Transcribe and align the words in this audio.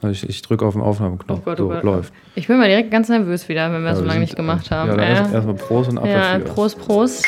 Also 0.00 0.12
ich, 0.12 0.28
ich 0.28 0.42
drücke 0.42 0.64
auf 0.64 0.74
den 0.74 0.82
Aufnahmeknopf. 0.82 1.40
Oh 1.40 1.44
Gott, 1.44 1.58
so, 1.58 1.72
oh 1.72 1.80
läuft. 1.84 2.12
Ich 2.36 2.46
bin 2.46 2.58
mal 2.58 2.68
direkt 2.68 2.90
ganz 2.90 3.08
nervös 3.08 3.48
wieder, 3.48 3.72
wenn 3.72 3.82
wir 3.82 3.88
Ja, 3.90 3.94
so 3.96 4.02
wir 4.02 4.08
lange 4.08 4.20
nicht 4.20 4.36
gemacht 4.36 4.70
haben. 4.70 4.90
Ja, 4.90 4.96
dann 4.96 5.04
Äh, 5.06 5.14
erst- 5.16 5.34
erstmal 5.34 5.54
Prost 5.56 5.90
und 5.90 5.98
ab 5.98 6.06
ja, 6.06 6.38
dafür. 6.38 6.54
Prost, 6.54 6.78
Prost. 6.78 7.24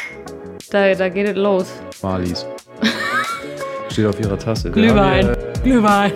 Da, 0.71 0.95
da 0.95 1.09
geht 1.09 1.29
es 1.29 1.37
los. 1.37 1.67
Marlies. 2.03 2.47
Steht 3.91 4.07
auf 4.07 4.21
ihrer 4.21 4.39
Tasse. 4.39 4.71
Glühwein. 4.71 5.25
hier- 5.27 5.53
Glühwein. 5.65 6.13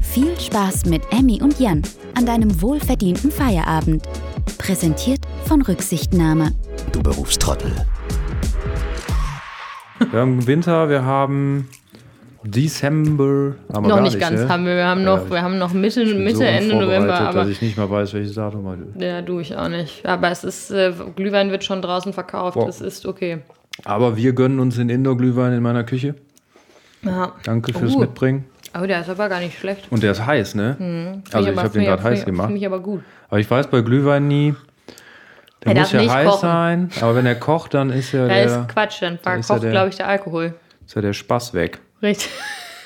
Viel 0.00 0.38
Spaß 0.38 0.86
mit 0.86 1.02
Emmy 1.10 1.40
und 1.42 1.58
Jan 1.58 1.82
an 2.16 2.26
deinem 2.26 2.62
wohlverdienten 2.62 3.30
Feierabend. 3.32 4.04
Präsentiert 4.58 5.20
von 5.46 5.62
Rücksichtnahme. 5.62 6.52
Du 6.92 7.02
Berufstrottel. 7.02 7.72
Wir 10.12 10.20
haben 10.20 10.46
Winter, 10.46 10.88
wir 10.88 11.04
haben 11.04 11.68
Dezember. 12.42 13.54
Haben 13.72 13.84
wir 13.84 13.88
Noch 13.88 13.96
gar 13.96 14.00
nicht 14.02 14.18
ganz 14.20 14.40
ne? 14.40 14.48
haben 14.48 14.64
wir. 14.66 14.76
Wir 14.76 14.86
haben 14.86 15.00
Ja, 15.02 15.06
noch, 15.16 15.24
ich 15.26 15.30
wir 15.30 15.42
haben 15.42 15.58
noch 15.58 15.72
Mitte, 15.72 16.04
Mitte 16.06 16.36
so 16.36 16.42
Ende 16.42 16.74
November, 16.74 17.18
aber 17.20 17.40
dass 17.40 17.48
ich 17.48 17.60
nicht 17.60 17.76
mal 17.76 17.90
weiß, 17.90 18.14
welches 18.14 18.34
Datum 18.34 18.64
heute. 18.66 18.86
ja, 19.04 19.20
du 19.22 19.40
ich 19.40 19.56
auch 19.56 19.68
nicht. 19.68 20.06
Aber 20.06 20.30
es 20.30 20.44
ist 20.44 20.70
äh, 20.70 20.92
Glühwein 21.16 21.50
wird 21.50 21.64
schon 21.64 21.82
draußen 21.82 22.12
verkauft. 22.12 22.56
Wow. 22.56 22.68
Es 22.68 22.80
ist 22.80 23.04
okay. 23.06 23.38
Aber 23.84 24.16
wir 24.16 24.32
gönnen 24.32 24.58
uns 24.60 24.76
den 24.76 24.88
Indoor-Glühwein 24.88 25.52
in 25.52 25.62
meiner 25.62 25.84
Küche. 25.84 26.14
Ja. 27.02 27.32
Danke 27.44 27.72
fürs 27.72 27.94
Oh. 27.96 27.98
Mitbringen. 28.00 28.44
Oh, 28.80 28.86
der 28.86 29.00
ist 29.00 29.08
aber 29.10 29.28
gar 29.28 29.40
nicht 29.40 29.58
schlecht. 29.58 29.88
Und 29.90 30.02
der 30.02 30.12
ist 30.12 30.24
heiß, 30.24 30.54
ne? 30.54 30.74
Find 30.76 31.34
Also 31.34 31.48
ich 31.48 31.52
aber- 31.56 31.62
habe 31.64 31.72
den 31.78 31.84
gerade 31.86 32.02
heiß 32.02 32.24
gemacht. 32.24 32.46
Finde 32.46 32.60
ich 32.60 32.66
aber 32.66 32.80
gut. 32.80 33.02
Aber 33.28 33.38
ich 33.40 33.50
weiß 33.50 33.66
bei 33.68 33.80
Glühwein 33.80 34.28
nie. 34.28 34.54
Der 35.64 35.74
Er 35.74 35.80
muss 35.80 35.92
ja 35.92 36.00
nicht 36.00 36.10
heiß 36.10 36.26
kochen. 36.26 36.40
sein, 36.40 36.90
aber 37.02 37.16
wenn 37.16 37.26
er 37.26 37.34
kocht, 37.34 37.74
dann 37.74 37.90
ist 37.90 38.12
ja 38.12 38.26
Da 38.26 38.34
der, 38.34 38.44
ist 38.46 38.68
Quatsch, 38.68 39.02
dann 39.02 39.18
ja 39.24 39.42
verkocht, 39.42 39.60
glaube 39.70 39.88
ich, 39.90 39.96
der 39.96 40.08
Alkohol. 40.08 40.54
ist 40.86 40.94
ja 40.94 41.02
der 41.02 41.12
Spaß 41.12 41.52
weg. 41.52 41.80
Richtig. 42.02 42.30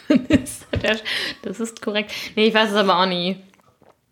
das 1.43 1.61
ist 1.61 1.83
korrekt. 1.83 2.13
Nee, 2.37 2.47
ich 2.49 2.55
weiß 2.55 2.71
es 2.71 2.77
aber 2.77 2.99
auch 2.99 3.07
nie. 3.07 3.37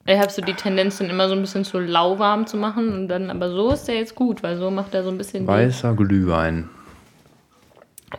Ich 0.05 0.19
habe 0.19 0.31
so 0.31 0.43
die 0.43 0.55
Tendenz, 0.55 0.99
den 0.99 1.11
immer 1.11 1.29
so 1.29 1.35
ein 1.35 1.41
bisschen 1.41 1.65
zu 1.65 1.79
lauwarm 1.79 2.47
zu 2.47 2.57
machen. 2.57 2.93
Und 2.93 3.09
dann, 3.09 3.31
aber 3.31 3.51
so 3.51 3.71
ist 3.71 3.85
der 3.85 3.97
jetzt 3.97 4.15
gut, 4.15 4.43
weil 4.43 4.57
so 4.57 4.71
macht 4.71 4.95
er 4.95 5.05
so 5.05 5.11
ein 5.11 5.19
bisschen. 5.19 5.47
Weißer 5.47 5.95
Glühwein. 5.95 6.69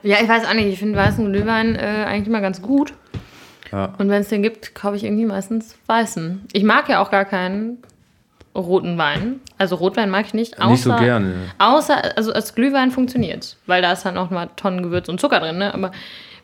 Ja, 0.02 0.17
ich 0.21 0.27
weiß 0.27 0.45
auch 0.45 0.53
nicht. 0.53 0.67
Ich 0.67 0.80
finde 0.80 0.97
weißen 0.97 1.31
Glühwein 1.31 1.75
äh, 1.75 2.05
eigentlich 2.08 2.27
immer 2.27 2.41
ganz 2.41 2.61
gut. 2.61 2.93
Ja. 3.71 3.93
Und 3.97 4.09
wenn 4.09 4.21
es 4.21 4.30
den 4.30 4.43
gibt, 4.43 4.75
kaufe 4.75 4.95
ich 4.95 5.03
irgendwie 5.03 5.25
meistens 5.25 5.75
weißen. 5.88 6.47
Ich 6.53 6.63
mag 6.63 6.88
ja 6.89 7.02
auch 7.02 7.11
gar 7.11 7.25
keinen 7.25 7.80
roten 8.55 8.97
Wein. 8.97 9.39
Also 9.58 9.75
Rotwein 9.75 10.09
mag 10.09 10.25
ich 10.27 10.33
nicht. 10.33 10.59
Außer, 10.59 10.69
Nicht 10.69 10.83
so 10.83 10.95
gerne. 10.95 11.33
Außer, 11.58 12.15
also 12.15 12.33
als 12.33 12.53
Glühwein 12.55 12.91
funktioniert 12.91 13.58
Weil 13.65 13.81
da 13.81 13.91
ist 13.93 14.03
dann 14.03 14.17
auch 14.17 14.30
mal 14.30 14.49
Tonnen 14.55 14.83
Gewürz 14.83 15.09
und 15.09 15.19
Zucker 15.19 15.39
drin. 15.39 15.58
Ne? 15.58 15.73
Aber 15.73 15.91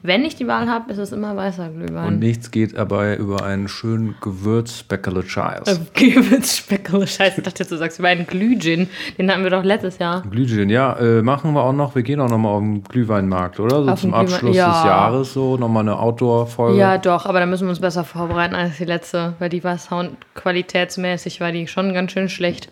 wenn 0.01 0.23
ich 0.23 0.35
die 0.35 0.47
Wahl 0.47 0.69
habe, 0.69 0.91
ist 0.91 0.97
es 0.97 1.11
immer 1.11 1.35
weißer 1.35 1.69
Glühwein. 1.69 2.07
Und 2.07 2.19
nichts 2.19 2.51
geht 2.51 2.77
dabei 2.77 3.17
über 3.17 3.43
einen 3.43 3.67
schönen 3.67 4.15
Gewürz-Speckle 4.21 5.25
Childs. 5.25 5.79
Gewürzspeckel, 5.93 7.05
scheiße, 7.05 7.39
ich 7.39 7.43
dachte 7.43 7.63
jetzt, 7.63 7.71
du 7.71 7.77
sagst 7.77 7.99
über 7.99 8.07
einen 8.07 8.25
Glühgin. 8.25 8.87
Den 9.17 9.29
hatten 9.29 9.43
wir 9.43 9.49
doch 9.49 9.63
letztes 9.63 9.97
Jahr. 9.97 10.21
Glühgin, 10.21 10.69
ja, 10.69 10.93
äh, 10.93 11.21
machen 11.21 11.53
wir 11.53 11.63
auch 11.63 11.73
noch. 11.73 11.95
Wir 11.95 12.03
gehen 12.03 12.21
auch 12.21 12.29
noch 12.29 12.37
mal 12.37 12.49
auf 12.49 12.61
den 12.61 12.83
Glühweinmarkt, 12.83 13.59
oder? 13.59 13.83
So 13.83 13.91
Auf 13.91 13.99
zum 13.99 14.13
Abschluss 14.13 14.55
ja. 14.55 14.71
des 14.71 14.85
Jahres 14.85 15.33
so 15.33 15.57
nochmal 15.57 15.83
eine 15.83 15.99
Outdoor-Folge. 15.99 16.79
Ja, 16.79 16.97
doch, 16.97 17.25
aber 17.25 17.39
da 17.39 17.45
müssen 17.45 17.65
wir 17.65 17.71
uns 17.71 17.81
besser 17.81 18.05
vorbereiten 18.05 18.55
als 18.55 18.77
die 18.77 18.85
letzte, 18.85 19.33
weil 19.39 19.49
die 19.49 19.63
war 19.63 19.77
soundqualitätsmäßig, 19.77 21.41
war 21.41 21.51
die 21.51 21.67
schon 21.67 21.93
ganz 21.93 22.13
schön 22.13 22.29
schlecht. 22.29 22.69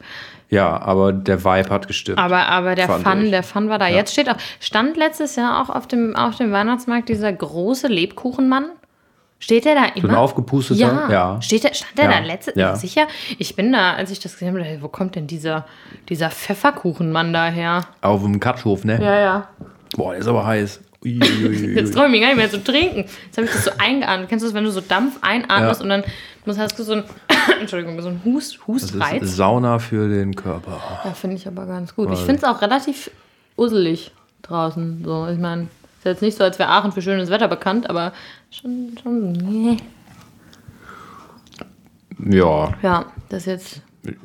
Ja, 0.49 0.81
aber 0.81 1.11
der 1.11 1.43
Vibe 1.43 1.69
hat 1.69 1.87
gestimmt. 1.87 2.17
Aber, 2.17 2.47
aber 2.47 2.75
der 2.75 2.87
Fun, 2.87 3.23
ich. 3.25 3.31
der 3.31 3.43
Fun 3.43 3.67
war 3.69 3.79
da. 3.79 3.87
Jetzt 3.87 4.13
steht 4.13 4.29
auch, 4.29 4.37
stand 4.61 4.95
letztes 4.95 5.35
Jahr 5.35 5.61
auch 5.61 5.69
auf 5.73 5.87
dem, 5.87 6.15
auf 6.15 6.37
dem 6.37 6.51
Weihnachtsmarkt 6.51 7.09
dieser 7.09 7.33
große 7.33 7.87
Lebkuchenmann. 7.87 8.67
Steht 9.39 9.65
der 9.65 9.75
da 9.75 9.85
immer? 9.93 10.01
so 10.01 10.07
ein 10.07 10.15
aufgepusteter? 10.15 10.79
Ja. 10.79 11.11
ja. 11.11 11.41
Steht 11.41 11.63
der, 11.63 11.73
stand 11.73 11.97
der 11.97 12.05
Ja. 12.05 12.11
da 12.11 12.19
letztes 12.19 12.55
Ja. 12.55 12.75
Sicher? 12.75 13.07
Ich 13.37 13.55
bin 13.55 13.71
da, 13.73 13.93
als 13.93 14.09
ich 14.09 14.19
das 14.19 14.33
gesehen 14.33 14.47
habe, 14.49 14.59
dachte 14.59 14.73
ich, 14.75 14.81
wo 14.81 14.87
kommt 14.87 15.15
denn 15.15 15.27
dieser, 15.27 15.65
dieser 16.09 16.31
Pfefferkuchenmann 16.31 17.33
daher? 17.33 17.81
Auf 18.01 18.23
dem 18.23 18.39
Katschhof, 18.39 18.83
ne? 18.83 18.99
Ja, 19.03 19.19
ja. 19.19 19.47
Boah, 19.95 20.11
der 20.13 20.21
ist 20.21 20.27
aber 20.27 20.45
heiß. 20.45 20.81
Jetzt 21.03 21.93
traue 21.93 22.05
ich 22.05 22.11
mich 22.11 22.21
gar 22.21 22.27
nicht 22.29 22.37
mehr 22.37 22.49
zu 22.49 22.63
trinken. 22.63 23.05
Jetzt 23.25 23.37
habe 23.37 23.45
ich 23.45 23.51
das 23.53 23.65
so 23.65 23.71
eingeatmet. 23.77 24.27
Kennst 24.29 24.43
du 24.43 24.47
das, 24.47 24.55
wenn 24.55 24.63
du 24.63 24.71
so 24.71 24.81
Dampf 24.81 25.19
einatmest 25.21 25.81
Ja. 25.81 25.83
und 25.83 25.89
dann 25.89 26.03
muss, 26.45 26.57
hast 26.57 26.77
du 26.79 26.83
so 26.83 26.93
ein, 26.93 27.03
Entschuldigung, 27.61 28.01
so 28.01 28.09
ein 28.09 28.21
Hust, 28.25 28.55
Das 28.59 28.67
Hustreiz? 28.67 29.23
ist 29.23 29.35
Sauna 29.35 29.79
für 29.79 30.07
den 30.09 30.35
Körper. 30.35 30.79
Ja, 31.05 31.11
finde 31.13 31.35
ich 31.35 31.47
aber 31.47 31.65
ganz 31.65 31.95
gut. 31.95 32.11
Ich 32.11 32.19
Weil- 32.19 32.25
finde 32.25 32.37
es 32.37 32.43
auch 32.43 32.61
relativ 32.61 33.11
usselig 33.55 34.11
draußen. 34.43 35.01
So, 35.03 35.27
ich 35.27 35.39
meine, 35.39 35.63
ist 35.63 36.05
jetzt 36.05 36.21
nicht 36.21 36.37
so, 36.37 36.43
als 36.43 36.59
wäre 36.59 36.69
Aachen 36.69 36.91
für 36.91 37.01
schönes 37.01 37.29
Wetter 37.29 37.47
bekannt, 37.47 37.89
aber 37.89 38.13
schon, 38.51 38.91
schon, 39.01 39.31
nee. 39.33 39.77
Ja. 42.23 42.73
Ja, 42.81 43.05
das 43.29 43.45
jetzt. 43.45 43.81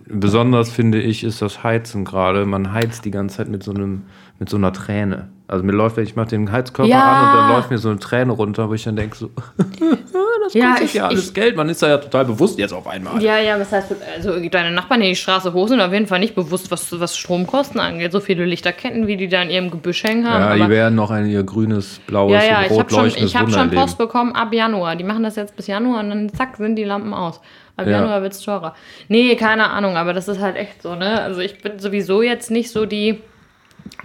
Besonders 0.06 0.70
finde 0.70 1.00
ich, 1.00 1.24
ist 1.24 1.42
das 1.42 1.62
Heizen 1.64 2.04
gerade. 2.04 2.46
Man 2.46 2.72
heizt 2.72 3.04
die 3.04 3.10
ganze 3.10 3.38
Zeit 3.38 3.48
mit 3.48 3.62
so 3.62 3.72
einem, 3.72 4.04
mit 4.42 4.48
so 4.50 4.56
einer 4.56 4.72
Träne. 4.72 5.28
Also 5.46 5.62
mir 5.62 5.70
läuft, 5.70 5.98
ich 5.98 6.16
mache 6.16 6.26
den 6.30 6.50
Heizkörper 6.50 6.90
Ja. 6.90 7.00
an 7.12 7.28
und 7.28 7.36
dann 7.36 7.52
läuft 7.52 7.70
mir 7.70 7.78
so 7.78 7.90
eine 7.90 8.00
Träne 8.00 8.32
runter, 8.32 8.68
wo 8.68 8.74
ich 8.74 8.82
dann 8.82 8.96
denke 8.96 9.16
so, 9.16 9.30
das 10.44 10.52
Ja, 10.54 10.70
kostet 10.70 10.84
ich- 10.86 10.94
ja 10.94 11.06
alles 11.06 11.28
ich- 11.28 11.34
Geld. 11.34 11.56
Man 11.56 11.68
ist 11.68 11.80
da 11.80 11.88
ja 11.88 11.98
total 11.98 12.24
bewusst 12.24 12.58
jetzt 12.58 12.72
auf 12.72 12.88
einmal. 12.88 13.22
Ja, 13.22 13.38
ja, 13.38 13.60
was 13.60 13.70
heißt, 13.70 13.94
also 14.16 14.48
deine 14.48 14.72
Nachbarn, 14.72 15.00
die 15.00 15.08
die 15.10 15.14
Straße 15.16 15.52
hoch 15.52 15.68
sind, 15.68 15.80
auf 15.80 15.92
jeden 15.92 16.06
Fall 16.08 16.18
nicht 16.18 16.34
bewusst, 16.34 16.72
was, 16.72 16.98
was 16.98 17.16
Stromkosten 17.16 17.78
angeht. 17.80 18.10
So 18.10 18.18
viele 18.18 18.44
Lichterketten, 18.44 19.06
wie 19.06 19.16
die 19.16 19.28
da 19.28 19.42
in 19.42 19.50
ihrem 19.50 19.70
Gebüsch 19.70 20.02
hängen 20.02 20.28
haben. 20.28 20.58
Ja, 20.58 20.66
die 20.66 20.70
werden 20.72 20.96
noch 20.96 21.12
ein 21.12 21.26
ihr 21.26 21.44
grünes, 21.44 22.00
blaues, 22.06 22.32
ja, 22.32 22.42
ja, 22.44 22.58
und 22.58 22.64
ich 22.64 22.70
rot 22.72 22.80
habe 22.80 23.10
schon, 23.10 23.24
ich 23.24 23.36
hab 23.36 23.42
Wunder 23.46 23.58
schon. 23.60 23.70
Post 23.70 23.98
bekommen 23.98 24.32
ab 24.34 24.52
Januar. 24.52 24.96
Die 24.96 25.04
machen 25.04 25.22
das 25.22 25.36
jetzt 25.36 25.54
bis 25.54 25.68
Januar 25.68 26.00
und 26.00 26.08
dann 26.08 26.28
zack, 26.30 26.56
sind 26.56 26.74
die 26.76 26.84
Lampen 26.84 27.14
aus. 27.14 27.40
Ab 27.76 27.86
Ja. 27.86 27.92
Januar 27.98 28.22
wird 28.22 28.32
es 28.32 28.40
teurer. 28.40 28.74
Nee, 29.08 29.36
keine 29.36 29.70
Ahnung, 29.70 29.96
aber 29.96 30.12
das 30.12 30.28
ist 30.28 30.40
halt 30.40 30.56
echt 30.56 30.82
so, 30.82 30.94
ne? 30.94 31.20
Also 31.22 31.40
ich 31.40 31.60
bin 31.62 31.78
sowieso 31.78 32.20
jetzt 32.22 32.50
nicht 32.50 32.70
so 32.70 32.84
die, 32.84 33.20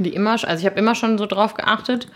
die 0.04 0.14
immer, 0.14 0.32
also 0.32 0.60
ich 0.60 0.66
habe 0.66 0.80
immer 0.80 0.96
schon 0.96 1.18
so 1.18 1.26
drauf 1.26 1.54
geachtet. 1.54 2.08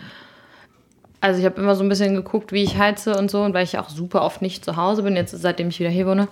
Also 1.20 1.38
ich 1.38 1.44
habe 1.44 1.60
immer 1.60 1.76
so 1.76 1.84
ein 1.84 1.88
bisschen 1.88 2.14
geguckt, 2.14 2.52
wie 2.52 2.64
ich 2.64 2.78
heize 2.78 3.16
und 3.16 3.30
so, 3.30 3.42
und 3.42 3.54
weil 3.54 3.64
ich 3.64 3.78
auch 3.78 3.88
super 3.88 4.22
oft 4.22 4.42
nicht 4.42 4.64
zu 4.64 4.76
Hause 4.76 5.04
bin, 5.04 5.14
jetzt 5.14 5.30
seitdem 5.30 5.68
ich 5.68 5.78
wieder 5.78 5.90
hier 5.90 6.06
wohne, 6.06 6.26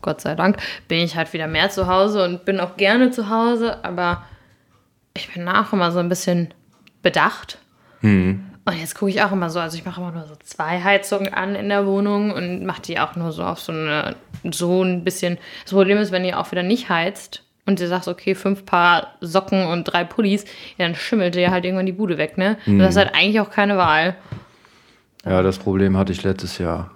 Gott 0.00 0.20
sei 0.20 0.34
Dank, 0.36 0.58
bin 0.86 1.00
ich 1.00 1.16
halt 1.16 1.32
wieder 1.32 1.48
mehr 1.48 1.70
zu 1.70 1.88
Hause 1.88 2.24
und 2.24 2.44
bin 2.44 2.60
auch 2.60 2.76
gerne 2.76 3.10
zu 3.10 3.28
Hause, 3.30 3.84
aber 3.84 4.24
ich 5.14 5.32
bin 5.32 5.48
auch 5.48 5.72
immer 5.72 5.90
so 5.90 5.98
ein 5.98 6.08
bisschen 6.08 6.54
bedacht. 7.02 7.58
Und 8.64 8.78
jetzt 8.78 8.94
gucke 8.94 9.10
ich 9.10 9.22
auch 9.22 9.32
immer 9.32 9.50
so, 9.50 9.58
also 9.58 9.76
ich 9.76 9.84
mache 9.84 10.00
immer 10.00 10.12
nur 10.12 10.26
so 10.26 10.36
zwei 10.36 10.80
Heizungen 10.80 11.34
an 11.34 11.56
in 11.56 11.68
der 11.68 11.84
Wohnung 11.84 12.30
und 12.30 12.64
mache 12.64 12.82
die 12.82 13.00
auch 13.00 13.16
nur 13.16 13.32
so 13.32 13.42
auf 13.42 13.58
so 13.58 13.72
eine, 13.72 14.14
so 14.52 14.84
ein 14.84 15.02
bisschen. 15.02 15.36
Das 15.64 15.72
Problem 15.72 15.98
ist, 15.98 16.12
wenn 16.12 16.24
ihr 16.24 16.38
auch 16.38 16.52
wieder 16.52 16.62
nicht 16.62 16.88
heizt 16.88 17.42
und 17.66 17.80
ihr 17.80 17.88
sagt, 17.88 18.08
okay, 18.08 18.34
fünf 18.34 18.64
Paar 18.66 19.08
Socken 19.20 19.66
und 19.66 19.84
drei 19.84 20.04
Pullis, 20.04 20.44
ja, 20.78 20.86
dann 20.86 20.94
schimmelt 20.94 21.36
ihr 21.36 21.50
halt 21.50 21.64
irgendwann 21.64 21.86
die 21.86 21.92
Bude 21.92 22.18
weg, 22.18 22.36
ne? 22.38 22.56
Und 22.66 22.78
das 22.80 22.90
ist 22.90 22.96
halt 22.96 23.14
eigentlich 23.14 23.40
auch 23.40 23.50
keine 23.50 23.76
Wahl. 23.76 24.16
Ja, 25.24 25.42
das 25.42 25.58
Problem 25.58 25.96
hatte 25.96 26.12
ich 26.12 26.22
letztes 26.24 26.58
Jahr. 26.58 26.90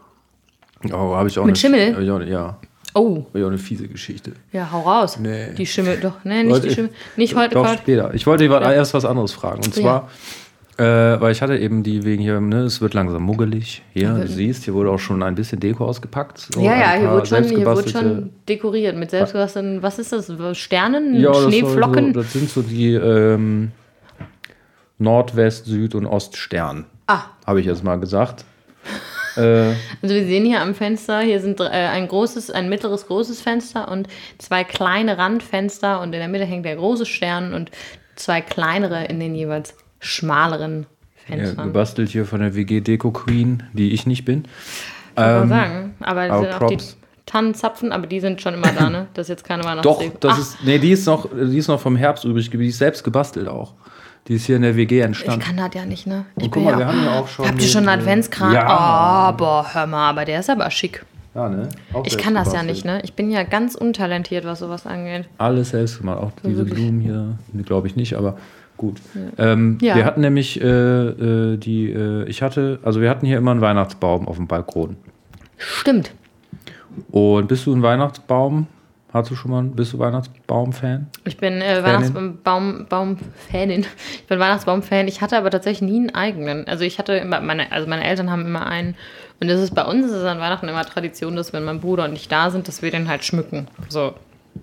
Oh, 0.93 1.15
habe 1.15 1.29
ich 1.29 1.39
auch 1.39 1.45
Mit 1.45 1.51
eine, 1.53 1.57
Schimmel? 1.57 2.03
ich 2.03 2.11
auch, 2.11 2.21
ja, 2.21 2.59
Oh, 2.95 3.27
habe 3.29 3.39
ich 3.39 3.45
auch 3.45 3.49
eine 3.49 3.59
fiese 3.59 3.89
Geschichte. 3.89 4.33
ja, 4.53 4.71
hau 4.73 4.81
raus. 4.81 5.19
Nee. 5.19 5.53
Die 5.53 5.67
Schimmel, 5.67 5.99
doch, 6.01 6.25
ne, 6.25 6.43
nicht 6.45 6.51
Wollte 6.53 6.69
die 6.69 6.75
Schimmel. 6.75 6.91
Nicht 7.17 7.35
heute, 7.37 7.55
Doch, 7.55 7.69
später. 7.77 8.15
Ich 8.15 8.27
wollte 8.27 8.45
ja. 8.47 8.73
erst 8.73 8.95
was 8.95 9.05
anderes 9.05 9.33
fragen. 9.33 9.63
Und 9.65 9.77
Ja. 9.77 10.09
Äh, 10.79 10.83
weil 11.21 11.33
ich 11.33 11.41
hatte 11.43 11.57
eben 11.57 11.83
die 11.83 12.05
wegen 12.05 12.23
hier, 12.23 12.41
ne, 12.41 12.61
es 12.63 12.81
wird 12.81 12.95
langsam 12.95 13.23
muggelig. 13.23 13.83
Hier, 13.93 14.11
du 14.13 14.29
siehst, 14.29 14.65
hier 14.65 14.75
wurde 14.75 14.91
auch 14.91 14.99
schon 14.99 15.23
ein 15.23 15.35
bisschen 15.35 15.59
Deko 15.61 15.87
ausgepackt. 15.87 16.39
So 16.39 16.61
Ja, 16.61 16.77
ja, 16.77 16.93
hier 16.99 17.11
wird, 17.11 17.29
schon, 17.29 17.45
hier 17.45 17.49
selbstgebastelte- 17.59 17.91
schon 17.99 18.31
dekoriert 18.49 18.97
mit 18.97 19.11
selbstgebastelten, 19.11 19.83
was 19.83 19.99
ist 19.99 20.13
das? 20.13 20.31
Sternen? 20.59 21.15
ja, 21.19 21.33
das, 21.33 21.45
Schneeflocken? 21.45 22.13
So, 22.15 22.21
das 22.21 22.33
sind 22.33 22.51
so 22.51 22.63
die 22.63 22.93
ähm, 22.95 23.73
Nordwest-, 24.99 25.67
Süd- 25.67 25.95
und 25.95 26.07
Oststern. 26.07 26.87
Ah. 27.07 27.23
Habe 27.47 27.61
ich 27.61 27.67
jetzt 27.67 27.85
mal 27.85 27.97
gesagt. 27.97 28.45
äh, 29.37 29.41
Also 30.03 30.15
wir 30.15 30.25
sehen 30.25 30.45
hier 30.45 30.61
am 30.61 30.75
Fenster, 30.75 31.21
hier 31.21 31.41
sind 31.41 31.61
äh, 31.61 31.65
ein 31.65 32.09
großes, 32.09 32.51
ein 32.51 32.69
mittleres 32.69 33.07
großes 33.07 33.41
Fenster 33.43 33.91
und 33.91 34.09
zwei 34.39 34.65
kleine 34.65 35.19
Randfenster 35.19 36.01
und 36.01 36.13
in 36.13 36.19
der 36.21 36.29
Mitte 36.29 36.45
hängt 36.45 36.65
der 36.65 36.77
große 36.77 37.07
Stern 37.07 37.55
und 37.55 37.71
zwei 38.17 38.41
kleinere 38.41 39.05
in 39.05 39.21
den 39.21 39.35
jeweils 39.35 39.75
schmaleren 40.07 40.87
ja, 41.29 41.37
Fenstern. 41.37 41.67
gebastelt 41.69 42.09
hier 42.11 42.25
von 42.27 42.41
der 42.41 42.55
WG 42.55 42.81
Deko 42.81 43.11
Queen, 43.11 43.63
die 43.73 43.93
ich 43.93 44.07
nicht 44.07 44.25
bin. 44.25 44.45
Kann 45.15 45.33
man 45.35 45.43
Ähm, 45.43 45.49
sagen. 45.49 45.95
Aber, 46.01 46.25
es 46.27 46.31
aber 46.31 46.43
sind 46.53 46.63
auch 46.63 46.67
die. 46.69 46.79
Tannenzapfen, 47.27 47.91
aber 47.91 48.07
die 48.07 48.21
sind 48.21 48.41
schon 48.41 48.55
immer 48.55 48.71
da, 48.73 48.89
ne? 48.89 49.09
Das 49.15 49.25
ist 49.25 49.31
jetzt 49.31 49.45
keine 49.45 49.63
Doch, 49.83 49.99
Weihnachtsdeko. 49.99 50.17
das 50.21 50.33
Ach, 50.35 50.39
ist, 50.39 50.59
nee, 50.65 50.79
die 50.79 50.93
ist 50.93 51.07
noch, 51.07 51.29
die 51.35 51.59
ist 51.59 51.67
noch 51.69 51.81
vom 51.81 51.97
Herbst 51.97 52.25
übrig 52.25 52.47
geblieben. 52.51 52.69
Die 52.69 52.71
ist 52.71 52.79
selbst 52.79 53.03
gebastelt 53.03 53.49
auch. 53.49 53.75
Die 54.29 54.35
ist 54.35 54.47
hier 54.47 54.57
in 54.57 54.63
der 54.63 54.77
WG 54.77 54.99
ich 54.99 55.05
entstanden. 55.05 55.41
kann 55.41 55.57
das 55.57 55.71
ja 55.75 55.85
nicht, 55.85 56.07
ne? 56.07 56.25
Ich 56.37 56.45
Und 56.45 56.51
guck 56.53 56.65
mal, 56.65 56.79
wir 56.79 56.87
haben 56.87 57.03
ja 57.05 57.19
auch 57.19 57.27
schon 57.29 57.47
Habt 57.49 57.61
ihr 57.61 57.69
schon 57.69 57.89
einen 57.89 57.99
äh, 58.01 58.03
Adventskran? 58.03 58.53
ja. 58.53 59.31
Oh, 59.33 59.37
boah, 59.37 59.67
hör 59.73 59.87
mal, 59.87 60.09
aber 60.11 60.25
der 60.25 60.41
ist 60.41 60.51
aber 60.51 60.71
schick. 60.71 61.05
Ja, 61.35 61.49
ne? 61.49 61.69
Auch 61.93 62.07
Ich 62.07 62.17
kann 62.17 62.35
das 62.35 62.53
ja 62.53 62.63
nicht, 62.63 62.85
ne? 62.85 63.01
Ich 63.05 63.15
bin 63.15 63.31
ja 63.31 63.43
ganz 63.43 63.75
untalentiert, 63.75 64.45
was 64.45 64.61
sowas 64.61 64.87
angeht. 64.87 65.29
Alles 65.39 65.71
selbst 65.71 65.99
gemacht. 65.99 66.19
Auch 66.19 66.33
diese 66.45 66.59
wirklich. 66.59 66.75
Blumen 66.77 67.01
hier, 67.01 67.39
glaube 67.65 67.89
ich 67.89 67.97
nicht, 67.97 68.15
aber 68.15 68.37
gut. 68.77 69.01
Ähm, 69.39 69.79
Ja. 69.81 69.97
Wir 69.97 70.05
hatten 70.05 70.21
nämlich 70.21 70.61
äh, 70.61 70.67
äh, 70.67 71.57
die, 71.57 71.91
äh, 71.91 72.25
ich 72.29 72.43
hatte, 72.43 72.79
also 72.83 73.01
wir 73.01 73.11
hatten 73.11 73.27
hier 73.27 73.39
immer 73.39 73.51
einen 73.51 73.61
Weihnachtsbaum 73.61 74.29
auf 74.29 74.37
dem 74.37 74.47
Balkon. 74.47 74.97
Stimmt. 75.57 76.13
Und 77.11 77.49
bist 77.49 77.67
du 77.67 77.75
ein 77.75 77.83
Weihnachtsbaum? 77.83 78.67
Hast 79.13 79.31
du 79.31 79.35
schon 79.35 79.51
mal, 79.51 79.63
bist 79.63 79.93
du 79.95 79.99
Weihnachtsbaum-Fan? 79.99 81.07
Ich 81.25 81.39
bin 81.39 81.63
äh, 81.63 81.83
Weihnachtsbaum-Fanin. 81.83 82.85
Baum, 82.89 83.19
ich 84.15 84.27
bin 84.27 84.39
Weihnachtsbaum-Fan. 84.39 85.09
Ich 85.09 85.23
hatte 85.23 85.39
aber 85.39 85.51
tatsächlich 85.51 85.91
nie 85.91 85.99
einen 86.01 86.15
eigenen. 86.15 86.69
Also 86.69 86.85
ich 86.85 86.99
hatte 86.99 87.15
immer, 87.15 87.41
meine, 87.41 87.73
also 87.73 87.89
meine 87.89 88.05
Eltern 88.05 88.31
haben 88.31 88.45
immer 88.45 88.67
einen. 88.67 88.95
Und 89.41 89.49
das 89.49 89.61
ist 89.61 89.75
bei 89.75 89.85
uns 89.85 90.05
ist 90.07 90.13
es 90.13 90.25
an 90.25 90.39
Weihnachten 90.39 90.69
immer 90.69 90.85
Tradition, 90.85 91.37
dass 91.37 91.53
wenn 91.53 91.65
mein 91.65 91.81
Bruder 91.81 92.05
und 92.05 92.13
ich 92.15 92.29
da 92.29 92.51
sind, 92.51 92.69
dass 92.69 92.83
wir 92.83 92.91
den 92.91 93.09
halt 93.09 93.25
schmücken. 93.25 93.69
So, 93.89 94.15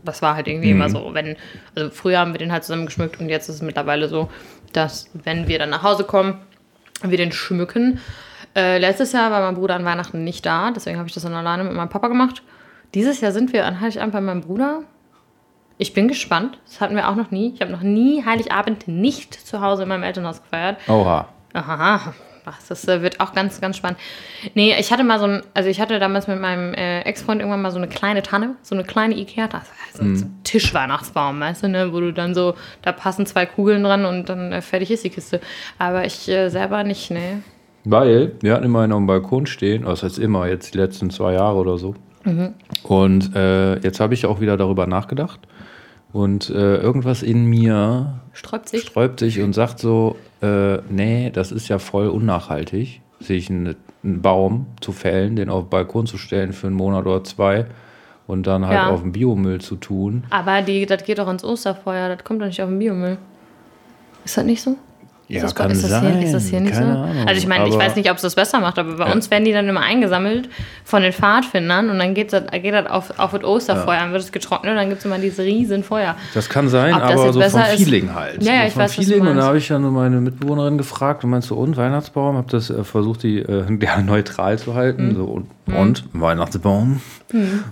das 0.03 0.21
war 0.21 0.35
halt 0.35 0.47
irgendwie 0.47 0.71
immer 0.71 0.89
so. 0.89 1.13
Wenn, 1.13 1.35
also 1.75 1.89
früher 1.89 2.19
haben 2.19 2.33
wir 2.33 2.39
den 2.39 2.51
halt 2.51 2.63
zusammen 2.63 2.85
geschmückt 2.85 3.19
und 3.19 3.29
jetzt 3.29 3.49
ist 3.49 3.55
es 3.55 3.61
mittlerweile 3.61 4.07
so, 4.07 4.29
dass 4.73 5.09
wenn 5.13 5.47
wir 5.47 5.59
dann 5.59 5.69
nach 5.69 5.83
Hause 5.83 6.03
kommen, 6.03 6.39
wir 7.01 7.17
den 7.17 7.31
schmücken. 7.31 7.99
Äh, 8.55 8.77
letztes 8.77 9.11
Jahr 9.13 9.31
war 9.31 9.41
mein 9.41 9.55
Bruder 9.55 9.75
an 9.75 9.85
Weihnachten 9.85 10.23
nicht 10.23 10.45
da, 10.45 10.71
deswegen 10.71 10.97
habe 10.97 11.07
ich 11.07 11.13
das 11.13 11.23
dann 11.23 11.33
alleine 11.33 11.63
mit 11.63 11.73
meinem 11.73 11.89
Papa 11.89 12.07
gemacht. 12.07 12.43
Dieses 12.93 13.21
Jahr 13.21 13.31
sind 13.31 13.53
wir 13.53 13.65
an 13.65 13.81
Heiligabend 13.81 14.13
bei 14.13 14.21
meinem 14.21 14.41
Bruder. 14.41 14.83
Ich 15.79 15.93
bin 15.93 16.07
gespannt. 16.07 16.59
Das 16.65 16.79
hatten 16.79 16.95
wir 16.95 17.09
auch 17.09 17.15
noch 17.15 17.31
nie. 17.31 17.53
Ich 17.55 17.61
habe 17.61 17.71
noch 17.71 17.81
nie 17.81 18.23
Heiligabend 18.23 18.87
nicht 18.87 19.33
zu 19.33 19.61
Hause 19.61 19.83
in 19.83 19.89
meinem 19.89 20.03
Elternhaus 20.03 20.43
gefeiert. 20.43 20.77
Oha. 20.87 21.27
Aha. 21.53 22.13
Ach, 22.45 22.59
Das 22.67 22.87
äh, 22.87 23.01
wird 23.01 23.19
auch 23.19 23.33
ganz, 23.33 23.61
ganz 23.61 23.77
spannend. 23.77 23.99
Nee, 24.53 24.75
ich 24.79 24.91
hatte 24.91 25.03
mal 25.03 25.19
so 25.19 25.25
ein, 25.25 25.43
also 25.53 25.69
ich 25.69 25.79
hatte 25.79 25.99
damals 25.99 26.27
mit 26.27 26.39
meinem 26.39 26.73
äh, 26.73 27.01
Ex-Freund 27.01 27.39
irgendwann 27.41 27.61
mal 27.61 27.71
so 27.71 27.77
eine 27.77 27.87
kleine 27.87 28.21
Tanne, 28.21 28.55
so 28.61 28.75
eine 28.75 28.83
kleine 28.83 29.15
Ikea-Tanne, 29.15 29.63
also 29.91 30.03
so 30.03 30.25
ein 30.25 30.39
Tischweihnachtsbaum, 30.43 31.39
weißt 31.39 31.63
du, 31.63 31.69
ne, 31.69 31.93
wo 31.93 31.99
du 31.99 32.11
dann 32.11 32.33
so, 32.35 32.55
da 32.81 32.91
passen 32.91 33.25
zwei 33.25 33.45
Kugeln 33.45 33.83
dran 33.83 34.05
und 34.05 34.29
dann 34.29 34.51
äh, 34.51 34.61
fertig 34.61 34.91
ist 34.91 35.03
die 35.03 35.09
Kiste. 35.09 35.39
Aber 35.77 36.05
ich 36.05 36.27
äh, 36.29 36.49
selber 36.49 36.83
nicht, 36.83 37.11
ne. 37.11 37.43
Weil 37.85 38.33
wir 38.41 38.53
hatten 38.53 38.65
immer 38.65 38.81
einen 38.81 38.93
auf 38.93 38.99
dem 38.99 39.07
Balkon 39.07 39.45
stehen, 39.45 39.83
das 39.83 40.03
heißt 40.03 40.19
immer, 40.19 40.47
jetzt 40.47 40.73
die 40.73 40.77
letzten 40.77 41.09
zwei 41.09 41.33
Jahre 41.33 41.57
oder 41.57 41.77
so. 41.77 41.95
Und 42.83 43.35
äh, 43.35 43.79
jetzt 43.79 43.99
habe 43.99 44.13
ich 44.13 44.25
auch 44.25 44.39
wieder 44.39 44.55
darüber 44.55 44.87
nachgedacht. 44.87 45.41
Und 46.13 46.49
äh, 46.51 46.77
irgendwas 46.77 47.23
in 47.23 47.45
mir 47.45 48.19
Sträubt 48.33 48.69
sich. 48.69 48.81
sträubt 48.83 49.19
sich 49.19 49.41
und 49.41 49.53
sagt 49.53 49.79
so, 49.79 50.15
äh, 50.41 50.77
nee, 50.89 51.31
das 51.31 51.51
ist 51.51 51.67
ja 51.69 51.79
voll 51.79 52.07
unnachhaltig, 52.07 53.01
sich 53.19 53.49
einen, 53.49 53.75
einen 54.03 54.21
Baum 54.21 54.67
zu 54.79 54.91
fällen, 54.91 55.35
den 55.35 55.49
auf 55.49 55.63
den 55.65 55.69
Balkon 55.69 56.05
zu 56.05 56.17
stellen 56.19 56.53
für 56.53 56.67
einen 56.67 56.75
Monat 56.75 57.05
oder 57.07 57.23
zwei 57.23 57.65
und 58.27 58.45
dann 58.45 58.65
halt 58.67 58.77
Ja. 58.77 58.89
auf 58.91 59.01
den 59.01 59.11
Biomüll 59.11 59.59
zu 59.59 59.75
tun. 59.75 60.23
Aber 60.29 60.61
die, 60.61 60.85
das 60.85 61.03
geht 61.03 61.17
doch 61.17 61.27
ins 61.29 61.43
Osterfeuer, 61.43 62.09
das 62.15 62.23
kommt 62.23 62.41
doch 62.41 62.45
nicht 62.47 62.61
auf 62.61 62.69
den 62.69 62.77
Biomüll. 62.79 63.17
Ist 64.23 64.37
das 64.37 64.45
nicht 64.45 64.61
so? 64.61 64.77
Ja, 65.29 65.37
ist 65.37 65.43
das, 65.43 65.55
kann 65.55 65.71
ist 65.71 65.83
das 65.83 65.89
sein. 65.89 66.17
Hier, 66.17 66.25
ist 66.27 66.33
das 66.33 66.47
hier 66.47 66.59
nicht 66.59 66.73
Keine 66.73 66.93
so? 66.93 66.99
Ahnung. 66.99 67.27
Also 67.27 67.39
ich 67.39 67.47
meine, 67.47 67.67
ich 67.69 67.75
weiß 67.77 67.95
nicht, 67.95 68.09
ob 68.11 68.17
es 68.17 68.21
das 68.23 68.35
besser 68.35 68.59
macht, 68.59 68.77
aber 68.77 68.97
bei 68.97 69.11
uns 69.11 69.31
werden 69.31 69.45
die 69.45 69.53
dann 69.53 69.67
immer 69.69 69.79
eingesammelt 69.79 70.49
von 70.83 71.01
den 71.01 71.13
Pfadfindern 71.13 71.89
und 71.89 71.97
dann 71.97 72.13
geht 72.13 72.33
das, 72.33 72.43
geht 72.51 72.73
das 72.73 72.87
auf, 72.87 73.17
auf 73.17 73.31
das 73.31 73.43
Osterfeuer, 73.43 73.99
dann 73.99 74.11
wird 74.11 74.21
es 74.21 74.31
getrocknet 74.33 74.71
und 74.71 74.77
dann 74.77 74.89
gibt 74.89 74.99
es 74.99 75.05
immer 75.05 75.17
dieses 75.19 75.39
riesen 75.39 75.83
Feuer. 75.83 76.15
Das 76.33 76.49
kann 76.49 76.67
sein, 76.67 76.93
Ob 76.93 77.01
aber 77.03 77.17
so 77.17 77.31
vom 77.31 77.39
besser 77.41 77.73
ist- 77.73 77.81
Feeling 77.83 78.13
halt. 78.13 78.43
Ja, 78.43 78.53
ja, 78.53 78.65
ich 78.67 78.73
vom 78.73 78.81
weiß, 78.83 78.95
Feeling. 78.95 79.21
Und 79.25 79.37
da 79.37 79.43
habe 79.43 79.57
ich 79.57 79.67
dann 79.69 79.81
meine 79.93 80.19
Mitbewohnerin 80.19 80.77
gefragt 80.77 81.23
und 81.23 81.29
meinst 81.29 81.49
du, 81.49 81.55
und 81.55 81.77
Weihnachtsbaum? 81.77 82.35
Hab 82.35 82.49
das 82.49 82.69
äh, 82.69 82.83
versucht, 82.83 83.23
die 83.23 83.39
äh, 83.39 83.63
ja, 83.81 84.01
neutral 84.01 84.59
zu 84.59 84.75
halten. 84.75 85.09
Mhm. 85.09 85.15
So, 85.15 85.23
und, 85.23 85.47
und 85.73 86.03
Weihnachtsbaum? 86.13 86.99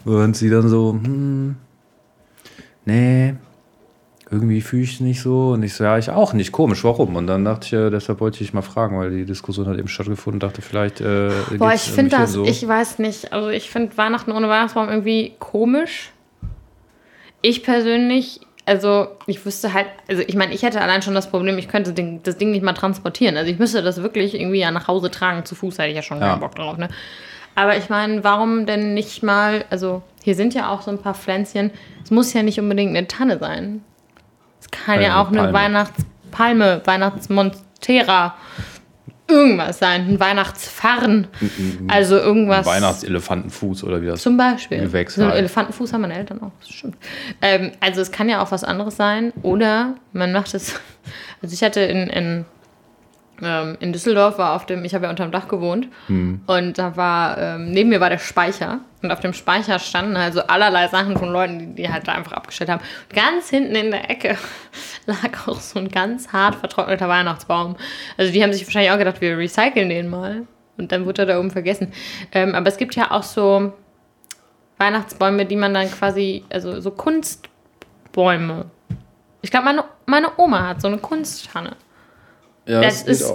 Und 0.06 0.38
sie 0.38 0.50
dann 0.50 0.70
so, 0.70 0.94
hm, 0.94 1.56
nee, 2.86 3.36
irgendwie 4.32 4.62
fühle 4.62 4.84
ich 4.84 4.94
es 4.94 5.00
nicht 5.02 5.22
so. 5.22 5.50
Und 5.50 5.64
ich 5.64 5.74
so, 5.74 5.84
ja, 5.84 5.98
ich 5.98 6.10
auch 6.10 6.32
nicht. 6.34 6.52
Komisch, 6.52 6.84
warum? 6.84 7.16
Und 7.18 7.28
dann 7.28 7.44
dachte 7.44 7.68
ich, 7.68 7.74
äh, 7.74 7.90
deshalb 7.90 8.22
wollte 8.22 8.42
ich 8.44 8.54
mal 8.54 8.62
fragen, 8.62 8.98
weil 8.98 9.12
die 9.12 9.26
Diskussion 9.26 9.68
hat 9.68 9.78
eben 9.78 9.90
stattgefunden. 9.90 10.40
Dachte 10.40 10.62
vielleicht, 10.62 11.02
äh, 11.02 11.30
Boah, 11.58 11.74
ich 11.74 11.82
finde 11.82 12.12
das, 12.12 12.32
so. 12.34 12.46
ich 12.46 12.66
weiß 12.66 13.00
nicht, 13.00 13.34
also 13.34 13.50
ich 13.50 13.70
finde 13.70 13.98
Weihnachten 13.98 14.32
ohne 14.32 14.48
Weihnachtsbaum 14.48 14.88
irgendwie 14.90 15.34
komisch. 15.40 16.12
Ich 17.42 17.64
persönlich, 17.64 18.40
also 18.66 19.08
ich 19.28 19.46
wüsste 19.46 19.74
halt, 19.74 19.88
also 20.08 20.24
ich 20.26 20.36
meine, 20.36 20.54
ich 20.54 20.64
hätte 20.64 20.80
allein 20.80 21.02
schon 21.02 21.14
das 21.14 21.30
Problem, 21.30 21.58
ich 21.58 21.68
könnte 21.68 21.92
den, 21.92 22.24
das 22.24 22.38
Ding 22.38 22.52
nicht 22.52 22.64
mal 22.64 22.74
transportieren. 22.74 23.36
Also 23.36 23.52
ich 23.52 23.60
müsste 23.60 23.82
das 23.82 24.02
wirklich 24.02 24.40
irgendwie 24.40 24.60
ja 24.60 24.72
nach 24.72 24.88
Hause 24.88 25.12
tragen, 25.12 25.44
zu 25.44 25.56
Fuß 25.56 25.78
hätte 25.78 25.90
ich 25.90 25.96
ja 25.96 26.04
schon 26.04 26.20
Ja. 26.20 26.30
keinen 26.30 26.40
Bock 26.40 26.56
drauf, 26.56 26.78
ne? 26.78 26.88
Aber 27.54 27.76
ich 27.76 27.90
meine, 27.90 28.24
warum 28.24 28.66
denn 28.66 28.94
nicht 28.94 29.24
mal, 29.24 29.66
also 29.70 30.04
hier 30.24 30.36
sind 30.36 30.54
ja 30.54 30.70
auch 30.70 30.84
so 30.84 30.92
ein 30.92 31.00
paar 31.00 31.16
Pflänzchen, 31.16 31.72
es 32.02 32.12
muss 32.12 32.32
ja 32.32 32.44
nicht 32.44 32.60
unbedingt 32.62 32.96
eine 32.96 33.08
Tanne 33.08 33.40
sein. 33.40 33.84
Kann 34.72 34.96
Ja, 35.02 35.08
ja 35.10 35.22
auch 35.22 35.28
eine 35.28 35.38
Palme. 35.52 35.54
Weihnachtspalme, 35.54 36.82
Weihnachtsmontera, 36.86 38.36
irgendwas 39.28 39.80
sein, 39.80 40.08
ein 40.08 40.20
Weihnachtsfarn. 40.20 41.28
Also 41.88 42.18
irgendwas. 42.18 42.66
Weihnachtselefantenfuß 42.66 43.84
oder 43.86 44.02
wie 44.02 44.08
das 44.08 44.22
Zum 44.22 44.36
Beispiel. 44.38 44.80
Gewächs 44.82 45.16
So 45.16 45.22
einen 45.22 45.32
halt. 45.32 45.40
Elefantenfuß 45.40 45.94
haben 45.94 46.02
meine 46.02 46.16
Eltern 46.18 46.42
auch, 46.42 46.52
das 46.60 46.70
stimmt. 46.70 46.98
Ähm, 47.42 47.72
also 47.80 48.02
es 48.02 48.12
kann 48.12 48.28
ja 48.30 48.42
auch 48.42 48.52
was 48.52 48.64
anderes 48.64 48.98
sein. 48.98 49.32
Oder 49.42 49.96
man 50.14 50.32
macht 50.32 50.54
es. 50.54 50.80
Also 51.42 51.56
ich 51.56 51.64
hatte 51.64 51.80
in, 51.80 52.06
in, 52.08 52.46
ähm, 53.42 53.76
in 53.80 53.92
Düsseldorf 53.94 54.38
war 54.38 54.54
auf 54.56 54.68
dem, 54.68 54.86
ich 54.86 54.94
habe 54.94 55.06
ja 55.06 55.10
unterm 55.10 55.32
Dach 55.32 55.48
gewohnt 55.48 55.88
Hm. 56.06 56.42
und 56.46 56.78
da 56.78 56.96
war, 56.96 57.36
ähm, 57.40 57.72
neben 57.72 57.90
mir 57.90 58.00
war 58.00 58.12
der 58.12 58.20
Speicher 58.20 58.82
und 59.02 59.12
auf 59.12 59.20
dem 59.20 59.34
Speicher 59.34 59.80
standen 59.80 60.16
also 60.16 60.42
allerlei 60.42 60.88
Sachen 60.88 61.18
von 61.18 61.30
Leuten, 61.30 61.60
die, 61.60 61.84
die 61.84 61.90
halt 61.92 62.08
da 62.08 62.14
einfach 62.14 62.34
abgestellt 62.34 62.70
haben. 62.70 62.82
Und 63.10 63.16
ganz 63.16 63.50
hinten 63.50 63.76
in 63.76 63.92
der 63.92 64.10
Ecke 64.10 64.38
lag 65.06 65.48
auch 65.48 65.60
so 65.60 65.80
ein 65.80 65.90
ganz 65.90 66.32
hart 66.32 66.56
vertrockneter 66.56 67.08
Weihnachtsbaum. 67.10 67.76
Also 68.18 68.32
die 68.32 68.44
haben 68.44 68.54
sich 68.54 68.66
wahrscheinlich 68.66 68.92
auch 68.92 68.98
gedacht, 68.98 69.22
wir 69.22 69.38
recyceln 69.38 69.90
den 69.90 70.10
mal. 70.10 70.46
Und 70.78 70.92
dann 70.92 71.06
wurde 71.06 71.24
er 71.24 71.26
da 71.28 71.40
oben 71.40 71.52
vergessen. 71.52 71.92
Ähm, 72.32 72.56
aber 72.56 72.68
es 72.68 72.78
gibt 72.78 72.96
ja 72.96 73.12
auch 73.12 73.24
so 73.24 73.74
Weihnachtsbäume, 74.78 75.46
die 75.46 75.56
man 75.56 75.74
dann 75.74 75.92
quasi, 75.92 76.44
also 76.50 76.80
so 76.80 76.92
Kunstbäume. 76.92 78.66
Ich 79.42 79.52
glaube, 79.52 79.66
meine, 79.66 79.84
meine 80.06 80.28
Oma 80.38 80.70
hat 80.70 80.82
so 80.82 80.88
eine 80.88 80.98
Kunsttanne. 80.98 81.76
Ja, 82.66 82.82
das 82.82 83.00
geht 83.06 83.14
ist- 83.14 83.32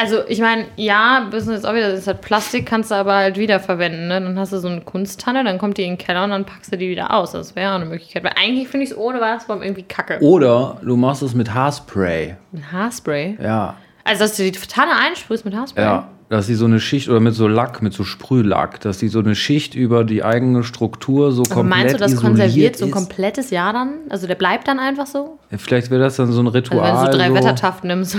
Also, 0.00 0.20
ich 0.28 0.40
meine, 0.40 0.64
ja, 0.76 1.26
wissen 1.30 1.52
jetzt 1.52 1.66
auch 1.66 1.74
wieder, 1.74 1.90
das 1.90 2.00
ist 2.00 2.06
halt 2.06 2.22
Plastik, 2.22 2.64
kannst 2.64 2.90
du 2.90 2.94
aber 2.94 3.16
halt 3.16 3.36
wiederverwenden. 3.36 4.08
Ne? 4.08 4.20
Dann 4.20 4.38
hast 4.38 4.52
du 4.52 4.58
so 4.58 4.68
eine 4.68 4.80
Kunsttanne, 4.80 5.44
dann 5.44 5.58
kommt 5.58 5.76
die 5.76 5.82
in 5.82 5.92
den 5.92 5.98
Keller 5.98 6.24
und 6.24 6.30
dann 6.30 6.46
packst 6.46 6.72
du 6.72 6.78
die 6.78 6.88
wieder 6.88 7.12
aus. 7.12 7.32
Das 7.32 7.54
wäre 7.54 7.72
auch 7.72 7.76
eine 7.76 7.84
Möglichkeit. 7.84 8.24
Weil 8.24 8.32
eigentlich 8.40 8.68
finde 8.68 8.84
ich 8.84 8.92
es 8.92 8.96
ohne 8.96 9.20
Weihnachtsbaum 9.20 9.62
irgendwie 9.62 9.82
kacke. 9.82 10.18
Oder 10.22 10.78
du 10.82 10.96
machst 10.96 11.22
es 11.22 11.34
mit 11.34 11.52
Haarspray. 11.52 12.36
Ein 12.54 12.72
Haarspray. 12.72 13.36
Ja. 13.42 13.74
Also, 14.04 14.20
dass 14.24 14.36
du 14.38 14.42
die 14.44 14.52
Tanne 14.52 14.92
einsprühst 14.96 15.44
mit 15.44 15.54
Haarspray. 15.54 15.82
Ja, 15.84 16.08
dass 16.30 16.46
sie 16.46 16.54
so 16.54 16.64
eine 16.64 16.80
Schicht 16.80 17.08
oder 17.08 17.20
mit 17.20 17.34
so 17.34 17.48
Lack, 17.48 17.82
mit 17.82 17.92
so 17.92 18.04
Sprühlack, 18.04 18.80
dass 18.80 19.00
sie 19.00 19.08
so 19.08 19.18
eine 19.18 19.34
Schicht 19.34 19.74
über 19.74 20.04
die 20.04 20.22
eigene 20.24 20.62
Struktur 20.62 21.32
so 21.32 21.42
Also 21.42 21.54
komplett 21.54 21.78
meinst 21.78 21.94
du, 21.94 21.98
das 21.98 22.16
konserviert 22.16 22.76
so 22.78 22.84
ein 22.84 22.88
ist. 22.88 22.94
komplettes 22.94 23.50
Jahr 23.50 23.72
dann? 23.72 23.94
Also 24.08 24.26
der 24.28 24.36
bleibt 24.36 24.66
dann 24.68 24.78
einfach 24.78 25.06
so? 25.06 25.38
Ja, 25.50 25.58
Vielleicht 25.58 25.90
wäre 25.90 26.00
das 26.00 26.16
dann 26.16 26.30
so 26.32 26.40
ein 26.40 26.46
Also 26.46 26.56
Ritual. 26.56 26.82
wenn 26.88 27.04
du 27.06 27.12
so 27.12 27.18
drei 27.18 27.28
so. 27.28 27.34
Wettertaft 27.34 27.84
nimmst. 27.84 28.16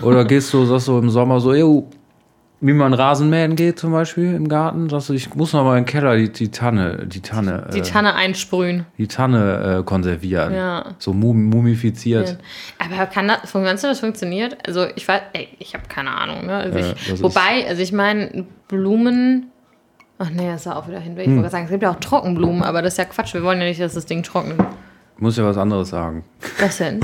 Oder 0.00 0.24
gehst 0.24 0.52
du, 0.52 0.64
sagst 0.64 0.88
du 0.88 0.98
im 0.98 1.10
Sommer 1.10 1.40
so, 1.40 1.54
yo, 1.54 1.88
wie 2.60 2.72
man 2.72 2.94
Rasenmähen 2.94 3.54
geht 3.54 3.78
zum 3.78 3.92
Beispiel 3.92 4.34
im 4.34 4.48
Garten, 4.48 4.88
sagst 4.88 5.10
du, 5.10 5.12
ich 5.12 5.34
muss 5.34 5.52
noch 5.52 5.62
mal 5.64 5.76
in 5.76 5.84
den 5.84 5.88
Keller 5.90 6.16
die, 6.16 6.30
die 6.32 6.50
Tanne, 6.50 7.06
die 7.06 7.20
Tanne, 7.20 7.68
Die 7.74 7.80
äh, 7.80 7.82
Tanne 7.82 8.14
einsprühen. 8.14 8.86
die 8.96 9.06
Tanne 9.08 9.78
äh, 9.80 9.82
konservieren. 9.84 10.54
Ja. 10.54 10.84
So 10.98 11.12
mum 11.12 11.44
mumifiziert. 11.44 12.38
Aber 12.78 13.06
kann 13.06 13.28
das, 13.28 13.52
meinst 13.54 13.84
du, 13.84 13.88
das 13.88 14.00
funktioniert? 14.00 14.56
Also 14.66 14.86
ich 14.96 15.06
weiß, 15.06 15.20
ey, 15.34 15.48
ich 15.58 15.74
habe 15.74 15.84
keine 15.88 16.10
Ahnung. 16.12 16.46
Ne? 16.46 16.54
Also 16.54 16.78
Ja, 16.78 16.92
ich, 16.92 17.22
wobei, 17.22 17.66
also 17.68 17.82
ich 17.82 17.92
meine, 17.92 18.46
Blumen. 18.68 19.48
Ach 20.18 20.30
nee, 20.30 20.46
das 20.48 20.64
war 20.64 20.76
auch 20.78 20.88
wieder 20.88 20.98
hinweg. 20.98 21.24
Ich 21.26 21.30
Hm. 21.32 21.36
wollte 21.36 21.50
sagen, 21.50 21.64
es 21.66 21.70
gibt 21.70 21.82
ja 21.82 21.90
auch 21.90 22.00
Trockenblumen, 22.00 22.62
aber 22.62 22.80
das 22.80 22.94
ist 22.94 22.98
ja 22.98 23.04
Quatsch. 23.04 23.34
Wir 23.34 23.42
wollen 23.42 23.58
ja 23.60 23.66
nicht, 23.66 23.80
dass 23.82 23.92
das 23.92 24.06
Ding 24.06 24.22
trocknet. 24.22 24.56
Muss 25.18 25.36
ja 25.36 25.44
was 25.44 25.56
anderes 25.56 25.88
sagen. 25.90 26.24
Was 26.60 26.78
denn? 26.78 27.00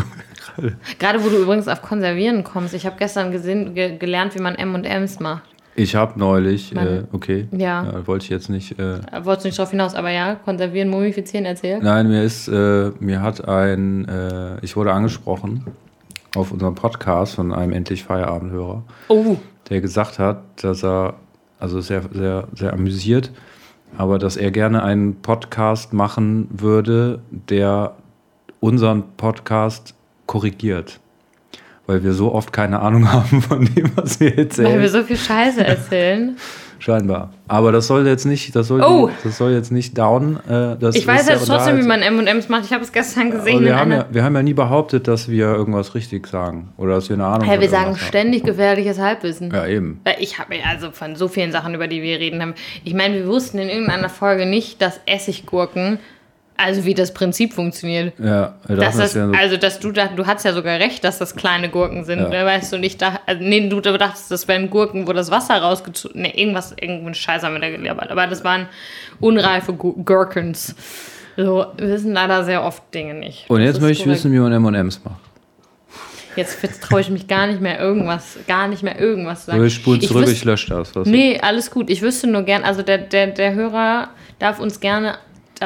Gerade 0.98 1.24
wo 1.24 1.28
du 1.28 1.36
übrigens 1.42 1.66
auf 1.68 1.80
Konservieren 1.82 2.44
kommst. 2.44 2.74
Ich 2.74 2.84
habe 2.84 2.96
gestern 2.98 3.32
gesehen, 3.32 3.74
ge 3.74 3.96
gelernt, 3.96 4.34
wie 4.34 4.42
man 4.42 4.54
M&M's 4.54 5.18
macht. 5.20 5.44
Ich 5.74 5.94
habe 5.94 6.18
neulich, 6.18 6.76
äh, 6.76 7.04
okay, 7.12 7.48
Ja. 7.50 8.06
wollte 8.06 8.24
ich 8.24 8.30
jetzt 8.30 8.50
nicht. 8.50 8.78
Äh, 8.78 8.98
Da 9.10 9.24
Wolltest 9.24 9.44
du 9.46 9.48
nicht 9.48 9.58
drauf 9.58 9.70
hinaus, 9.70 9.94
aber 9.94 10.10
ja, 10.10 10.34
konservieren, 10.34 10.90
mumifizieren, 10.90 11.46
erzähl. 11.46 11.78
Nein, 11.78 12.08
mir 12.08 12.22
ist, 12.22 12.48
äh, 12.48 12.90
mir 13.00 13.22
hat 13.22 13.48
ein, 13.48 14.06
äh, 14.06 14.58
ich 14.62 14.76
wurde 14.76 14.92
angesprochen 14.92 15.64
auf 16.36 16.52
unserem 16.52 16.74
Podcast 16.74 17.36
von 17.36 17.54
einem 17.54 17.72
endlich 17.72 18.04
Feierabendhörer, 18.04 18.82
Oh, 19.08 19.36
der 19.70 19.80
gesagt 19.80 20.18
hat, 20.18 20.42
dass 20.62 20.84
er, 20.84 21.14
also 21.58 21.80
sehr, 21.80 22.02
sehr, 22.12 22.48
sehr 22.54 22.74
amüsiert, 22.74 23.30
aber 23.96 24.18
dass 24.18 24.36
er 24.36 24.50
gerne 24.50 24.82
einen 24.82 25.22
Podcast 25.22 25.94
machen 25.94 26.48
würde, 26.50 27.20
der 27.30 27.94
unseren 28.62 29.02
Podcast 29.16 29.94
korrigiert. 30.26 31.00
Weil 31.86 32.04
wir 32.04 32.12
so 32.12 32.32
oft 32.32 32.52
keine 32.52 32.80
Ahnung 32.80 33.12
haben 33.12 33.42
von 33.42 33.64
dem, 33.74 33.90
was 33.96 34.20
wir 34.20 34.28
weil 34.30 34.36
wir 34.36 34.44
erzählen. 34.44 34.88
so 34.88 35.02
viel 35.02 35.16
Scheiße 35.16 35.66
erzählen. 35.66 36.36
Scheinbar. 36.78 37.30
Aber 37.46 37.70
das 37.70 37.86
soll 37.86 38.06
jetzt 38.06 38.24
nicht, 38.24 38.56
das 38.56 38.66
soll, 38.68 38.82
Oh. 38.82 39.08
das 39.22 39.38
soll 39.38 39.52
jetzt 39.52 39.70
nicht 39.70 39.96
down. 39.98 40.38
Äh, 40.48 40.76
das 40.78 40.96
Ich 40.96 41.06
weiß 41.06 41.28
jetzt 41.28 41.46
trotzdem, 41.46 41.78
wie 41.78 41.86
man 41.86 42.02
M&M's 42.02 42.48
macht. 42.48 42.64
Ich 42.64 42.72
habe 42.72 42.82
es 42.82 42.90
gestern 42.90 43.30
gesehen. 43.30 43.60
Wir, 43.64 43.76
haben 43.76 43.92
ja, 43.92 44.06
wir 44.10 44.24
haben 44.24 44.34
ja 44.34 44.42
nie 44.42 44.54
behauptet, 44.54 45.06
dass 45.06 45.28
wir 45.28 45.46
irgendwas 45.46 45.94
richtig 45.94 46.26
sagen. 46.26 46.72
Oder 46.76 46.94
dass 46.96 47.08
wir 47.08 47.14
eine 47.14 47.26
Ahnung 47.26 47.46
Hey, 47.46 47.60
wir 47.60 47.68
sagen 47.68 47.96
ständig 47.96 48.42
gefährliches 48.44 48.98
Halbwissen. 48.98 49.52
haben. 49.52 49.56
Ja, 49.56 49.66
eben. 49.76 50.00
Ich 50.18 50.38
habe 50.40 50.54
also 50.68 50.90
von 50.90 51.14
so 51.14 51.28
vielen 51.28 51.52
Sachen, 51.52 51.74
über 51.74 51.86
die 51.86 52.02
wir 52.02 52.18
reden 52.18 52.42
haben. 52.42 52.54
Ich 52.84 52.94
meine, 52.94 53.14
wir 53.14 53.26
wussten 53.28 53.58
in 53.58 53.68
irgendeiner 53.68 54.08
Folge 54.08 54.46
nicht, 54.46 54.82
dass 54.82 55.00
Essiggurken, 55.06 55.98
also 56.62 56.84
wie 56.84 56.94
das 56.94 57.12
Prinzip 57.14 57.52
funktioniert. 57.52 58.12
Ja, 58.18 58.54
Dass 58.68 58.96
das, 58.96 59.14
wären 59.14 59.32
so 59.32 59.38
also, 59.38 59.56
dass 59.56 59.80
du 59.80 59.92
da, 59.92 60.06
du 60.08 60.26
hattest 60.26 60.44
ja 60.46 60.52
sogar 60.52 60.78
recht, 60.78 61.02
dass 61.04 61.18
das 61.18 61.34
kleine 61.36 61.68
Gurken 61.68 62.04
sind. 62.04 62.20
Ja. 62.20 62.28
Ne, 62.28 62.44
Weißt 62.46 62.72
du 62.72 62.78
nicht, 62.78 63.00
da, 63.02 63.20
also, 63.26 63.42
nee, 63.42 63.68
du 63.68 63.80
dachtest, 63.80 64.30
das 64.30 64.46
wären 64.48 64.70
Gurken, 64.70 65.06
wo 65.06 65.12
das 65.12 65.30
Wasser 65.30 65.56
rausgezogen, 65.60 66.22
ne, 66.22 66.38
irgendwas, 66.38 66.72
irgendeinen 66.80 67.14
Scheiß 67.14 67.42
haben 67.42 67.54
wir 67.54 67.60
da 67.60 67.70
gelabert. 67.70 68.10
Aber 68.10 68.26
das 68.26 68.44
waren 68.44 68.66
unreife 69.20 69.72
Gu- 69.72 70.02
Gurkens. 70.04 70.74
So, 71.36 71.66
wir 71.76 71.88
wissen 71.88 72.12
leider 72.12 72.44
sehr 72.44 72.62
oft 72.62 72.82
Dinge 72.94 73.14
nicht. 73.14 73.48
Und 73.48 73.60
jetzt 73.62 73.80
möchte 73.80 73.92
ich 73.92 73.98
korrekt. 74.04 74.18
wissen, 74.18 74.32
wie 74.32 74.38
man 74.38 74.52
M&M's 74.52 75.00
macht. 75.04 75.16
Jetzt, 76.34 76.62
jetzt 76.62 76.82
traue 76.82 77.00
ich 77.02 77.10
mich 77.10 77.28
gar 77.28 77.46
nicht 77.46 77.60
mehr 77.60 77.78
irgendwas, 77.78 78.38
gar 78.48 78.66
nicht 78.68 78.82
mehr 78.82 78.98
irgendwas 78.98 79.40
zu 79.40 79.46
sagen. 79.46 79.58
Oder 79.58 79.66
ich 79.66 79.74
spule 79.74 79.98
Ich 79.98 80.08
zurück, 80.08 80.24
wüs- 80.26 80.32
ich 80.32 80.44
lösche 80.44 80.70
das. 80.70 80.94
Was 80.96 81.06
Nee, 81.06 81.38
alles 81.42 81.70
gut. 81.70 81.90
Ich 81.90 82.00
wüsste 82.00 82.26
nur 82.26 82.42
gern, 82.42 82.64
also 82.64 82.82
der, 82.82 82.96
der, 82.98 83.26
der 83.26 83.52
Hörer 83.54 84.08
darf 84.38 84.58
uns 84.58 84.80
gerne 84.80 85.16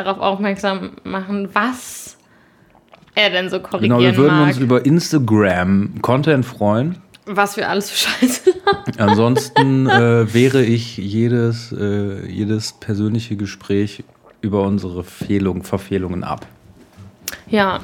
darauf 0.03 0.19
aufmerksam 0.19 0.93
machen, 1.05 1.49
was 1.53 2.17
er 3.15 3.31
denn 3.31 3.49
so 3.49 3.61
korrigieren 3.61 3.99
Genau, 3.99 4.11
wir 4.11 4.17
würden 4.17 4.39
mag. 4.39 4.49
uns 4.49 4.59
über 4.59 4.85
Instagram 4.85 6.01
Content 6.03 6.45
freuen. 6.45 6.97
was 7.27 7.57
wir 7.57 7.69
alles 7.69 7.91
für 7.91 7.97
Scheiße 8.09 8.55
haben. 8.67 8.99
Ansonsten 8.99 9.89
äh, 9.89 10.33
wehre 10.33 10.63
ich 10.63 10.97
jedes, 10.97 11.73
äh, 11.73 12.27
jedes 12.27 12.73
persönliche 12.75 13.37
Gespräch 13.37 14.05
über 14.43 14.63
unsere 14.63 15.03
Fehlung, 15.03 15.63
Verfehlungen 15.65 16.23
ab. 16.25 16.47
Ja. 17.49 17.81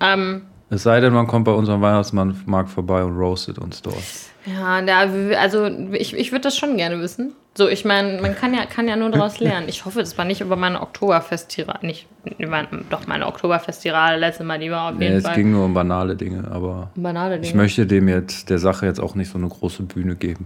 Ähm, 0.00 0.42
Es 0.70 0.82
sei 0.82 1.00
denn, 1.00 1.14
man 1.14 1.26
kommt 1.26 1.46
bei 1.46 1.52
unserem 1.52 1.80
Weihnachtsmarkt 1.80 2.68
vorbei 2.70 3.02
und 3.02 3.16
roastet 3.16 3.58
uns 3.58 3.80
dort. 3.80 3.96
ja, 4.44 4.82
da, 4.82 5.06
also 5.38 5.66
ich, 5.92 6.14
ich 6.14 6.30
würde 6.30 6.42
das 6.42 6.58
schon 6.58 6.76
gerne 6.76 7.00
wissen. 7.00 7.32
So, 7.56 7.68
ich 7.68 7.84
meine, 7.86 8.20
man 8.20 8.36
kann 8.36 8.52
ja, 8.54 8.66
kann 8.66 8.86
ja 8.86 8.94
nur 8.94 9.10
daraus 9.10 9.40
lernen. 9.40 9.66
Ich 9.68 9.84
hoffe, 9.86 10.00
das 10.00 10.18
war 10.18 10.26
nicht 10.26 10.42
über 10.42 10.56
meine 10.56 10.82
Oktoberfest-Tirade. 10.82 11.86
Nicht, 11.86 12.06
über, 12.38 12.66
doch, 12.90 13.06
meine 13.06 13.26
Oktoberfest-Tirade 13.26 14.18
letztes 14.18 14.46
Mal, 14.46 14.58
die 14.58 14.70
war 14.70 14.90
auf 14.92 14.98
Nee, 14.98 15.06
jeden 15.06 15.16
es 15.18 15.24
Fall. 15.24 15.36
ging 15.36 15.50
nur 15.52 15.64
um 15.64 15.72
banale 15.74 16.14
Dinge, 16.16 16.46
aber 16.50 16.90
banale 16.94 17.36
Dinge. 17.36 17.46
ich 17.46 17.54
möchte 17.54 17.86
dem 17.86 18.06
jetzt, 18.06 18.50
der 18.50 18.58
Sache 18.58 18.84
jetzt 18.86 19.00
auch 19.00 19.14
nicht 19.14 19.30
so 19.30 19.38
eine 19.38 19.48
große 19.48 19.82
Bühne 19.84 20.16
geben. 20.16 20.44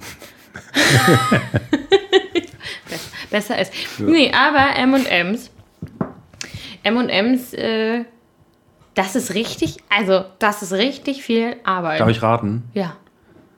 besser 3.30 3.60
ist. 3.60 3.72
Nee, 3.98 4.30
aber 4.32 4.76
M&M's. 4.78 5.50
M&M's, 6.84 7.54
äh, 7.54 8.04
das 8.94 9.16
ist 9.16 9.34
richtig, 9.34 9.78
also 9.88 10.24
das 10.38 10.62
ist 10.62 10.72
richtig 10.72 11.22
viel 11.22 11.56
Arbeit. 11.64 12.00
Darf 12.00 12.08
ich 12.08 12.22
raten? 12.22 12.64
Ja. 12.74 12.94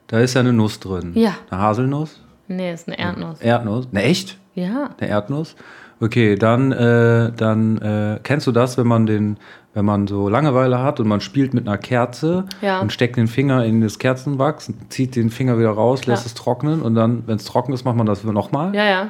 Da 0.07 0.19
ist 0.19 0.33
ja 0.35 0.41
eine 0.41 0.53
Nuss 0.53 0.79
drin. 0.79 1.11
Ja. 1.15 1.35
Eine 1.49 1.61
Haselnuss? 1.61 2.21
Nee, 2.47 2.71
ist 2.73 2.87
eine 2.87 2.99
Erdnuss. 2.99 3.41
Erdnuss? 3.41 3.87
Ne, 3.91 4.03
echt? 4.03 4.37
Ja. 4.53 4.91
Eine 4.99 5.09
Erdnuss? 5.09 5.55
Okay, 5.99 6.35
dann, 6.35 6.71
äh, 6.71 7.31
dann 7.35 7.77
äh, 7.79 8.19
kennst 8.21 8.45
du 8.47 8.51
das, 8.51 8.77
wenn 8.77 8.85
man 8.85 9.05
den, 9.05 9.37
wenn 9.73 9.85
man 9.85 10.07
so 10.07 10.29
Langeweile 10.29 10.79
hat 10.79 10.99
und 10.99 11.07
man 11.07 11.21
spielt 11.21 11.53
mit 11.53 11.67
einer 11.67 11.77
Kerze 11.77 12.45
Ja. 12.61 12.79
und 12.81 12.91
steckt 12.93 13.15
den 13.17 13.27
Finger 13.27 13.63
in 13.65 13.81
das 13.81 13.97
Kerzenwachs, 13.97 14.71
zieht 14.89 15.15
den 15.15 15.29
Finger 15.29 15.57
wieder 15.57 15.71
raus, 15.71 16.05
lässt 16.05 16.23
Ja. 16.23 16.27
es 16.27 16.33
trocknen 16.33 16.81
und 16.81 16.95
dann, 16.95 17.23
wenn 17.27 17.37
es 17.37 17.45
trocken 17.45 17.73
ist, 17.73 17.83
macht 17.85 17.95
man 17.95 18.05
das 18.05 18.23
nochmal. 18.23 18.75
Ja, 18.75 18.85
ja. 18.85 19.07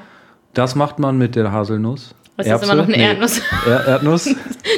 Das 0.53 0.75
macht 0.75 1.00
man 1.00 1.17
mit 1.17 1.36
der 1.36 1.51
Haselnuss. 1.51 2.15
Das 2.38 2.48
ist 2.48 2.63
immer 2.63 2.75
noch 2.75 2.88
eine 2.88 2.98
Erdnuss. 2.98 3.42
Er 3.65 3.86
Erdnuss. 3.88 4.30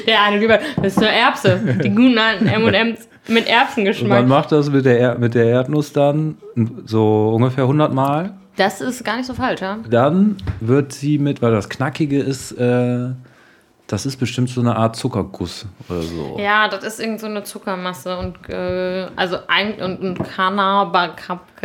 Der 0.08 0.22
eine 0.24 0.38
lieber, 0.38 0.60
das 0.78 0.86
ist 0.94 1.00
nur 1.00 1.10
Erbse. 1.10 1.60
Die 1.84 1.90
guten 1.90 2.18
alten 2.18 2.48
M&M's 2.48 3.08
mit 3.28 3.28
Und 3.28 3.34
man 3.34 3.44
Erbsengeschmack. 3.46 4.28
macht 4.28 4.52
das 4.52 4.70
mit 4.70 4.86
der, 4.86 5.00
Er- 5.00 5.18
mit 5.18 5.34
der 5.34 5.46
Erdnuss 5.46 5.92
dann 5.92 6.38
so 6.86 7.30
ungefähr 7.36 7.64
100 7.64 7.94
Mal. 7.94 8.34
Das 8.58 8.82
ist 8.82 9.04
gar 9.04 9.18
nicht 9.18 9.26
so 9.26 9.34
falsch, 9.34 9.62
ja? 9.62 9.78
Dann 9.90 10.38
wird 10.62 10.92
sie 10.94 11.18
mit, 11.18 11.42
weil 11.42 11.52
das 11.52 11.68
Knackige 11.70 12.20
ist, 12.20 12.52
äh, 12.54 13.10
das 13.88 14.06
ist 14.06 14.18
bestimmt 14.18 14.50
so 14.50 14.62
eine 14.62 14.76
Art 14.76 14.96
Zuckerguss 14.96 15.66
oder 15.90 16.02
so. 16.02 16.38
Ja, 16.40 16.68
das 16.68 16.84
ist 16.84 17.00
irgend 17.00 17.20
so 17.20 17.28
eine 17.28 17.44
Zuckermasse 17.44 18.18
und, 18.18 18.50
äh, 18.50 19.08
also 19.16 19.38
ein, 19.48 19.76
und, 19.82 20.00
und 20.02 20.24
Kanaba, 20.24 21.16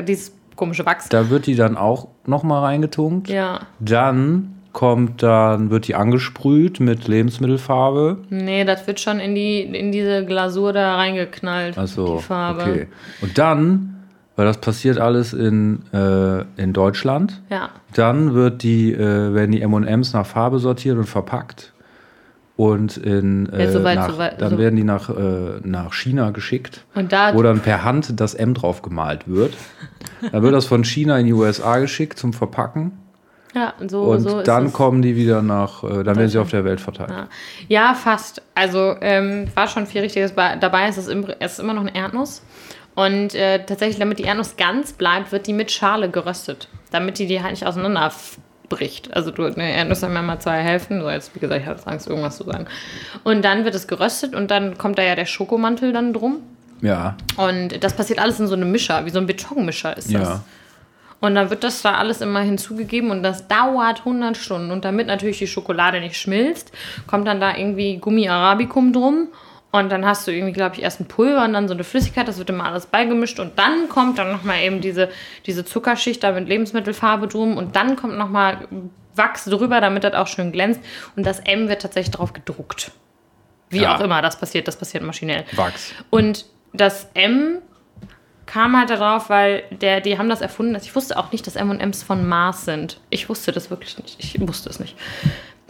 dieses 0.07 0.33
komische 0.57 0.85
Wachs. 0.87 1.09
Da 1.09 1.31
wird 1.31 1.47
die 1.47 1.55
dann 1.57 1.77
auch 1.77 2.09
nochmal 2.27 2.63
reingetunkt. 2.65 3.29
Ja. 3.29 3.61
Dann 3.81 4.55
kommt 4.73 5.23
dann, 5.23 5.71
wird 5.71 5.87
die 5.89 5.95
angesprüht 5.95 6.81
mit 6.81 7.07
Lebensmittelfarbe. 7.09 8.19
Nee, 8.31 8.65
das 8.65 8.87
wird 8.87 9.01
schon 9.01 9.21
in, 9.21 9.35
die, 9.35 9.61
in 9.61 9.93
diese 9.93 10.25
Glasur 10.25 10.73
da 10.73 10.97
reingeknallt. 10.97 11.77
Also, 11.77 12.17
die 12.17 12.23
Farbe. 12.23 12.63
okay. 12.63 12.87
Und 13.21 13.37
dann, 13.39 13.97
weil 14.37 14.47
das 14.47 14.59
passiert 14.59 14.99
alles 14.99 15.35
in, 15.35 15.83
äh, 15.93 16.45
in 16.57 16.73
Deutschland, 16.73 17.43
Ja. 17.51 17.69
dann 17.95 18.33
wird 18.35 18.63
die, 18.63 18.93
äh, 18.93 19.35
werden 19.35 19.53
die 19.53 19.61
M&M's 19.61 20.15
nach 20.15 20.25
Farbe 20.27 20.59
sortiert 20.59 20.97
und 20.97 21.05
verpackt. 21.07 21.73
Und 22.57 22.97
in, 22.99 23.49
äh, 23.51 23.65
Ja, 23.65 23.71
soweit, 23.73 23.97
nach, 23.97 24.11
soweit, 24.13 24.41
dann 24.41 24.51
so- 24.51 24.59
werden 24.59 24.77
die 24.77 24.85
nach, 24.85 25.09
äh, 25.11 25.61
nach 25.65 25.93
China 25.95 26.31
geschickt, 26.31 26.85
wo 26.95 27.43
dann 27.43 27.61
per 27.61 27.83
Hand 27.83 28.21
das 28.21 28.35
M 28.35 28.55
drauf 28.55 28.83
gemalt 28.83 29.27
wird. 29.27 29.55
Dann 30.31 30.43
wird 30.43 30.55
das 30.55 30.67
von 30.67 30.85
China 30.85 31.19
in 31.19 31.27
die 31.27 31.33
USA 31.33 31.79
geschickt 31.79 32.19
zum 32.19 32.33
Verpacken. 32.33 32.93
Ja, 33.55 33.75
so, 33.87 34.03
Und 34.05 34.21
so 34.21 34.43
dann 34.43 34.73
kommen 34.73 35.03
die 35.03 35.15
wieder 35.17 35.43
nach, 35.43 35.85
äh, 35.85 36.03
dann 36.05 36.17
werden 36.17 36.29
sie 36.29 36.39
auf 36.39 36.51
der 36.51 36.65
Welt 36.65 36.81
verteilt. 36.81 37.11
Ja. 37.11 37.29
Ja, 37.69 37.95
fast. 37.95 38.41
Also 38.55 38.97
ähm, 39.01 39.49
war 39.55 39.69
schon 39.69 39.87
viel 39.87 40.01
Richtiges 40.03 40.33
bei- 40.33 40.57
dabei. 40.57 40.87
Es 40.89 40.97
ist, 40.99 41.09
im, 41.09 41.27
es 41.39 41.53
ist 41.55 41.59
immer 41.59 41.75
noch 41.75 41.83
eine 41.83 41.95
Erdnuss. 41.95 42.43
Und 42.95 43.35
äh, 43.35 43.65
tatsächlich, 43.65 43.99
damit 43.99 44.19
die 44.19 44.25
Erdnuss 44.25 44.57
ganz 44.57 44.93
bleibt, 44.93 45.33
wird 45.33 45.47
die 45.47 45.53
mit 45.53 45.71
Schale 45.71 46.11
geröstet. 46.11 46.69
Damit 46.91 47.19
die 47.19 47.27
die 47.27 47.41
halt 47.43 47.53
nicht 47.53 47.67
auseinanderbricht. 47.67 49.15
Also 49.15 49.31
du, 49.31 49.45
eine 49.45 49.75
Erdnuss 49.77 50.03
haben 50.03 50.15
ja 50.15 50.23
mal 50.23 50.39
zwei 50.41 50.59
Hälften. 50.63 51.01
So 51.01 51.09
jetzt, 51.11 51.35
wie 51.35 51.39
gesagt, 51.41 51.61
ich 51.63 51.67
habe 51.67 51.81
Angst, 51.87 52.07
irgendwas 52.09 52.37
zu 52.37 52.45
sagen. 52.45 52.67
Und 53.25 53.45
dann 53.45 53.65
wird 53.65 53.75
es 53.75 53.87
geröstet 53.87 54.35
und 54.35 54.51
dann 54.51 54.77
kommt 54.79 54.99
da 54.99 55.03
ja 55.03 55.15
der 55.15 55.27
Schokomantel 55.27 55.93
dann 55.93 56.13
drum. 56.13 56.39
Ja, 56.81 57.17
Und 57.37 57.83
das 57.85 57.95
passiert 57.95 58.19
alles 58.19 58.41
in 58.41 58.49
so 58.49 58.55
einem 58.55 58.73
Mischer, 58.73 59.05
wie 59.07 59.11
so 59.11 59.21
ein 59.21 59.27
Betonmischer 59.27 59.97
ist 59.97 60.13
das. 60.13 60.21
ja. 60.23 60.41
Und 61.23 61.37
dann 61.37 61.51
wird 61.51 61.63
das 61.63 61.83
da 61.83 61.95
alles 61.95 62.21
immer 62.21 62.41
hinzugegeben 62.41 63.13
und 63.13 63.23
das 63.23 63.47
dauert 63.47 64.01
100 64.01 64.37
Stunden. 64.37 64.73
Und 64.73 64.85
damit 64.85 65.07
natürlich 65.07 65.39
die 65.39 65.47
Schokolade 65.47 66.01
nicht 66.01 66.17
schmilzt, 66.17 66.73
kommt 67.07 67.29
dann 67.29 67.41
da 67.41 67.57
irgendwie 67.57 67.99
Gummi 67.99 68.29
Arabicum 68.29 68.93
drum. 68.93 69.29
Und 69.71 69.93
dann 69.93 70.05
hast 70.05 70.27
du 70.27 70.33
irgendwie, 70.33 70.53
glaube 70.53 70.75
ich, 70.75 70.83
erst 70.83 70.99
ein 71.01 71.07
Pulver 71.07 71.45
und 71.45 71.53
dann 71.53 71.69
so 71.69 71.75
eine 71.75 71.85
Flüssigkeit. 71.85 72.27
Das 72.27 72.39
wird 72.39 72.51
immer 72.51 72.65
alles 72.65 72.87
beigemischt. 72.87 73.39
Und 73.39 73.57
dann 73.57 73.89
kommt 73.89 74.19
dann 74.19 74.33
nochmal 74.33 74.63
eben 74.63 74.81
diese, 74.81 75.11
diese 75.47 75.65
Zuckerschicht 75.65 76.25
da 76.25 76.33
mit 76.33 76.49
Lebensmittelfarbe 76.49 77.29
drum. 77.29 77.57
Und 77.57 77.77
dann 77.77 77.95
kommt 77.95 78.19
nochmal 78.19 78.67
Wachs 79.15 79.45
drüber, 79.45 79.81
damit 79.81 80.03
das 80.03 80.15
auch 80.15 80.27
schön 80.27 80.51
glänzt. 80.51 80.81
Und 81.15 81.25
das 81.25 81.39
M 81.39 81.69
wird 81.69 81.83
tatsächlich 81.83 82.11
drauf 82.17 82.33
gedruckt. 82.33 82.91
Wie 83.71 83.79
Ja. 83.83 83.95
auch 83.97 84.01
immer 84.01 84.23
das 84.23 84.41
passiert, 84.41 84.67
das 84.67 84.75
passiert 84.77 85.05
maschinell. 85.05 85.45
Wachs. 85.53 85.93
Und 86.11 86.47
das 86.73 87.07
M 87.15 87.59
kam 88.53 88.77
halt 88.77 88.91
darauf, 88.91 89.31
weil 89.31 89.63
der, 89.71 90.03
die 90.03 90.19
haben 90.19 90.29
das 90.29 90.43
erfunden. 90.43 90.77
Ich 90.77 90.95
wusste 90.95 91.17
auch 91.17 91.33
nicht, 91.33 91.47
dass 91.47 91.57
M&M's 91.57 92.03
von 92.03 92.29
Mars 92.29 92.67
sind. 92.67 93.01
Ich 93.09 93.31
wusste 93.31 93.51
das 93.51 93.71
wirklich 93.71 93.99
nicht. 93.99 94.17
Ich 94.19 94.39
wusste 94.47 94.69
es 94.69 94.79
nicht. 94.79 94.95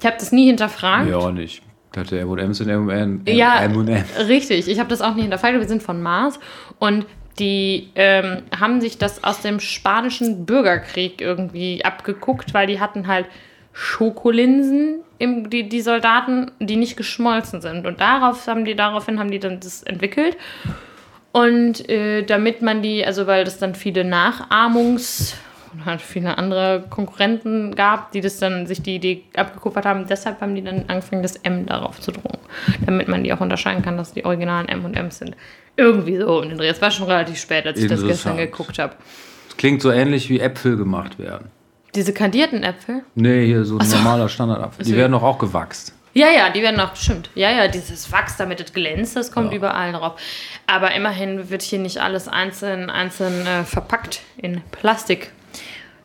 Ich 0.00 0.04
habe 0.04 0.16
das 0.18 0.32
nie 0.32 0.46
hinterfragt. 0.46 1.08
Ja, 1.08 1.18
auch 1.18 1.30
nicht. 1.30 1.62
Ich 1.62 1.92
dachte, 1.92 2.18
M&M's 2.18 2.58
sind 2.58 2.68
M&M. 2.68 3.22
Ja, 3.26 3.60
M&M. 3.60 4.04
richtig. 4.26 4.66
Ich 4.66 4.80
habe 4.80 4.88
das 4.88 5.00
auch 5.00 5.14
nie 5.14 5.22
hinterfragt. 5.22 5.54
Wir 5.54 5.68
sind 5.68 5.82
von 5.82 6.02
Mars 6.02 6.40
und 6.80 7.06
die 7.38 7.90
ähm, 7.94 8.42
haben 8.58 8.80
sich 8.80 8.98
das 8.98 9.22
aus 9.22 9.40
dem 9.42 9.60
spanischen 9.60 10.44
Bürgerkrieg 10.44 11.20
irgendwie 11.20 11.84
abgeguckt, 11.84 12.52
weil 12.52 12.66
die 12.66 12.80
hatten 12.80 13.06
halt 13.06 13.26
Schokolinsen, 13.72 15.02
im, 15.18 15.48
die, 15.48 15.68
die 15.68 15.80
Soldaten, 15.82 16.50
die 16.58 16.76
nicht 16.76 16.96
geschmolzen 16.96 17.60
sind. 17.60 17.86
Und 17.86 18.00
darauf 18.00 18.44
haben 18.48 18.64
die, 18.64 18.74
daraufhin 18.74 19.20
haben 19.20 19.30
die 19.30 19.38
dann 19.38 19.60
das 19.60 19.84
entwickelt. 19.84 20.36
Und 21.32 21.88
äh, 21.88 22.22
damit 22.22 22.62
man 22.62 22.82
die, 22.82 23.04
also 23.04 23.26
weil 23.26 23.44
das 23.44 23.58
dann 23.58 23.74
viele 23.74 24.02
Nachahmungs- 24.02 25.34
und 25.72 25.86
halt 25.86 26.02
viele 26.02 26.36
andere 26.36 26.84
Konkurrenten 26.90 27.74
gab, 27.74 28.12
die 28.12 28.20
das 28.20 28.38
dann 28.38 28.66
sich 28.66 28.82
die 28.82 28.96
Idee 28.96 29.22
abgekupfert 29.34 29.86
haben, 29.86 30.06
deshalb 30.06 30.42
haben 30.42 30.54
die 30.54 30.62
dann 30.62 30.84
angefangen, 30.88 31.22
das 31.22 31.36
M 31.36 31.64
darauf 31.64 31.98
zu 31.98 32.12
drucken. 32.12 32.38
Damit 32.84 33.08
man 33.08 33.24
die 33.24 33.32
auch 33.32 33.40
unterscheiden 33.40 33.82
kann, 33.82 33.96
dass 33.96 34.12
die 34.12 34.24
originalen 34.26 34.68
M&M's 34.68 35.18
sind. 35.18 35.34
Irgendwie 35.76 36.18
so 36.18 36.40
um 36.40 36.48
den 36.50 36.58
Dreh. 36.58 36.68
Es 36.68 36.82
war 36.82 36.90
schon 36.90 37.06
relativ 37.06 37.38
spät, 37.38 37.66
als 37.66 37.80
ich 37.80 37.88
das 37.88 38.04
gestern 38.04 38.36
geguckt 38.36 38.78
habe. 38.78 38.94
Das 39.48 39.56
klingt 39.56 39.80
so 39.80 39.90
ähnlich 39.90 40.28
wie 40.28 40.40
Äpfel 40.40 40.76
gemacht 40.76 41.18
werden. 41.18 41.46
Diese 41.94 42.12
kandierten 42.12 42.62
Äpfel? 42.62 43.02
Nee, 43.14 43.46
hier 43.46 43.64
so 43.64 43.78
ein 43.78 43.88
normaler 43.88 44.28
Standardapfel. 44.28 44.84
Die 44.84 44.96
werden 44.96 45.12
doch 45.12 45.22
auch 45.22 45.38
gewachst. 45.38 45.94
Ja, 46.14 46.26
ja, 46.30 46.50
die 46.50 46.62
werden 46.62 46.78
auch, 46.80 46.94
stimmt. 46.94 47.30
Ja, 47.34 47.50
ja, 47.50 47.68
dieses 47.68 48.12
Wachs, 48.12 48.36
damit 48.36 48.60
es 48.60 48.72
glänzt, 48.72 49.16
das 49.16 49.32
kommt 49.32 49.50
Ja. 49.52 49.56
überall 49.56 49.92
drauf. 49.92 50.20
Aber 50.66 50.94
immerhin 50.94 51.48
wird 51.50 51.62
hier 51.62 51.78
nicht 51.78 51.98
alles 51.98 52.28
einzeln, 52.28 52.90
einzeln 52.90 53.46
äh, 53.46 53.64
verpackt 53.64 54.20
in 54.36 54.60
Plastik. 54.72 55.32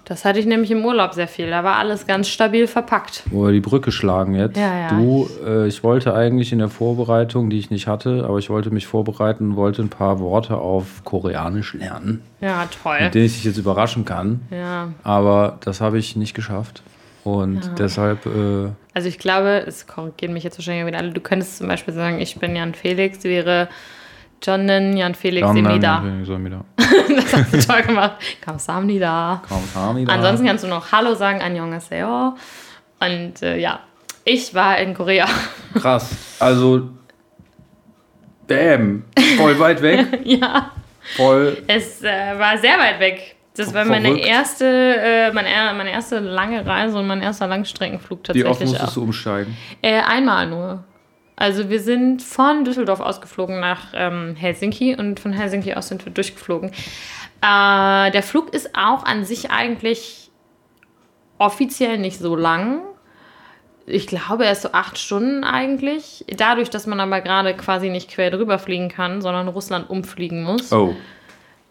Das 0.05 0.23
hatte 0.23 0.39
ich 0.39 0.45
nämlich 0.45 0.71
im 0.71 0.85
Urlaub 0.85 1.13
sehr 1.13 1.27
viel. 1.27 1.49
Da 1.49 1.65
war 1.65 1.75
alles 1.75 2.07
ganz 2.07 2.29
stabil 2.29 2.65
verpackt. 2.67 3.23
Wo 3.29 3.43
wir 3.47 3.51
die 3.51 3.59
Brücke 3.59 3.91
schlagen 3.91 4.35
jetzt. 4.35 4.55
Ja, 4.55 4.79
ja. 4.79 4.87
Du, 4.91 5.29
äh, 5.45 5.67
ich 5.67 5.83
wollte 5.83 6.13
eigentlich 6.13 6.53
in 6.53 6.59
der 6.59 6.69
Vorbereitung, 6.69 7.49
die 7.49 7.59
ich 7.59 7.69
nicht 7.71 7.87
hatte, 7.87 8.23
aber 8.25 8.37
ich 8.39 8.49
wollte 8.49 8.69
mich 8.71 8.87
vorbereiten, 8.87 9.57
wollte 9.57 9.81
ein 9.81 9.89
paar 9.89 10.19
Worte 10.21 10.55
auf 10.55 11.03
Koreanisch 11.03 11.73
lernen, 11.73 12.21
Ja, 12.39 12.69
toll. 12.81 12.99
mit 13.01 13.15
denen 13.15 13.25
ich 13.25 13.33
dich 13.33 13.43
jetzt 13.43 13.57
überraschen 13.57 14.05
kann. 14.05 14.39
Ja. 14.49 14.93
Aber 15.03 15.57
das 15.65 15.81
habe 15.81 15.97
ich 15.99 16.15
nicht 16.15 16.33
geschafft. 16.33 16.81
Und 17.35 17.71
deshalb, 17.77 18.25
äh, 18.25 18.69
Also 18.93 19.07
ich 19.09 19.19
glaube, 19.19 19.63
es 19.67 19.85
korrigieren 19.85 20.33
mich 20.33 20.43
jetzt 20.43 20.57
wahrscheinlich 20.57 20.85
wieder 20.85 20.97
alle. 20.99 21.11
Du 21.11 21.19
könntest 21.21 21.57
zum 21.57 21.67
Beispiel 21.67 21.93
sagen, 21.93 22.19
ich 22.21 22.37
bin 22.39 22.55
Jan 22.55 22.73
Felix, 22.73 23.23
wäre 23.23 23.67
Jonnen 24.43 24.95
Jan 24.95 25.13
Felix 25.15 25.45
dann- 25.47 25.55
Semida. 25.55 26.03
so 26.23 26.43
wieder. 26.43 26.63
Das 26.77 27.33
hast 27.33 27.53
du 27.53 27.59
toll 27.73 27.81
gemacht. 27.83 28.15
Kamsahamnida. 28.41 29.41
Kamsahamnida. 29.47 30.13
Ansonsten 30.13 30.45
kannst 30.45 30.63
du 30.63 30.67
noch 30.67 30.91
Hallo 30.91 31.15
sagen, 31.15 31.41
Annyeonghaseyo. 31.41 32.35
Und 32.99 33.41
äh, 33.41 33.57
ja, 33.57 33.79
ich 34.23 34.53
war 34.53 34.77
in 34.77 34.93
Korea. 34.93 35.25
Krass. 35.73 36.15
Also, 36.39 36.89
bam, 38.47 39.03
voll 39.37 39.59
weit 39.59 39.81
weg. 39.81 40.05
ja, 40.23 40.71
Voll. 41.15 41.57
es 41.67 42.01
äh, 42.03 42.37
war 42.37 42.57
sehr 42.57 42.77
weit 42.77 42.99
weg. 42.99 43.35
Das 43.57 43.73
war 43.73 43.85
meine 43.85 44.09
Verrückt. 44.09 44.25
erste, 44.25 44.65
äh, 44.65 45.31
meine, 45.33 45.49
meine 45.75 45.91
erste 45.91 46.19
lange 46.19 46.65
Reise 46.65 46.97
und 46.99 47.07
mein 47.07 47.21
erster 47.21 47.47
Langstreckenflug 47.47 48.19
Wie 48.33 48.43
oft 48.45 48.59
tatsächlich 48.59 48.69
musstest 48.69 48.89
auch. 48.89 48.93
du 48.93 49.03
umsteigen? 49.03 49.57
Äh, 49.81 50.01
einmal 50.01 50.47
nur. 50.47 50.83
Also 51.35 51.69
wir 51.69 51.79
sind 51.79 52.23
von 52.23 52.63
Düsseldorf 52.65 52.99
ausgeflogen 52.99 53.59
nach 53.59 53.87
ähm, 53.93 54.35
Helsinki 54.35 54.95
und 54.95 55.19
von 55.19 55.33
Helsinki 55.33 55.73
aus 55.75 55.87
sind 55.87 56.03
wir 56.05 56.11
durchgeflogen. 56.11 56.69
Äh, 57.41 58.11
der 58.11 58.23
Flug 58.23 58.53
ist 58.53 58.75
auch 58.75 59.03
an 59.05 59.23
sich 59.23 59.51
eigentlich 59.51 60.31
offiziell 61.37 61.97
nicht 61.99 62.17
so 62.19 62.35
lang. 62.35 62.81
Ich 63.85 64.07
glaube, 64.07 64.45
er 64.45 64.51
ist 64.51 64.63
so 64.63 64.71
acht 64.73 64.97
Stunden 64.97 65.43
eigentlich. 65.43 66.25
Dadurch, 66.35 66.69
dass 66.69 66.87
man 66.87 66.99
aber 66.99 67.21
gerade 67.21 67.53
quasi 67.55 67.89
nicht 67.89 68.09
quer 68.09 68.31
drüber 68.31 68.59
fliegen 68.59 68.89
kann, 68.89 69.21
sondern 69.21 69.47
Russland 69.47 69.89
umfliegen 69.89 70.43
muss, 70.43 70.73
Oh, 70.73 70.95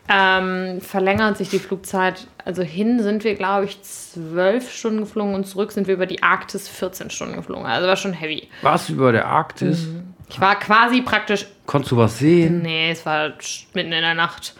ähm, 0.08 0.80
verlängert 0.80 1.36
sich 1.36 1.48
die 1.50 1.58
Flugzeit. 1.58 2.26
Also 2.44 2.62
hin 2.62 3.02
sind 3.02 3.24
wir, 3.24 3.34
glaube 3.34 3.64
ich, 3.64 3.82
zwölf 3.82 4.72
Stunden 4.72 5.00
geflogen 5.00 5.34
und 5.34 5.46
zurück 5.46 5.72
sind 5.72 5.86
wir 5.88 5.94
über 5.94 6.06
die 6.06 6.22
Arktis 6.22 6.68
14 6.68 7.10
Stunden 7.10 7.36
geflogen. 7.36 7.66
Also 7.66 7.88
war 7.88 7.96
schon 7.96 8.12
heavy. 8.12 8.48
du 8.88 8.92
über 8.92 9.12
der 9.12 9.26
Arktis? 9.26 9.88
Ich 10.28 10.40
war 10.40 10.58
quasi 10.58 11.02
praktisch. 11.02 11.46
Konntest 11.66 11.92
du 11.92 11.96
was 11.96 12.18
sehen? 12.18 12.62
Nee, 12.62 12.90
es 12.90 13.04
war 13.06 13.32
mitten 13.74 13.92
in 13.92 14.02
der 14.02 14.14
Nacht. 14.14 14.54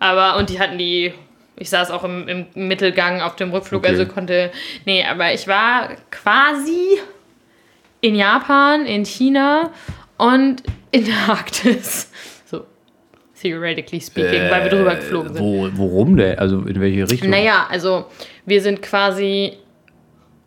Aber, 0.00 0.36
und 0.36 0.48
die 0.50 0.60
hatten 0.60 0.78
die. 0.78 1.12
Ich 1.56 1.70
saß 1.70 1.90
auch 1.90 2.04
im, 2.04 2.28
im 2.28 2.46
Mittelgang 2.54 3.20
auf 3.20 3.34
dem 3.34 3.50
Rückflug, 3.50 3.80
Okay. 3.82 3.88
also 3.90 4.06
konnte. 4.06 4.52
Nee, 4.84 5.04
aber 5.04 5.32
ich 5.34 5.48
war 5.48 5.88
quasi 6.10 6.98
in 8.00 8.14
Japan, 8.14 8.86
in 8.86 9.04
China 9.04 9.70
und 10.18 10.62
in 10.92 11.04
der 11.06 11.16
Arktis. 11.28 12.12
Theoretically 13.40 14.00
speaking, 14.00 14.50
weil 14.50 14.64
wir 14.64 14.70
drüber 14.70 14.96
geflogen 14.96 15.34
sind. 15.34 15.42
Wo, 15.44 15.68
worum 15.74 16.16
denn? 16.16 16.38
Also 16.38 16.60
in 16.62 16.80
welche 16.80 17.08
Richtung? 17.08 17.30
Naja, 17.30 17.66
also 17.70 18.06
wir 18.46 18.60
sind 18.62 18.82
quasi 18.82 19.58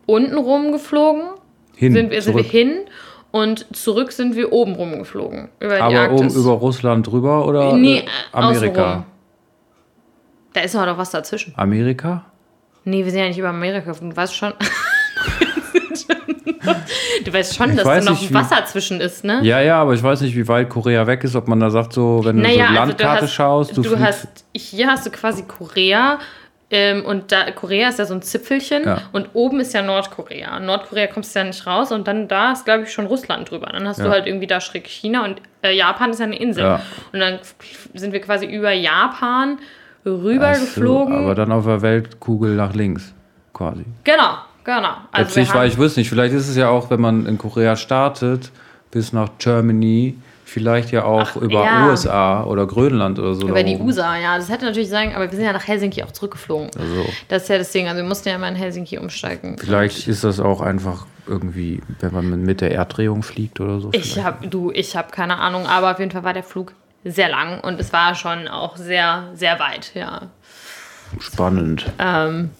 unten 0.06 0.36
rum 0.36 0.72
geflogen, 0.72 1.22
Hin, 1.74 1.92
sind, 1.92 2.10
wir, 2.10 2.20
sind 2.20 2.36
wir 2.36 2.42
hin 2.42 2.80
und 3.30 3.74
zurück 3.74 4.12
sind 4.12 4.36
wir 4.36 4.52
oben 4.52 4.74
rum 4.74 4.98
geflogen. 4.98 5.48
Über 5.58 5.76
die 5.76 5.80
Aber 5.82 6.10
um 6.10 6.16
Arktis. 6.22 6.36
über 6.36 6.52
Russland 6.52 7.06
drüber 7.06 7.46
oder 7.46 7.74
Nee, 7.76 7.98
äh, 7.98 8.00
äh, 8.00 8.06
Amerika? 8.32 8.82
außenrum. 8.82 9.04
Da 10.52 10.60
ist 10.60 10.74
doch 10.74 10.98
was 10.98 11.10
dazwischen. 11.10 11.54
Amerika? 11.56 12.26
Nee, 12.84 13.04
wir 13.04 13.10
sind 13.10 13.20
ja 13.20 13.28
nicht 13.28 13.38
über 13.38 13.48
Amerika 13.48 13.86
geflogen. 13.86 14.10
Du 14.10 14.16
weißt 14.16 14.34
schon. 14.34 14.52
du 17.24 17.32
weißt 17.32 17.56
schon, 17.56 17.70
Ich 17.70 17.76
dass 17.76 17.84
weiß 17.86 18.04
da 18.04 18.10
noch 18.12 18.20
nicht, 18.20 18.30
wie- 18.30 18.34
Wasser 18.34 18.64
zwischen 18.66 19.00
ist, 19.00 19.24
ne? 19.24 19.40
Ja, 19.42 19.60
ja, 19.60 19.80
aber 19.80 19.94
ich 19.94 20.02
weiß 20.02 20.20
nicht, 20.22 20.36
wie 20.36 20.46
weit 20.48 20.68
Korea 20.68 21.06
weg 21.06 21.24
ist, 21.24 21.34
ob 21.36 21.48
man 21.48 21.60
da 21.60 21.70
sagt, 21.70 21.92
so, 21.92 22.20
wenn 22.24 22.36
du 22.36 22.42
Naja, 22.42 22.54
so 22.56 22.62
also 22.64 22.74
Landkarte 22.74 23.18
du 23.20 23.22
hast, 23.26 23.32
schaust, 23.32 23.76
du, 23.76 23.82
du 23.82 23.98
hast, 23.98 24.26
hier 24.54 24.88
hast 24.88 25.06
du 25.06 25.10
quasi 25.10 25.42
Korea 25.44 26.18
ähm, 26.70 27.04
und 27.04 27.32
da, 27.32 27.50
Korea 27.50 27.88
ist 27.90 27.98
ja 27.98 28.06
so 28.06 28.14
ein 28.14 28.22
Zipfelchen 28.22 28.84
Ja. 28.84 29.02
und 29.12 29.28
oben 29.34 29.60
ist 29.60 29.74
ja 29.74 29.82
Nordkorea. 29.82 30.56
Und 30.56 30.64
Nordkorea 30.66 31.06
kommst 31.08 31.34
du 31.34 31.40
ja 31.40 31.44
nicht 31.44 31.66
raus 31.66 31.92
und 31.92 32.08
dann 32.08 32.28
da 32.28 32.52
ist, 32.52 32.64
glaube 32.64 32.84
ich, 32.84 32.92
schon 32.92 33.06
Russland 33.06 33.50
drüber. 33.50 33.66
Dann 33.72 33.86
hast 33.86 33.98
Ja. 33.98 34.04
du 34.04 34.10
halt 34.10 34.26
irgendwie 34.26 34.46
da 34.46 34.60
schräg 34.60 34.86
China 34.86 35.24
und 35.24 35.42
äh, 35.62 35.76
Japan 35.76 36.10
ist 36.10 36.20
ja 36.20 36.24
eine 36.26 36.38
Insel. 36.38 36.64
Ja. 36.64 36.80
Und 37.12 37.20
dann 37.20 37.40
sind 37.94 38.12
wir 38.12 38.20
quasi 38.22 38.46
über 38.46 38.72
Japan 38.72 39.58
rüber 40.06 40.48
Ach 40.52 40.54
so, 40.56 40.64
geflogen. 40.64 41.14
aber 41.14 41.34
dann 41.34 41.52
auf 41.52 41.66
der 41.66 41.82
Weltkugel 41.82 42.54
nach 42.56 42.72
links, 42.74 43.12
quasi. 43.52 43.84
genau, 44.04 44.38
genau. 44.64 44.94
Also 45.12 45.40
nicht, 45.40 45.54
weil 45.54 45.68
ich 45.68 45.78
wüsste 45.78 46.00
nicht, 46.00 46.08
vielleicht 46.08 46.34
ist 46.34 46.48
es 46.48 46.56
ja 46.56 46.68
auch, 46.68 46.90
wenn 46.90 47.00
man 47.00 47.26
in 47.26 47.38
Korea 47.38 47.76
startet, 47.76 48.50
bis 48.90 49.12
nach 49.12 49.30
Germany, 49.38 50.16
vielleicht 50.44 50.90
ja 50.92 51.04
auch 51.04 51.30
Ach, 51.34 51.36
über 51.36 51.64
ja. 51.64 51.86
USA 51.86 52.44
oder 52.44 52.66
Grönland 52.66 53.18
oder 53.18 53.34
so. 53.34 53.48
über 53.48 53.62
die. 53.62 53.76
USA, 53.76 54.16
ja. 54.16 54.36
Das 54.36 54.50
hätte 54.50 54.66
natürlich 54.66 54.90
sein, 54.90 55.14
aber 55.14 55.30
wir 55.30 55.36
sind 55.36 55.46
ja 55.46 55.52
nach 55.52 55.66
Helsinki 55.66 56.02
auch 56.02 56.10
zurückgeflogen. 56.12 56.70
Also, 56.78 57.06
Das 57.28 57.44
ist 57.44 57.48
ja 57.48 57.58
das 57.58 57.72
Ding. 57.72 57.88
Also 57.88 58.02
wir 58.02 58.08
mussten 58.08 58.28
ja 58.28 58.38
mal 58.38 58.48
in 58.48 58.56
Helsinki 58.56 58.98
umsteigen. 58.98 59.56
vielleicht 59.58 60.06
ist 60.08 60.24
das 60.24 60.40
auch 60.40 60.60
einfach 60.60 61.06
irgendwie, 61.26 61.80
wenn 62.00 62.12
man 62.12 62.42
mit 62.42 62.60
der 62.60 62.72
Erddrehung 62.72 63.22
fliegt 63.22 63.60
oder 63.60 63.80
so. 63.80 63.90
Ich 63.92 64.12
vielleicht. 64.12 64.26
habe 64.26 64.48
du, 64.48 64.70
ich 64.72 64.96
habe 64.96 65.10
keine 65.10 65.38
Ahnung, 65.38 65.66
aber 65.66 65.92
auf 65.92 65.98
jeden 65.98 66.10
Fall 66.10 66.24
war 66.24 66.34
der 66.34 66.42
Flug 66.42 66.74
sehr 67.04 67.28
lang 67.28 67.60
und 67.60 67.80
es 67.80 67.92
war 67.92 68.14
schon 68.14 68.48
auch 68.48 68.76
sehr, 68.76 69.28
sehr 69.34 69.58
weit, 69.58 69.92
ja. 69.94 70.22
Spannend. 71.18 71.86
Ähm, 71.98 72.50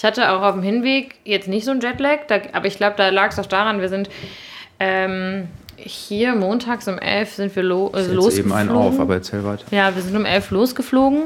ich 0.00 0.04
hatte 0.06 0.32
auch 0.32 0.40
auf 0.40 0.54
dem 0.54 0.62
Hinweg 0.62 1.16
jetzt 1.26 1.46
nicht 1.46 1.66
so 1.66 1.72
einen 1.72 1.82
Jetlag, 1.82 2.20
da, 2.26 2.40
aber 2.54 2.64
ich 2.64 2.78
glaube, 2.78 2.94
da 2.96 3.10
lag 3.10 3.32
es 3.32 3.38
auch 3.38 3.44
daran, 3.44 3.82
wir 3.82 3.90
sind 3.90 4.08
ähm, 4.78 5.48
hier 5.76 6.34
montags 6.34 6.88
um 6.88 6.98
11 6.98 7.34
sind 7.34 7.54
wir 7.54 7.62
lo 7.62 7.92
äh, 7.94 8.06
losgeflogen. 8.06 8.38
eben 8.38 8.52
einen 8.52 8.70
auf, 8.70 8.98
aber 8.98 9.16
erzähl 9.16 9.44
weiter. 9.44 9.64
Ja, 9.70 9.94
wir 9.94 10.00
sind 10.00 10.16
um 10.16 10.24
11 10.24 10.52
losgeflogen 10.52 11.24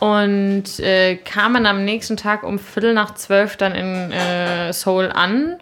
und 0.00 0.80
äh, 0.80 1.16
kamen 1.16 1.66
am 1.66 1.84
nächsten 1.84 2.16
Tag 2.16 2.44
um 2.44 2.58
Viertel 2.58 2.94
nach 2.94 3.12
zwölf 3.12 3.58
dann 3.58 3.74
in 3.74 4.10
äh, 4.10 4.72
Seoul 4.72 5.12
an. 5.12 5.58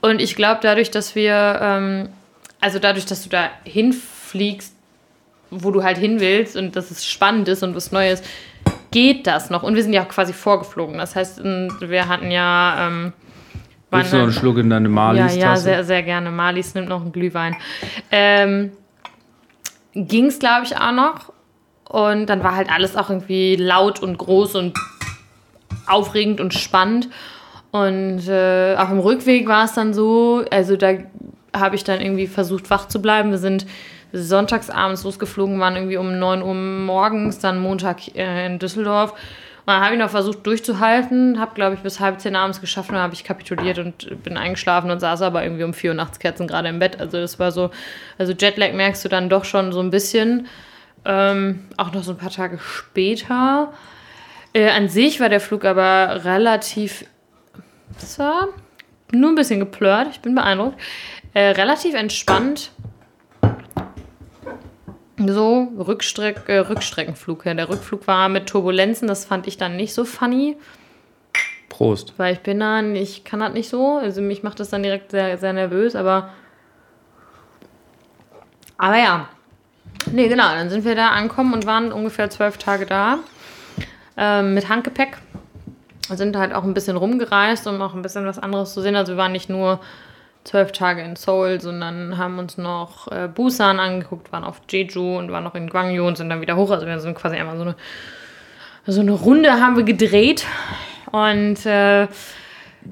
Und 0.00 0.22
ich 0.22 0.36
glaube, 0.36 0.60
dadurch, 0.62 0.90
dass 0.90 1.14
wir, 1.14 1.58
ähm, 1.60 2.08
also 2.62 2.78
dadurch, 2.78 3.04
dass 3.04 3.24
du 3.24 3.28
da 3.28 3.50
hinfliegst, 3.64 4.72
wo 5.50 5.70
du 5.70 5.82
halt 5.82 5.98
hin 5.98 6.20
willst 6.20 6.56
und 6.56 6.76
dass 6.76 6.90
es 6.90 7.04
spannend 7.04 7.46
ist 7.48 7.62
und 7.62 7.74
was 7.74 7.92
Neues, 7.92 8.22
geht 8.94 9.26
das 9.26 9.50
noch. 9.50 9.64
Und 9.64 9.74
wir 9.74 9.82
sind 9.82 9.92
ja 9.92 10.04
auch 10.04 10.08
quasi 10.08 10.32
vorgeflogen. 10.32 10.98
Das 10.98 11.16
heißt, 11.16 11.40
m, 11.40 11.68
wir 11.80 12.08
hatten 12.08 12.30
ja. 12.30 12.86
Ähm, 12.86 13.12
Willst 13.90 14.12
du 14.12 14.16
noch 14.16 14.24
einen 14.24 14.32
Schluck 14.32 14.58
in 14.58 14.70
deine 14.70 14.88
ja, 14.88 14.94
Malis-Tasse? 14.94 15.38
ja, 15.38 15.56
sehr, 15.56 15.84
sehr 15.84 16.02
gerne. 16.02 16.30
Marlies 16.30 16.74
nimmt 16.74 16.88
noch 16.88 17.02
einen 17.02 17.12
Glühwein. 17.12 17.56
Ähm, 18.10 18.72
Ging 19.94 20.26
es, 20.26 20.38
glaube 20.38 20.64
ich, 20.64 20.76
auch 20.76 20.92
noch. 20.92 21.32
Und 21.88 22.26
dann 22.26 22.42
war 22.42 22.56
halt 22.56 22.72
alles 22.72 22.96
auch 22.96 23.10
irgendwie 23.10 23.56
laut 23.56 24.00
und 24.00 24.16
groß 24.16 24.54
und 24.56 24.78
aufregend 25.86 26.40
und 26.40 26.54
spannend. 26.54 27.08
Und 27.72 28.28
äh, 28.28 28.76
auch 28.76 28.90
im 28.90 29.00
Rückweg 29.00 29.48
war 29.48 29.64
es 29.64 29.74
dann 29.74 29.92
so, 29.92 30.44
also 30.50 30.76
da 30.76 30.94
habe 31.54 31.76
ich 31.76 31.84
dann 31.84 32.00
irgendwie 32.00 32.26
versucht, 32.26 32.70
wach 32.70 32.88
zu 32.88 33.02
bleiben. 33.02 33.30
Wir 33.30 33.38
sind 33.38 33.66
sonntags 34.14 34.70
abends 34.70 35.04
losgeflogen, 35.04 35.58
waren 35.58 35.74
irgendwie 35.76 35.96
um 35.96 36.18
9 36.18 36.42
Uhr 36.42 36.54
morgens, 36.54 37.40
dann 37.40 37.60
Montag 37.60 38.14
äh, 38.16 38.46
in 38.46 38.58
Düsseldorf. 38.58 39.12
Und 39.12 39.72
dann 39.72 39.82
habe 39.82 39.94
ich 39.94 40.00
noch 40.00 40.10
versucht 40.10 40.46
durchzuhalten, 40.46 41.40
habe, 41.40 41.54
glaube 41.54 41.74
ich, 41.74 41.80
bis 41.80 41.98
halb 41.98 42.20
zehn 42.20 42.36
abends 42.36 42.60
geschafft 42.60 42.90
und 42.90 42.96
dann 42.96 43.02
habe 43.02 43.14
ich 43.14 43.24
kapituliert 43.24 43.78
und 43.78 44.22
bin 44.22 44.36
eingeschlafen 44.36 44.90
und 44.90 45.00
saß 45.00 45.22
aber 45.22 45.42
irgendwie 45.42 45.64
um 45.64 45.72
vier 45.72 45.90
Uhr 45.90 45.96
nachts 45.96 46.18
Kerzen 46.18 46.46
gerade 46.46 46.68
im 46.68 46.78
Bett. 46.78 47.00
Also 47.00 47.18
das 47.18 47.38
war 47.38 47.50
so, 47.50 47.70
also 48.18 48.34
Jetlag 48.34 48.74
merkst 48.74 49.04
du 49.04 49.08
dann 49.08 49.30
doch 49.30 49.44
schon 49.44 49.72
so 49.72 49.80
ein 49.80 49.90
bisschen. 49.90 50.48
Ähm, 51.06 51.64
auch 51.76 51.92
noch 51.92 52.02
so 52.02 52.12
ein 52.12 52.18
paar 52.18 52.30
Tage 52.30 52.58
später. 52.58 53.72
Äh, 54.52 54.68
an 54.70 54.88
sich 54.88 55.18
war 55.20 55.30
der 55.30 55.40
Flug 55.40 55.64
aber 55.64 56.24
relativ, 56.24 57.06
war 58.18 58.48
nur 59.12 59.30
ein 59.30 59.34
bisschen 59.34 59.60
geplört, 59.60 60.08
ich 60.10 60.20
bin 60.20 60.34
beeindruckt. 60.34 60.78
Äh, 61.32 61.50
relativ 61.50 61.94
entspannt. 61.94 62.70
So, 65.28 65.68
Rückstreck, 65.78 66.48
äh, 66.48 66.58
Rückstreckenflug. 66.58 67.46
Ja. 67.46 67.54
Der 67.54 67.68
Rückflug 67.68 68.06
war 68.06 68.28
mit 68.28 68.46
Turbulenzen, 68.46 69.08
das 69.08 69.24
fand 69.24 69.46
ich 69.46 69.56
dann 69.56 69.76
nicht 69.76 69.94
so 69.94 70.04
funny, 70.04 70.56
Prost. 71.68 72.14
weil 72.16 72.34
ich 72.34 72.40
bin 72.40 72.60
dann, 72.60 72.94
ich 72.96 73.24
kann 73.24 73.40
das 73.40 73.52
nicht 73.52 73.68
so. 73.68 73.98
Also 73.98 74.20
mich 74.20 74.42
macht 74.42 74.60
das 74.60 74.70
dann 74.70 74.82
direkt 74.82 75.10
sehr, 75.10 75.38
sehr 75.38 75.52
nervös, 75.52 75.96
aber. 75.96 76.30
Aber 78.78 78.96
ja. 78.96 79.28
Nee, 80.10 80.28
genau, 80.28 80.48
dann 80.48 80.70
sind 80.70 80.84
wir 80.84 80.94
da 80.94 81.08
angekommen 81.08 81.54
und 81.54 81.66
waren 81.66 81.92
ungefähr 81.92 82.28
zwölf 82.30 82.58
Tage 82.58 82.86
da. 82.86 83.18
Ähm, 84.16 84.54
mit 84.54 84.68
Handgepäck. 84.68 85.18
Sind 86.10 86.36
halt 86.36 86.52
auch 86.52 86.64
ein 86.64 86.74
bisschen 86.74 86.96
rumgereist, 86.96 87.66
um 87.66 87.80
auch 87.80 87.94
ein 87.94 88.02
bisschen 88.02 88.26
was 88.26 88.38
anderes 88.38 88.74
zu 88.74 88.82
sehen. 88.82 88.94
Also 88.94 89.12
wir 89.12 89.16
waren 89.16 89.32
nicht 89.32 89.48
nur 89.48 89.80
zwölf 90.44 90.72
Tage 90.72 91.02
in 91.02 91.16
Seoul, 91.16 91.60
sondern 91.60 92.18
haben 92.18 92.38
uns 92.38 92.58
noch 92.58 93.10
äh, 93.10 93.28
Busan 93.28 93.80
angeguckt, 93.80 94.30
waren 94.32 94.44
auf 94.44 94.60
Jeju 94.70 95.18
und 95.18 95.32
waren 95.32 95.44
noch 95.44 95.54
in 95.54 95.68
Gwangju 95.68 96.06
und 96.06 96.16
sind 96.16 96.28
dann 96.28 96.40
wieder 96.40 96.56
hoch. 96.56 96.70
Also 96.70 96.86
wir 96.86 96.98
sind 97.00 97.14
quasi 97.14 97.36
einmal 97.36 97.56
so 97.56 97.62
eine 97.62 97.76
so 98.86 99.00
eine 99.00 99.12
Runde 99.12 99.50
haben 99.50 99.76
wir 99.76 99.84
gedreht 99.84 100.46
und 101.10 101.64
äh, 101.64 102.06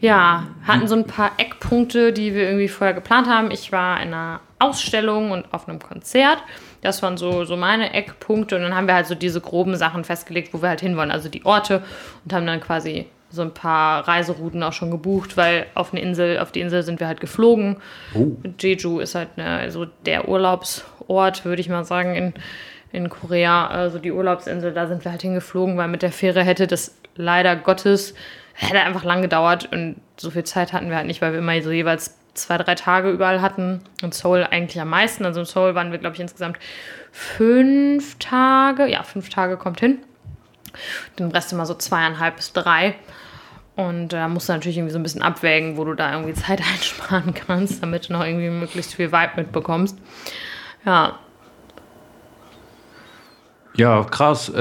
ja, 0.01 0.47
hatten 0.67 0.89
so 0.89 0.95
ein 0.95 1.07
paar 1.07 1.33
Eckpunkte, 1.37 2.13
die 2.13 2.35
wir 2.35 2.45
irgendwie 2.45 2.69
vorher 2.69 2.95
geplant 2.95 3.29
haben. 3.29 3.51
Ich 3.51 3.73
war 3.73 4.01
in 4.01 4.09
einer 4.09 4.41
Ausstellung 4.59 5.33
und 5.33 5.53
auf 5.53 5.69
einem 5.69 5.81
Konzert. 5.81 6.39
Das 6.81 7.03
waren 7.03 7.19
so, 7.19 7.45
so 7.45 7.57
meine 7.57 7.93
Eckpunkte. 7.93 8.57
Und 8.57 8.63
dann 8.63 8.75
haben 8.75 8.87
wir 8.87 8.95
halt 8.95 9.07
so 9.07 9.15
diese 9.15 9.43
groben 9.43 9.77
Sachen 9.77 10.05
festgelegt, 10.05 10.55
wo 10.55 10.63
wir 10.63 10.71
halt 10.71 10.81
hinwollen, 10.81 11.11
also 11.11 11.29
die 11.29 11.45
Orte 11.45 11.83
und 12.25 12.33
haben 12.33 12.47
dann 12.47 12.61
quasi 12.61 13.07
so 13.33 13.43
ein 13.43 13.55
paar 13.55 14.07
Reiserouten 14.07 14.63
auch 14.63 14.73
schon 14.73 14.91
gebucht, 14.91 15.37
weil 15.37 15.67
auf 15.75 15.93
eine 15.93 16.03
Insel, 16.03 16.39
auf 16.39 16.53
die 16.53 16.61
Insel 16.61 16.83
sind 16.83 17.01
wir 17.01 17.07
halt 17.07 17.21
geflogen. 17.21 17.79
Oh. 18.15 18.33
Jeju 18.61 19.01
ist 19.01 19.15
halt 19.15 19.31
eine, 19.37 19.59
also 19.59 19.87
der 20.07 20.29
Urlaubsort, 20.29 21.45
würde 21.45 21.61
ich 21.61 21.69
mal 21.69 21.85
sagen, 21.85 22.15
in, 22.15 22.35
in 22.93 23.09
Korea, 23.09 23.67
also 23.67 23.99
die 23.99 24.13
Urlaubsinsel, 24.13 24.73
da 24.73 24.87
sind 24.87 25.05
wir 25.05 25.11
halt 25.11 25.23
hingeflogen, 25.23 25.77
weil 25.77 25.89
mit 25.89 26.03
der 26.03 26.13
Fähre 26.13 26.45
hätte 26.45 26.67
das 26.67 26.97
leider 27.17 27.57
Gottes, 27.57 28.15
hätte 28.55 28.81
einfach 28.81 29.05
lang 29.05 29.23
gedauert 29.23 29.73
und 29.73 29.97
so 30.17 30.31
viel 30.31 30.45
Zeit 30.45 30.73
hatten 30.73 30.91
wir 30.91 30.97
halt 30.97 31.07
nicht, 31.07 31.23
weil 31.23 31.33
wir 31.33 31.39
immer 31.39 31.61
so 31.63 31.71
jeweils 31.71 32.17
zwei, 32.35 32.59
drei 32.59 32.75
Tage 32.75 33.11
überall 33.11 33.41
hatten. 33.41 33.83
Und 34.03 34.15
Seoul 34.15 34.47
eigentlich 34.51 34.81
am 34.81 34.89
meisten. 34.89 35.25
Also 35.25 35.41
in 35.41 35.47
Seoul 35.47 35.75
waren 35.75 35.93
wir, 35.93 35.99
glaube 35.99 36.15
ich, 36.15 36.21
insgesamt 36.21 36.59
fünf 37.11 38.19
Tage. 38.19 38.87
Ja, 38.87 39.03
fünf 39.03 39.29
Tage 39.29 39.57
kommt 39.57 39.81
hin. 39.81 39.99
Den 41.19 41.31
Rest 41.31 41.53
immer 41.53 41.67
so 41.67 41.75
zweieinhalb 41.75 42.37
bis 42.37 42.53
drei. 42.53 42.95
Und 43.75 44.09
da 44.09 44.29
musst 44.29 44.49
du 44.49 44.53
natürlich 44.53 44.77
irgendwie 44.77 44.93
so 44.93 44.99
ein 44.99 45.03
bisschen 45.03 45.23
abwägen, 45.23 45.77
wo 45.79 45.85
du 45.85 45.95
da 45.95 46.13
irgendwie 46.13 46.35
Zeit 46.35 46.61
einsparen 46.73 47.33
kannst, 47.35 47.83
damit 47.83 48.09
du 48.09 48.13
noch 48.13 48.25
irgendwie 48.25 48.51
möglichst 48.51 48.95
viel 48.95 49.13
Vibe 49.13 49.33
mitbekommst. 49.37 49.97
Ja. 50.85 51.19
Ja, 53.75 54.05
krass. 54.05 54.51
Äh, 54.51 54.53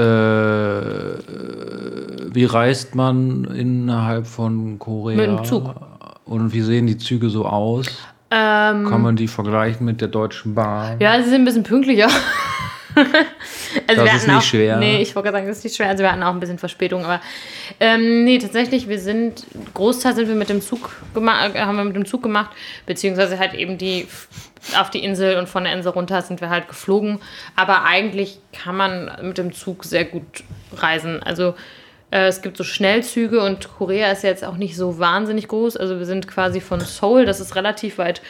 wie 2.34 2.44
reist 2.46 2.94
man 2.94 3.44
innerhalb 3.44 4.26
von 4.26 4.78
Korea? 4.78 5.16
Mit 5.16 5.26
dem 5.26 5.44
Zug. 5.44 5.74
Und 6.24 6.54
wie 6.54 6.62
sehen 6.62 6.86
die 6.86 6.96
Züge 6.96 7.28
so 7.28 7.44
aus? 7.44 7.86
Ähm, 8.30 8.86
Kann 8.88 9.02
man 9.02 9.16
die 9.16 9.28
vergleichen 9.28 9.84
mit 9.84 10.00
der 10.00 10.08
Deutschen 10.08 10.54
Bahn? 10.54 10.98
ja, 11.00 11.22
sie 11.22 11.28
sind 11.28 11.42
ein 11.42 11.44
bisschen 11.44 11.64
pünktlicher. 11.64 12.08
also 13.86 14.04
Das 14.04 14.16
ist 14.16 14.26
nicht 14.26 14.36
auch, 14.36 14.42
schwer. 14.42 14.76
Nee, 14.76 15.02
ich 15.02 15.14
wollte 15.14 15.26
gerade 15.28 15.38
sagen, 15.38 15.48
das 15.48 15.58
ist 15.58 15.64
nicht 15.64 15.76
schwer. 15.76 15.88
Also 15.88 16.02
wir 16.02 16.12
hatten 16.12 16.22
auch 16.22 16.32
ein 16.32 16.40
bisschen 16.40 16.58
Verspätung, 16.58 17.04
aber 17.04 17.20
ähm, 17.80 18.24
nee, 18.24 18.38
tatsächlich, 18.38 18.88
wir 18.88 18.98
sind, 18.98 19.46
Großteil 19.74 20.14
sind 20.14 20.28
wir 20.28 20.34
mit 20.34 20.48
dem 20.48 20.60
Zug 20.60 20.90
gemacht, 21.14 21.54
haben 21.54 21.76
wir 21.76 21.84
mit 21.84 21.96
dem 21.96 22.06
Zug 22.06 22.22
gemacht, 22.22 22.50
beziehungsweise 22.86 23.38
halt 23.38 23.54
eben 23.54 23.78
die 23.78 24.06
auf 24.78 24.90
die 24.90 25.02
Insel 25.02 25.38
und 25.38 25.48
von 25.48 25.64
der 25.64 25.72
Insel 25.72 25.92
runter 25.92 26.22
sind 26.22 26.40
wir 26.40 26.48
halt 26.48 26.68
geflogen. 26.68 27.18
Aber 27.56 27.84
eigentlich 27.84 28.38
kann 28.52 28.76
man 28.76 29.10
mit 29.22 29.38
dem 29.38 29.52
Zug 29.52 29.84
sehr 29.84 30.04
gut 30.04 30.44
reisen. 30.76 31.22
Also 31.22 31.54
äh, 32.12 32.26
es 32.26 32.42
gibt 32.42 32.56
so 32.56 32.64
Schnellzüge 32.64 33.42
und 33.42 33.68
Korea 33.76 34.12
ist 34.12 34.22
jetzt 34.22 34.44
auch 34.44 34.56
nicht 34.56 34.76
so 34.76 34.98
wahnsinnig 34.98 35.48
groß. 35.48 35.76
Also 35.76 35.98
wir 35.98 36.06
sind 36.06 36.28
quasi 36.28 36.60
von 36.60 36.80
Seoul, 36.80 37.24
das 37.24 37.40
ist 37.40 37.56
relativ 37.56 37.98
weit 37.98 38.22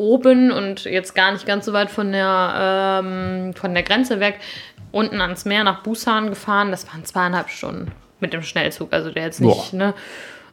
oben 0.00 0.50
und 0.50 0.84
jetzt 0.84 1.14
gar 1.14 1.32
nicht 1.32 1.46
ganz 1.46 1.66
so 1.66 1.72
weit 1.72 1.90
von 1.90 2.10
der, 2.10 3.02
ähm, 3.04 3.54
von 3.54 3.74
der 3.74 3.82
Grenze 3.82 4.18
weg, 4.18 4.40
unten 4.90 5.20
ans 5.20 5.44
Meer 5.44 5.62
nach 5.62 5.82
Busan 5.82 6.30
gefahren. 6.30 6.70
Das 6.70 6.86
waren 6.88 7.04
zweieinhalb 7.04 7.50
Stunden 7.50 7.92
mit 8.18 8.32
dem 8.32 8.42
Schnellzug. 8.42 8.92
Also 8.92 9.10
der 9.10 9.24
jetzt 9.24 9.40
nicht, 9.40 9.72
Boah. 9.72 9.76
ne? 9.76 9.94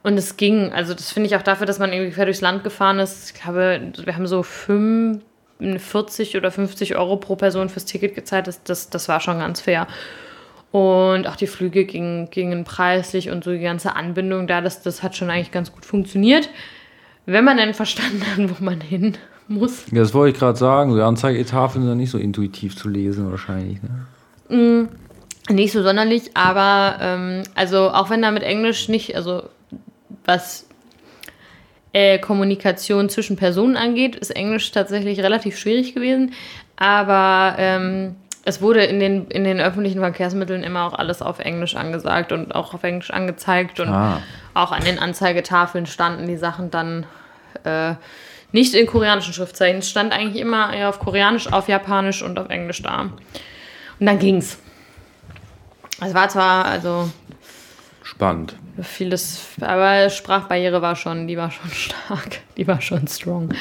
Und 0.04 0.18
es 0.18 0.38
ging, 0.38 0.72
also 0.74 0.94
das 0.94 1.12
finde 1.12 1.28
ich 1.28 1.36
auch 1.36 1.42
dafür, 1.42 1.66
dass 1.66 1.80
man 1.80 1.92
irgendwie 1.92 2.12
quer 2.12 2.26
durchs 2.26 2.42
Land 2.42 2.64
gefahren 2.64 3.00
ist. 3.00 3.32
Ich 3.32 3.42
glaube, 3.42 3.82
wir 4.04 4.16
haben 4.16 4.28
so 4.28 4.44
45 4.44 6.38
oder 6.38 6.52
50 6.52 6.96
Euro 6.96 7.18
pro 7.18 7.36
Person 7.36 7.70
fürs 7.70 7.86
Ticket 7.86 8.16
gezahlt. 8.16 8.48
Das, 8.48 8.64
das, 8.64 8.90
das 8.90 9.10
war 9.10 9.20
schon 9.20 9.40
ganz 9.40 9.62
fair. 9.62 9.88
Und 10.72 11.28
auch 11.28 11.36
die 11.36 11.48
Flüge 11.48 11.86
gingen, 11.86 12.30
gingen 12.30 12.64
preislich 12.64 13.32
und 13.32 13.44
so 13.44 13.52
die 13.52 13.60
ganze 13.60 13.96
Anbindung 13.96 14.48
da, 14.48 14.62
das, 14.62 14.82
das 14.82 15.02
hat 15.02 15.16
schon 15.16 15.30
eigentlich 15.30 15.52
ganz 15.52 15.72
gut 15.72 15.86
funktioniert. 15.86 16.50
Wenn 17.26 17.44
man 17.44 17.58
dann 17.58 17.74
verstanden 17.74 18.24
hat, 18.26 18.60
wo 18.60 18.64
man 18.64 18.80
hin 18.80 19.18
muss. 19.48 19.86
Ja, 19.92 20.00
das 20.02 20.14
wollte 20.14 20.34
ich 20.34 20.40
gerade 20.40 20.58
sagen. 20.58 20.94
So 20.94 21.02
Anzeigetafeln 21.04 21.84
sind 21.84 21.92
ja 21.92 21.96
nicht 21.96 22.12
so 22.12 22.18
intuitiv 22.18 22.76
zu 22.76 22.90
lesen 22.90 23.30
wahrscheinlich. 23.32 23.80
Ne? 24.50 24.88
Nicht 25.50 25.72
so 25.72 25.82
sonderlich, 25.84 26.32
aber 26.36 26.98
ähm, 27.02 27.44
also 27.56 27.90
auch 27.92 28.10
wenn 28.10 28.22
da 28.22 28.32
mit 28.32 28.44
Englisch 28.44 28.90
nicht, 28.90 29.16
also 29.16 29.44
was 30.26 30.68
äh, 31.94 32.20
Kommunikation 32.20 33.10
zwischen 33.10 33.38
Personen 33.38 33.78
angeht, 33.78 34.16
ist 34.16 34.30
Englisch 34.36 34.72
tatsächlich 34.72 35.20
relativ 35.22 35.58
schwierig 35.58 35.94
gewesen. 35.96 36.34
Aber 36.76 37.56
ähm, 37.58 38.16
es 38.44 38.62
wurde 38.62 38.84
in 38.84 39.00
den, 39.00 39.28
in 39.28 39.46
den 39.46 39.60
öffentlichen 39.60 40.00
Verkehrsmitteln 40.00 40.64
immer 40.64 40.86
auch 40.86 40.94
alles 40.94 41.22
auf 41.22 41.40
Englisch 41.40 41.76
angesagt 41.76 42.32
und 42.32 42.54
auch 42.54 42.74
auf 42.74 42.84
Englisch 42.84 43.12
angezeigt. 43.12 43.80
Und 43.80 43.90
Ah. 43.90 44.22
auch 44.54 44.72
an 44.74 44.84
den 44.84 45.00
Anzeigetafeln 45.00 45.86
standen 45.86 46.28
die 46.28 46.38
Sachen 46.38 46.72
dann 46.72 47.06
äh, 47.64 47.96
nicht 48.52 48.74
in 48.74 48.86
koreanischen 48.88 49.34
Schriftzeichen. 49.34 49.80
Es 49.80 49.90
stand 49.90 50.14
eigentlich 50.14 50.42
immer 50.42 50.74
eher 50.74 50.90
auf 50.90 51.00
Koreanisch, 51.00 51.52
auf 51.52 51.68
Japanisch 51.68 52.22
und 52.22 52.40
auf 52.40 52.50
Englisch 52.50 52.82
da. 52.82 53.02
Und 53.02 54.06
dann 54.06 54.20
ging's. 54.20 54.58
Es 56.02 56.14
war 56.14 56.30
zwar, 56.30 56.66
also 56.66 57.10
Spannend. 58.04 58.56
vieles, 58.82 59.42
aber 59.62 60.10
Sprachbarriere 60.10 60.82
war 60.82 60.96
schon, 60.96 61.28
die 61.28 61.38
war 61.38 61.52
schon 61.52 61.70
stark, 61.74 62.40
die 62.56 62.68
war 62.68 62.82
schon 62.82 63.08
strong. 63.08 63.54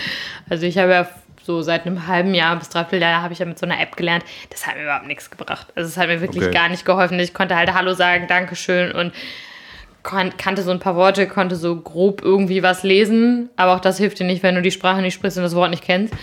Also 0.49 0.67
ich 0.67 0.79
habe 0.79 0.93
ja 0.93 1.09
so 1.43 1.63
seit 1.63 1.87
einem 1.87 2.07
halben 2.09 2.35
Jahr 2.35 2.57
bis 2.57 2.69
dreiviertel 2.69 3.01
Jahr 3.03 3.23
habe 3.23 3.33
ich 3.33 3.39
ja 3.39 3.47
mit 3.47 3.59
so 3.59 3.67
einer 3.67 3.81
App 3.81 3.97
gelernt. 3.97 4.25
Das 4.51 4.67
hat 4.67 4.77
mir 4.77 4.83
überhaupt 4.83 5.07
nichts 5.07 5.31
gebracht. 5.31 5.69
Also 5.77 5.89
es 5.89 5.97
hat 5.97 6.09
mir 6.09 6.21
wirklich 6.21 6.43
Okay. 6.45 6.53
gar 6.53 6.69
nicht 6.69 6.85
geholfen. 6.85 7.19
Ich 7.21 7.35
konnte 7.35 7.57
halt 7.57 7.73
Hallo 7.73 7.95
sagen, 7.95 8.27
Dankeschön 8.29 8.93
und 8.93 9.13
kon 10.07 10.33
kannte 10.39 10.63
so 10.63 10.71
ein 10.71 10.79
paar 10.79 10.95
Worte, 10.95 11.27
konnte 11.27 11.57
so 11.57 11.77
grob 11.77 12.23
irgendwie 12.23 12.63
was 12.63 12.85
lesen. 12.85 13.51
Aber 13.57 13.75
auch 13.75 13.81
das 13.81 13.99
hilft 13.99 14.21
dir 14.21 14.25
nicht, 14.25 14.43
wenn 14.43 14.55
du 14.55 14.63
die 14.63 14.71
Sprache 14.71 15.03
nicht 15.03 15.15
sprichst 15.15 15.37
und 15.37 15.43
das 15.43 15.57
Wort 15.57 15.71
nicht 15.71 15.83
kennst. 15.83 16.15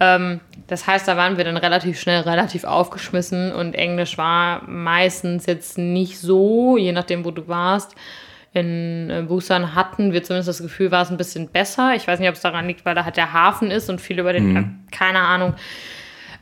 Ähm, 0.00 0.40
das 0.66 0.86
heißt, 0.86 1.06
da 1.06 1.16
waren 1.16 1.36
wir 1.36 1.44
dann 1.44 1.56
relativ 1.56 1.98
schnell 2.00 2.22
relativ 2.22 2.64
aufgeschmissen 2.64 3.52
und 3.52 3.74
Englisch 3.74 4.18
war 4.18 4.62
meistens 4.68 5.46
jetzt 5.46 5.78
nicht 5.78 6.18
so, 6.18 6.76
je 6.76 6.92
nachdem, 6.92 7.24
wo 7.24 7.30
du 7.30 7.48
warst. 7.48 7.94
In 8.52 9.10
äh, 9.10 9.22
Busan 9.22 9.76
hatten 9.76 10.12
wir 10.12 10.24
zumindest 10.24 10.48
das 10.48 10.62
Gefühl, 10.62 10.90
war 10.90 11.02
es 11.02 11.10
ein 11.10 11.16
bisschen 11.16 11.48
besser. 11.48 11.94
Ich 11.94 12.08
weiß 12.08 12.18
nicht, 12.18 12.28
ob 12.28 12.34
es 12.34 12.40
daran 12.40 12.66
liegt, 12.66 12.84
weil 12.84 12.96
da 12.96 13.04
halt 13.04 13.16
der 13.16 13.32
Hafen 13.32 13.70
ist 13.70 13.88
und 13.88 14.00
viel 14.00 14.18
über 14.18 14.32
den, 14.32 14.56
äh, 14.56 14.64
keine 14.90 15.20
Ahnung. 15.20 15.54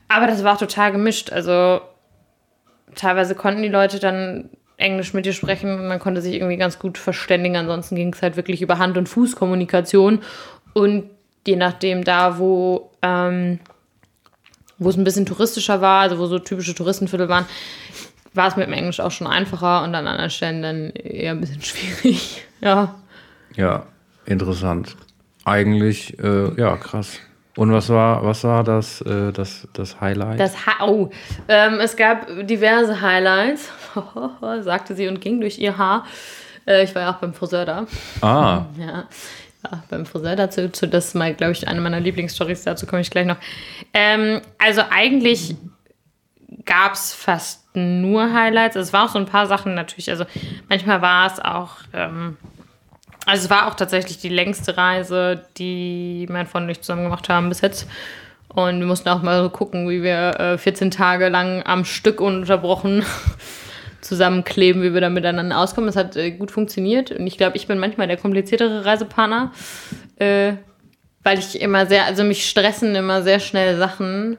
Aber 0.09 0.27
das 0.27 0.43
war 0.43 0.57
total 0.57 0.91
gemischt. 0.93 1.31
Also 1.31 1.83
teilweise 2.95 3.35
konnten 3.35 3.61
die 3.61 3.69
Leute 3.69 3.99
dann 3.99 4.49
Englisch 4.79 5.13
mit 5.13 5.27
dir 5.27 5.33
sprechen 5.33 5.79
und 5.79 5.89
man 5.89 5.99
konnte 5.99 6.23
sich 6.23 6.37
irgendwie 6.37 6.57
ganz 6.57 6.79
gut 6.79 6.97
verständigen. 6.99 7.57
Ansonsten 7.57 7.97
ging 7.97 8.13
es 8.13 8.23
halt 8.23 8.37
wirklich 8.37 8.63
über 8.63 8.79
Hand- 8.79 8.97
und 8.97 9.09
Fußkommunikation. 9.09 10.21
Und 10.73 11.11
je 11.47 11.57
nachdem 11.57 12.05
da, 12.05 12.39
wo, 12.39 12.91
ähm, 13.03 13.59
es 14.79 14.97
ein 14.97 15.05
bisschen 15.05 15.27
touristischer 15.27 15.81
war, 15.81 16.03
also 16.03 16.19
wo 16.19 16.27
so 16.27 16.39
typische 16.39 16.75
Touristenviertel 16.75 17.29
waren, 17.29 17.47
war 18.35 18.49
es 18.49 18.57
mit 18.57 18.67
dem 18.67 18.73
Englisch 18.73 19.01
auch 19.01 19.11
schon 19.11 19.27
einfacher 19.27 19.83
und 19.83 19.95
an 19.97 20.07
anderen 20.07 20.31
Stellen 20.31 20.63
dann 20.63 20.91
eher 20.91 21.33
ein 21.33 21.41
bisschen 21.41 21.63
schwierig. 21.63 22.45
Ja. 22.61 22.95
Ja, 23.57 23.87
interessant. 24.27 24.97
Eigentlich, 25.45 26.19
äh, 26.21 26.55
ja, 26.61 26.77
krass. 26.77 27.19
Und 27.59 27.73
was 27.73 27.89
war, 27.89 28.25
was 28.25 28.45
war 28.45 28.63
das, 28.63 29.01
äh, 29.01 29.33
das, 29.33 29.67
das 29.73 30.01
Highlight? 30.01 30.39
Das 30.39 30.65
ha 30.65 30.87
oh, 30.87 31.11
ähm, 31.49 31.81
es 31.81 31.97
gab 31.97 32.29
diverse 32.47 33.01
Highlights, 33.01 33.73
sagte 34.61 34.95
sie 34.95 35.09
und 35.09 35.21
ging 35.21 35.41
durch 35.41 35.59
ihr 35.59 35.77
Haar. 35.77 36.07
Äh, 36.69 36.85
ich 36.85 36.95
war 36.95 37.03
ja 37.03 37.11
auch 37.11 37.17
beim 37.17 37.35
Friseur 37.35 37.65
da. 37.65 37.89
ah, 38.21 38.67
Ja, 38.79 39.09
ja 39.65 39.83
beim 39.91 40.07
Friseur 40.07 40.37
dazu, 40.37 40.71
zu, 40.71 40.87
das 40.87 41.07
ist 41.07 41.15
mal, 41.17 41.35
glaube 41.35 41.51
ich, 41.51 41.67
eine 41.67 41.81
meiner 41.81 41.99
Lieblingsstories, 41.99 42.63
dazu 42.63 42.87
komme 42.87 43.01
ich 43.01 43.11
gleich 43.11 43.27
noch. 43.27 43.39
Ähm, 43.93 44.41
also 44.59 44.83
eigentlich 44.91 45.57
gab 46.65 46.93
es 46.93 47.13
fast 47.13 47.75
nur 47.75 48.33
Highlights. 48.33 48.77
Es 48.77 48.93
war 48.93 49.07
auch 49.07 49.13
so 49.13 49.19
ein 49.19 49.27
paar 49.27 49.49
Sachen 49.49 49.75
natürlich, 49.75 50.11
also 50.11 50.27
manchmal 50.69 51.03
war 51.03 51.27
es 51.27 51.41
auch, 51.41 51.71
ähm, 51.93 52.37
also 53.29 53.45
es 53.45 53.51
war 53.51 53.67
auch 53.69 53.75
tatsächlich 53.75 54.17
die 54.17 54.31
längste 54.31 54.79
Reise, 54.79 55.43
die 55.59 56.27
mein 56.31 56.47
Freund 56.47 56.65
und 56.65 56.71
ich 56.71 56.81
zusammen 56.81 57.05
gemacht 57.05 57.29
haben 57.29 57.51
bis 57.51 57.61
jetzt. 57.61 57.87
Und 58.49 58.81
wir 58.81 58.87
mussten 58.87 59.11
auch 59.11 59.21
mal 59.21 59.43
so 59.43 59.51
gucken, 59.51 59.87
wie 59.91 60.03
wir 60.03 60.41
äh, 60.41 60.57
14 60.57 60.91
Tage 60.91 61.29
lang 61.29 61.63
am 61.67 61.85
Stück 61.85 62.23
ununterbrochen 62.23 63.05
zusammenkleben, 64.01 64.83
wie 64.83 64.95
wir 64.95 65.03
da 65.03 65.11
miteinander 65.11 65.59
auskommen. 65.59 65.91
Es 65.91 65.97
hat 65.97 66.17
äh, 66.17 66.31
gut 66.31 66.51
funktioniert 66.51 67.11
und 67.11 67.27
ich 67.27 67.37
glaube, 67.37 67.59
ich 67.59 67.67
bin 67.67 67.79
manchmal 67.79 68.07
der 68.07 68.17
kompliziertere 68.17 68.87
Reisepartner, 68.87 69.53
äh, 70.17 70.55
weil 71.23 71.39
ich 71.39 71.61
immer 71.61 71.85
sehr, 71.85 72.07
also 72.07 72.25
mich 72.25 72.49
stressen 72.49 72.95
immer 72.95 73.23
sehr 73.23 73.41
schnell 73.41 73.77
Sachen. 73.77 74.39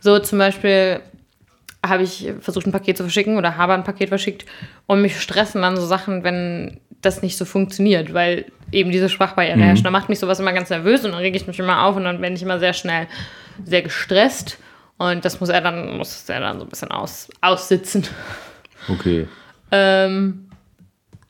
So 0.00 0.18
zum 0.18 0.40
Beispiel 0.40 1.00
habe 1.84 2.02
ich 2.02 2.32
versucht, 2.40 2.66
ein 2.66 2.72
Paket 2.72 2.96
zu 2.96 3.04
verschicken 3.04 3.36
oder 3.36 3.56
habe 3.56 3.72
ein 3.74 3.84
Paket 3.84 4.08
verschickt 4.08 4.44
und 4.86 5.00
mich 5.00 5.20
stressen 5.20 5.62
dann 5.62 5.76
so 5.76 5.86
Sachen, 5.86 6.24
wenn 6.24 6.78
das 7.00 7.22
nicht 7.22 7.38
so 7.38 7.44
funktioniert, 7.44 8.12
weil 8.12 8.46
eben 8.72 8.90
diese 8.90 9.08
Sprachbarriere 9.08 9.58
herrscht. 9.58 9.84
Da 9.86 9.90
macht 9.90 10.08
mich 10.08 10.18
sowas 10.18 10.38
immer 10.38 10.52
ganz 10.52 10.68
nervös 10.68 11.04
und 11.04 11.12
dann 11.12 11.20
rege 11.20 11.36
ich 11.36 11.46
mich 11.46 11.58
immer 11.58 11.84
auf 11.84 11.96
und 11.96 12.04
dann 12.04 12.20
bin 12.20 12.34
ich 12.34 12.42
immer 12.42 12.58
sehr 12.58 12.74
schnell 12.74 13.06
sehr 13.64 13.82
gestresst 13.82 14.58
und 14.98 15.24
das 15.24 15.40
muss 15.40 15.48
er 15.48 15.62
dann, 15.62 15.96
muss 15.96 16.28
er 16.28 16.40
dann 16.40 16.58
so 16.58 16.66
ein 16.66 16.68
bisschen 16.68 16.90
aus, 16.90 17.28
aussitzen. 17.40 18.06
okay. 18.88 19.26
Ähm, 19.72 20.50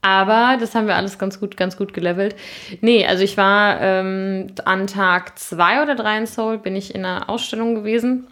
aber 0.02 0.56
das 0.58 0.74
haben 0.74 0.86
wir 0.86 0.96
alles 0.96 1.18
ganz 1.18 1.38
gut, 1.38 1.56
ganz 1.56 1.76
gut 1.76 1.92
gelevelt. 1.92 2.34
Nee, 2.80 3.06
also 3.06 3.22
ich 3.22 3.36
war 3.36 3.80
ähm, 3.80 4.48
an 4.64 4.86
Tag 4.86 5.38
zwei 5.38 5.82
oder 5.82 5.94
drei 5.94 6.18
in 6.18 6.26
Seoul, 6.26 6.58
bin 6.58 6.74
ich 6.74 6.94
in 6.94 7.04
einer 7.04 7.28
Ausstellung 7.28 7.74
gewesen. 7.74 8.26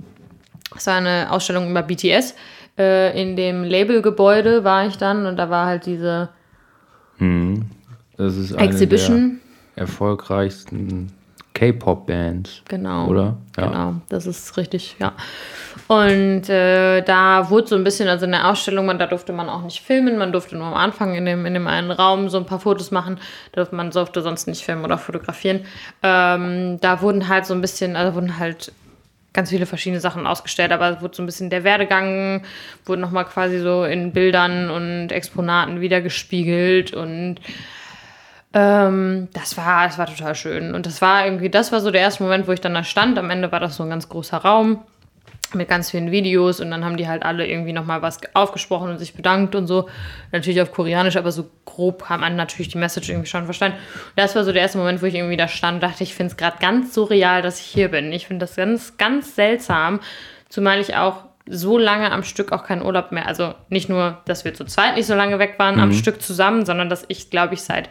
Es 0.78 0.86
war 0.86 0.94
eine 0.96 1.30
Ausstellung 1.30 1.70
über 1.70 1.82
BTS. 1.82 2.34
Äh, 2.78 3.20
in 3.20 3.36
dem 3.36 3.64
Labelgebäude 3.64 4.64
war 4.64 4.86
ich 4.86 4.96
dann 4.96 5.26
und 5.26 5.36
da 5.36 5.50
war 5.50 5.66
halt 5.66 5.84
diese 5.86 6.30
Das 8.16 8.36
ist 8.36 8.54
eine 8.54 8.68
Exhibition. 8.68 9.40
der 9.76 9.82
erfolgreichsten 9.82 11.12
K-Pop-Bands. 11.54 12.62
Genau. 12.68 13.08
Oder? 13.08 13.36
Ja. 13.56 13.66
Genau, 13.66 13.94
das 14.08 14.26
ist 14.26 14.56
richtig, 14.56 14.94
ja. 15.00 15.12
Und 15.88 16.48
äh, 16.48 17.00
da 17.02 17.50
wurde 17.50 17.66
so 17.66 17.74
ein 17.74 17.82
bisschen, 17.82 18.08
also 18.08 18.26
in 18.26 18.32
der 18.32 18.48
Ausstellung, 18.48 18.86
man, 18.86 18.98
da 18.98 19.06
durfte 19.06 19.32
man 19.32 19.48
auch 19.48 19.62
nicht 19.62 19.80
filmen, 19.80 20.18
man 20.18 20.30
durfte 20.32 20.56
nur 20.56 20.66
am 20.66 20.74
Anfang 20.74 21.14
in 21.14 21.24
dem, 21.24 21.46
in 21.46 21.54
dem 21.54 21.66
einen 21.66 21.90
Raum 21.90 22.28
so 22.28 22.38
ein 22.38 22.46
paar 22.46 22.60
Fotos 22.60 22.90
machen, 22.90 23.18
durfte, 23.52 23.74
man 23.74 23.90
durfte 23.90 24.20
sonst 24.22 24.46
nicht 24.46 24.64
filmen 24.64 24.84
oder 24.84 24.98
fotografieren. 24.98 25.60
Ähm, 26.02 26.78
da 26.80 27.00
wurden 27.02 27.26
halt 27.28 27.46
so 27.46 27.54
ein 27.54 27.60
bisschen, 27.60 27.96
also 27.96 28.14
wurden 28.14 28.38
halt 28.38 28.72
ganz 29.38 29.50
viele 29.50 29.66
verschiedene 29.66 30.00
Sachen 30.00 30.26
ausgestellt, 30.26 30.72
aber 30.72 30.96
es 30.96 31.00
wurde 31.00 31.14
so 31.14 31.22
ein 31.22 31.26
bisschen 31.26 31.48
der 31.48 31.62
Werdegang, 31.62 32.42
wurde 32.84 33.00
nochmal 33.00 33.24
quasi 33.24 33.60
so 33.60 33.84
in 33.84 34.12
Bildern 34.12 34.68
und 34.68 35.12
Exponaten 35.12 35.80
wiedergespiegelt 35.80 36.92
und 36.92 37.36
ähm, 38.52 39.28
das 39.34 39.56
war, 39.56 39.86
das 39.86 39.96
war 39.96 40.06
total 40.06 40.34
schön. 40.34 40.74
Und 40.74 40.86
das 40.86 41.00
war 41.00 41.24
irgendwie, 41.24 41.50
das 41.50 41.70
war 41.70 41.78
so 41.78 41.92
der 41.92 42.00
erste 42.00 42.24
Moment, 42.24 42.48
wo 42.48 42.52
ich 42.52 42.60
dann 42.60 42.74
da 42.74 42.82
stand. 42.82 43.16
Am 43.16 43.30
Ende 43.30 43.52
war 43.52 43.60
das 43.60 43.76
so 43.76 43.84
ein 43.84 43.90
ganz 43.90 44.08
großer 44.08 44.38
Raum 44.38 44.82
mit 45.54 45.68
ganz 45.68 45.90
vielen 45.90 46.10
Videos 46.10 46.60
und 46.60 46.70
dann 46.70 46.84
haben 46.84 46.96
die 46.96 47.08
halt 47.08 47.22
alle 47.22 47.46
irgendwie 47.46 47.72
nochmal 47.72 48.02
was 48.02 48.20
aufgesprochen 48.34 48.90
und 48.90 48.98
sich 48.98 49.14
bedankt 49.14 49.54
und 49.54 49.66
so. 49.66 49.88
Natürlich 50.32 50.60
auf 50.60 50.72
Koreanisch, 50.72 51.16
aber 51.16 51.32
so 51.32 51.50
grob 51.64 52.08
haben 52.08 52.20
man 52.20 52.36
natürlich 52.36 52.68
die 52.68 52.78
Message 52.78 53.08
irgendwie 53.08 53.28
schon 53.28 53.44
verstanden. 53.44 53.78
Und 53.78 54.16
das 54.16 54.34
war 54.36 54.44
so 54.44 54.52
der 54.52 54.62
erste 54.62 54.78
Moment, 54.78 55.02
wo 55.02 55.06
ich 55.06 55.14
irgendwie 55.14 55.36
da 55.36 55.48
stand 55.48 55.76
und 55.76 55.82
dachte, 55.82 56.02
ich 56.02 56.14
finde 56.14 56.32
es 56.32 56.36
gerade 56.36 56.58
ganz 56.58 56.94
surreal, 56.94 57.42
dass 57.42 57.60
ich 57.60 57.66
hier 57.66 57.88
bin. 57.88 58.12
Ich 58.12 58.26
finde 58.26 58.44
das 58.44 58.56
ganz, 58.56 58.96
ganz 58.96 59.34
seltsam, 59.34 60.00
zumal 60.48 60.80
ich 60.80 60.96
auch 60.96 61.24
so 61.50 61.78
lange 61.78 62.12
am 62.12 62.24
Stück 62.24 62.52
auch 62.52 62.64
keinen 62.64 62.82
Urlaub 62.82 63.10
mehr, 63.10 63.26
also 63.26 63.54
nicht 63.70 63.88
nur, 63.88 64.18
dass 64.26 64.44
wir 64.44 64.52
zu 64.52 64.66
zweit 64.66 64.96
nicht 64.96 65.06
so 65.06 65.14
lange 65.14 65.38
weg 65.38 65.54
waren 65.58 65.80
am 65.80 65.92
Stück 65.92 66.20
zusammen, 66.20 66.66
sondern 66.66 66.90
dass 66.90 67.06
ich, 67.08 67.30
glaube 67.30 67.54
ich, 67.54 67.62
seit 67.62 67.88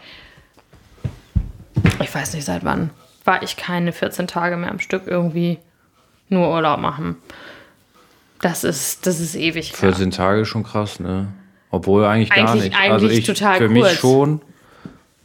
ich 2.02 2.14
weiß 2.14 2.34
nicht 2.34 2.46
seit 2.46 2.64
wann, 2.64 2.92
war 3.24 3.44
ich 3.44 3.58
keine 3.58 3.92
14 3.92 4.28
Tage 4.28 4.58
mehr 4.58 4.72
am 4.72 4.80
Stück 4.80 5.04
irgendwie 5.08 5.60
nur 6.30 6.50
Urlaub 6.50 6.80
machen. 6.80 7.18
Das 8.42 8.64
ist, 8.64 9.08
das 9.08 9.20
ist 9.20 9.36
ewig. 9.36 9.72
her. 9.72 9.78
14 9.80 10.12
Tage 10.12 10.46
schon 10.46 10.64
krass, 10.64 11.00
ne? 11.00 11.28
Obwohl 11.72 12.06
eigentlich 12.06 12.30
gar 12.30 12.50
Eigentlich- 12.50 12.64
nicht. 12.66 12.78
eigentlich 12.78 12.92
also 12.92 13.08
ich, 13.10 13.26
total 13.26 13.58
Für 13.58 13.68
kurz. 13.70 13.90
mich 13.92 14.00
schon. 14.00 14.42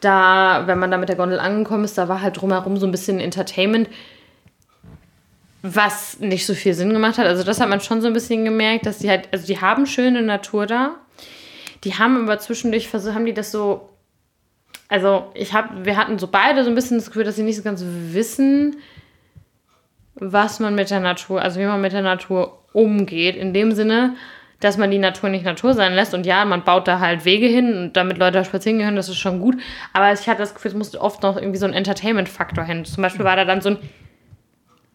da, 0.00 0.62
wenn 0.66 0.78
man 0.78 0.90
da 0.90 0.96
mit 0.96 1.08
der 1.08 1.16
Gondel 1.16 1.38
angekommen 1.38 1.84
ist, 1.84 1.98
da 1.98 2.08
war 2.08 2.22
halt 2.22 2.40
drumherum 2.40 2.78
so 2.78 2.86
ein 2.86 2.92
bisschen 2.92 3.20
Entertainment, 3.20 3.88
was 5.62 6.18
nicht 6.20 6.46
so 6.46 6.54
viel 6.54 6.74
Sinn 6.74 6.92
gemacht 6.92 7.18
hat. 7.18 7.26
Also 7.26 7.42
das 7.42 7.60
hat 7.60 7.68
man 7.68 7.80
schon 7.80 8.00
so 8.00 8.06
ein 8.06 8.12
bisschen 8.12 8.44
gemerkt, 8.44 8.86
dass 8.86 8.98
die 8.98 9.10
halt, 9.10 9.28
also 9.32 9.46
die 9.46 9.60
haben 9.60 9.86
schöne 9.86 10.22
Natur 10.22 10.66
da. 10.66 10.96
Die 11.84 11.94
haben 11.94 12.22
aber 12.22 12.38
zwischendurch 12.38 12.88
versucht, 12.88 13.14
haben 13.14 13.26
die 13.26 13.34
das 13.34 13.52
so, 13.52 13.88
also 14.88 15.30
ich 15.34 15.52
habe, 15.52 15.84
wir 15.84 15.96
hatten 15.96 16.18
so 16.18 16.26
beide 16.26 16.64
so 16.64 16.70
ein 16.70 16.74
bisschen 16.74 16.98
das 16.98 17.06
Gefühl, 17.06 17.24
dass 17.24 17.36
sie 17.36 17.42
nicht 17.42 17.56
so 17.56 17.62
ganz 17.62 17.82
wissen, 17.84 18.76
was 20.14 20.60
man 20.60 20.74
mit 20.74 20.90
der 20.90 21.00
Natur, 21.00 21.40
also 21.40 21.60
wie 21.60 21.64
man 21.64 21.80
mit 21.80 21.92
der 21.92 22.02
Natur 22.02 22.58
umgeht. 22.72 23.36
In 23.36 23.54
dem 23.54 23.72
Sinne, 23.72 24.14
dass 24.60 24.76
man 24.76 24.90
die 24.90 24.98
Natur 24.98 25.30
nicht 25.30 25.44
Natur 25.44 25.74
sein 25.74 25.94
lässt. 25.94 26.14
Und 26.14 26.26
ja, 26.26 26.44
man 26.44 26.64
baut 26.64 26.86
da 26.86 27.00
halt 27.00 27.24
Wege 27.24 27.46
hin 27.46 27.74
und 27.74 27.96
damit 27.96 28.18
Leute 28.18 28.38
da 28.38 28.44
spazieren 28.44 28.78
gehen 28.78 28.86
können, 28.86 28.96
das 28.96 29.08
ist 29.08 29.16
schon 29.16 29.40
gut. 29.40 29.56
Aber 29.92 30.12
ich 30.12 30.28
hatte 30.28 30.38
das 30.38 30.54
Gefühl, 30.54 30.70
es 30.70 30.76
musste 30.76 31.00
oft 31.00 31.22
noch 31.22 31.36
irgendwie 31.36 31.58
so 31.58 31.66
ein 31.66 31.72
Entertainment-Faktor 31.72 32.64
hin. 32.64 32.84
Zum 32.84 33.02
Beispiel 33.02 33.24
war 33.24 33.36
da 33.36 33.44
dann 33.44 33.62
so 33.62 33.70
ein 33.70 33.78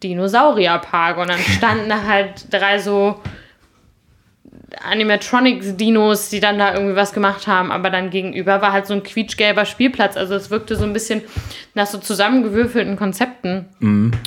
Dinosaurierpark 0.03 1.17
und 1.17 1.29
dann 1.29 1.39
standen 1.39 1.89
da 1.89 2.03
halt 2.03 2.53
drei 2.53 2.79
so 2.79 3.19
Animatronics-Dinos, 4.83 6.29
die 6.29 6.39
dann 6.39 6.59
da 6.59 6.73
irgendwie 6.73 6.95
was 6.95 7.13
gemacht 7.13 7.47
haben, 7.47 7.71
aber 7.71 7.89
dann 7.89 8.09
gegenüber 8.09 8.61
war 8.61 8.71
halt 8.71 8.87
so 8.87 8.93
ein 8.93 9.03
quietschgelber 9.03 9.65
Spielplatz. 9.65 10.17
Also 10.17 10.35
es 10.35 10.49
wirkte 10.49 10.75
so 10.75 10.83
ein 10.83 10.93
bisschen 10.93 11.21
nach 11.73 11.87
so 11.87 11.97
zusammengewürfelten 11.97 12.95
Konzepten. 12.95 13.65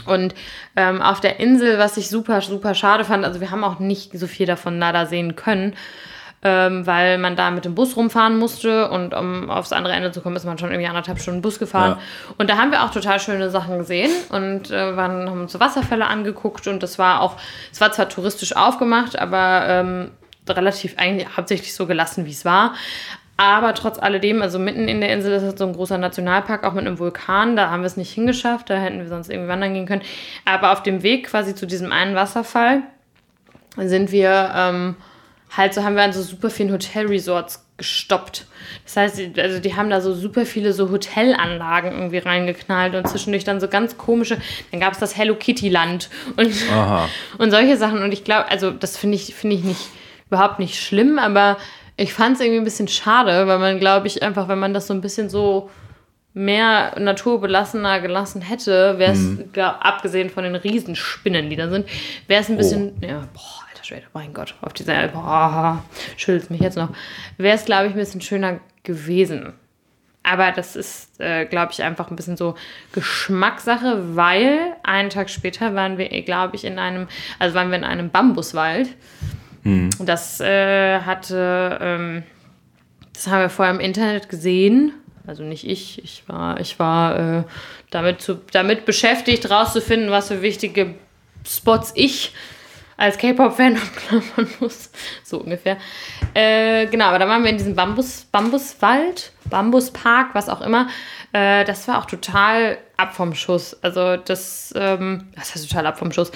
Und 0.07 0.35
ähm, 0.77 1.03
auf 1.03 1.21
der 1.21 1.41
Insel, 1.41 1.79
was 1.79 1.97
ich 1.97 2.09
super, 2.09 2.41
super 2.41 2.75
schade 2.75 3.05
fand, 3.05 3.25
also 3.25 3.41
wir 3.41 3.51
haben 3.51 3.65
auch 3.65 3.79
nicht 3.79 4.19
so 4.19 4.27
viel 4.27 4.47
davon 4.47 4.79
leider 4.79 5.07
sehen 5.07 5.37
können, 5.37 5.75
ähm, 6.43 6.87
weil 6.87 7.19
man 7.19 7.35
da 7.35 7.51
mit 7.51 7.65
dem 7.65 7.75
Bus 7.75 7.97
rumfahren 7.97 8.39
musste 8.39 8.91
und 8.91 9.15
um 9.15 9.51
aufs 9.51 9.73
andere 9.73 9.95
Ende 9.95 10.13
zu 10.13 10.21
kommen, 10.21 10.37
ist 10.37 10.45
man 10.45 10.59
schon 10.59 10.71
irgendwie 10.71 10.89
anderthalb 10.89 11.21
Stunden 11.21 11.43
Bus 11.43 11.59
gefahren. 11.59 11.99
Ja. 11.99 12.35
Und 12.39 12.49
da 12.49 12.57
haben 12.57 12.71
wir 12.71 12.85
auch 12.85 12.91
total 12.91 13.19
schöne 13.19 13.51
Sachen 13.51 13.79
gesehen 13.79 14.11
und 14.31 14.71
äh, 14.71 14.97
waren, 14.97 15.29
haben 15.29 15.41
uns 15.43 15.53
so 15.53 15.61
Wasserfälle 15.61 16.07
angeguckt 16.07 16.67
und 16.69 16.83
das 16.83 16.99
war 16.99 17.21
auch, 17.23 17.37
es 17.73 17.81
war 17.81 17.91
zwar 17.93 18.09
touristisch 18.09 18.55
aufgemacht, 18.55 19.19
aber 19.19 19.65
ähm, 19.67 20.11
relativ 20.49 20.95
eigentlich 20.97 21.37
hauptsächlich 21.37 21.75
so 21.75 21.87
gelassen, 21.87 22.25
wie 22.25 22.31
es 22.31 22.45
war. 22.45 22.75
Aber 23.37 23.73
trotz 23.75 24.01
alledem, 24.01 24.43
also 24.43 24.59
mitten 24.59 24.89
in 24.89 25.01
der 25.01 25.13
Insel 25.13 25.33
ist 25.33 25.59
so 25.59 25.65
ein 25.65 25.73
großer 25.73 25.97
Nationalpark, 25.97 26.65
auch 26.65 26.73
mit 26.73 26.85
einem 26.85 26.99
Vulkan. 26.99 27.55
Da 27.55 27.71
haben 27.71 27.83
wir 27.83 27.87
es 27.87 27.97
nicht 27.97 28.13
hingeschafft, 28.13 28.69
da 28.69 28.75
hätten 28.75 28.99
wir 28.99 29.07
sonst 29.07 29.31
irgendwie 29.31 29.49
wandern 29.49 29.75
gehen 29.75 29.87
können. 29.87 30.03
Aber 30.45 30.73
auf 30.73 30.83
dem 30.83 31.05
Weg 31.05 31.29
quasi 31.29 31.55
zu 31.55 31.65
diesem 31.65 31.93
einen 31.93 32.17
Wasserfall 32.17 32.83
sind 33.77 34.11
wir 34.11 34.51
ähm, 34.57 34.97
halt 35.57 35.75
so, 35.75 35.83
haben 35.83 35.97
wir 35.97 36.03
an 36.03 36.13
so 36.13 36.23
super 36.23 36.51
vielen 36.51 36.73
Hotelresorts 36.73 37.65
gestoppt. 37.79 38.47
Das 38.85 38.97
heißt, 38.97 39.39
also 39.39 39.61
die 39.61 39.77
haben 39.77 39.89
da 39.89 40.01
so 40.01 40.13
super 40.15 40.45
viele 40.45 40.73
so 40.73 40.91
Hotelanlagen 40.91 41.93
irgendwie 41.93 42.19
reingeknallt 42.19 42.95
und 42.95 43.09
zwischendurch 43.09 43.45
dann 43.45 43.61
so 43.61 43.69
ganz 43.69 43.97
komische, 43.97 44.37
dann 44.71 44.81
gab 44.81 44.93
es 44.93 44.99
das 44.99 45.17
Hello 45.17 45.37
Kitty 45.37 45.69
Land 45.69 46.11
und, 46.37 46.53
Aha. 46.73 47.09
und 47.39 47.51
solche 47.51 47.77
Sachen. 47.77 48.03
Und 48.03 48.13
ich 48.13 48.25
glaube, 48.25 48.51
also 48.51 48.71
das 48.71 48.97
finde 48.97 49.17
ich, 49.17 49.35
finde 49.35 49.57
ich 49.57 49.65
nicht, 49.65 49.89
überhaupt 50.27 50.59
nicht 50.59 50.81
schlimm, 50.81 51.19
aber 51.19 51.57
ich 51.97 52.13
fand 52.13 52.37
es 52.37 52.41
irgendwie 52.41 52.61
ein 52.61 52.65
bisschen 52.65 52.89
schade, 52.89 53.47
weil 53.47 53.59
man, 53.59 53.79
glaube 53.79 54.07
ich, 54.07 54.23
einfach, 54.23 54.49
wenn 54.49 54.59
man 54.59 54.75
das 54.75 54.87
so 54.87 54.95
ein 54.95 55.01
bisschen 55.01 55.29
so 55.31 55.71
mehr 56.35 56.95
naturbelassener 56.99 58.01
gelassen 58.01 58.43
hätte, 58.43 58.99
wäre 58.99 59.13
es, 59.13 59.37
abgesehen 59.57 60.31
von 60.31 60.45
den 60.45 60.55
Riesenspinnen, 60.55 61.51
die 61.51 61.57
da 61.57 61.69
sind, 61.69 61.89
wäre 62.29 62.43
es 62.43 62.49
ein 62.49 62.57
bisschen, 62.57 62.93
ja, 63.01 63.27
boah, 63.33 63.68
alter 63.93 64.07
später, 64.07 64.07
mein 64.15 64.35
Gott, 64.35 64.55
auf 64.61 64.73
dieser, 64.73 65.09
boah, 65.09 65.85
schüttelt 66.17 66.51
mich 66.51 66.61
jetzt 66.61 66.77
noch, 66.77 66.91
wäre 67.37 67.57
es, 67.57 67.65
glaube 67.65 67.87
ich, 67.87 67.93
ein 67.93 67.99
bisschen 67.99 68.21
schöner 68.21 68.61
gewesen. 68.83 69.55
Aber 70.23 70.53
das 70.53 70.77
ist, 70.77 71.21
äh, 71.21 71.47
glaube 71.47 71.73
ich, 71.73 71.83
einfach 71.83 72.11
ein 72.11 72.17
bisschen 72.17 72.37
so 72.37 72.55
Geschmackssache, 72.93 74.17
weil 74.17 74.59
einen 74.83 75.11
Tag 75.11 75.31
später 75.31 75.75
waren 75.75 75.97
wir, 75.97 76.09
glaube 76.23 76.57
ich, 76.57 76.65
in 76.65 76.79
einem, 76.79 77.09
also 77.39 77.55
waren 77.55 77.71
wir 77.71 77.79
in 77.79 77.85
einem 77.85 78.11
Bambuswald. 78.11 78.91
Mhm. 79.63 79.91
Das 80.01 80.41
äh, 80.41 81.01
hatte, 81.01 81.79
ähm, 81.81 82.23
das 83.15 83.27
haben 83.29 83.41
wir 83.41 83.49
vorher 83.49 83.75
im 83.75 83.81
Internet 83.81 84.29
gesehen. 84.29 84.93
Also 85.27 85.45
nicht 85.45 85.67
ich, 85.67 86.03
ich 86.05 86.25
war, 86.27 86.61
ich 86.61 86.79
war 86.79 87.39
äh, 87.39 87.43
damit, 87.91 88.21
zu, 88.21 88.41
damit 88.53 88.85
beschäftigt, 88.85 89.51
rauszufinden, 89.51 90.11
was 90.11 90.29
für 90.29 90.43
wichtige 90.43 90.95
Spots 91.47 91.93
ich 91.95 92.35
als 92.99 93.17
K-Pop-Fan 93.17 93.77
abklappern 93.77 94.49
muss. 94.61 94.91
So 95.25 95.39
ungefähr. 95.39 95.79
Äh, 96.35 96.87
genau, 96.87 97.07
aber 97.07 97.21
da 97.21 97.29
waren 97.29 97.43
wir 97.43 97.51
in 97.51 97.57
diesem 97.57 97.75
Bambus, 97.75 98.27
Bambuswald, 98.31 99.33
Bambuspark, 99.47 100.35
was 100.35 100.51
auch 100.51 100.61
immer. 100.61 100.89
Äh, 101.33 101.65
das 101.65 101.89
war 101.89 101.99
auch 101.99 102.07
total 102.07 102.77
ab 102.97 103.15
vom 103.15 103.35
Schuss. 103.35 103.79
Also 103.83 104.17
das, 104.17 104.75
ähm, 104.77 105.29
das 105.35 105.55
ist 105.55 105.69
total 105.71 105.87
ab 105.87 105.99
vom 105.99 106.13
Schuss. 106.13 106.33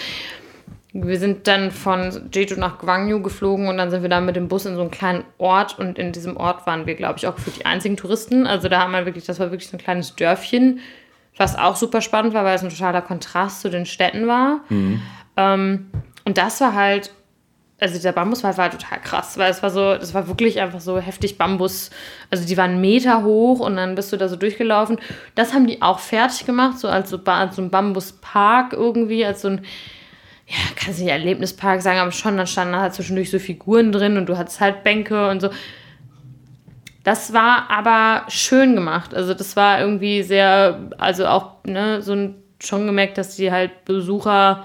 Wir 0.94 1.18
sind 1.18 1.48
dann 1.48 1.70
von 1.70 2.30
Jeju 2.32 2.56
nach 2.56 2.78
Gwangju 2.78 3.22
geflogen 3.22 3.66
und 3.66 3.78
dann 3.78 3.90
sind 3.90 4.02
wir 4.02 4.10
da 4.10 4.20
mit 4.20 4.36
dem 4.36 4.48
Bus 4.48 4.64
in 4.64 4.76
so 4.76 4.82
einen 4.82 4.90
kleinen 4.90 5.24
Ort 5.38 5.78
und 5.78 5.98
in 5.98 6.12
diesem 6.12 6.36
Ort 6.36 6.66
waren 6.66 6.86
wir, 6.86 6.94
glaube 6.94 7.16
ich, 7.16 7.26
auch 7.26 7.38
für 7.38 7.50
die 7.50 7.64
einzigen 7.64 7.96
Touristen. 7.96 8.46
Also 8.46 8.68
da 8.68 8.82
haben 8.82 8.92
wir 8.92 9.04
wirklich, 9.06 9.24
das 9.24 9.40
war 9.40 9.50
wirklich 9.50 9.68
so 9.68 9.76
ein 9.76 9.80
kleines 9.80 10.14
Dörfchen, 10.14 10.80
was 11.38 11.56
auch 11.56 11.76
super 11.76 12.02
spannend 12.02 12.34
war, 12.34 12.44
weil 12.44 12.54
es 12.54 12.62
ein 12.62 12.68
totaler 12.68 13.00
Kontrast 13.00 13.62
zu 13.62 13.70
den 13.70 13.86
Städten 13.86 14.28
war. 14.28 14.60
Mhm. 14.68 15.00
Ähm, 15.38 15.90
und 16.24 16.38
das 16.38 16.60
war 16.60 16.74
halt, 16.74 17.10
also 17.82 18.00
der 18.00 18.12
Bambuswald 18.12 18.58
war 18.58 18.70
total 18.70 19.00
krass, 19.00 19.36
weil 19.38 19.50
es 19.50 19.60
war 19.60 19.70
so, 19.70 19.96
das 19.96 20.14
war 20.14 20.28
wirklich 20.28 20.60
einfach 20.60 20.80
so 20.80 21.00
heftig 21.00 21.36
Bambus. 21.36 21.90
Also 22.30 22.46
die 22.46 22.56
waren 22.56 22.80
Meter 22.80 23.24
hoch 23.24 23.58
und 23.58 23.74
dann 23.74 23.96
bist 23.96 24.12
du 24.12 24.16
da 24.16 24.28
so 24.28 24.36
durchgelaufen. 24.36 24.98
Das 25.34 25.52
haben 25.52 25.66
die 25.66 25.82
auch 25.82 25.98
fertig 25.98 26.46
gemacht, 26.46 26.78
so 26.78 26.86
als 26.86 27.10
so, 27.10 27.18
als 27.24 27.56
so 27.56 27.62
ein 27.62 27.70
Bambuspark 27.70 28.72
irgendwie, 28.72 29.24
als 29.24 29.42
so 29.42 29.48
ein, 29.48 29.64
ja, 30.46 30.58
kannst 30.76 31.00
nicht 31.00 31.08
Erlebnispark 31.08 31.82
sagen, 31.82 31.98
aber 31.98 32.12
schon, 32.12 32.36
dann 32.36 32.46
standen 32.46 32.76
halt 32.76 32.94
zwischendurch 32.94 33.32
so 33.32 33.40
Figuren 33.40 33.90
drin 33.90 34.16
und 34.16 34.26
du 34.28 34.38
hattest 34.38 34.60
halt 34.60 34.84
Bänke 34.84 35.28
und 35.28 35.40
so. 35.40 35.50
Das 37.02 37.32
war 37.32 37.68
aber 37.68 38.26
schön 38.28 38.76
gemacht. 38.76 39.12
Also 39.12 39.34
das 39.34 39.56
war 39.56 39.80
irgendwie 39.80 40.22
sehr, 40.22 40.78
also 40.98 41.26
auch, 41.26 41.64
ne, 41.64 42.00
so 42.00 42.12
ein, 42.12 42.36
schon 42.60 42.86
gemerkt, 42.86 43.18
dass 43.18 43.34
die 43.34 43.50
halt 43.50 43.84
Besucher 43.84 44.64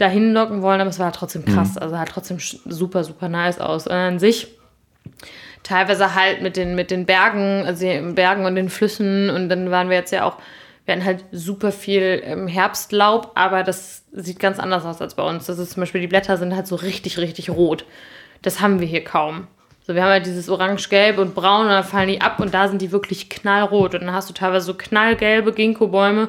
dahin 0.00 0.32
locken 0.32 0.62
wollen, 0.62 0.80
aber 0.80 0.90
es 0.90 0.98
war 0.98 1.06
halt 1.06 1.16
trotzdem 1.16 1.44
krass. 1.44 1.74
Mhm. 1.74 1.82
Also 1.82 1.98
hat 1.98 2.08
trotzdem 2.08 2.38
super, 2.38 3.04
super 3.04 3.28
nice 3.28 3.60
aus. 3.60 3.86
Und 3.86 3.92
an 3.92 4.18
sich 4.18 4.48
teilweise 5.62 6.14
halt 6.14 6.42
mit 6.42 6.56
den, 6.56 6.74
mit 6.74 6.90
den 6.90 7.06
Bergen, 7.06 7.64
also 7.66 7.84
den 7.84 8.14
Bergen 8.14 8.44
und 8.44 8.54
den 8.54 8.70
Flüssen. 8.70 9.30
Und 9.30 9.48
dann 9.48 9.70
waren 9.70 9.88
wir 9.88 9.96
jetzt 9.96 10.12
ja 10.12 10.24
auch, 10.24 10.36
wir 10.84 10.94
hatten 10.94 11.04
halt 11.04 11.24
super 11.32 11.72
viel 11.72 12.22
ähm, 12.24 12.48
Herbstlaub, 12.48 13.32
aber 13.34 13.62
das 13.62 14.04
sieht 14.12 14.40
ganz 14.40 14.58
anders 14.58 14.84
aus 14.84 15.00
als 15.00 15.14
bei 15.14 15.22
uns. 15.22 15.46
Das 15.46 15.58
ist 15.58 15.72
zum 15.72 15.82
Beispiel, 15.82 16.00
die 16.00 16.06
Blätter 16.06 16.36
sind 16.36 16.54
halt 16.54 16.66
so 16.66 16.76
richtig, 16.76 17.18
richtig 17.18 17.50
rot. 17.50 17.84
Das 18.42 18.60
haben 18.60 18.80
wir 18.80 18.86
hier 18.86 19.04
kaum. 19.04 19.46
So, 19.86 19.94
wir 19.94 20.02
haben 20.02 20.10
halt 20.10 20.26
dieses 20.26 20.48
orange-gelb 20.48 21.18
und 21.18 21.34
braun 21.34 21.62
und 21.62 21.70
dann 21.70 21.84
fallen 21.84 22.08
die 22.08 22.20
ab 22.20 22.38
und 22.40 22.54
da 22.54 22.68
sind 22.68 22.82
die 22.82 22.92
wirklich 22.92 23.28
knallrot. 23.28 23.94
Und 23.94 24.02
dann 24.02 24.12
hast 24.12 24.28
du 24.28 24.34
teilweise 24.34 24.66
so 24.66 24.74
knallgelbe 24.74 25.52
Ginkgo-Bäume 25.52 26.28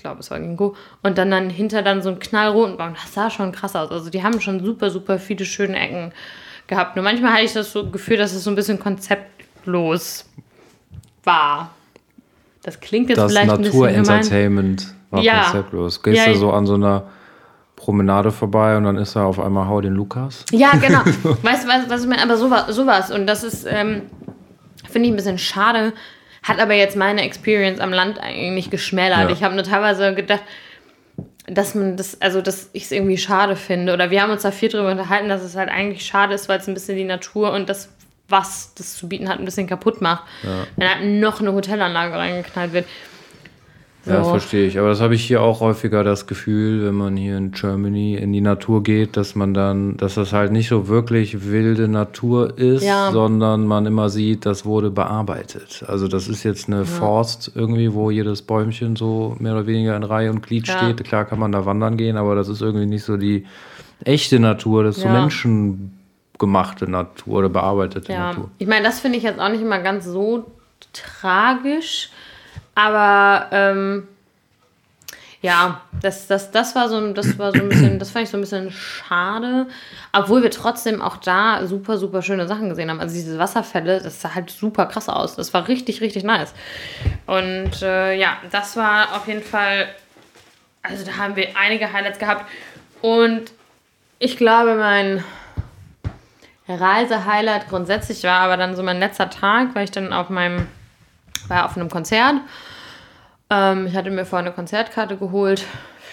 glaube, 0.00 0.20
es 0.20 0.30
war 0.30 0.40
Ginkgo. 0.40 0.74
Und 1.02 1.18
dann, 1.18 1.30
dann 1.30 1.50
hinter 1.50 1.82
dann 1.82 2.02
so 2.02 2.10
einen 2.10 2.18
knallroten 2.18 2.76
Baum. 2.76 2.94
Das 2.94 3.12
sah 3.12 3.30
schon 3.30 3.52
krass 3.52 3.76
aus. 3.76 3.90
Also 3.90 4.10
die 4.10 4.22
haben 4.22 4.40
schon 4.40 4.64
super, 4.64 4.90
super 4.90 5.18
viele 5.18 5.44
schöne 5.44 5.78
Ecken 5.78 6.12
gehabt. 6.66 6.96
Nur 6.96 7.04
manchmal 7.04 7.32
hatte 7.32 7.44
ich 7.44 7.52
das 7.52 7.72
so 7.72 7.90
Gefühl, 7.90 8.16
dass 8.16 8.32
es 8.32 8.44
so 8.44 8.50
ein 8.50 8.56
bisschen 8.56 8.78
konzeptlos 8.78 10.26
war. 11.24 11.70
Das 12.62 12.80
klingt 12.80 13.08
jetzt 13.08 13.18
das 13.18 13.32
vielleicht 13.32 13.50
ein 13.50 13.62
bisschen 13.62 13.84
Entertainment 13.86 14.94
war 15.10 15.22
ja. 15.22 15.44
konzeptlos. 15.44 16.02
Gehst 16.02 16.26
ja, 16.26 16.32
du 16.32 16.38
so 16.38 16.52
an 16.52 16.66
so 16.66 16.74
einer 16.74 17.04
Promenade 17.76 18.30
vorbei 18.30 18.76
und 18.76 18.84
dann 18.84 18.96
ist 18.96 19.16
da 19.16 19.24
auf 19.24 19.40
einmal 19.40 19.66
Hau 19.66 19.80
den 19.80 19.94
Lukas? 19.94 20.44
Ja, 20.52 20.72
genau. 20.72 21.00
weißt 21.42 21.64
du, 21.64 21.68
was, 21.68 21.88
was 21.88 22.02
ich 22.02 22.08
meine? 22.08 22.22
Aber 22.22 22.36
so 22.36 22.50
sowas. 22.68 23.10
Und 23.10 23.26
das 23.26 23.42
ist, 23.42 23.66
ähm, 23.68 24.02
finde 24.90 25.08
ich 25.08 25.12
ein 25.12 25.16
bisschen 25.16 25.38
schade, 25.38 25.92
hat 26.42 26.58
aber 26.58 26.74
jetzt 26.74 26.96
meine 26.96 27.22
Experience 27.22 27.80
am 27.80 27.92
Land 27.92 28.18
eigentlich 28.20 28.70
geschmälert. 28.70 29.28
Ja. 29.28 29.30
Ich 29.30 29.42
habe 29.42 29.54
nur 29.54 29.64
teilweise 29.64 30.14
gedacht, 30.14 30.42
dass 31.46 31.74
man 31.74 31.96
das, 31.96 32.20
also 32.20 32.40
dass 32.40 32.70
ich 32.72 32.84
es 32.84 32.92
irgendwie 32.92 33.18
schade 33.18 33.56
finde. 33.56 33.92
Oder 33.92 34.10
wir 34.10 34.22
haben 34.22 34.30
uns 34.30 34.42
da 34.42 34.50
viel 34.50 34.68
drüber 34.68 34.90
unterhalten, 34.90 35.28
dass 35.28 35.42
es 35.42 35.56
halt 35.56 35.68
eigentlich 35.68 36.06
schade 36.06 36.34
ist, 36.34 36.48
weil 36.48 36.58
es 36.58 36.68
ein 36.68 36.74
bisschen 36.74 36.96
die 36.96 37.04
Natur 37.04 37.52
und 37.52 37.68
das, 37.68 37.90
was 38.28 38.72
das 38.74 38.96
zu 38.96 39.08
bieten 39.08 39.28
hat, 39.28 39.38
ein 39.38 39.44
bisschen 39.44 39.66
kaputt 39.66 40.00
macht. 40.00 40.24
Ja. 40.42 40.66
Wenn 40.76 40.88
halt 40.88 41.04
noch 41.04 41.40
eine 41.40 41.52
Hotelanlage 41.52 42.14
reingeknallt 42.14 42.72
wird. 42.72 42.86
Ja, 44.06 44.18
das 44.18 44.28
verstehe 44.28 44.66
ich. 44.66 44.78
Aber 44.78 44.88
das 44.88 45.00
habe 45.00 45.14
ich 45.14 45.24
hier 45.24 45.42
auch 45.42 45.60
häufiger 45.60 46.02
das 46.04 46.26
Gefühl, 46.26 46.86
wenn 46.86 46.94
man 46.94 47.16
hier 47.16 47.36
in 47.36 47.52
Germany 47.52 48.14
in 48.14 48.32
die 48.32 48.40
Natur 48.40 48.82
geht, 48.82 49.16
dass 49.16 49.34
man 49.34 49.52
dann, 49.52 49.96
dass 49.98 50.14
das 50.14 50.32
halt 50.32 50.52
nicht 50.52 50.68
so 50.68 50.88
wirklich 50.88 51.46
wilde 51.50 51.86
Natur 51.86 52.58
ist, 52.58 52.82
ja. 52.82 53.10
sondern 53.12 53.66
man 53.66 53.84
immer 53.84 54.08
sieht, 54.08 54.46
das 54.46 54.64
wurde 54.64 54.90
bearbeitet. 54.90 55.84
Also 55.86 56.08
das 56.08 56.28
ist 56.28 56.44
jetzt 56.44 56.68
eine 56.68 56.78
ja. 56.78 56.84
Forst 56.84 57.52
irgendwie, 57.54 57.92
wo 57.92 58.10
jedes 58.10 58.40
Bäumchen 58.40 58.96
so 58.96 59.36
mehr 59.38 59.52
oder 59.52 59.66
weniger 59.66 59.94
in 59.96 60.02
Reihe 60.02 60.30
und 60.30 60.42
Glied 60.42 60.66
steht. 60.66 61.04
Klar 61.04 61.26
kann 61.26 61.38
man 61.38 61.52
da 61.52 61.66
wandern 61.66 61.98
gehen, 61.98 62.16
aber 62.16 62.34
das 62.34 62.48
ist 62.48 62.62
irgendwie 62.62 62.86
nicht 62.86 63.04
so 63.04 63.18
die 63.18 63.44
echte 64.04 64.40
Natur, 64.40 64.82
das 64.82 64.96
ist 64.96 65.02
so 65.02 65.08
menschengemachte 65.10 66.90
Natur 66.90 67.38
oder 67.40 67.48
bearbeitete 67.50 68.12
Natur. 68.12 68.50
Ich 68.56 68.66
meine, 68.66 68.84
das 68.84 69.00
finde 69.00 69.18
ich 69.18 69.24
jetzt 69.24 69.38
auch 69.38 69.50
nicht 69.50 69.60
immer 69.60 69.80
ganz 69.80 70.06
so 70.06 70.46
tragisch 70.94 72.10
aber 72.80 73.46
ähm, 73.52 74.08
ja, 75.42 75.80
das, 76.02 76.26
das, 76.26 76.50
das, 76.50 76.74
war 76.74 76.88
so, 76.88 77.12
das 77.12 77.38
war 77.38 77.52
so 77.52 77.60
ein 77.60 77.68
bisschen, 77.68 77.98
das 77.98 78.10
fand 78.10 78.24
ich 78.24 78.30
so 78.30 78.36
ein 78.36 78.42
bisschen 78.42 78.70
schade. 78.70 79.66
Obwohl 80.12 80.42
wir 80.42 80.50
trotzdem 80.50 81.00
auch 81.00 81.16
da 81.16 81.66
super, 81.66 81.98
super 81.98 82.22
schöne 82.22 82.46
Sachen 82.46 82.68
gesehen 82.68 82.90
haben. 82.90 83.00
Also 83.00 83.14
diese 83.14 83.38
Wasserfälle, 83.38 84.00
das 84.02 84.20
sah 84.20 84.34
halt 84.34 84.50
super 84.50 84.86
krass 84.86 85.08
aus. 85.08 85.36
Das 85.36 85.52
war 85.54 85.68
richtig, 85.68 86.00
richtig 86.00 86.24
nice. 86.24 86.52
Und 87.26 87.82
äh, 87.82 88.14
ja, 88.18 88.38
das 88.50 88.76
war 88.76 89.16
auf 89.16 89.26
jeden 89.28 89.42
Fall, 89.42 89.88
also 90.82 91.04
da 91.04 91.16
haben 91.16 91.36
wir 91.36 91.48
einige 91.56 91.92
Highlights 91.92 92.18
gehabt. 92.18 92.44
Und 93.00 93.52
ich 94.18 94.36
glaube, 94.36 94.74
mein 94.74 95.24
Reisehighlight 96.68 97.68
grundsätzlich 97.68 98.22
war 98.24 98.40
aber 98.40 98.56
dann 98.56 98.76
so 98.76 98.82
mein 98.82 98.98
letzter 98.98 99.30
Tag, 99.30 99.74
weil 99.74 99.84
ich 99.84 99.90
dann 99.90 100.12
auf 100.12 100.28
meinem 100.28 100.66
war 101.48 101.66
auf 101.66 101.76
einem 101.76 101.90
Konzert. 101.90 102.36
Ähm, 103.50 103.86
ich 103.86 103.96
hatte 103.96 104.10
mir 104.10 104.24
vorher 104.24 104.46
eine 104.46 104.54
Konzertkarte 104.54 105.16
geholt 105.16 105.64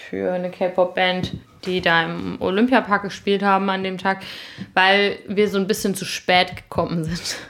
für 0.08 0.32
eine 0.32 0.50
K-Pop-Band, 0.50 1.34
die 1.64 1.80
da 1.80 2.04
im 2.04 2.40
Olympiapark 2.40 3.02
gespielt 3.02 3.42
haben 3.42 3.68
an 3.68 3.84
dem 3.84 3.98
Tag, 3.98 4.18
weil 4.74 5.18
wir 5.28 5.48
so 5.48 5.58
ein 5.58 5.66
bisschen 5.66 5.94
zu 5.94 6.04
spät 6.04 6.56
gekommen 6.56 7.04
sind. 7.04 7.36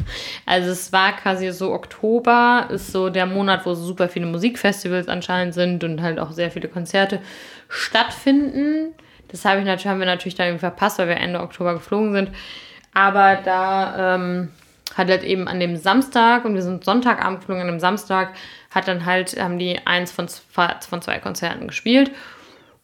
Also 0.47 0.71
es 0.71 0.95
war 0.95 1.13
quasi 1.13 1.53
so 1.53 1.73
Oktober, 1.73 2.69
ist 2.71 2.91
so 2.91 3.11
der 3.11 3.27
Monat, 3.27 3.67
wo 3.67 3.75
super 3.75 4.09
viele 4.09 4.25
Musikfestivals 4.25 5.07
anscheinend 5.07 5.53
sind 5.53 5.85
und 5.85 6.01
halt 6.01 6.19
auch 6.19 6.33
sehr 6.33 6.51
viele 6.51 6.69
Konzerte 6.69 7.21
stattfinden. 7.69 8.95
Das 9.29 9.45
habe 9.45 9.61
ich 9.61 9.67
natürlich, 9.67 9.87
haben 9.87 9.99
wir 9.99 10.07
natürlich 10.07 10.37
dann 10.37 10.59
verpasst, 10.59 10.99
weil 10.99 11.09
wir 11.09 11.19
Ende 11.19 11.41
Oktober 11.41 11.75
geflogen 11.75 12.13
sind. 12.13 12.31
Aber 12.95 13.37
da 13.45 14.15
ähm, 14.15 14.49
hat 14.95 15.09
halt 15.09 15.23
eben 15.23 15.49
an 15.49 15.61
dem 15.61 15.77
Samstag, 15.77 16.47
und 16.47 16.55
wir 16.55 16.63
sind 16.63 16.83
Sonntagabend 16.83 17.41
geflogen, 17.41 17.63
an 17.63 17.69
dem 17.69 17.81
Samstag 17.81 18.31
hat 18.79 18.89
dann 18.89 19.05
halt, 19.05 19.41
haben 19.41 19.59
die 19.59 19.79
eins 19.87 20.11
von 20.11 20.29
zwei, 20.29 20.75
von 20.89 21.03
zwei 21.03 21.19
Konzerten 21.19 21.67
gespielt. 21.67 22.11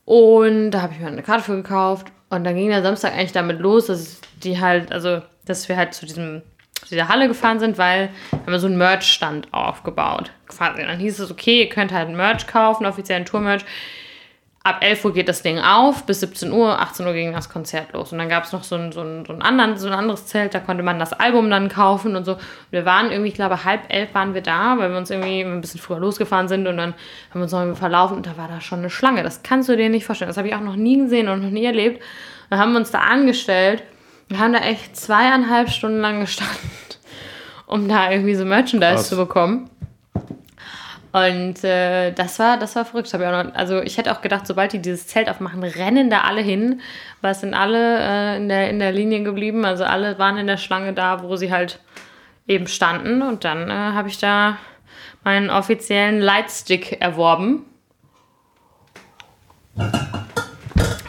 Und 0.04 0.72
da 0.72 0.82
habe 0.82 0.92
ich 0.92 1.00
mir 1.00 1.06
eine 1.06 1.22
Karte 1.22 1.44
für 1.44 1.56
gekauft. 1.56 2.08
Und 2.28 2.44
dann 2.44 2.54
ging 2.56 2.68
der 2.68 2.82
Samstag 2.82 3.12
eigentlich 3.12 3.32
damit 3.32 3.60
los, 3.60 3.86
dass 3.86 4.20
die 4.42 4.60
halt, 4.60 4.92
also, 4.92 5.22
dass 5.46 5.68
wir 5.68 5.76
halt 5.76 5.94
zu 5.94 6.06
diesem 6.06 6.42
zu 6.84 6.94
dieser 6.94 7.08
Halle 7.08 7.28
gefahren 7.28 7.60
sind, 7.60 7.78
weil 7.78 8.10
haben 8.32 8.52
wir 8.52 8.58
so 8.58 8.66
einen 8.66 8.76
Merch-Stand 8.76 9.52
aufgebaut. 9.52 10.30
Quasi. 10.48 10.82
Dann 10.82 10.98
hieß 10.98 11.18
es, 11.18 11.30
okay, 11.30 11.62
ihr 11.62 11.68
könnt 11.68 11.92
halt 11.92 12.10
Merch 12.10 12.46
kaufen, 12.46 12.84
offiziellen 12.84 13.24
Tour-Merch 13.24 13.64
ab 14.64 14.78
11 14.80 15.04
Uhr 15.04 15.12
geht 15.12 15.28
das 15.28 15.42
Ding 15.42 15.58
auf, 15.58 16.06
bis 16.06 16.20
17 16.20 16.50
Uhr, 16.50 16.80
18 16.80 17.06
Uhr 17.06 17.12
ging 17.12 17.34
das 17.34 17.50
Konzert 17.50 17.92
los. 17.92 18.12
Und 18.12 18.18
dann 18.18 18.30
gab 18.30 18.44
es 18.44 18.52
noch 18.52 18.64
so 18.64 18.76
ein, 18.76 18.92
so, 18.92 19.02
ein, 19.02 19.26
so, 19.26 19.34
ein 19.34 19.42
anderen, 19.42 19.76
so 19.76 19.86
ein 19.88 19.92
anderes 19.92 20.26
Zelt, 20.26 20.54
da 20.54 20.58
konnte 20.60 20.82
man 20.82 20.98
das 20.98 21.12
Album 21.12 21.50
dann 21.50 21.68
kaufen 21.68 22.16
und 22.16 22.24
so. 22.24 22.32
Und 22.32 22.40
wir 22.70 22.86
waren 22.86 23.10
irgendwie, 23.10 23.28
ich 23.28 23.34
glaube, 23.34 23.64
halb 23.64 23.82
elf 23.92 24.14
waren 24.14 24.32
wir 24.32 24.40
da, 24.40 24.78
weil 24.78 24.90
wir 24.90 24.96
uns 24.96 25.10
irgendwie 25.10 25.42
ein 25.42 25.60
bisschen 25.60 25.80
früher 25.80 25.98
losgefahren 25.98 26.48
sind 26.48 26.66
und 26.66 26.78
dann 26.78 26.94
haben 26.94 27.40
wir 27.40 27.42
uns 27.42 27.52
noch 27.52 27.60
irgendwie 27.60 27.78
verlaufen 27.78 28.16
und 28.16 28.26
da 28.26 28.38
war 28.38 28.48
da 28.48 28.62
schon 28.62 28.78
eine 28.78 28.88
Schlange. 28.88 29.22
Das 29.22 29.42
kannst 29.42 29.68
du 29.68 29.76
dir 29.76 29.90
nicht 29.90 30.06
vorstellen. 30.06 30.30
Das 30.30 30.38
habe 30.38 30.48
ich 30.48 30.54
auch 30.54 30.60
noch 30.60 30.76
nie 30.76 30.96
gesehen 30.96 31.28
und 31.28 31.42
noch 31.42 31.50
nie 31.50 31.66
erlebt. 31.66 32.02
Dann 32.48 32.58
haben 32.58 32.72
wir 32.72 32.78
uns 32.78 32.90
da 32.90 33.00
angestellt 33.00 33.82
und 34.30 34.38
haben 34.38 34.54
da 34.54 34.60
echt 34.60 34.96
zweieinhalb 34.96 35.68
Stunden 35.68 36.00
lang 36.00 36.20
gestanden, 36.20 36.70
um 37.66 37.86
da 37.86 38.10
irgendwie 38.10 38.34
so 38.34 38.46
Merchandise 38.46 38.94
Krass. 38.94 39.08
zu 39.10 39.16
bekommen. 39.16 39.68
Und 41.14 41.62
äh, 41.62 42.10
das 42.10 42.40
war, 42.40 42.58
das 42.58 42.74
war 42.74 42.84
verrückt. 42.84 43.06
Ich 43.06 43.20
noch, 43.20 43.54
also 43.54 43.80
ich 43.80 43.98
hätte 43.98 44.10
auch 44.10 44.20
gedacht, 44.20 44.48
sobald 44.48 44.72
die 44.72 44.80
dieses 44.80 45.06
Zelt 45.06 45.30
aufmachen, 45.30 45.62
rennen 45.62 46.10
da 46.10 46.22
alle 46.22 46.40
hin, 46.40 46.80
es 47.22 47.40
sind 47.40 47.54
alle 47.54 48.00
äh, 48.00 48.36
in, 48.36 48.48
der, 48.48 48.68
in 48.68 48.80
der 48.80 48.90
Linie 48.90 49.22
geblieben. 49.22 49.64
Also 49.64 49.84
alle 49.84 50.18
waren 50.18 50.38
in 50.38 50.48
der 50.48 50.56
Schlange 50.56 50.92
da, 50.92 51.22
wo 51.22 51.36
sie 51.36 51.52
halt 51.52 51.78
eben 52.48 52.66
standen. 52.66 53.22
Und 53.22 53.44
dann 53.44 53.70
äh, 53.70 53.72
habe 53.72 54.08
ich 54.08 54.18
da 54.18 54.58
meinen 55.22 55.50
offiziellen 55.50 56.20
Lightstick 56.20 57.00
erworben. 57.00 57.64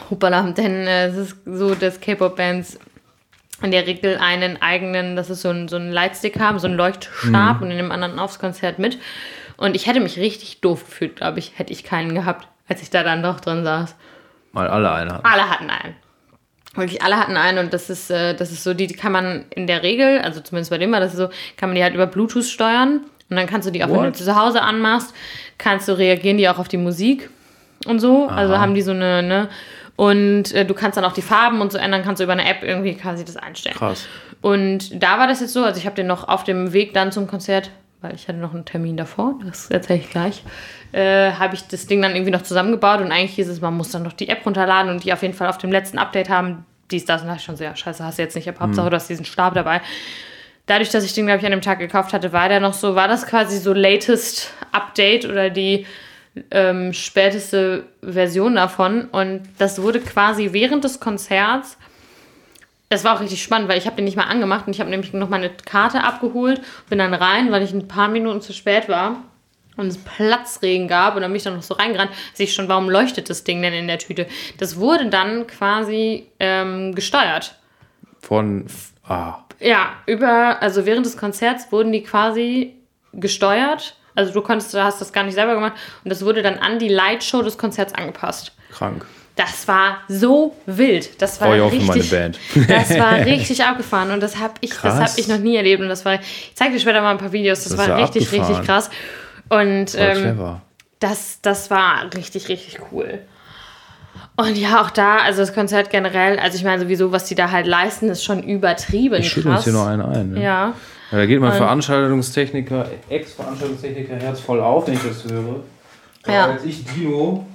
Hoppala, 0.08 0.42
denn 0.52 0.86
äh, 0.86 1.06
es 1.06 1.16
ist 1.16 1.36
so, 1.44 1.74
dass 1.74 2.00
K-Pop-Bands 2.00 2.78
in 3.60 3.72
der 3.72 3.88
Regel 3.88 4.18
einen 4.18 4.62
eigenen, 4.62 5.16
das 5.16 5.30
ist 5.30 5.42
so 5.42 5.50
ein, 5.50 5.66
so 5.66 5.74
ein 5.74 5.90
Lightstick 5.90 6.38
haben, 6.38 6.60
so 6.60 6.68
ein 6.68 6.74
Leuchtstab 6.74 7.60
und 7.60 7.72
in 7.72 7.76
dem 7.76 7.90
anderen 7.90 8.20
aufs 8.20 8.38
Konzert 8.38 8.78
mit. 8.78 9.00
Und 9.56 9.74
ich 9.74 9.86
hätte 9.86 10.00
mich 10.00 10.18
richtig 10.18 10.60
doof 10.60 10.84
gefühlt, 10.84 11.16
glaube 11.16 11.38
ich, 11.38 11.52
hätte 11.56 11.72
ich 11.72 11.84
keinen 11.84 12.14
gehabt, 12.14 12.46
als 12.68 12.82
ich 12.82 12.90
da 12.90 13.02
dann 13.02 13.22
doch 13.22 13.40
drin 13.40 13.64
saß. 13.64 13.96
Mal 14.52 14.68
alle 14.68 14.92
einen 14.92 15.12
hatten. 15.12 15.26
Alle 15.26 15.50
hatten 15.50 15.70
einen. 15.70 15.94
Wirklich 16.74 17.02
alle 17.02 17.16
hatten 17.16 17.36
einen 17.36 17.58
und 17.58 17.72
das 17.72 17.88
ist, 17.88 18.10
äh, 18.10 18.34
das 18.34 18.52
ist 18.52 18.62
so, 18.62 18.74
die, 18.74 18.86
die 18.86 18.94
kann 18.94 19.12
man 19.12 19.46
in 19.50 19.66
der 19.66 19.82
Regel, 19.82 20.20
also 20.20 20.40
zumindest 20.40 20.70
bei 20.70 20.78
dem 20.78 20.92
war 20.92 21.00
das 21.00 21.14
so, 21.14 21.28
kann 21.56 21.70
man 21.70 21.76
die 21.76 21.82
halt 21.82 21.94
über 21.94 22.06
Bluetooth 22.06 22.44
steuern 22.44 23.00
und 23.30 23.36
dann 23.36 23.46
kannst 23.46 23.66
du 23.66 23.72
die 23.72 23.82
auch, 23.82 23.88
wenn 23.88 23.96
du 23.96 24.08
What? 24.08 24.16
zu 24.16 24.36
Hause 24.36 24.62
anmachst, 24.62 25.14
kannst 25.58 25.88
du 25.88 25.96
reagieren 25.96 26.36
die 26.36 26.48
auch 26.48 26.58
auf 26.58 26.68
die 26.68 26.76
Musik 26.76 27.30
und 27.86 27.98
so. 27.98 28.28
Also 28.28 28.54
Aha. 28.54 28.60
haben 28.60 28.74
die 28.74 28.82
so 28.82 28.92
eine, 28.92 29.22
ne? 29.22 29.48
Und 29.96 30.52
äh, 30.52 30.66
du 30.66 30.74
kannst 30.74 30.98
dann 30.98 31.04
auch 31.04 31.14
die 31.14 31.22
Farben 31.22 31.62
und 31.62 31.72
so 31.72 31.78
ändern, 31.78 32.02
kannst 32.04 32.20
du 32.20 32.24
über 32.24 32.34
eine 32.34 32.46
App 32.46 32.62
irgendwie 32.62 32.94
quasi 32.94 33.24
das 33.24 33.36
einstellen. 33.36 33.76
Krass. 33.76 34.06
Und 34.42 35.02
da 35.02 35.18
war 35.18 35.26
das 35.26 35.40
jetzt 35.40 35.54
so, 35.54 35.64
also 35.64 35.78
ich 35.78 35.86
habe 35.86 35.96
den 35.96 36.06
noch 36.06 36.28
auf 36.28 36.44
dem 36.44 36.74
Weg 36.74 36.92
dann 36.92 37.12
zum 37.12 37.26
Konzert, 37.26 37.70
weil 38.00 38.14
ich 38.14 38.28
hatte 38.28 38.38
noch 38.38 38.54
einen 38.54 38.64
Termin 38.64 38.96
davor, 38.96 39.38
das 39.44 39.70
erzähle 39.70 40.00
ich 40.00 40.10
gleich, 40.10 40.42
äh, 40.92 41.32
habe 41.32 41.54
ich 41.54 41.66
das 41.66 41.86
Ding 41.86 42.02
dann 42.02 42.14
irgendwie 42.14 42.30
noch 42.30 42.42
zusammengebaut 42.42 43.00
und 43.00 43.12
eigentlich 43.12 43.34
hieß 43.34 43.48
es, 43.48 43.60
man 43.60 43.76
muss 43.76 43.90
dann 43.90 44.02
noch 44.02 44.12
die 44.12 44.28
App 44.28 44.44
runterladen 44.44 44.90
und 44.90 45.04
die 45.04 45.12
auf 45.12 45.22
jeden 45.22 45.34
Fall 45.34 45.48
auf 45.48 45.58
dem 45.58 45.72
letzten 45.72 45.98
Update 45.98 46.28
haben, 46.28 46.64
dies, 46.90 47.04
das 47.04 47.22
und 47.22 47.28
da 47.28 47.36
ich 47.36 47.42
schon 47.42 47.56
so, 47.56 47.64
ja, 47.64 47.74
scheiße, 47.74 48.04
hast 48.04 48.18
du 48.18 48.22
jetzt 48.22 48.36
nicht, 48.36 48.48
aber 48.48 48.60
Hauptsache, 48.60 48.90
du 48.90 48.96
hast 48.96 49.08
diesen 49.08 49.24
Stab 49.24 49.54
dabei. 49.54 49.80
Dadurch, 50.66 50.90
dass 50.90 51.04
ich 51.04 51.14
den, 51.14 51.26
glaube 51.26 51.38
ich, 51.40 51.46
an 51.46 51.52
dem 51.52 51.60
Tag 51.60 51.78
gekauft 51.78 52.12
hatte, 52.12 52.32
war 52.32 52.48
der 52.48 52.60
noch 52.60 52.74
so, 52.74 52.94
war 52.94 53.08
das 53.08 53.26
quasi 53.26 53.58
so 53.58 53.72
latest 53.72 54.52
Update 54.72 55.24
oder 55.24 55.48
die 55.48 55.86
ähm, 56.50 56.92
späteste 56.92 57.84
Version 58.02 58.56
davon. 58.56 59.06
Und 59.06 59.42
das 59.58 59.80
wurde 59.80 60.00
quasi 60.00 60.52
während 60.52 60.84
des 60.84 61.00
Konzerts 61.00 61.78
das 62.88 63.04
war 63.04 63.16
auch 63.16 63.20
richtig 63.20 63.42
spannend, 63.42 63.68
weil 63.68 63.78
ich 63.78 63.86
habe 63.86 63.96
den 63.96 64.04
nicht 64.04 64.16
mal 64.16 64.24
angemacht 64.24 64.66
und 64.66 64.72
ich 64.72 64.80
habe 64.80 64.90
nämlich 64.90 65.12
noch 65.12 65.28
meine 65.28 65.50
Karte 65.50 66.04
abgeholt, 66.04 66.60
bin 66.88 66.98
dann 66.98 67.14
rein, 67.14 67.50
weil 67.50 67.62
ich 67.62 67.72
ein 67.72 67.88
paar 67.88 68.08
Minuten 68.08 68.40
zu 68.40 68.52
spät 68.52 68.88
war 68.88 69.22
und 69.76 69.88
es 69.88 69.98
Platzregen 69.98 70.88
gab 70.88 71.16
und 71.16 71.22
dann 71.22 71.30
bin 71.30 71.36
ich 71.36 71.42
dann 71.42 71.56
noch 71.56 71.62
so 71.62 71.74
reingerannt, 71.74 72.12
sehe 72.34 72.44
ich 72.44 72.54
schon, 72.54 72.68
warum 72.68 72.88
leuchtet 72.88 73.28
das 73.28 73.44
Ding 73.44 73.60
denn 73.60 73.72
in 73.72 73.88
der 73.88 73.98
Tüte? 73.98 74.26
Das 74.58 74.76
wurde 74.76 75.08
dann 75.10 75.46
quasi 75.46 76.28
ähm, 76.38 76.94
gesteuert. 76.94 77.56
Von. 78.20 78.66
Ah. 79.06 79.38
Ja, 79.60 79.94
über, 80.06 80.60
also 80.60 80.86
während 80.86 81.06
des 81.06 81.16
Konzerts 81.16 81.70
wurden 81.72 81.92
die 81.92 82.02
quasi 82.02 82.76
gesteuert. 83.12 83.96
Also 84.14 84.32
du 84.32 84.42
konntest, 84.42 84.72
du 84.74 84.82
hast 84.82 85.00
das 85.00 85.12
gar 85.12 85.24
nicht 85.24 85.34
selber 85.34 85.54
gemacht 85.54 85.74
und 86.02 86.10
das 86.10 86.24
wurde 86.24 86.42
dann 86.42 86.58
an 86.58 86.78
die 86.78 86.88
Lightshow 86.88 87.42
des 87.42 87.58
Konzerts 87.58 87.92
angepasst. 87.94 88.52
Krank. 88.72 89.06
Das 89.36 89.68
war 89.68 89.98
so 90.08 90.54
wild. 90.64 91.20
Das 91.20 91.40
war 91.40 91.48
auch 91.48 91.70
für 91.70 91.76
meine 91.76 91.94
richtig, 91.94 92.10
Band. 92.10 92.38
das 92.68 92.98
war 92.98 93.12
richtig 93.26 93.62
abgefahren 93.62 94.10
und 94.10 94.20
das 94.20 94.38
habe 94.38 94.54
ich, 94.62 94.70
das 94.70 94.78
Krass. 94.80 94.94
habe 95.10 95.20
ich 95.20 95.28
noch 95.28 95.38
nie 95.38 95.56
erlebt 95.56 95.82
und 95.82 95.88
das 95.88 96.04
war. 96.04 96.14
Ich 96.14 96.52
zeige 96.54 96.72
dir 96.72 96.80
später 96.80 97.02
mal 97.02 97.10
ein 97.10 97.18
paar 97.18 97.32
Videos. 97.32 97.64
Das, 97.64 97.76
Das 97.76 97.78
war 97.78 97.88
ja 97.98 98.02
richtig, 98.04 98.24
abgefahren. 98.26 98.50
richtig 98.54 98.66
krass. 98.66 98.90
Und 99.50 99.94
ähm, 99.96 100.56
das, 101.00 101.40
das 101.42 101.70
war 101.70 102.04
richtig, 102.16 102.48
richtig 102.48 102.78
cool. 102.90 103.18
Und 104.36 104.56
ja, 104.56 104.82
auch 104.82 104.90
da, 104.90 105.16
also 105.18 105.40
das 105.40 105.54
Konzert 105.54 105.90
generell, 105.90 106.38
also 106.38 106.56
ich 106.56 106.64
meine 106.64 106.82
sowieso, 106.82 107.12
was 107.12 107.24
die 107.26 107.34
da 107.34 107.50
halt 107.50 107.66
leisten, 107.66 108.08
ist 108.08 108.24
schon 108.24 108.42
übertrieben 108.42 109.16
Ich 109.20 109.30
schütte 109.30 109.48
uns 109.48 109.56
krass. 109.56 109.64
hier 109.64 109.72
noch 109.74 109.86
einen 109.86 110.02
ein. 110.02 110.30
Ne? 110.32 110.42
Ja. 110.42 110.72
Ja, 111.12 111.18
da 111.18 111.26
geht 111.26 111.40
mein 111.40 111.52
Veranstaltungstechniker, 111.52 112.86
Ex-Veranstaltungstechniker 113.08 114.16
Herz 114.16 114.40
voll 114.40 114.60
auf, 114.60 114.86
wenn 114.86 114.94
ich 114.94 115.00
das 115.02 115.24
höre. 115.30 115.62
Ja. 116.26 116.46
Als 116.52 116.64
ich 116.64 116.84
Dino 116.84 117.46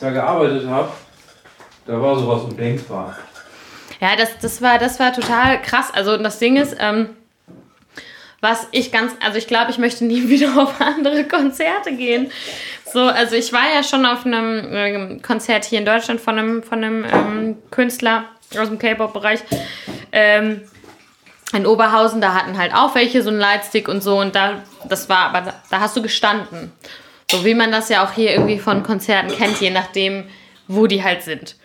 da 0.00 0.10
gearbeitet 0.10 0.66
habe, 0.66 0.90
da 1.86 2.00
war 2.00 2.18
sowas 2.18 2.42
undenkbar. 2.42 3.16
Ja, 4.00 4.14
das, 4.16 4.38
das, 4.40 4.62
war, 4.62 4.78
das 4.78 5.00
war 5.00 5.12
total 5.12 5.60
krass. 5.60 5.90
Also 5.92 6.16
das 6.16 6.38
Ding 6.38 6.56
ist, 6.56 6.76
ähm, 6.78 7.10
was 8.40 8.68
ich 8.70 8.92
ganz, 8.92 9.12
also 9.24 9.38
ich 9.38 9.46
glaube, 9.46 9.70
ich 9.70 9.78
möchte 9.78 10.04
nie 10.04 10.28
wieder 10.28 10.60
auf 10.60 10.80
andere 10.80 11.24
Konzerte 11.24 11.92
gehen. 11.92 12.30
So, 12.92 13.00
also 13.00 13.34
ich 13.34 13.52
war 13.52 13.64
ja 13.74 13.82
schon 13.82 14.06
auf 14.06 14.24
einem 14.24 14.66
ähm, 14.72 15.22
Konzert 15.22 15.64
hier 15.64 15.78
in 15.78 15.84
Deutschland 15.84 16.20
von 16.20 16.38
einem, 16.38 16.62
von 16.62 16.82
einem 16.84 17.04
ähm, 17.04 17.56
Künstler 17.70 18.24
aus 18.58 18.68
dem 18.68 18.78
K-Pop-Bereich. 18.78 19.40
Ähm, 20.12 20.62
in 21.52 21.66
Oberhausen, 21.66 22.20
da 22.20 22.34
hatten 22.34 22.58
halt 22.58 22.74
auch 22.74 22.94
welche 22.94 23.22
so 23.22 23.30
einen 23.30 23.38
Lightstick 23.38 23.88
und 23.88 24.02
so 24.02 24.20
und 24.20 24.34
da, 24.34 24.62
das 24.88 25.08
war, 25.08 25.26
aber 25.26 25.40
da, 25.40 25.54
da 25.70 25.80
hast 25.80 25.96
du 25.96 26.02
gestanden. 26.02 26.72
So 27.30 27.44
wie 27.44 27.54
man 27.54 27.70
das 27.70 27.88
ja 27.88 28.04
auch 28.04 28.12
hier 28.12 28.32
irgendwie 28.32 28.58
von 28.58 28.82
Konzerten 28.82 29.30
kennt, 29.30 29.60
je 29.60 29.70
nachdem, 29.70 30.24
wo 30.66 30.86
die 30.86 31.02
halt 31.02 31.22
sind. 31.22 31.56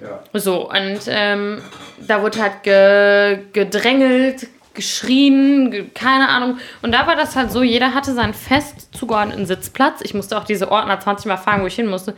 Ja. 0.00 0.22
So, 0.32 0.68
und 0.68 1.00
ähm, 1.06 1.62
da 2.06 2.22
wurde 2.22 2.42
halt 2.42 2.62
ge 2.64 3.38
gedrängelt, 3.52 4.48
geschrien, 4.74 5.70
ge 5.70 5.86
keine 5.94 6.28
Ahnung. 6.28 6.58
Und 6.82 6.92
da 6.92 7.06
war 7.06 7.14
das 7.14 7.36
halt 7.36 7.52
so, 7.52 7.62
jeder 7.62 7.94
hatte 7.94 8.12
seinen 8.12 8.34
fest 8.34 8.88
zugeordneten 8.92 9.46
Sitzplatz. 9.46 10.00
Ich 10.02 10.14
musste 10.14 10.36
auch 10.36 10.44
diese 10.44 10.70
Ordner 10.70 10.98
20 10.98 11.26
Mal 11.26 11.36
fragen, 11.36 11.62
wo 11.62 11.66
ich 11.66 11.76
hin 11.76 11.86
musste. 11.86 12.14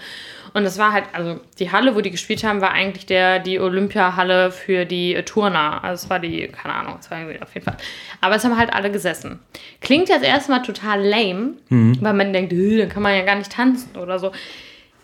Und 0.56 0.64
es 0.64 0.78
war 0.78 0.92
halt, 0.94 1.04
also 1.12 1.38
die 1.58 1.70
Halle, 1.70 1.94
wo 1.96 2.00
die 2.00 2.10
gespielt 2.10 2.42
haben, 2.42 2.62
war 2.62 2.70
eigentlich 2.72 3.04
der, 3.04 3.40
die 3.40 3.60
Olympiahalle 3.60 4.50
für 4.50 4.86
die 4.86 5.14
äh, 5.14 5.22
Turner. 5.22 5.84
Also 5.84 6.04
es 6.04 6.10
war 6.10 6.18
die, 6.18 6.48
keine 6.48 6.72
Ahnung, 6.74 6.96
es 6.98 7.10
war 7.10 7.18
irgendwie 7.18 7.42
auf 7.42 7.52
jeden 7.52 7.66
Fall. 7.66 7.76
Aber 8.22 8.36
es 8.36 8.44
haben 8.44 8.56
halt 8.56 8.72
alle 8.72 8.90
gesessen. 8.90 9.38
Klingt 9.82 10.08
jetzt 10.08 10.24
erstmal 10.24 10.62
total 10.62 11.04
lame, 11.04 11.56
weil 12.00 12.14
man 12.14 12.32
denkt, 12.32 12.54
"Äh, 12.54 12.78
dann 12.78 12.88
kann 12.88 13.02
man 13.02 13.14
ja 13.14 13.20
gar 13.22 13.34
nicht 13.34 13.52
tanzen 13.52 13.96
oder 13.98 14.18
so. 14.18 14.32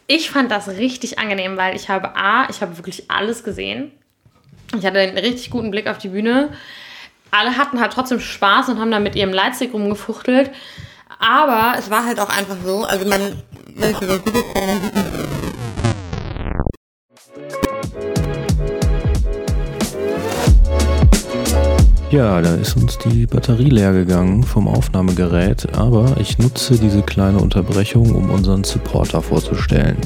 Ich 0.06 0.30
fand 0.30 0.50
das 0.50 0.68
richtig 0.68 1.18
angenehm, 1.18 1.58
weil 1.58 1.76
ich 1.76 1.90
habe 1.90 2.16
A, 2.16 2.48
ich 2.48 2.62
habe 2.62 2.78
wirklich 2.78 3.10
alles 3.10 3.44
gesehen. 3.44 3.92
Ich 4.78 4.86
hatte 4.86 5.00
einen 5.00 5.18
richtig 5.18 5.50
guten 5.50 5.70
Blick 5.70 5.86
auf 5.86 5.98
die 5.98 6.08
Bühne. 6.08 6.48
Alle 7.30 7.58
hatten 7.58 7.78
halt 7.78 7.92
trotzdem 7.92 8.20
Spaß 8.20 8.70
und 8.70 8.80
haben 8.80 8.90
da 8.90 9.00
mit 9.00 9.16
ihrem 9.16 9.34
Lightstick 9.34 9.74
rumgefuchtelt. 9.74 10.50
Aber 11.22 11.78
es 11.78 11.88
war 11.88 12.04
halt 12.04 12.18
auch 12.18 12.28
einfach 12.28 12.56
so, 12.64 12.82
also 12.82 13.06
man, 13.06 13.20
Ja, 22.10 22.40
da 22.40 22.54
ist 22.56 22.76
uns 22.76 22.98
die 22.98 23.26
Batterie 23.26 23.70
leer 23.70 23.92
gegangen 23.92 24.42
vom 24.42 24.66
Aufnahmegerät, 24.66 25.72
aber 25.76 26.16
ich 26.18 26.38
nutze 26.38 26.76
diese 26.76 27.02
kleine 27.02 27.38
Unterbrechung, 27.38 28.16
um 28.16 28.28
unseren 28.28 28.64
Supporter 28.64 29.22
vorzustellen. 29.22 29.96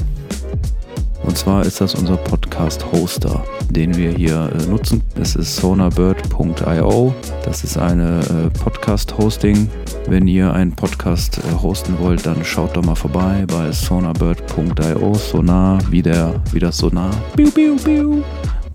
Und 1.27 1.37
zwar 1.37 1.65
ist 1.65 1.81
das 1.81 1.93
unser 1.93 2.15
Podcast-Hoster, 2.15 3.43
den 3.69 3.97
wir 3.97 4.11
hier 4.11 4.49
äh, 4.55 4.65
nutzen. 4.65 5.03
Es 5.19 5.35
ist 5.35 5.57
sonarbird.io. 5.57 7.13
Das 7.43 7.65
ist 7.65 7.77
eine 7.77 8.21
äh, 8.21 8.49
Podcast-Hosting. 8.57 9.69
Wenn 10.07 10.25
ihr 10.25 10.53
einen 10.53 10.71
Podcast 10.71 11.39
äh, 11.39 11.61
hosten 11.61 11.99
wollt, 11.99 12.25
dann 12.25 12.45
schaut 12.45 12.77
doch 12.77 12.83
mal 12.85 12.95
vorbei 12.95 13.43
bei 13.45 13.73
sonarbird.io. 13.73 15.13
Sonar 15.15 15.79
wie, 15.91 16.01
der, 16.01 16.41
wie 16.53 16.59
das 16.59 16.77
Sonar. 16.77 17.11
Biu, 17.35 17.51
biu, 17.51 17.75
biu. 17.75 18.23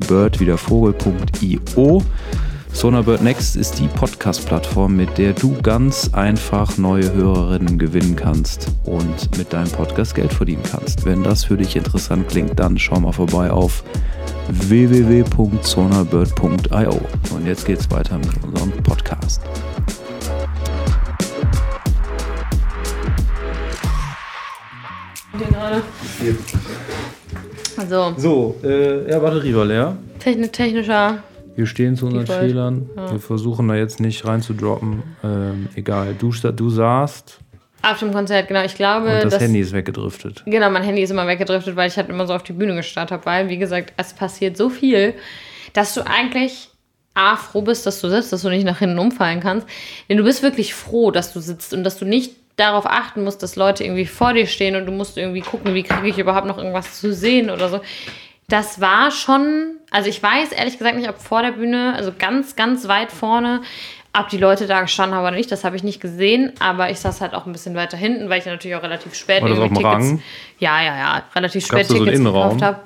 Bird 0.06 0.38
wie 0.38 0.44
der 0.44 0.58
Vogel.io. 0.58 2.02
Sonarbird 2.72 3.20
Next 3.22 3.54
ist 3.56 3.78
die 3.78 3.86
Podcast-Plattform, 3.86 4.96
mit 4.96 5.16
der 5.18 5.34
du 5.34 5.54
ganz 5.62 6.10
einfach 6.12 6.76
neue 6.78 7.12
Hörerinnen 7.12 7.78
gewinnen 7.78 8.16
kannst 8.16 8.68
und 8.84 9.36
mit 9.38 9.52
deinem 9.52 9.70
Podcast 9.70 10.14
Geld 10.14 10.32
verdienen 10.32 10.62
kannst. 10.68 11.04
Wenn 11.04 11.22
das 11.22 11.44
für 11.44 11.56
dich 11.58 11.76
interessant 11.76 12.28
klingt, 12.28 12.58
dann 12.58 12.78
schau 12.78 12.98
mal 12.98 13.12
vorbei 13.12 13.50
auf 13.50 13.84
www.sonarbird.io. 14.48 17.00
Und 17.34 17.46
jetzt 17.46 17.66
geht's 17.66 17.88
weiter 17.90 18.16
mit 18.18 18.30
unserem 18.42 18.72
Podcast. 18.82 19.42
gerade. 25.38 25.82
Also, 27.76 28.14
So, 28.16 28.56
äh, 28.62 29.10
ja, 29.10 29.18
Batterie 29.18 29.54
war 29.54 29.64
leer. 29.64 29.96
techni 30.18 30.48
technischer. 30.48 31.22
Wir 31.54 31.66
stehen 31.66 31.96
zu 31.96 32.06
unseren. 32.06 32.26
Fehlern. 32.26 32.90
Wir 33.10 33.18
versuchen 33.20 33.68
da 33.68 33.74
jetzt 33.74 34.00
nicht 34.00 34.24
reinzudroppen. 34.24 35.02
Ähm, 35.22 35.68
egal, 35.74 36.14
du, 36.18 36.30
du 36.30 36.70
saßt 36.70 37.38
Auf 37.82 37.98
dem 37.98 38.12
Konzert, 38.12 38.48
genau. 38.48 38.64
Ich 38.64 38.74
glaube, 38.74 39.06
und 39.08 39.24
das 39.24 39.34
dass- 39.34 39.42
Handy 39.42 39.60
ist 39.60 39.72
weggedriftet. 39.72 40.42
Genau, 40.46 40.70
mein 40.70 40.82
Handy 40.82 41.02
ist 41.02 41.10
immer 41.10 41.26
weggedriftet, 41.26 41.76
weil 41.76 41.88
ich 41.88 41.96
halt 41.96 42.08
immer 42.08 42.26
so 42.26 42.34
auf 42.34 42.42
die 42.42 42.52
Bühne 42.52 42.74
gestarrt 42.74 43.10
habe, 43.12 43.24
weil, 43.26 43.48
wie 43.48 43.58
gesagt, 43.58 43.92
es 43.96 44.12
passiert 44.14 44.56
so 44.56 44.70
viel, 44.70 45.14
dass 45.72 45.94
du 45.94 46.02
eigentlich 46.06 46.68
A, 47.14 47.36
froh 47.36 47.60
bist, 47.60 47.84
dass 47.84 48.00
du 48.00 48.08
sitzt, 48.08 48.32
dass 48.32 48.40
du 48.42 48.48
nicht 48.48 48.64
nach 48.64 48.78
hinten 48.78 48.98
umfallen 48.98 49.40
kannst. 49.40 49.66
Denn 50.08 50.16
du 50.16 50.24
bist 50.24 50.42
wirklich 50.42 50.74
froh, 50.74 51.10
dass 51.10 51.32
du 51.34 51.40
sitzt 51.40 51.74
und 51.74 51.84
dass 51.84 51.98
du 51.98 52.06
nicht 52.06 52.32
darauf 52.56 52.86
achten 52.86 53.24
musst, 53.24 53.42
dass 53.42 53.56
Leute 53.56 53.84
irgendwie 53.84 54.06
vor 54.06 54.32
dir 54.32 54.46
stehen 54.46 54.76
und 54.76 54.86
du 54.86 54.92
musst 54.92 55.18
irgendwie 55.18 55.40
gucken, 55.42 55.74
wie 55.74 55.82
kriege 55.82 56.08
ich 56.08 56.18
überhaupt 56.18 56.46
noch 56.46 56.56
irgendwas 56.58 57.00
zu 57.00 57.12
sehen 57.12 57.50
oder 57.50 57.68
so. 57.68 57.80
Das 58.52 58.82
war 58.82 59.10
schon, 59.10 59.78
also 59.90 60.10
ich 60.10 60.22
weiß 60.22 60.52
ehrlich 60.52 60.76
gesagt 60.76 60.94
nicht, 60.94 61.08
ob 61.08 61.18
vor 61.18 61.40
der 61.40 61.52
Bühne, 61.52 61.94
also 61.96 62.12
ganz, 62.16 62.54
ganz 62.54 62.86
weit 62.86 63.10
vorne, 63.10 63.62
ob 64.12 64.28
die 64.28 64.36
Leute 64.36 64.66
da 64.66 64.82
gestanden 64.82 65.16
haben 65.16 65.24
oder 65.26 65.34
nicht, 65.34 65.50
das 65.50 65.64
habe 65.64 65.74
ich 65.74 65.82
nicht 65.82 66.02
gesehen, 66.02 66.52
aber 66.60 66.90
ich 66.90 66.98
saß 66.98 67.22
halt 67.22 67.32
auch 67.32 67.46
ein 67.46 67.52
bisschen 67.52 67.74
weiter 67.74 67.96
hinten, 67.96 68.28
weil 68.28 68.40
ich 68.40 68.44
natürlich 68.44 68.76
auch 68.76 68.82
relativ 68.82 69.14
spät 69.14 69.40
War 69.40 69.48
das 69.48 69.56
irgendwie 69.56 69.86
auf 69.86 69.94
dem 69.94 70.02
Tickets. 70.02 70.10
Rang? 70.10 70.22
Ja, 70.58 70.82
ja, 70.82 70.98
ja, 70.98 71.22
relativ 71.34 71.66
Gab's 71.66 71.86
spät 71.86 71.86
so 71.86 71.94
Tickets 71.94 72.18
Innenraum? 72.18 72.58
gekauft 72.58 72.62
habe. 72.62 72.80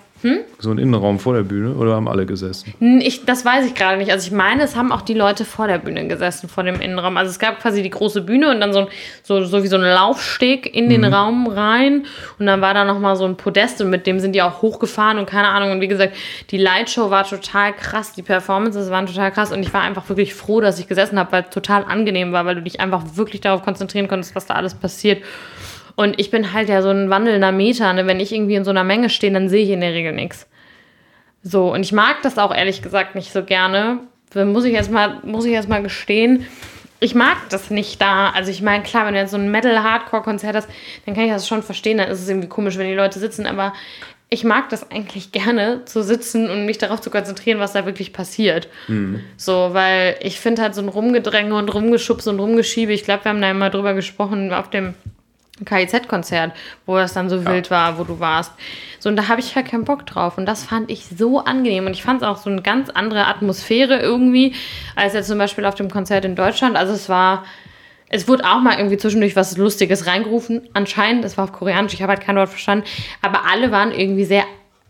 So 0.59 0.71
ein 0.71 0.79
Innenraum 0.79 1.19
vor 1.19 1.35
der 1.35 1.43
Bühne 1.43 1.75
oder 1.75 1.95
haben 1.95 2.09
alle 2.09 2.27
gesessen? 2.27 2.75
Hm, 2.81 3.01
Ich, 3.01 3.25
das 3.25 3.45
weiß 3.45 3.67
ich 3.67 3.75
gerade 3.75 3.99
nicht. 3.99 4.11
Also 4.11 4.27
ich 4.27 4.33
meine, 4.33 4.63
es 4.63 4.75
haben 4.75 4.91
auch 4.91 5.03
die 5.03 5.15
Leute 5.15 5.45
vor 5.45 5.69
der 5.69 5.79
Bühne 5.79 6.09
gesessen, 6.09 6.49
vor 6.49 6.65
dem 6.65 6.81
Innenraum. 6.81 7.17
Also 7.17 7.31
es 7.31 7.39
gab 7.39 7.61
quasi 7.61 7.83
die 7.83 7.91
große 7.91 8.23
Bühne 8.23 8.51
und 8.51 8.61
dann 8.61 8.73
so, 8.73 8.81
ein, 8.81 8.87
so, 9.23 9.45
so 9.45 9.63
wie 9.63 9.67
so 9.69 9.77
ein 9.77 9.83
Laufsteg 9.83 10.75
in 10.75 10.89
den 10.89 11.05
Raum 11.05 11.47
rein. 11.47 12.07
Und 12.39 12.47
dann 12.47 12.61
war 12.61 12.75
da 12.75 12.85
nochmal 12.85 13.17
so 13.17 13.25
ein 13.25 13.37
Podest 13.37 13.81
und 13.83 13.91
mit 13.91 14.07
dem 14.07 14.19
sind 14.19 14.33
die 14.33 14.43
auch 14.43 14.63
hochgefahren 14.63 15.19
und 15.19 15.27
keine 15.27 15.49
Ahnung. 15.49 15.71
Und 15.73 15.81
wie 15.81 15.89
gesagt, 15.89 16.17
die 16.51 16.59
Lightshow 16.59 17.11
war 17.11 17.25
total 17.29 17.73
krass, 17.75 18.13
die 18.15 18.23
Performances 18.23 18.91
waren 18.91 19.07
total 19.07 19.31
krass 19.31 19.53
und 19.53 19.61
ich 19.63 19.73
war 19.73 19.83
einfach 19.83 20.09
wirklich 20.09 20.35
froh, 20.35 20.61
dass 20.61 20.79
ich 20.81 20.89
gesessen 20.89 21.19
habe, 21.19 21.31
weil 21.33 21.43
es 21.45 21.51
total 21.51 21.85
angenehm 21.85 22.33
war, 22.33 22.47
weil 22.47 22.55
du 22.57 22.63
dich 22.63 22.81
einfach 22.81 23.03
wirklich 23.15 23.43
darauf 23.43 23.63
konzentrieren 23.63 24.09
konntest, 24.09 24.35
was 24.35 24.47
da 24.47 24.55
alles 24.55 24.75
passiert. 24.75 25.23
Und 25.97 26.21
ich 26.21 26.31
bin 26.31 26.53
halt 26.53 26.69
ja 26.69 26.83
so 26.83 26.91
ein 26.91 27.11
wandelnder 27.11 27.53
Meter. 27.53 27.93
Ne? 27.93 28.07
Wenn 28.07 28.21
ich 28.21 28.33
irgendwie 28.33 28.55
in 28.55 28.65
so 28.65 28.71
einer 28.71 28.85
Menge 28.85 29.11
stehe, 29.11 29.33
dann 29.33 29.49
sehe 29.49 29.65
ich 29.65 29.71
in 29.71 29.81
der 29.81 29.93
Regel 29.93 30.13
nichts. 30.13 30.47
So, 31.43 31.73
und 31.73 31.83
ich 31.83 31.93
mag 31.93 32.23
das 32.23 32.39
auch 32.39 32.55
ehrlich 32.55 32.83
gesagt 32.83 33.15
nicht 33.15 33.33
so 33.33 33.43
gerne. 33.43 34.01
Muss 34.35 34.65
ich 34.65 34.75
jetzt 34.75 34.91
mal, 34.91 35.21
muss 35.25 35.47
ich 35.47 35.53
jetzt 35.53 35.69
mal 35.69 35.83
gestehen. 35.83 36.47
Ich 37.01 37.15
mag 37.15 37.37
das 37.51 37.71
nicht 37.71 38.01
da. 38.01 38.31
Also 38.31 38.51
ich 38.51 38.63
meine, 38.63 38.83
klar, 38.83 39.07
wenn 39.07 39.15
du 39.15 39.21
jetzt 39.21 39.31
so 39.31 39.37
ein 39.37 39.51
Metal-Hardcore-Konzert 39.51 40.57
hast, 40.57 40.69
dann 41.07 41.15
kann 41.15 41.25
ich 41.25 41.31
das 41.31 41.49
schon 41.49 41.63
verstehen. 41.63 41.99
Dann 41.99 42.09
ist 42.09 42.21
es 42.21 42.29
irgendwie 42.29 42.49
komisch, 42.49 42.77
wenn 42.77 42.89
die 42.89 42.95
Leute 42.95 43.19
sitzen. 43.19 43.47
Aber 43.47 43.73
ich 44.29 44.45
mag 44.45 44.69
das 44.71 44.91
eigentlich 44.91 45.31
gerne, 45.31 45.85
zu 45.85 46.03
sitzen 46.03 46.51
und 46.51 46.67
mich 46.67 46.79
darauf 46.79 47.01
zu 47.01 47.11
konzentrieren, 47.11 47.61
was 47.61 47.75
da 47.75 47.87
wirklich 47.87 48.13
passiert. 48.13 48.69
So, 49.37 49.71
weil 49.73 50.17
ich 50.21 50.41
finde 50.41 50.63
halt 50.63 50.75
so 50.75 50.83
ein 50.83 50.89
Rumgedränge 50.89 51.55
und 51.55 51.73
Rumgeschubse 51.73 52.31
und 52.31 52.41
Rumgeschiebe. 52.41 52.93
Ich 52.93 53.05
glaube, 53.05 53.25
wir 53.25 53.31
haben 53.31 53.41
da 53.41 53.51
immer 53.51 53.71
drüber 53.71 53.95
gesprochen 53.95 54.53
auf 54.53 54.69
dem 54.69 54.95
KIZ-Konzert, 55.65 56.53
wo 56.85 56.97
das 56.97 57.15
dann 57.15 57.31
so 57.31 57.45
wild 57.47 57.71
war, 57.71 57.99
wo 57.99 58.05
du 58.05 58.21
warst. 58.21 58.53
So, 58.99 59.09
und 59.09 59.17
da 59.17 59.29
habe 59.29 59.41
ich 59.41 59.57
halt 59.57 59.69
keinen 59.69 59.85
Bock 59.85 60.05
drauf. 60.05 60.37
Und 60.37 60.47
das 60.47 60.65
fand 60.65 60.91
ich 60.91 61.07
so 61.07 61.41
angenehm. 61.41 61.87
Und 61.87 61.93
ich 61.93 62.03
fand 62.03 62.23
es 62.23 62.29
auch 62.29 62.37
so 62.37 62.51
eine 62.51 62.61
ganz 62.61 62.91
andere 62.91 63.27
Atmosphäre 63.27 64.01
irgendwie, 64.01 64.55
als 64.95 65.15
jetzt 65.15 65.29
zum 65.29 65.39
Beispiel 65.39 65.65
auf 65.65 65.75
dem 65.75 65.91
Konzert 65.91 66.25
in 66.25 66.37
Deutschland. 66.37 66.77
Also 66.77 66.93
es 66.93 67.09
war, 67.09 67.45
es 68.09 68.29
wurde 68.29 68.45
auch 68.45 68.61
mal 68.61 68.77
irgendwie 68.77 68.99
zwischendurch 68.99 69.35
was 69.35 69.57
Lustiges 69.57 70.07
reingerufen. 70.07 70.69
Anscheinend, 70.75 71.25
es 71.25 71.39
war 71.39 71.45
auf 71.45 71.53
Koreanisch, 71.53 71.95
ich 71.95 72.03
habe 72.03 72.13
halt 72.13 72.23
kein 72.23 72.37
Wort 72.37 72.51
verstanden. 72.51 72.85
Aber 73.23 73.47
alle 73.51 73.71
waren 73.71 73.93
irgendwie 73.93 74.25
sehr, 74.25 74.45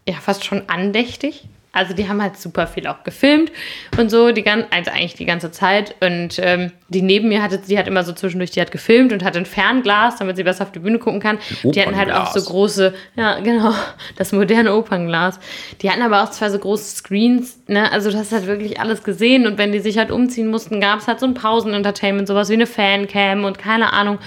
ja, 0.08 0.14
fast 0.14 0.44
schon 0.44 0.68
andächtig. 0.68 1.48
Also 1.76 1.92
die 1.92 2.08
haben 2.08 2.22
halt 2.22 2.38
super 2.38 2.66
viel 2.66 2.86
auch 2.86 3.04
gefilmt 3.04 3.52
und 3.98 4.10
so, 4.10 4.32
die 4.32 4.42
gan 4.42 4.64
also 4.70 4.90
eigentlich 4.90 5.14
die 5.14 5.26
ganze 5.26 5.50
Zeit. 5.50 5.94
Und 6.00 6.38
ähm, 6.38 6.72
die 6.88 7.02
neben 7.02 7.28
mir 7.28 7.42
hatte, 7.42 7.58
die 7.58 7.78
hat 7.78 7.86
immer 7.86 8.02
so 8.02 8.12
zwischendurch, 8.12 8.50
die 8.50 8.60
hat 8.60 8.70
gefilmt 8.70 9.12
und 9.12 9.22
hatte 9.22 9.38
ein 9.38 9.46
Fernglas, 9.46 10.16
damit 10.16 10.36
sie 10.36 10.42
besser 10.42 10.64
auf 10.64 10.72
die 10.72 10.78
Bühne 10.78 10.98
gucken 10.98 11.20
kann. 11.20 11.38
Die 11.62 11.80
hatten 11.80 11.96
halt 11.96 12.10
auch 12.10 12.32
so 12.32 12.40
große, 12.42 12.94
ja 13.16 13.40
genau, 13.40 13.74
das 14.16 14.32
moderne 14.32 14.74
Opernglas. 14.74 15.38
Die 15.82 15.90
hatten 15.90 16.02
aber 16.02 16.22
auch 16.22 16.30
zwei 16.30 16.48
so 16.48 16.58
große 16.58 16.96
Screens, 16.96 17.60
ne? 17.66 17.92
Also 17.92 18.10
du 18.10 18.16
hast 18.16 18.32
halt 18.32 18.46
wirklich 18.46 18.80
alles 18.80 19.02
gesehen 19.02 19.46
und 19.46 19.58
wenn 19.58 19.72
die 19.72 19.80
sich 19.80 19.98
halt 19.98 20.10
umziehen 20.10 20.48
mussten, 20.48 20.80
gab 20.80 21.00
es 21.00 21.08
halt 21.08 21.20
so 21.20 21.26
ein 21.26 21.34
Pausenentertainment, 21.34 22.26
sowas 22.26 22.48
wie 22.48 22.54
eine 22.54 22.66
Fancam 22.66 23.44
und 23.44 23.58
keine 23.58 23.92
Ahnung. 23.92 24.18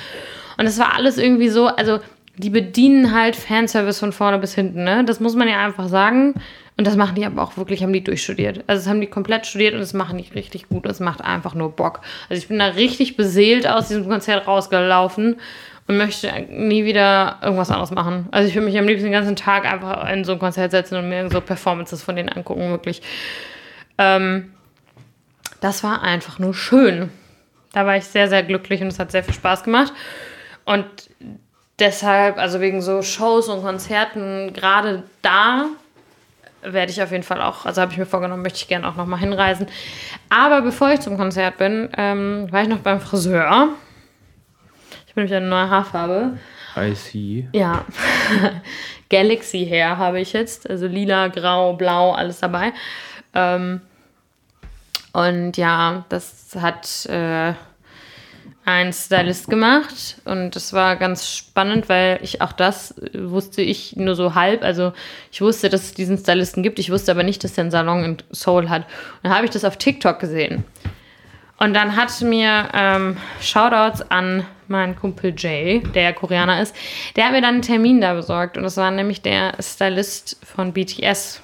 Und 0.57 0.65
das 0.65 0.77
war 0.77 0.95
alles 0.95 1.17
irgendwie 1.17 1.49
so, 1.49 1.67
also 1.67 1.99
die 2.37 2.49
bedienen 2.49 3.13
halt 3.13 3.35
Fanservice 3.35 3.99
von 3.99 4.13
vorne 4.13 4.39
bis 4.39 4.53
hinten, 4.53 4.83
ne? 4.83 5.03
Das 5.03 5.19
muss 5.19 5.35
man 5.35 5.49
ja 5.49 5.65
einfach 5.65 5.87
sagen. 5.89 6.35
Und 6.79 6.87
das 6.87 6.95
machen 6.95 7.15
die 7.15 7.25
aber 7.25 7.43
auch 7.43 7.57
wirklich, 7.57 7.83
haben 7.83 7.91
die 7.91 8.05
durchstudiert. 8.05 8.63
Also 8.67 8.79
das 8.79 8.87
haben 8.87 9.01
die 9.01 9.07
komplett 9.07 9.45
studiert 9.45 9.73
und 9.73 9.81
das 9.81 9.93
machen 9.93 10.17
die 10.17 10.33
richtig 10.33 10.69
gut. 10.69 10.85
Es 10.85 11.01
macht 11.01 11.19
einfach 11.19 11.53
nur 11.53 11.73
Bock. 11.73 11.99
Also 12.29 12.41
ich 12.41 12.47
bin 12.47 12.57
da 12.57 12.67
richtig 12.67 13.17
beseelt 13.17 13.67
aus 13.67 13.89
diesem 13.89 14.07
Konzert 14.07 14.47
rausgelaufen 14.47 15.41
und 15.87 15.97
möchte 15.97 16.31
nie 16.49 16.85
wieder 16.85 17.37
irgendwas 17.41 17.69
anderes 17.69 17.91
machen. 17.91 18.29
Also 18.31 18.47
ich 18.47 18.55
würde 18.55 18.67
mich 18.67 18.79
am 18.79 18.87
liebsten 18.87 19.07
den 19.07 19.11
ganzen 19.11 19.35
Tag 19.35 19.69
einfach 19.69 20.09
in 20.09 20.23
so 20.23 20.31
ein 20.31 20.39
Konzert 20.39 20.71
setzen 20.71 20.95
und 20.95 21.09
mir 21.09 21.29
so 21.29 21.41
Performances 21.41 22.01
von 22.01 22.15
denen 22.15 22.29
angucken, 22.29 22.69
wirklich. 22.69 23.01
Ähm, 23.97 24.53
das 25.59 25.83
war 25.83 26.01
einfach 26.01 26.39
nur 26.39 26.53
schön. 26.53 27.09
Da 27.73 27.85
war 27.85 27.97
ich 27.97 28.05
sehr, 28.05 28.29
sehr 28.29 28.43
glücklich 28.43 28.81
und 28.81 28.87
es 28.87 28.99
hat 28.99 29.11
sehr 29.11 29.25
viel 29.25 29.33
Spaß 29.33 29.65
gemacht. 29.65 29.91
Und 30.63 30.85
deshalb, 31.77 32.37
also 32.37 32.61
wegen 32.61 32.81
so 32.81 33.01
Shows 33.01 33.49
und 33.49 33.63
Konzerten, 33.63 34.53
gerade 34.53 35.03
da 35.21 35.65
werde 36.61 36.91
ich 36.91 37.01
auf 37.01 37.11
jeden 37.11 37.23
Fall 37.23 37.41
auch, 37.41 37.65
also 37.65 37.81
habe 37.81 37.91
ich 37.91 37.97
mir 37.97 38.05
vorgenommen, 38.05 38.43
möchte 38.43 38.57
ich 38.57 38.67
gerne 38.67 38.87
auch 38.87 38.95
nochmal 38.95 39.19
hinreisen. 39.19 39.67
Aber 40.29 40.61
bevor 40.61 40.91
ich 40.91 40.99
zum 40.99 41.17
Konzert 41.17 41.57
bin, 41.57 41.89
ähm, 41.97 42.47
war 42.51 42.63
ich 42.63 42.67
noch 42.67 42.79
beim 42.79 42.99
Friseur. 42.99 43.69
Ich 45.07 45.13
bin 45.13 45.23
nämlich 45.23 45.35
eine 45.35 45.47
neue 45.47 45.69
Haarfarbe. 45.69 46.37
I 46.77 46.93
see. 46.93 47.47
Ja, 47.53 47.85
Galaxy 49.09 49.65
Hair 49.65 49.97
habe 49.97 50.19
ich 50.19 50.33
jetzt. 50.33 50.69
Also 50.69 50.87
lila, 50.87 51.27
grau, 51.29 51.73
blau, 51.73 52.11
alles 52.11 52.39
dabei. 52.39 52.73
Ähm, 53.33 53.81
und 55.13 55.57
ja, 55.57 56.05
das 56.09 56.55
hat 56.59 57.05
äh, 57.07 57.53
ein 58.65 58.93
Stylist 58.93 59.49
gemacht. 59.49 60.17
Und 60.25 60.55
das 60.55 60.73
war 60.73 60.95
ganz 60.95 61.27
spannend, 61.35 61.89
weil 61.89 62.19
ich 62.21 62.41
auch 62.41 62.51
das 62.51 62.95
wusste 63.13 63.61
ich 63.61 63.95
nur 63.95 64.15
so 64.15 64.35
halb. 64.35 64.63
Also 64.63 64.93
ich 65.31 65.41
wusste, 65.41 65.69
dass 65.69 65.83
es 65.83 65.93
diesen 65.93 66.17
Stylisten 66.17 66.63
gibt. 66.63 66.79
Ich 66.79 66.91
wusste 66.91 67.11
aber 67.11 67.23
nicht, 67.23 67.43
dass 67.43 67.57
er 67.57 67.61
einen 67.63 67.71
Salon 67.71 68.03
in 68.03 68.17
Seoul 68.31 68.69
hat. 68.69 68.83
Und 68.83 68.89
dann 69.23 69.35
habe 69.35 69.45
ich 69.45 69.51
das 69.51 69.65
auf 69.65 69.77
TikTok 69.77 70.19
gesehen. 70.19 70.63
Und 71.57 71.73
dann 71.73 71.95
hat 71.97 72.21
mir 72.21 72.69
ähm, 72.73 73.17
Shoutouts 73.41 74.09
an 74.11 74.45
meinen 74.69 74.95
Kumpel 74.95 75.33
Jay, 75.37 75.81
der 75.93 76.13
Koreaner 76.13 76.61
ist, 76.61 76.73
der 77.15 77.25
hat 77.25 77.31
mir 77.33 77.41
dann 77.41 77.55
einen 77.55 77.61
Termin 77.61 77.99
da 77.99 78.13
besorgt. 78.13 78.55
Und 78.55 78.63
das 78.63 78.77
war 78.77 78.91
nämlich 78.91 79.21
der 79.21 79.53
Stylist 79.61 80.37
von 80.45 80.71
BTS. 80.71 81.41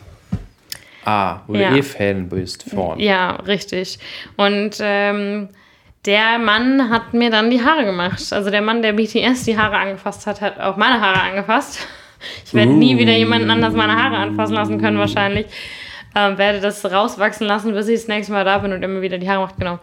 Ah, 1.04 1.42
wo 1.48 1.56
Ja. 1.56 1.72
du 1.72 1.78
eh 1.78 1.84
Fan 1.84 2.30
bist 2.30 2.64
von. 2.70 3.00
Ja, 3.00 3.32
richtig. 3.46 4.00
Und 4.38 4.78
ähm, 4.80 5.50
der 6.06 6.38
Mann 6.40 6.90
hat 6.90 7.14
mir 7.14 7.30
dann 7.30 7.50
die 7.50 7.64
Haare 7.64 7.86
gemacht. 7.86 8.22
Also 8.32 8.50
der 8.50 8.62
Mann, 8.62 8.82
der 8.82 8.94
BTS 8.94 9.44
die 9.46 9.58
Haare 9.58 9.78
angefasst 9.78 10.28
hat, 10.28 10.42
hat 10.42 10.60
auch 10.60 10.78
meine 10.78 11.02
Haare 11.02 11.22
angefasst. 11.22 11.80
Ich 12.46 12.54
werde 12.54 12.72
nie 12.72 12.98
wieder 12.98 13.14
jemanden 13.14 13.50
anders 13.52 13.74
meine 13.74 14.02
Haare 14.02 14.18
anfassen 14.18 14.56
lassen 14.56 14.80
können, 14.80 14.98
wahrscheinlich. 14.98 15.48
Ähm, 16.16 16.38
werde 16.38 16.62
das 16.62 16.84
rauswachsen 16.86 17.46
lassen, 17.46 17.74
bis 17.74 17.88
ich 17.88 18.00
das 18.00 18.08
nächste 18.08 18.34
Mal 18.34 18.46
da 18.46 18.58
bin 18.60 18.72
und 18.72 18.82
er 18.82 18.88
mir 18.88 19.02
wieder 19.02 19.18
die 19.18 19.30
Haare 19.30 19.42
macht. 19.42 19.58
Genau. 19.58 19.80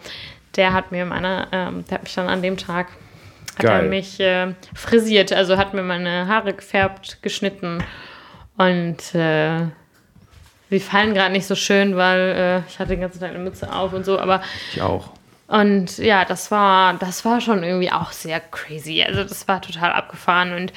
Der 0.57 0.73
hat 0.73 0.93
mir 0.93 1.05
meine, 1.05 1.47
ähm, 1.53 1.85
der 1.89 1.97
hat 1.97 2.03
mich 2.05 2.15
dann 2.15 2.29
an 2.29 2.43
dem 2.43 2.57
Tag, 2.57 2.89
hat 3.59 3.65
er 3.65 3.83
mich 3.83 4.19
äh, 4.19 4.55
frisiert, 4.75 5.33
also 5.33 5.57
hat 5.57 5.75
mir 5.75 5.83
meine 5.83 6.27
Haare 6.27 6.53
gefärbt, 6.53 7.23
geschnitten 7.23 7.83
und 8.57 9.15
äh, 9.15 9.67
sie 10.71 10.81
fallen 10.81 11.15
gerade 11.15 11.33
nicht 11.33 11.47
so 11.47 11.55
schön, 11.55 11.97
weil 11.97 12.21
äh, 12.21 12.69
ich 12.69 12.79
hatte 12.79 12.91
den 12.91 13.01
ganzen 13.01 13.21
Tag 13.21 13.31
eine 13.31 13.39
Mütze 13.39 13.73
auf 13.73 13.93
und 13.93 14.05
so, 14.05 14.19
aber 14.19 14.43
Ich 14.73 14.83
auch. 14.83 15.11
Und 15.53 15.99
ja, 15.99 16.25
das 16.25 16.51
war, 16.51 16.95
das 16.95 17.27
war 17.27 17.43
schon 17.43 17.63
irgendwie 17.63 17.93
auch 17.93 18.11
sehr 18.13 18.41
crazy. 18.41 19.05
Also 19.07 19.23
das 19.23 19.47
war 19.49 19.61
total 19.61 19.93
abgefahren 19.93 20.55
und 20.55 20.73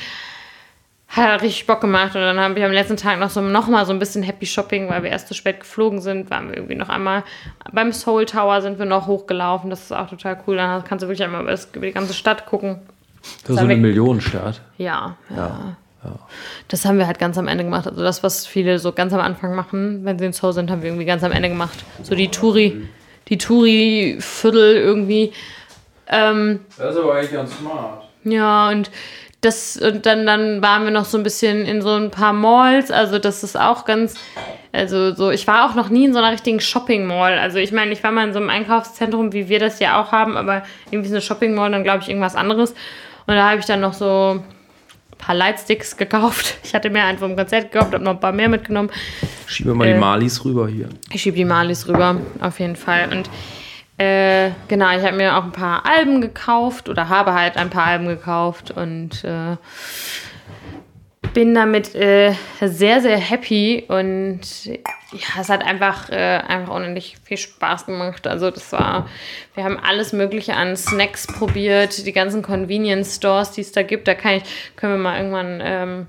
hat 1.08 1.42
richtig 1.42 1.66
Bock 1.66 1.80
gemacht. 1.80 2.14
Und 2.14 2.22
dann 2.22 2.38
haben 2.38 2.58
wir 2.58 2.66
am 2.66 2.74
letzten 2.74 2.98
Tag 2.98 3.18
noch 3.18 3.30
so 3.30 3.40
noch 3.40 3.70
mal 3.70 3.86
so 3.86 3.94
ein 3.94 4.00
bisschen 4.00 4.22
Happy 4.22 4.46
Shopping, 4.46 4.90
weil 4.90 5.02
wir 5.02 5.12
erst 5.12 5.30
zu 5.30 5.34
spät 5.34 5.62
geflogen 5.62 6.02
sind, 6.02 6.30
waren 6.30 6.50
wir 6.50 6.58
irgendwie 6.58 6.76
noch 6.76 6.90
einmal 6.90 7.24
beim 7.72 7.94
Soul 7.94 8.26
Tower 8.26 8.62
sind 8.62 8.78
wir 8.78 8.86
noch 8.86 9.08
hochgelaufen. 9.08 9.70
Das 9.70 9.84
ist 9.84 9.94
auch 9.94 10.10
total 10.10 10.38
cool. 10.46 10.58
Dann 10.58 10.84
kannst 10.84 11.04
du 11.04 11.08
wirklich 11.08 11.24
einmal 11.24 11.44
über, 11.44 11.52
das, 11.52 11.70
über 11.74 11.86
die 11.86 11.94
ganze 11.94 12.14
Stadt 12.14 12.46
gucken. 12.46 12.82
Das 13.44 13.52
ist 13.52 13.60
so 13.60 13.64
eine 13.64 13.78
Millionenstadt. 13.78 14.60
Ja, 14.78 15.16
ja. 15.30 15.78
Ja. 16.04 16.20
Das 16.68 16.86
haben 16.86 16.98
wir 16.98 17.08
halt 17.08 17.18
ganz 17.18 17.38
am 17.38 17.48
Ende 17.48 17.64
gemacht. 17.64 17.88
Also 17.88 18.04
das, 18.04 18.22
was 18.24 18.46
viele 18.46 18.78
so 18.78 18.92
ganz 18.92 19.14
am 19.14 19.22
Anfang 19.22 19.56
machen, 19.56 20.04
wenn 20.04 20.20
sie 20.20 20.26
in 20.26 20.34
Seoul 20.34 20.54
sind, 20.54 20.70
haben 20.70 20.82
wir 20.82 20.90
irgendwie 20.90 21.06
ganz 21.06 21.24
am 21.24 21.32
Ende 21.32 21.50
gemacht. 21.50 21.84
So 22.04 22.14
die 22.14 22.28
Touri, 22.28 22.88
die 23.28 23.38
Touri-Viertel 23.38 24.76
irgendwie. 24.76 25.34
Ähm, 26.08 26.60
Das 26.78 26.96
ist 26.96 27.02
aber 27.02 27.16
eigentlich 27.16 27.32
ganz 27.32 27.58
smart. 27.58 28.04
ja, 28.24 28.70
und 28.70 28.92
das, 29.42 29.78
und 29.78 30.06
dann, 30.08 30.26
dann 30.26 30.62
waren 30.64 30.86
wir 30.86 30.92
noch 30.92 31.06
so 31.06 31.18
ein 31.18 31.24
bisschen 31.24 31.66
in 31.66 31.82
so 31.82 31.92
ein 31.94 32.10
paar 32.10 32.34
Malls. 32.34 32.90
Also, 32.92 33.20
das 33.20 33.44
ist 33.44 33.60
auch 33.60 33.86
ganz, 33.86 34.16
also 34.72 35.14
so, 35.14 35.30
ich 35.30 35.46
war 35.46 35.70
auch 35.70 35.76
noch 35.76 35.90
nie 35.90 36.06
in 36.06 36.14
so 36.14 36.20
einer 36.20 36.32
richtigen 36.32 36.60
Shopping 36.60 37.06
Mall. 37.06 37.38
Also, 37.38 37.60
ich 37.60 37.72
meine, 37.72 37.92
ich 37.92 38.04
war 38.04 38.12
mal 38.12 38.28
in 38.28 38.34
so 38.34 38.40
einem 38.40 38.50
Einkaufszentrum, 38.50 39.34
wie 39.34 39.48
wir 39.48 39.60
das 39.60 39.80
ja 39.80 40.02
auch 40.02 40.12
haben, 40.12 40.36
aber 40.36 40.64
irgendwie 40.90 41.08
ist 41.10 41.14
eine 41.14 41.22
Shopping 41.22 41.54
Mall 41.54 41.70
dann, 41.72 41.84
glaube 41.84 42.00
ich, 42.02 42.10
irgendwas 42.10 42.36
anderes. 42.36 42.72
Und 43.28 43.36
da 43.36 43.50
habe 43.50 43.60
ich 43.60 43.66
dann 43.66 43.82
noch 43.82 43.94
so 43.94 44.44
paar 45.26 45.36
Lightsticks 45.36 45.98
gekauft. 45.98 46.58
Ich 46.64 46.74
hatte 46.76 46.90
mir 46.90 47.04
einen 47.04 47.18
vom 47.18 47.36
Konzert 47.36 47.72
gekauft, 47.72 47.94
habe 47.94 48.04
noch 48.04 48.12
ein 48.12 48.20
paar 48.20 48.32
mehr 48.32 48.50
mitgenommen. 48.50 48.90
Schieben 49.48 49.72
wir 49.72 49.76
mal 49.76 49.88
Äh. 49.88 49.94
die 49.94 50.00
Malis 50.00 50.44
rüber 50.46 50.68
hier. 50.68 50.90
Ich 51.12 51.22
schiebe 51.22 51.38
die 51.38 51.46
Malis 51.46 51.88
rüber, 51.88 52.18
auf 52.42 52.60
jeden 52.60 52.76
Fall. 52.76 53.10
Und 53.12 53.30
Äh, 53.98 54.52
genau, 54.68 54.90
ich 54.90 55.02
habe 55.06 55.16
mir 55.16 55.38
auch 55.38 55.46
ein 55.46 55.54
paar 55.54 55.86
Alben 55.86 56.20
gekauft 56.20 56.90
oder 56.90 57.08
habe 57.08 57.32
halt 57.34 57.56
ein 57.56 57.70
paar 57.70 57.86
Alben 57.86 58.08
gekauft 58.08 58.70
und 58.72 59.24
äh, 59.24 59.56
bin 61.36 61.54
damit 61.54 61.94
äh, 61.96 62.34
sehr, 62.62 63.02
sehr 63.02 63.18
happy 63.18 63.84
und 63.90 64.66
ja, 64.66 65.42
es 65.42 65.50
hat 65.50 65.66
einfach, 65.66 66.10
äh, 66.10 66.16
einfach 66.16 66.74
unendlich 66.74 67.18
viel 67.26 67.36
Spaß 67.36 67.86
gemacht. 67.88 68.26
Also 68.26 68.50
das 68.52 68.72
war, 68.72 69.10
wir 69.54 69.66
haben 69.66 69.78
alles 69.78 70.14
Mögliche 70.14 70.56
an 70.56 70.78
Snacks 70.78 71.28
probiert, 71.28 72.06
die 72.06 72.14
ganzen 72.14 72.42
Convenience 72.42 73.18
Stores, 73.18 73.52
die 73.52 73.62
es 73.62 73.74
da 73.74 73.84
gibt. 73.84 74.08
Da 74.08 74.16
kann 74.16 74.36
ich, 74.36 74.44
können 74.78 74.94
wir 74.94 74.98
mal 74.98 75.18
irgendwann, 75.18 75.62
ähm, 75.62 76.08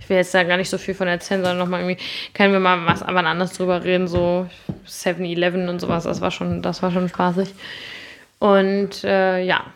ich 0.00 0.08
will 0.08 0.16
jetzt 0.16 0.34
da 0.34 0.42
gar 0.42 0.56
nicht 0.56 0.70
so 0.70 0.76
viel 0.76 0.94
von 0.94 1.06
erzählen, 1.06 1.40
sondern 1.40 1.58
nochmal 1.58 1.82
irgendwie, 1.82 2.04
können 2.34 2.52
wir 2.52 2.58
mal 2.58 2.84
was 2.84 3.04
aber 3.04 3.24
anders 3.24 3.52
drüber 3.52 3.84
reden, 3.84 4.08
so 4.08 4.48
7-Eleven 4.88 5.68
und 5.68 5.80
sowas. 5.80 6.02
Das 6.02 6.20
war 6.20 6.32
schon, 6.32 6.62
das 6.62 6.82
war 6.82 6.90
schon 6.90 7.08
spaßig. 7.08 7.54
Und 8.40 9.04
äh, 9.04 9.40
ja, 9.44 9.66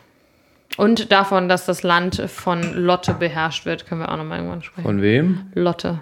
und 0.77 1.11
davon, 1.11 1.49
dass 1.49 1.65
das 1.65 1.83
Land 1.83 2.21
von 2.27 2.73
Lotte 2.73 3.13
beherrscht 3.13 3.65
wird, 3.65 3.87
können 3.87 4.01
wir 4.01 4.11
auch 4.11 4.17
nochmal 4.17 4.37
irgendwann 4.37 4.61
sprechen. 4.61 4.85
Von 4.85 5.01
wem? 5.01 5.51
Lotte. 5.53 5.99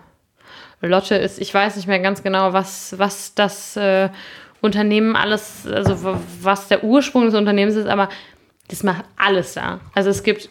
Lotte 0.81 1.15
ist, 1.15 1.39
ich 1.39 1.53
weiß 1.53 1.77
nicht 1.77 1.87
mehr 1.87 1.99
ganz 1.99 2.21
genau, 2.21 2.53
was, 2.53 2.93
was 2.99 3.33
das 3.33 3.75
äh, 3.77 4.09
Unternehmen 4.61 5.15
alles, 5.15 5.65
also 5.65 6.19
was 6.41 6.67
der 6.67 6.83
Ursprung 6.83 7.25
des 7.25 7.33
Unternehmens 7.33 7.75
ist, 7.75 7.87
aber 7.87 8.09
das 8.67 8.83
macht 8.83 9.05
alles 9.15 9.53
da. 9.53 9.79
Also 9.93 10.09
es 10.09 10.23
gibt 10.23 10.49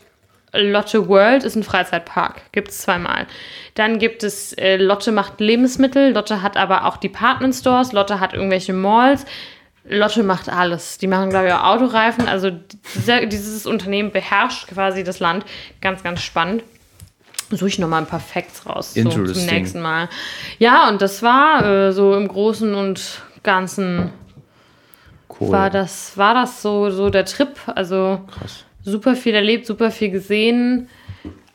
Lotte 0.57 1.09
World 1.09 1.43
ist 1.43 1.57
ein 1.57 1.65
Freizeitpark, 1.65 2.53
gibt 2.53 2.69
es 2.69 2.79
zweimal. 2.79 3.27
Dann 3.75 3.99
gibt 3.99 4.23
es 4.23 4.53
äh, 4.53 4.77
Lotte 4.77 5.11
macht 5.11 5.41
Lebensmittel, 5.41 6.13
Lotte 6.13 6.43
hat 6.43 6.57
aber 6.57 6.87
auch 6.87 6.97
Department 6.97 7.55
Stores, 7.55 7.93
Lotte 7.93 8.21
hat 8.21 8.35
irgendwelche 8.35 8.73
Malls. 8.73 9.27
Lotte 9.87 10.23
macht 10.23 10.49
alles. 10.49 10.99
Die 10.99 11.07
machen, 11.07 11.31
glaube 11.31 11.49
ich, 11.49 11.53
auch 11.53 11.65
Autoreifen. 11.65 12.27
Also 12.27 12.51
dieser, 12.95 13.27
dieses 13.27 13.67
Unternehmen 13.67 14.11
beherrscht 14.11 14.69
quasi 14.69 15.05
das 15.05 15.21
Land. 15.21 15.45
Ganz, 15.81 16.03
ganz 16.03 16.23
spannend. 16.23 16.63
Suche 17.51 17.69
ich 17.69 17.79
nochmal 17.79 18.01
ein 18.01 18.07
paar 18.07 18.21
Facts 18.21 18.67
raus 18.67 18.95
so, 18.95 19.09
zum 19.09 19.47
nächsten 19.47 19.83
Mal. 19.83 20.09
Ja, 20.59 20.89
und 20.89 21.03
das 21.03 21.23
war 21.23 21.65
äh, 21.65 21.93
so 21.93 22.17
im 22.17 22.27
Großen 22.27 22.75
und 22.75 23.23
Ganzen 23.43 24.11
cool. 25.39 25.51
war 25.53 25.69
das, 25.69 26.17
war 26.17 26.33
das 26.33 26.63
so, 26.63 26.91
so 26.91 27.11
der 27.11 27.27
Trip. 27.27 27.51
Also 27.67 28.21
Krass. 28.39 28.65
super 28.83 29.15
viel 29.15 29.35
erlebt, 29.35 29.67
super 29.67 29.91
viel 29.91 30.11
gesehen. 30.11 30.89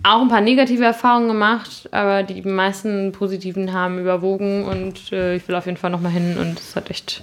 Auch 0.04 0.22
ein 0.22 0.30
paar 0.30 0.42
negative 0.42 0.86
Erfahrungen 0.86 1.28
gemacht, 1.28 1.90
aber 1.92 2.24
die 2.24 2.42
meisten 2.44 3.12
positiven 3.12 3.74
haben 3.74 4.00
überwogen 4.00 4.64
und 4.64 5.12
äh, 5.12 5.36
ich 5.36 5.48
will 5.48 5.56
auf 5.56 5.66
jeden 5.66 5.78
Fall 5.78 5.90
nochmal 5.90 6.12
hin 6.12 6.38
und 6.38 6.58
es 6.58 6.76
hat 6.76 6.90
echt 6.90 7.22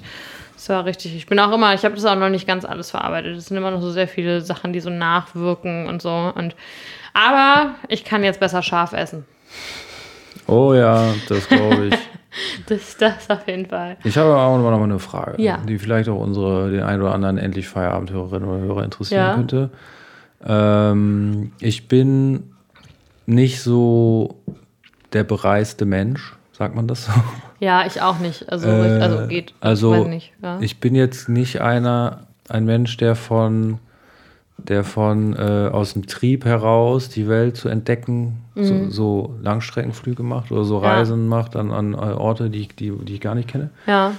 das 0.66 0.74
war 0.74 0.84
richtig. 0.84 1.14
Ich 1.14 1.26
bin 1.26 1.38
auch 1.38 1.52
immer, 1.52 1.74
ich 1.74 1.84
habe 1.84 1.94
das 1.94 2.04
auch 2.04 2.16
noch 2.16 2.28
nicht 2.28 2.44
ganz 2.44 2.64
alles 2.64 2.90
verarbeitet. 2.90 3.36
Es 3.36 3.46
sind 3.46 3.56
immer 3.56 3.70
noch 3.70 3.80
so 3.80 3.92
sehr 3.92 4.08
viele 4.08 4.40
Sachen, 4.40 4.72
die 4.72 4.80
so 4.80 4.90
nachwirken 4.90 5.86
und 5.86 6.02
so. 6.02 6.32
Und 6.34 6.56
aber 7.14 7.76
ich 7.86 8.02
kann 8.02 8.24
jetzt 8.24 8.40
besser 8.40 8.64
scharf 8.64 8.92
essen. 8.92 9.24
Oh 10.48 10.74
ja, 10.74 11.14
das 11.28 11.48
glaube 11.48 11.86
ich. 11.86 11.94
das, 12.66 12.96
das 12.96 13.30
auf 13.30 13.46
jeden 13.46 13.66
Fall. 13.66 13.96
Ich 14.02 14.18
habe 14.18 14.36
auch 14.36 14.58
noch 14.58 14.64
mal 14.64 14.82
eine 14.82 14.98
Frage, 14.98 15.40
ja. 15.40 15.58
die 15.58 15.78
vielleicht 15.78 16.08
auch 16.08 16.18
unsere, 16.18 16.68
den 16.72 16.82
einen 16.82 17.00
oder 17.00 17.14
anderen 17.14 17.38
endlich 17.38 17.68
Feierabendhörerinnen 17.68 18.48
oder 18.48 18.58
Hörer 18.58 18.84
interessieren 18.84 19.24
ja. 19.24 19.34
könnte. 19.36 19.70
Ähm, 20.44 21.52
ich 21.60 21.86
bin 21.86 22.54
nicht 23.24 23.62
so 23.62 24.42
der 25.12 25.22
bereiste 25.22 25.84
Mensch, 25.84 26.34
sagt 26.50 26.74
man 26.74 26.88
das 26.88 27.06
so? 27.06 27.12
Ja, 27.60 27.86
ich 27.86 28.02
auch 28.02 28.18
nicht. 28.18 28.50
Also, 28.50 28.68
äh, 28.68 29.00
also 29.00 29.26
geht. 29.28 29.54
Also 29.60 30.04
nicht, 30.04 30.32
ja. 30.42 30.58
ich 30.60 30.78
bin 30.78 30.94
jetzt 30.94 31.28
nicht 31.28 31.60
einer, 31.60 32.26
ein 32.48 32.64
Mensch, 32.64 32.96
der 32.96 33.14
von 33.14 33.78
der 34.58 34.84
von 34.84 35.34
äh, 35.34 35.68
aus 35.70 35.92
dem 35.92 36.06
Trieb 36.06 36.44
heraus 36.44 37.08
die 37.08 37.28
Welt 37.28 37.56
zu 37.56 37.68
entdecken, 37.68 38.42
mhm. 38.54 38.64
so, 38.64 38.90
so, 38.90 39.34
Langstreckenflüge 39.42 40.22
macht 40.22 40.50
oder 40.50 40.64
so 40.64 40.78
Reisen 40.78 41.24
ja. 41.24 41.28
macht 41.28 41.56
an, 41.56 41.70
an 41.70 41.94
Orte, 41.94 42.50
die, 42.50 42.66
die, 42.68 42.90
die 42.90 43.14
ich 43.14 43.20
gar 43.20 43.34
nicht 43.34 43.48
kenne. 43.48 43.70
Ja. 43.86 44.12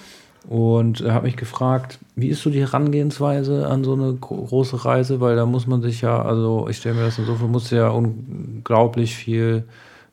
Und 0.47 1.01
habe 1.01 1.25
mich 1.25 1.35
gefragt, 1.35 1.99
wie 2.15 2.29
ist 2.29 2.41
so 2.41 2.49
die 2.49 2.61
Herangehensweise 2.61 3.67
an 3.67 3.83
so 3.83 3.93
eine 3.93 4.13
große 4.13 4.85
Reise? 4.85 5.19
Weil 5.19 5.35
da 5.35 5.45
muss 5.45 5.67
man 5.67 5.81
sich 5.81 6.01
ja, 6.01 6.21
also 6.21 6.67
ich 6.69 6.77
stelle 6.77 6.95
mir 6.95 7.01
das 7.01 7.17
so 7.17 7.35
vor, 7.35 7.49
muss 7.49 7.69
ja 7.69 7.89
unglaublich 7.89 9.15
viel 9.15 9.65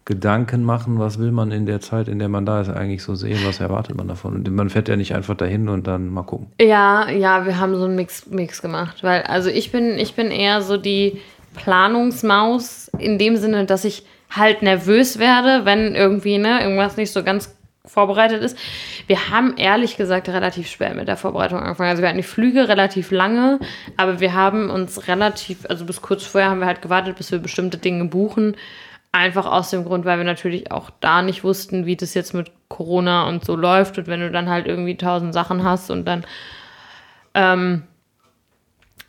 Gedanken 0.04 0.64
machen, 0.64 0.98
was 0.98 1.18
will 1.18 1.32
man 1.32 1.50
in 1.50 1.64
der 1.64 1.80
Zeit, 1.80 2.08
in 2.08 2.18
der 2.18 2.28
man 2.28 2.44
da 2.44 2.60
ist, 2.60 2.68
eigentlich 2.68 3.02
so 3.02 3.14
sehen, 3.14 3.38
was 3.46 3.60
erwartet 3.60 3.96
man 3.96 4.06
davon. 4.06 4.34
Und 4.34 4.50
man 4.50 4.68
fährt 4.68 4.88
ja 4.88 4.96
nicht 4.96 5.14
einfach 5.14 5.34
dahin 5.34 5.68
und 5.68 5.86
dann 5.86 6.08
mal 6.08 6.24
gucken. 6.24 6.48
Ja, 6.60 7.08
ja, 7.08 7.46
wir 7.46 7.58
haben 7.58 7.74
so 7.74 7.84
einen 7.84 7.96
Mix, 7.96 8.26
Mix 8.26 8.60
gemacht. 8.60 9.02
Weil, 9.02 9.22
also 9.22 9.48
ich 9.48 9.72
bin, 9.72 9.98
ich 9.98 10.14
bin 10.14 10.30
eher 10.30 10.60
so 10.60 10.76
die 10.76 11.20
Planungsmaus 11.54 12.88
in 12.98 13.18
dem 13.18 13.36
Sinne, 13.36 13.64
dass 13.64 13.84
ich 13.84 14.04
halt 14.30 14.62
nervös 14.62 15.18
werde, 15.18 15.64
wenn 15.64 15.94
irgendwie 15.94 16.36
ne, 16.38 16.62
irgendwas 16.62 16.96
nicht 16.96 17.12
so 17.12 17.22
ganz 17.22 17.54
vorbereitet 17.86 18.42
ist. 18.42 18.58
Wir 19.06 19.30
haben 19.30 19.56
ehrlich 19.56 19.96
gesagt 19.96 20.28
relativ 20.28 20.68
spät 20.68 20.96
mit 20.96 21.06
der 21.06 21.16
Vorbereitung 21.16 21.58
angefangen. 21.60 21.90
Also 21.90 22.02
wir 22.02 22.08
hatten 22.08 22.18
die 22.18 22.24
Flüge 22.24 22.68
relativ 22.68 23.10
lange, 23.10 23.60
aber 23.96 24.20
wir 24.20 24.34
haben 24.34 24.70
uns 24.70 25.06
relativ, 25.06 25.66
also 25.68 25.84
bis 25.84 26.00
kurz 26.00 26.24
vorher 26.24 26.50
haben 26.50 26.60
wir 26.60 26.66
halt 26.66 26.82
gewartet, 26.82 27.16
bis 27.16 27.30
wir 27.30 27.38
bestimmte 27.38 27.76
Dinge 27.76 28.06
buchen. 28.06 28.56
Einfach 29.14 29.46
aus 29.46 29.70
dem 29.70 29.84
Grund, 29.84 30.04
weil 30.04 30.18
wir 30.18 30.24
natürlich 30.24 30.72
auch 30.72 30.90
da 30.98 31.22
nicht 31.22 31.44
wussten, 31.44 31.86
wie 31.86 31.94
das 31.94 32.14
jetzt 32.14 32.34
mit 32.34 32.50
Corona 32.66 33.28
und 33.28 33.44
so 33.44 33.54
läuft. 33.54 33.96
Und 33.96 34.08
wenn 34.08 34.18
du 34.18 34.28
dann 34.32 34.50
halt 34.50 34.66
irgendwie 34.66 34.96
tausend 34.96 35.32
Sachen 35.32 35.62
hast 35.62 35.92
und 35.92 36.04
dann, 36.04 36.26
ähm, 37.34 37.84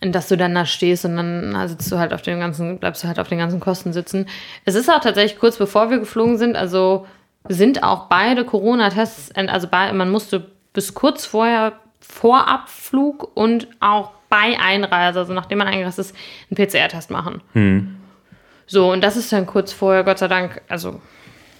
dass 0.01 0.27
du 0.27 0.37
dann 0.37 0.53
da 0.53 0.67
stehst 0.67 1.05
und 1.05 1.15
dann 1.15 1.67
sitzt 1.67 1.91
du 1.91 1.97
halt 1.97 2.13
auf 2.13 2.21
den 2.21 2.39
ganzen, 2.39 2.77
bleibst 2.77 3.03
du 3.03 3.07
halt 3.07 3.19
auf 3.19 3.29
den 3.29 3.39
ganzen 3.39 3.59
Kosten 3.59 3.93
sitzen. 3.93 4.27
Es 4.63 4.75
ist 4.75 4.91
auch 4.91 4.99
tatsächlich 4.99 5.39
kurz 5.39 5.57
bevor 5.57 5.89
wir 5.89 5.97
geflogen 5.97 6.37
sind, 6.37 6.55
also 6.55 7.07
sind 7.49 7.81
auch 7.81 8.05
beide 8.05 8.45
Corona-Tests, 8.45 9.31
also 9.35 9.67
bei, 9.67 9.91
man 9.91 10.11
musste 10.11 10.51
bis 10.73 10.93
kurz 10.93 11.25
vorher 11.25 11.73
vor 11.99 12.47
Abflug 12.47 13.35
und 13.35 13.67
auch 13.79 14.11
bei 14.29 14.55
Einreise, 14.59 15.17
also 15.17 15.33
nachdem 15.33 15.57
man 15.57 15.67
eingereist 15.67 15.97
ist, 15.97 16.15
einen 16.51 16.63
PCR-Test 16.63 17.09
machen. 17.09 17.41
Hm. 17.53 17.95
So, 18.67 18.91
und 18.91 19.01
das 19.01 19.17
ist 19.17 19.31
dann 19.31 19.45
kurz 19.45 19.71
vorher, 19.71 20.03
Gott 20.03 20.19
sei 20.19 20.27
Dank, 20.27 20.61
also 20.67 20.99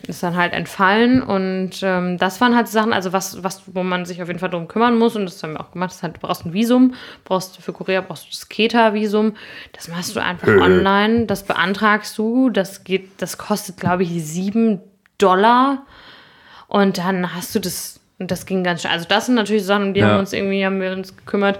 ist 0.08 0.24
dann 0.24 0.36
halt 0.36 0.54
entfallen. 0.54 1.22
Und 1.22 1.82
ähm, 1.82 2.18
das 2.18 2.42
waren 2.42 2.56
halt 2.56 2.68
Sachen, 2.68 2.94
also 2.94 3.14
was, 3.14 3.44
was, 3.44 3.64
wo 3.68 3.84
man 3.84 4.06
sich 4.06 4.22
auf 4.22 4.28
jeden 4.28 4.40
Fall 4.40 4.50
darum 4.50 4.68
kümmern 4.68 4.98
muss. 4.98 5.16
Und 5.16 5.26
das 5.26 5.42
haben 5.44 5.54
wir 5.54 5.62
auch 5.62 5.72
gemacht, 5.72 5.92
das 5.92 6.04
halt, 6.04 6.18
du 6.18 6.20
brauchst 6.20 6.46
ein 6.46 6.54
Visum, 6.54 6.94
brauchst 7.24 7.58
für 7.58 7.74
Korea 7.74 8.02
brauchst 8.02 8.26
du 8.26 8.30
das 8.30 8.50
Keta-Visum, 8.50 9.36
das 9.74 9.88
machst 9.88 10.16
du 10.16 10.22
einfach 10.22 10.48
äh. 10.48 10.60
online, 10.60 11.26
das 11.26 11.44
beantragst 11.44 12.18
du, 12.18 12.50
das 12.50 12.84
geht, 12.84 13.22
das 13.22 13.38
kostet 13.38 13.78
glaube 13.78 14.04
ich 14.04 14.10
sieben 14.24 14.82
Dollar. 15.18 15.84
Und 16.68 16.98
dann 16.98 17.36
hast 17.36 17.54
du 17.56 17.60
das, 17.60 18.00
und 18.20 18.32
das 18.32 18.46
ging 18.46 18.64
ganz 18.64 18.82
schnell, 18.82 18.94
also 18.94 19.06
das 19.08 19.28
sind 19.28 19.36
natürlich 19.36 19.66
Sachen, 19.66 19.88
um 19.88 19.94
die 19.94 20.00
ja. 20.00 20.10
haben 20.10 20.20
uns 20.20 20.34
irgendwie, 20.34 20.66
haben 20.66 20.82
wir 20.82 20.92
uns 20.92 21.16
gekümmert 21.16 21.60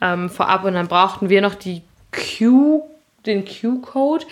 ähm, 0.00 0.30
vorab. 0.30 0.64
Und 0.64 0.74
dann 0.74 0.88
brauchten 0.88 1.28
wir 1.28 1.40
noch 1.40 1.54
die 1.54 1.82
Q, 2.12 2.82
den 3.24 3.44
Q-Code, 3.44 4.26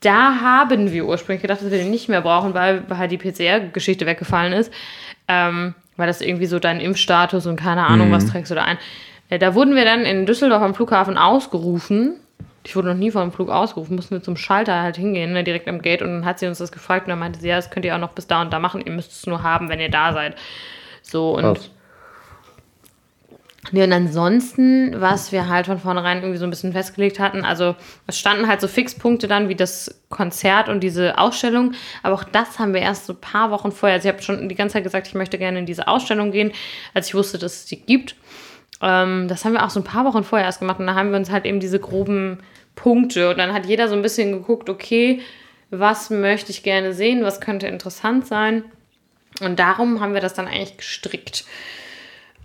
da 0.00 0.40
haben 0.40 0.92
wir 0.92 1.06
ursprünglich 1.06 1.42
gedacht, 1.42 1.60
dass 1.60 1.70
wir 1.70 1.78
den 1.78 1.90
nicht 1.90 2.08
mehr 2.08 2.20
brauchen, 2.20 2.54
weil 2.54 2.84
halt 2.90 3.10
die 3.10 3.18
PCR-Geschichte 3.18 4.06
weggefallen 4.06 4.52
ist. 4.52 4.72
Ähm, 5.26 5.74
weil 5.96 6.06
das 6.06 6.20
irgendwie 6.20 6.46
so 6.46 6.58
dein 6.58 6.80
Impfstatus 6.80 7.46
und 7.46 7.56
keine 7.56 7.86
Ahnung, 7.86 8.08
mhm. 8.08 8.12
was 8.12 8.26
trägst 8.26 8.50
du 8.50 8.54
da 8.54 8.64
ein. 8.64 8.78
Äh, 9.28 9.38
da 9.38 9.54
wurden 9.54 9.74
wir 9.74 9.84
dann 9.84 10.02
in 10.02 10.24
Düsseldorf 10.26 10.62
am 10.62 10.74
Flughafen 10.74 11.18
ausgerufen. 11.18 12.20
Ich 12.64 12.76
wurde 12.76 12.88
noch 12.88 12.96
nie 12.96 13.10
vor 13.10 13.22
dem 13.22 13.32
Flug 13.32 13.50
ausgerufen, 13.50 13.96
mussten 13.96 14.14
wir 14.14 14.22
zum 14.22 14.36
Schalter 14.36 14.82
halt 14.82 14.96
hingehen, 14.96 15.32
ne, 15.32 15.42
direkt 15.42 15.68
am 15.68 15.82
Gate. 15.82 16.02
Und 16.02 16.08
dann 16.08 16.24
hat 16.24 16.38
sie 16.38 16.46
uns 16.46 16.58
das 16.58 16.70
gefragt 16.70 17.06
und 17.06 17.10
dann 17.10 17.18
meinte 17.18 17.40
sie, 17.40 17.48
ja, 17.48 17.56
das 17.56 17.70
könnt 17.70 17.84
ihr 17.84 17.94
auch 17.94 18.00
noch 18.00 18.12
bis 18.12 18.26
da 18.26 18.40
und 18.42 18.52
da 18.52 18.58
machen. 18.58 18.80
Ihr 18.80 18.92
müsst 18.92 19.12
es 19.12 19.26
nur 19.26 19.42
haben, 19.42 19.68
wenn 19.68 19.80
ihr 19.80 19.90
da 19.90 20.12
seid. 20.12 20.36
So 21.02 21.36
und. 21.36 21.42
Krass. 21.42 21.70
Nee, 23.70 23.84
und 23.84 23.92
ansonsten, 23.92 24.98
was 25.00 25.30
wir 25.32 25.48
halt 25.48 25.66
von 25.66 25.78
vornherein 25.78 26.18
irgendwie 26.18 26.38
so 26.38 26.44
ein 26.44 26.50
bisschen 26.50 26.72
festgelegt 26.72 27.18
hatten, 27.18 27.44
also 27.44 27.76
es 28.06 28.18
standen 28.18 28.48
halt 28.48 28.60
so 28.60 28.68
Fixpunkte 28.68 29.28
dann 29.28 29.48
wie 29.48 29.54
das 29.54 30.02
Konzert 30.08 30.68
und 30.68 30.80
diese 30.80 31.18
Ausstellung, 31.18 31.72
aber 32.02 32.14
auch 32.14 32.24
das 32.24 32.58
haben 32.58 32.72
wir 32.72 32.80
erst 32.80 33.06
so 33.06 33.12
ein 33.12 33.20
paar 33.20 33.50
Wochen 33.50 33.70
vorher, 33.70 33.96
also 33.96 34.08
ich 34.08 34.14
habe 34.14 34.22
schon 34.22 34.48
die 34.48 34.54
ganze 34.54 34.74
Zeit 34.74 34.84
gesagt, 34.84 35.06
ich 35.06 35.14
möchte 35.14 35.38
gerne 35.38 35.58
in 35.58 35.66
diese 35.66 35.86
Ausstellung 35.86 36.30
gehen, 36.30 36.52
als 36.94 37.08
ich 37.08 37.14
wusste, 37.14 37.38
dass 37.38 37.56
es 37.56 37.64
die 37.66 37.80
gibt. 37.80 38.16
Ähm, 38.80 39.28
das 39.28 39.44
haben 39.44 39.52
wir 39.52 39.64
auch 39.64 39.70
so 39.70 39.80
ein 39.80 39.84
paar 39.84 40.04
Wochen 40.04 40.24
vorher 40.24 40.46
erst 40.46 40.60
gemacht 40.60 40.80
und 40.80 40.86
da 40.86 40.94
haben 40.94 41.10
wir 41.10 41.18
uns 41.18 41.30
halt 41.30 41.44
eben 41.44 41.60
diese 41.60 41.78
groben 41.78 42.38
Punkte 42.74 43.30
und 43.30 43.38
dann 43.38 43.52
hat 43.52 43.66
jeder 43.66 43.88
so 43.88 43.94
ein 43.94 44.02
bisschen 44.02 44.32
geguckt, 44.32 44.70
okay, 44.70 45.20
was 45.70 46.08
möchte 46.08 46.52
ich 46.52 46.62
gerne 46.62 46.94
sehen, 46.94 47.22
was 47.22 47.40
könnte 47.40 47.66
interessant 47.66 48.26
sein 48.26 48.64
und 49.42 49.58
darum 49.58 50.00
haben 50.00 50.14
wir 50.14 50.22
das 50.22 50.32
dann 50.32 50.46
eigentlich 50.46 50.78
gestrickt. 50.78 51.44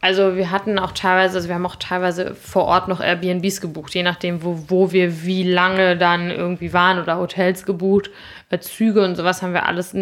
Also 0.03 0.35
wir 0.35 0.51
hatten 0.51 0.79
auch 0.79 0.91
teilweise, 0.91 1.37
also 1.37 1.47
wir 1.47 1.55
haben 1.55 1.65
auch 1.65 1.77
teilweise 1.77 2.35
vor 2.35 2.65
Ort 2.65 2.89
noch 2.89 2.99
Airbnbs 2.99 3.61
gebucht, 3.61 3.95
je 3.95 4.03
nachdem, 4.03 4.43
wo, 4.43 4.65
wo 4.67 4.91
wir 4.91 5.23
wie 5.23 5.49
lange 5.49 5.95
dann 5.95 6.29
irgendwie 6.29 6.73
waren 6.73 6.99
oder 6.99 7.17
Hotels 7.19 7.65
gebucht, 7.65 8.09
äh, 8.49 8.59
Züge 8.59 9.01
und 9.01 9.15
sowas 9.15 9.41
haben 9.41 9.53
wir 9.53 9.65
alles 9.65 9.95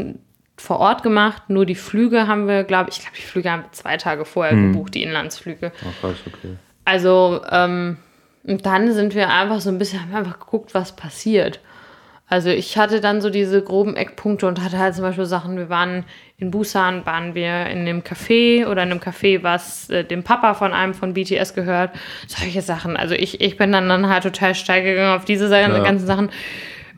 vor 0.57 0.79
Ort 0.79 1.03
gemacht. 1.03 1.51
Nur 1.51 1.67
die 1.67 1.75
Flüge 1.75 2.25
haben 2.25 2.47
wir, 2.47 2.63
glaube 2.63 2.89
ich, 2.89 2.97
glaube 2.97 3.15
die 3.15 3.21
Flüge 3.21 3.51
haben 3.51 3.61
wir 3.61 3.71
zwei 3.73 3.97
Tage 3.97 4.25
vorher 4.25 4.53
hm. 4.53 4.73
gebucht, 4.73 4.95
die 4.95 5.03
Inlandsflüge. 5.03 5.71
Ach, 5.81 6.03
okay. 6.03 6.57
Also, 6.83 7.39
ähm, 7.51 7.97
und 8.43 8.65
dann 8.65 8.91
sind 8.93 9.13
wir 9.13 9.29
einfach 9.29 9.61
so 9.61 9.69
ein 9.69 9.77
bisschen, 9.77 10.01
haben 10.01 10.15
einfach 10.15 10.39
geguckt, 10.39 10.73
was 10.73 10.95
passiert. 10.95 11.59
Also 12.31 12.47
ich 12.49 12.77
hatte 12.77 13.01
dann 13.01 13.19
so 13.19 13.29
diese 13.29 13.61
groben 13.61 13.97
Eckpunkte 13.97 14.47
und 14.47 14.63
hatte 14.63 14.79
halt 14.79 14.95
zum 14.95 15.03
Beispiel 15.03 15.25
Sachen, 15.25 15.57
wir 15.57 15.67
waren 15.67 16.05
in 16.37 16.49
Busan, 16.49 17.05
waren 17.05 17.35
wir 17.35 17.65
in 17.65 17.79
einem 17.79 18.03
Café 18.03 18.65
oder 18.67 18.83
in 18.83 18.91
einem 18.91 19.01
Café, 19.01 19.43
was 19.43 19.89
äh, 19.89 20.05
dem 20.05 20.23
Papa 20.23 20.53
von 20.53 20.71
einem 20.71 20.93
von 20.93 21.13
BTS 21.13 21.53
gehört. 21.55 21.91
Solche 22.27 22.61
Sachen. 22.61 22.95
Also 22.95 23.15
ich, 23.15 23.41
ich 23.41 23.57
bin 23.57 23.73
dann, 23.73 23.89
dann 23.89 24.07
halt 24.07 24.23
total 24.23 24.55
steil 24.55 24.81
gegangen 24.81 25.13
auf 25.13 25.25
diese 25.25 25.51
ja. 25.51 25.67
ganzen 25.83 26.07
Sachen. 26.07 26.29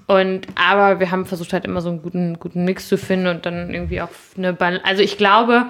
Und 0.06 0.46
aber 0.54 1.00
wir 1.00 1.10
haben 1.10 1.26
versucht 1.26 1.52
halt 1.52 1.66
immer 1.66 1.82
so 1.82 1.90
einen 1.90 2.04
guten, 2.04 2.38
guten 2.38 2.64
Mix 2.64 2.88
zu 2.88 2.96
finden 2.96 3.26
und 3.26 3.48
dann 3.48 3.74
irgendwie 3.74 4.02
auch 4.02 4.12
eine 4.38 4.54
Bal 4.54 4.82
Also 4.84 5.02
ich 5.02 5.18
glaube, 5.18 5.66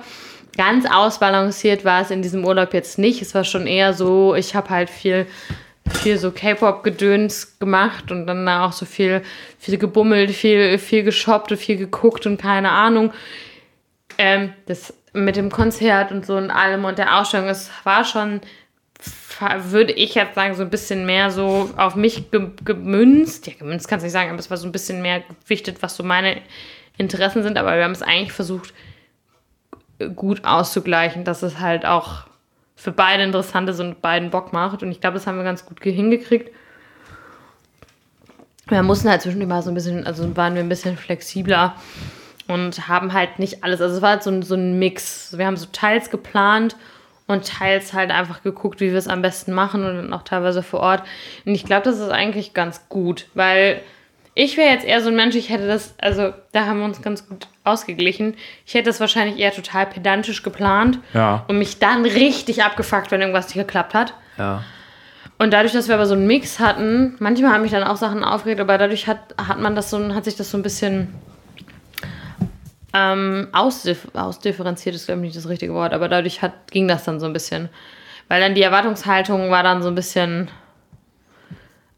ganz 0.58 0.86
ausbalanciert 0.92 1.86
war 1.86 2.02
es 2.02 2.12
in 2.12 2.22
diesem 2.22 2.44
Urlaub 2.44 2.74
jetzt 2.74 3.00
nicht. 3.00 3.22
Es 3.22 3.34
war 3.34 3.46
schon 3.46 3.66
eher 3.66 3.94
so, 3.94 4.36
ich 4.36 4.56
habe 4.56 4.70
halt 4.72 4.90
viel 4.90 5.26
viel 5.90 6.18
so 6.18 6.32
K-Pop-Gedöns 6.32 7.60
gemacht 7.60 8.12
und 8.12 8.26
dann 8.28 8.48
auch 8.48 8.72
so 8.72 8.86
viel, 8.86 9.22
viel 9.60 9.78
gebummelt, 9.78 10.32
viel, 10.32 10.78
viel 10.78 11.04
geshoppt 11.04 11.52
und 11.52 11.58
viel 11.58 11.78
geguckt 11.78 12.26
und 12.26 12.42
keine 12.42 12.72
Ahnung. 12.72 13.12
Ähm, 14.18 14.54
das 14.66 14.94
mit 15.14 15.36
dem 15.36 15.52
Konzert 15.52 16.12
und 16.12 16.26
so 16.26 16.36
und 16.36 16.52
allem 16.52 16.86
und 16.86 16.98
der 16.98 17.20
Ausstellung, 17.20 17.48
es 17.48 17.70
war 17.84 18.04
schon, 18.04 18.42
würde 19.58 19.94
ich 19.94 20.16
jetzt 20.16 20.36
sagen, 20.36 20.56
so 20.56 20.64
ein 20.64 20.70
bisschen 20.70 21.06
mehr 21.06 21.30
so 21.30 21.70
auf 21.78 21.96
mich 21.96 22.32
ge 22.32 22.48
gemünzt. 22.64 23.48
Ja, 23.48 23.54
gemünzt 23.58 23.88
kannst 23.88 24.04
du 24.04 24.06
nicht 24.06 24.14
sagen, 24.14 24.30
aber 24.30 24.40
es 24.40 24.50
war 24.50 24.58
so 24.58 24.68
ein 24.68 24.72
bisschen 24.72 25.02
mehr 25.02 25.24
gewichtet, 25.44 25.82
was 25.82 25.96
so 25.96 26.04
meine 26.04 26.42
Interessen 26.98 27.44
sind, 27.44 27.58
aber 27.58 27.76
wir 27.76 27.84
haben 27.84 27.92
es 27.92 28.02
eigentlich 28.02 28.32
versucht, 28.32 28.74
gut 30.16 30.44
auszugleichen, 30.46 31.24
dass 31.24 31.44
es 31.44 31.60
halt 31.60 31.86
auch 31.86 32.26
für 32.76 32.92
beide 32.92 33.24
interessant 33.24 33.70
ist 33.70 33.80
und 33.80 34.02
beiden 34.02 34.30
Bock 34.30 34.54
macht. 34.54 34.84
Und 34.84 34.92
ich 34.92 35.02
glaube, 35.02 35.16
das 35.16 35.28
haben 35.28 35.38
wir 35.38 35.44
ganz 35.44 35.66
gut 35.66 35.82
hingekriegt. 35.82 36.54
Wir 38.68 38.84
mussten 38.84 39.10
halt 39.10 39.22
zwischendurch 39.22 39.50
mal 39.50 39.62
so 39.62 39.72
ein 39.72 39.74
bisschen, 39.74 40.06
also 40.08 40.36
waren 40.38 40.56
wir 40.56 40.62
ein 40.62 40.70
bisschen 40.70 40.98
flexibler 40.98 41.76
und 42.48 42.88
haben 42.88 43.14
halt 43.14 43.40
nicht 43.40 43.64
alles. 43.64 43.82
Also 43.82 43.98
es 43.98 44.02
war 44.02 44.12
halt 44.12 44.24
so 44.24 44.32
ein, 44.32 44.42
so 44.42 44.56
ein 44.56 44.80
Mix. 44.80 45.38
Wir 45.38 45.46
haben 45.46 45.58
so 45.58 45.68
teils 45.72 46.10
geplant 46.10 46.76
und 47.28 47.48
teils 47.48 47.94
halt 47.94 48.12
einfach 48.12 48.44
geguckt, 48.44 48.80
wie 48.80 48.92
wir 48.92 48.98
es 48.98 49.08
am 49.08 49.22
besten 49.22 49.54
machen 49.54 49.84
und 49.86 50.14
auch 50.14 50.24
teilweise 50.24 50.64
vor 50.64 50.80
Ort. 50.80 51.04
Und 51.46 51.56
ich 51.56 51.66
glaube, 51.66 51.84
das 51.84 52.00
ist 52.00 52.10
eigentlich 52.10 52.54
ganz 52.54 52.90
gut, 52.90 53.28
weil 53.34 53.82
ich 54.36 54.58
wäre 54.58 54.74
jetzt 54.74 54.86
eher 54.86 55.02
so 55.02 55.10
ein 55.10 55.16
Mensch, 55.16 55.36
ich 55.36 55.50
hätte 55.50 55.68
das, 55.68 55.94
also 56.02 56.34
da 56.52 56.66
haben 56.66 56.80
wir 56.80 56.86
uns 56.86 57.02
ganz 57.02 57.28
gut 57.28 57.48
ausgeglichen. 57.64 58.36
Ich 58.66 58.74
hätte 58.74 58.90
das 58.90 59.00
wahrscheinlich 59.00 59.40
eher 59.40 59.52
total 59.52 59.86
pedantisch 59.86 60.42
geplant 60.42 61.00
ja. 61.14 61.46
und 61.48 61.60
mich 61.60 61.80
dann 61.80 62.04
richtig 62.04 62.64
abgefuckt, 62.64 63.12
wenn 63.12 63.22
irgendwas 63.22 63.48
nicht 63.48 63.56
geklappt 63.56 63.94
hat. 63.94 64.14
Ja. 64.38 64.64
Und 65.38 65.52
dadurch, 65.52 65.74
dass 65.74 65.88
wir 65.88 65.96
aber 65.96 66.06
so 66.06 66.16
einen 66.16 66.26
Mix 66.26 66.60
hatten, 66.60 67.16
manchmal 67.20 67.54
haben 67.54 67.62
mich 67.62 67.72
dann 67.72 67.84
auch 67.84 67.98
Sachen 67.98 68.24
aufgeregt, 68.24 68.62
aber 68.62 68.78
dadurch 68.78 69.08
hat, 69.08 69.36
hat 69.38 69.60
man 69.60 69.76
das 69.76 69.90
so, 69.90 70.14
hat 70.14 70.26
sich 70.26 70.36
das 70.36 70.50
so 70.50 70.58
ein 70.58 70.64
bisschen 70.64 71.14
ähm, 72.94 73.48
ausdif 73.52 74.08
ausdifferenziert, 74.14 74.96
ist 74.96 75.08
glaube 75.08 75.22
ich 75.22 75.26
nicht 75.26 75.38
das 75.38 75.50
richtige 75.50 75.74
Wort, 75.74 75.94
aber 75.94 76.08
dadurch 76.08 76.42
hat, 76.42 76.72
ging 76.72 76.88
das 76.88 77.04
dann 77.04 77.20
so 77.20 77.26
ein 77.26 77.34
bisschen. 77.34 77.70
Weil 78.30 78.42
dann 78.42 78.56
die 78.56 78.62
Erwartungshaltung 78.62 79.52
war 79.52 79.64
dann 79.64 79.82
so 79.82 79.90
ein 79.90 79.96
bisschen 79.96 80.50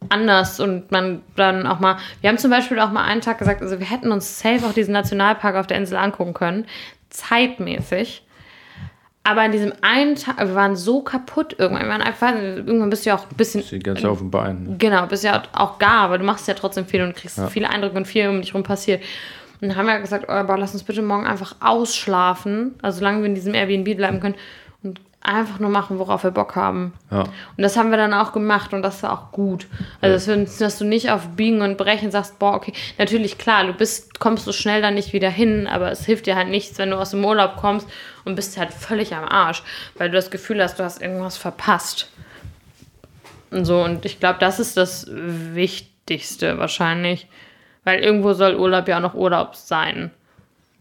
anders 0.10 0.60
und 0.60 0.92
man 0.92 1.22
dann 1.36 1.68
auch 1.68 1.80
mal, 1.80 1.98
wir 2.22 2.30
haben 2.30 2.38
zum 2.38 2.52
Beispiel 2.52 2.80
auch 2.80 2.92
mal 2.92 3.04
einen 3.04 3.22
Tag 3.22 3.40
gesagt, 3.40 3.62
also 3.62 3.80
wir 3.80 3.90
hätten 3.90 4.12
uns 4.12 4.40
safe 4.40 4.66
auch 4.66 4.74
diesen 4.74 4.94
Nationalpark 4.94 5.56
auf 5.56 5.68
der 5.68 5.78
Insel 5.78 5.98
angucken 5.98 6.34
können, 6.34 6.66
zeitmäßig. 7.10 8.24
Aber 9.24 9.42
an 9.42 9.52
diesem 9.52 9.74
einen 9.82 10.16
Tag, 10.16 10.38
wir 10.38 10.54
waren 10.54 10.76
so 10.76 11.02
kaputt 11.02 11.56
irgendwann. 11.58 11.86
Wir 11.86 11.90
waren 11.90 12.04
einfach, 12.04 12.34
irgendwann 12.36 12.92
bist 12.92 13.06
du 13.06 13.10
ja 13.10 13.16
auch 13.16 13.24
ein 13.24 13.36
bisschen. 13.36 13.64
Die 13.68 13.80
ganze 13.80 14.08
auf 14.08 14.20
dem 14.20 14.30
Bein. 14.30 14.64
Ne? 14.64 14.76
Genau, 14.78 15.08
bist 15.08 15.24
ja 15.24 15.42
auch 15.52 15.80
gar, 15.80 16.02
aber 16.02 16.20
du 16.20 16.24
machst 16.24 16.48
ja 16.48 16.54
trotzdem 16.54 16.86
viel 16.86 17.02
und 17.02 17.16
kriegst 17.16 17.40
ja. 17.40 17.48
viele 17.48 17.70
Eindrücke 17.70 17.98
und 17.98 18.06
viel 18.06 18.30
um 18.30 18.40
dich 18.42 18.54
rum 18.54 18.62
passiert. 18.62 19.02
Und 19.62 19.70
dann 19.70 19.78
haben 19.78 19.88
wir 19.88 20.00
gesagt, 20.00 20.26
oh, 20.28 20.32
aber 20.32 20.60
lass 20.60 20.74
uns 20.74 20.84
bitte 20.84 21.02
morgen 21.02 21.26
einfach 21.26 21.56
ausschlafen, 21.60 22.76
also 22.84 23.00
solange 23.00 23.22
wir 23.22 23.26
in 23.26 23.36
diesem 23.36 23.56
Airbnb 23.56 23.98
bleiben 23.98 24.20
können 24.20 24.36
einfach 25.26 25.60
nur 25.60 25.70
machen, 25.70 26.00
worauf 26.00 26.24
wir 26.24 26.32
Bock 26.32 26.56
haben. 26.56 26.94
Ja. 27.12 27.22
Und 27.22 27.64
das 27.64 27.78
haben 27.78 27.90
wir 27.90 27.98
dann 27.98 28.14
auch 28.14 28.32
gemacht 28.32 28.74
und 28.74 28.82
das 28.82 29.02
war 29.04 29.12
auch 29.12 29.32
gut. 29.32 29.68
Also, 30.02 30.32
ja. 30.32 30.38
dass, 30.38 30.58
dass, 30.58 30.78
du 30.78 30.86
nicht 30.86 31.12
auf 31.12 31.28
Biegen 31.36 31.62
und 31.62 31.78
Brechen 31.78 32.12
sagst, 32.12 32.40
boah, 32.40 32.54
okay, 32.54 32.74
natürlich, 32.98 33.38
klar, 33.38 33.66
du 33.66 33.74
bist, 33.74 34.20
kommst 34.20 34.46
so 34.46 34.52
schnell 34.52 34.82
dann 34.82 34.94
nicht 34.94 35.14
wieder 35.14 35.30
hin, 35.30 35.68
aber 35.68 35.92
es 35.92 36.06
hilft 36.06 36.28
dir 36.28 36.36
halt 36.36 36.50
nichts, 36.50 36.78
wenn 36.78 36.92
du 36.92 36.98
aus 36.98 37.12
dem 37.12 37.26
Urlaub 37.26 37.58
kommst 37.58 37.88
und 38.24 38.36
bist 38.36 38.58
halt 38.58 38.74
völlig 38.74 39.16
am 39.16 39.26
Arsch, 39.26 39.64
weil 39.98 40.10
du 40.10 40.16
das 40.16 40.32
Gefühl 40.32 40.62
hast, 40.62 40.80
du 40.80 40.84
hast 40.84 41.02
irgendwas 41.02 41.38
verpasst. 41.38 42.10
Und 43.52 43.66
so, 43.66 43.82
und 43.84 44.06
ich 44.06 44.20
glaube, 44.20 44.38
das 44.40 44.60
ist 44.60 44.78
das 44.78 45.08
Wichtigste 45.10 46.58
wahrscheinlich, 46.58 47.28
weil 47.84 48.00
irgendwo 48.00 48.34
soll 48.34 48.56
Urlaub 48.56 48.88
ja 48.88 48.98
auch 48.98 49.02
noch 49.02 49.14
Urlaub 49.14 49.56
sein 49.56 50.12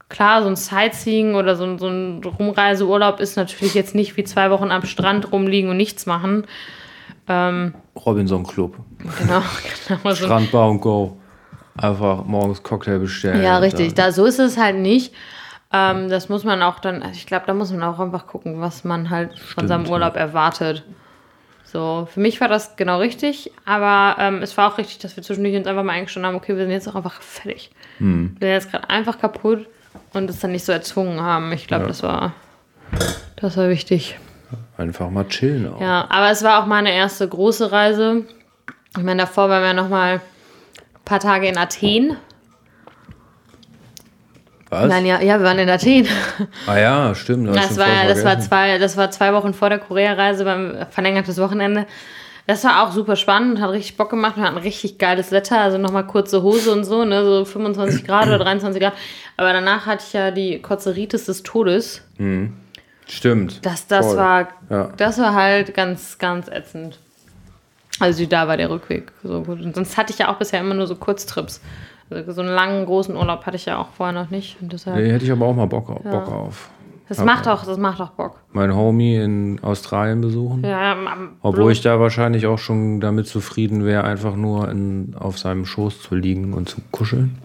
klar, 0.08 0.42
so 0.42 0.48
ein 0.48 0.56
Sightseeing 0.56 1.34
oder 1.34 1.56
so, 1.56 1.78
so 1.78 1.88
ein 1.88 2.22
Rumreiseurlaub 2.22 3.20
ist 3.20 3.36
natürlich 3.36 3.74
jetzt 3.74 3.94
nicht 3.94 4.16
wie 4.16 4.24
zwei 4.24 4.50
Wochen 4.50 4.70
am 4.70 4.84
Strand 4.84 5.32
rumliegen 5.32 5.70
und 5.70 5.76
nichts 5.76 6.06
machen. 6.06 6.46
Ähm, 7.28 7.74
Robinson 8.04 8.46
Club. 8.46 8.76
Genau, 9.18 9.42
genau. 9.88 10.14
Strandbar 10.14 10.70
und 10.70 10.80
Go. 10.80 11.16
Einfach 11.76 12.24
morgens 12.24 12.62
Cocktail 12.62 13.00
bestellen. 13.00 13.42
Ja, 13.42 13.58
richtig. 13.58 13.94
Da, 13.94 14.12
so 14.12 14.24
ist 14.26 14.38
es 14.38 14.56
halt 14.56 14.76
nicht. 14.76 15.12
Ähm, 15.72 16.08
das 16.08 16.28
muss 16.28 16.44
man 16.44 16.62
auch 16.62 16.78
dann, 16.78 17.02
also 17.02 17.14
ich 17.14 17.26
glaube, 17.26 17.46
da 17.46 17.54
muss 17.54 17.72
man 17.72 17.82
auch 17.82 17.98
einfach 17.98 18.28
gucken, 18.28 18.60
was 18.60 18.84
man 18.84 19.10
halt 19.10 19.32
Stimmt, 19.32 19.50
von 19.50 19.68
seinem 19.68 19.88
Urlaub 19.88 20.14
ja. 20.14 20.20
erwartet. 20.20 20.84
So, 21.64 22.06
für 22.08 22.20
mich 22.20 22.40
war 22.40 22.46
das 22.46 22.76
genau 22.76 23.00
richtig, 23.00 23.50
aber 23.64 24.16
ähm, 24.20 24.42
es 24.42 24.56
war 24.56 24.72
auch 24.72 24.78
richtig, 24.78 24.98
dass 24.98 25.16
wir 25.16 25.24
zwischendurch 25.24 25.56
uns 25.56 25.66
einfach 25.66 25.82
mal 25.82 25.94
eingestanden 25.94 26.28
haben, 26.28 26.36
okay, 26.36 26.56
wir 26.56 26.62
sind 26.62 26.70
jetzt 26.70 26.86
auch 26.86 26.94
einfach 26.94 27.20
fertig. 27.20 27.72
Hm. 27.98 28.36
Wir 28.38 28.46
sind 28.46 28.54
jetzt 28.54 28.70
gerade 28.70 28.88
einfach 28.88 29.18
kaputt 29.18 29.66
und 30.12 30.30
es 30.30 30.40
dann 30.40 30.52
nicht 30.52 30.64
so 30.64 30.72
erzwungen 30.72 31.20
haben. 31.20 31.52
Ich 31.52 31.66
glaube, 31.66 31.84
ja. 31.84 31.88
das 31.88 32.02
war 32.02 32.34
das 33.36 33.56
war 33.56 33.68
wichtig. 33.68 34.16
Einfach 34.76 35.10
mal 35.10 35.26
chillen 35.28 35.72
auch. 35.72 35.80
Ja, 35.80 36.06
aber 36.08 36.30
es 36.30 36.42
war 36.42 36.62
auch 36.62 36.66
meine 36.66 36.92
erste 36.92 37.28
große 37.28 37.70
Reise. 37.70 38.24
Ich 38.96 39.02
meine, 39.02 39.22
davor 39.22 39.48
waren 39.48 39.62
wir 39.62 39.74
noch 39.74 39.88
mal 39.88 40.14
ein 40.14 40.20
paar 41.04 41.20
Tage 41.20 41.48
in 41.48 41.58
Athen. 41.58 42.16
Was? 44.70 44.88
Nein, 44.88 45.06
ja, 45.06 45.20
ja, 45.20 45.38
wir 45.38 45.44
waren 45.44 45.58
in 45.58 45.68
Athen. 45.68 46.08
Ah 46.66 46.78
ja, 46.78 47.14
stimmt. 47.14 47.54
Das, 47.54 47.76
war, 47.76 48.06
das, 48.08 48.24
war 48.24 48.40
zwei, 48.40 48.78
das 48.78 48.96
war 48.96 49.10
zwei 49.10 49.32
Wochen 49.32 49.54
vor 49.54 49.68
der 49.68 49.78
Korea-Reise 49.78 50.44
beim 50.44 50.86
verlängertes 50.90 51.38
Wochenende. 51.38 51.86
Das 52.46 52.62
war 52.64 52.82
auch 52.86 52.92
super 52.92 53.16
spannend, 53.16 53.60
hat 53.60 53.70
richtig 53.70 53.96
Bock 53.96 54.10
gemacht. 54.10 54.36
Wir 54.36 54.44
hatten 54.44 54.58
richtig 54.58 54.98
geiles 54.98 55.32
Wetter, 55.32 55.60
also 55.60 55.78
nochmal 55.78 56.06
kurze 56.06 56.42
Hose 56.42 56.72
und 56.72 56.84
so, 56.84 57.04
ne, 57.04 57.24
so 57.24 57.44
25 57.44 58.04
Grad 58.06 58.26
oder 58.26 58.38
23 58.38 58.82
Grad. 58.82 58.92
Aber 59.36 59.52
danach 59.52 59.86
hatte 59.86 60.04
ich 60.06 60.12
ja 60.12 60.30
die 60.30 60.60
Kotzeritis 60.60 61.24
des 61.24 61.42
Todes. 61.42 62.02
Mhm. 62.18 62.52
Stimmt. 63.06 63.64
Das, 63.64 63.86
das 63.86 64.16
war, 64.16 64.48
ja. 64.70 64.90
das 64.96 65.18
war 65.18 65.34
halt 65.34 65.74
ganz, 65.74 66.18
ganz 66.18 66.48
ätzend. 66.48 66.98
Also 68.00 68.24
da 68.26 68.48
war 68.48 68.56
der 68.56 68.70
Rückweg 68.70 69.12
so 69.22 69.42
gut. 69.42 69.60
Und 69.60 69.74
sonst 69.74 69.96
hatte 69.96 70.12
ich 70.12 70.18
ja 70.18 70.32
auch 70.32 70.36
bisher 70.36 70.60
immer 70.60 70.74
nur 70.74 70.86
so 70.86 70.96
Kurztrips. 70.96 71.60
Also 72.10 72.32
so 72.32 72.42
einen 72.42 72.54
langen, 72.54 72.86
großen 72.86 73.16
Urlaub 73.16 73.46
hatte 73.46 73.56
ich 73.56 73.66
ja 73.66 73.78
auch 73.78 73.88
vorher 73.96 74.12
noch 74.12 74.30
nicht. 74.30 74.56
Und 74.60 74.72
deshalb, 74.72 74.96
nee, 74.96 75.10
hätte 75.10 75.24
ich 75.24 75.32
aber 75.32 75.46
auch 75.46 75.54
mal 75.54 75.66
Bock, 75.66 75.88
ja. 76.04 76.10
Bock 76.10 76.28
auf. 76.30 76.70
Das 77.08 77.22
macht, 77.22 77.46
auch, 77.48 77.66
das 77.66 77.76
macht 77.76 78.00
auch 78.00 78.10
Bock. 78.10 78.40
Mein 78.52 78.74
Homie 78.74 79.16
in 79.16 79.60
Australien 79.62 80.22
besuchen. 80.22 80.64
Ja, 80.64 80.96
Obwohl 81.42 81.72
ich 81.72 81.82
da 81.82 82.00
wahrscheinlich 82.00 82.46
auch 82.46 82.58
schon 82.58 83.00
damit 83.00 83.26
zufrieden 83.26 83.84
wäre, 83.84 84.04
einfach 84.04 84.36
nur 84.36 84.70
in, 84.70 85.14
auf 85.18 85.38
seinem 85.38 85.66
Schoß 85.66 86.00
zu 86.00 86.14
liegen 86.14 86.54
und 86.54 86.70
zu 86.70 86.80
kuscheln. 86.90 87.38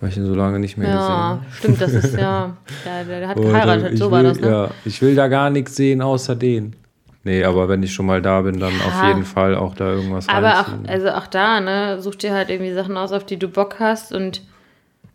Weil 0.00 0.10
ich 0.10 0.16
ihn 0.16 0.26
so 0.26 0.34
lange 0.34 0.58
nicht 0.58 0.76
mehr 0.76 0.88
ja, 0.88 0.96
gesehen 0.96 1.14
habe. 1.14 1.40
Ja, 1.40 1.52
stimmt, 1.52 1.80
das 1.80 1.92
ist 1.92 2.18
ja. 2.18 2.56
Der, 2.84 3.04
der 3.04 3.28
hat 3.28 3.36
geheiratet, 3.36 3.96
so 3.96 4.06
will, 4.06 4.12
war 4.12 4.22
das, 4.24 4.40
ne? 4.40 4.48
Ja, 4.48 4.70
ich 4.84 5.00
will 5.00 5.14
da 5.14 5.28
gar 5.28 5.50
nichts 5.50 5.76
sehen 5.76 6.02
außer 6.02 6.34
den. 6.34 6.74
Nee, 7.22 7.44
aber 7.44 7.68
wenn 7.68 7.82
ich 7.82 7.92
schon 7.92 8.06
mal 8.06 8.20
da 8.20 8.42
bin, 8.42 8.60
dann 8.60 8.72
ja. 8.72 8.86
auf 8.86 9.08
jeden 9.08 9.24
Fall 9.24 9.56
auch 9.56 9.74
da 9.74 9.90
irgendwas 9.90 10.28
Aber 10.28 10.60
auch, 10.60 10.88
also 10.88 11.08
auch 11.10 11.26
da, 11.26 11.60
ne, 11.60 12.00
such 12.00 12.16
dir 12.16 12.32
halt 12.32 12.50
irgendwie 12.50 12.72
Sachen 12.72 12.96
aus, 12.96 13.12
auf 13.12 13.24
die 13.24 13.38
du 13.38 13.48
Bock 13.48 13.80
hast 13.80 14.12
und 14.12 14.42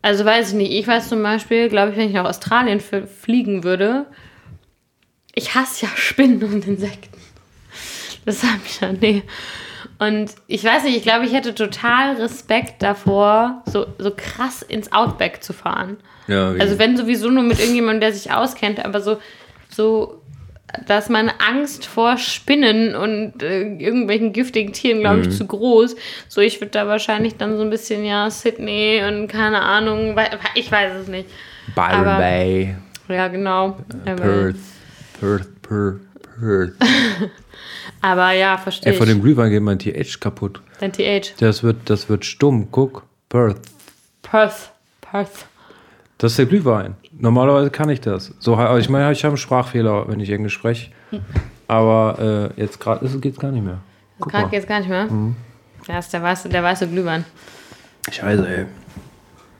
also 0.01 0.25
weiß 0.25 0.49
ich 0.49 0.55
nicht. 0.55 0.71
Ich 0.71 0.87
weiß 0.87 1.09
zum 1.09 1.21
Beispiel, 1.21 1.69
glaube 1.69 1.91
ich, 1.91 1.97
wenn 1.97 2.07
ich 2.07 2.13
nach 2.13 2.25
Australien 2.25 2.79
fliegen 2.79 3.63
würde, 3.63 4.05
ich 5.33 5.55
hasse 5.55 5.85
ja 5.85 5.91
Spinnen 5.95 6.43
und 6.43 6.67
Insekten. 6.67 7.19
Das 8.25 8.43
habe 8.43 8.61
ich 8.65 8.79
ja, 8.79 8.91
nee. 8.91 9.23
Und 9.97 10.31
ich 10.47 10.63
weiß 10.63 10.83
nicht, 10.83 10.97
ich 10.97 11.03
glaube, 11.03 11.25
ich 11.25 11.33
hätte 11.33 11.53
total 11.53 12.15
Respekt 12.15 12.81
davor, 12.81 13.61
so, 13.65 13.85
so 13.99 14.11
krass 14.15 14.63
ins 14.63 14.91
Outback 14.91 15.43
zu 15.43 15.53
fahren. 15.53 15.97
Ja, 16.27 16.49
also 16.53 16.79
wenn 16.79 16.97
sowieso 16.97 17.29
nur 17.29 17.43
mit 17.43 17.59
irgendjemandem, 17.59 18.01
der 18.01 18.13
sich 18.13 18.31
auskennt, 18.31 18.83
aber 18.83 19.01
so, 19.01 19.17
so 19.69 20.20
da 20.85 20.97
ist 20.97 21.09
meine 21.09 21.39
Angst 21.41 21.85
vor 21.85 22.17
Spinnen 22.17 22.95
und 22.95 23.43
äh, 23.43 23.61
irgendwelchen 23.61 24.33
giftigen 24.33 24.73
Tieren, 24.73 25.01
glaube 25.01 25.21
ich, 25.21 25.27
mhm. 25.27 25.31
zu 25.31 25.45
groß. 25.45 25.95
So, 26.27 26.41
ich 26.41 26.61
würde 26.61 26.71
da 26.71 26.87
wahrscheinlich 26.87 27.35
dann 27.35 27.57
so 27.57 27.63
ein 27.63 27.69
bisschen, 27.69 28.05
ja, 28.05 28.29
Sydney 28.29 29.03
und 29.07 29.27
keine 29.27 29.61
Ahnung, 29.61 30.15
ich 30.55 30.71
weiß 30.71 30.93
es 31.01 31.07
nicht. 31.07 31.29
Byron 31.75 32.03
Bay. 32.03 32.75
Ja, 33.07 33.27
genau. 33.27 33.77
Uh, 33.89 34.15
Perth. 34.15 34.55
Perth, 35.19 35.61
Perth, 35.61 35.99
Perth. 36.39 36.73
Aber 38.01 38.31
ja, 38.31 38.57
verstehe 38.57 38.91
Ey, 38.91 38.93
ich. 38.93 38.97
von 38.97 39.07
dem 39.07 39.21
Glühwein 39.21 39.51
geht 39.51 39.61
mein 39.61 39.77
TH 39.77 40.19
kaputt. 40.19 40.61
Dein 40.79 40.91
TH. 40.91 41.35
Das 41.39 41.63
wird, 41.63 41.89
das 41.89 42.09
wird 42.09 42.25
stumm. 42.25 42.69
Guck. 42.71 43.03
Perth. 43.29 43.59
Perth. 44.23 44.71
Perth. 45.01 45.45
Das 46.17 46.31
ist 46.31 46.39
der 46.39 46.45
Glühwein. 46.45 46.95
Normalerweise 47.17 47.69
kann 47.69 47.89
ich 47.89 48.01
das. 48.01 48.33
So, 48.39 48.53
ich 48.77 48.89
meine, 48.89 49.11
ich 49.11 49.23
habe 49.23 49.31
einen 49.31 49.37
Sprachfehler, 49.37 50.07
wenn 50.07 50.19
ich 50.19 50.29
Englisch 50.29 50.53
spreche. 50.53 50.91
Aber 51.67 52.51
äh, 52.57 52.61
jetzt 52.61 52.79
gerade 52.79 53.07
geht 53.19 53.33
es 53.33 53.39
gar 53.39 53.51
nicht 53.51 53.63
mehr. 53.63 53.79
Gerade 54.19 54.45
mal. 54.45 54.49
geht's 54.49 54.67
gar 54.67 54.79
nicht 54.79 54.89
mehr. 54.89 55.05
Mhm. 55.05 55.35
Ja, 55.87 55.99
ist 55.99 56.13
der 56.13 56.21
weiße, 56.21 56.49
der 56.49 56.63
weiße 56.63 56.87
Glühwein. 56.87 57.25
Scheiße, 58.09 58.47
ey. 58.47 58.65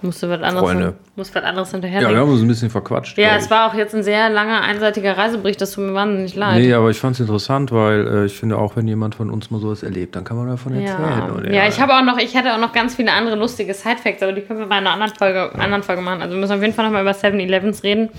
Musst 0.04 0.24
du 0.24 0.30
was 0.30 0.42
anderes, 0.42 0.70
Freunde. 0.70 0.96
musst 1.16 1.36
was 1.36 1.44
anderes 1.44 1.72
Ja, 1.72 1.78
hinterher 1.78 2.10
wir 2.10 2.18
haben 2.18 2.32
uns 2.32 2.42
ein 2.42 2.48
bisschen 2.48 2.70
verquatscht. 2.72 3.18
Ja, 3.18 3.36
es 3.36 3.46
ich. 3.46 3.52
war 3.52 3.70
auch 3.70 3.76
jetzt 3.76 3.94
ein 3.94 4.02
sehr 4.02 4.30
langer, 4.30 4.62
einseitiger 4.62 5.16
Reisebericht. 5.16 5.62
Das 5.62 5.72
tut 5.74 5.84
mir 5.84 5.94
wahnsinnig 5.94 6.36
leid. 6.36 6.60
Nee, 6.62 6.74
aber 6.74 6.90
ich 6.90 7.00
fand 7.00 7.16
es 7.16 7.20
interessant, 7.20 7.72
weil 7.72 8.08
äh, 8.08 8.26
ich 8.26 8.34
finde 8.34 8.58
auch, 8.58 8.76
wenn 8.76 8.88
jemand 8.88 9.14
von 9.16 9.30
uns 9.30 9.52
mal 9.52 9.62
sowas 9.62 9.84
erlebt, 9.84 10.16
dann 10.16 10.24
kann 10.24 10.38
man 10.38 10.48
davon 10.48 10.74
erzählen. 10.74 11.00
Ja, 11.00 11.34
oder? 11.34 11.54
ja, 11.54 11.68
ich 11.68 11.80
habe 11.80 11.94
auch 11.94 12.04
noch, 12.04 12.18
ich 12.18 12.34
hätte 12.34 12.54
auch 12.54 12.60
noch 12.60 12.74
ganz 12.74 12.96
viele 12.96 13.12
andere 13.12 13.36
lustige 13.36 13.74
Sidefacts, 13.74 14.24
aber 14.24 14.34
die 14.34 14.42
können 14.42 14.60
wir 14.60 14.66
in 14.66 14.72
einer 14.72 14.92
anderen 14.92 15.14
Folge, 15.14 15.54
anderen 15.54 15.84
Folge 15.84 16.02
machen. 16.02 16.22
Also 16.22 16.34
wir 16.34 16.40
müssen 16.40 16.54
auf 16.54 16.62
jeden 16.62 16.74
Fall 16.74 16.86
nochmal 16.86 17.04
über 17.04 17.12
7-Elevens 17.12 17.84
reden. 17.84 18.10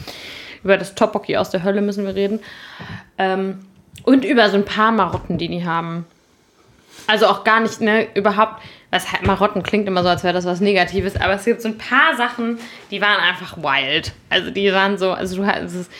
Über 0.62 0.78
das 0.78 0.94
Tophockey 0.94 1.36
aus 1.36 1.50
der 1.50 1.64
Hölle 1.64 1.82
müssen 1.82 2.06
wir 2.06 2.14
reden. 2.14 2.38
Ähm, 3.18 3.58
und 4.04 4.24
über 4.24 4.48
so 4.50 4.56
ein 4.56 4.64
paar 4.64 4.92
Marotten, 4.92 5.38
die 5.38 5.48
die 5.48 5.64
haben. 5.64 6.06
Also 7.06 7.26
auch 7.26 7.44
gar 7.44 7.60
nicht, 7.60 7.80
ne, 7.80 8.06
überhaupt, 8.14 8.62
was 8.92 9.10
halt 9.12 9.26
Marotten 9.26 9.62
klingt 9.64 9.88
immer 9.88 10.02
so, 10.04 10.08
als 10.10 10.22
wäre 10.22 10.34
das 10.34 10.44
was 10.44 10.60
Negatives, 10.60 11.16
aber 11.16 11.32
es 11.34 11.44
gibt 11.44 11.60
so 11.62 11.68
ein 11.68 11.78
paar 11.78 12.14
Sachen, 12.16 12.58
die 12.92 13.00
waren 13.00 13.18
einfach 13.20 13.56
wild. 13.56 14.12
Also 14.30 14.50
die 14.50 14.72
waren 14.72 14.98
so, 14.98 15.10
also 15.12 15.36
du 15.42 15.46
hast, 15.46 15.74
es 15.74 15.90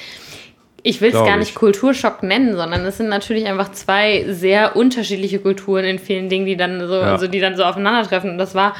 ich 0.85 1.01
will 1.01 1.09
es 1.11 1.15
gar 1.15 1.29
ich. 1.31 1.37
nicht 1.37 1.55
Kulturschock 1.55 2.23
nennen, 2.25 2.57
sondern 2.57 2.85
es 2.85 2.97
sind 2.99 3.09
natürlich 3.09 3.47
einfach 3.47 3.71
zwei 3.71 4.25
sehr 4.29 4.75
unterschiedliche 4.77 5.39
Kulturen 5.39 5.85
in 5.85 5.99
vielen 6.01 6.29
Dingen, 6.29 6.45
die 6.45 6.57
dann 6.57 6.87
so, 6.87 6.95
Ja. 6.95 7.13
also 7.13 7.29
die 7.29 7.39
dann 7.41 7.57
so 7.57 7.63
aufeinandertreffen. 7.65 8.31
Und 8.31 8.39
das 8.39 8.55
war 8.57 8.75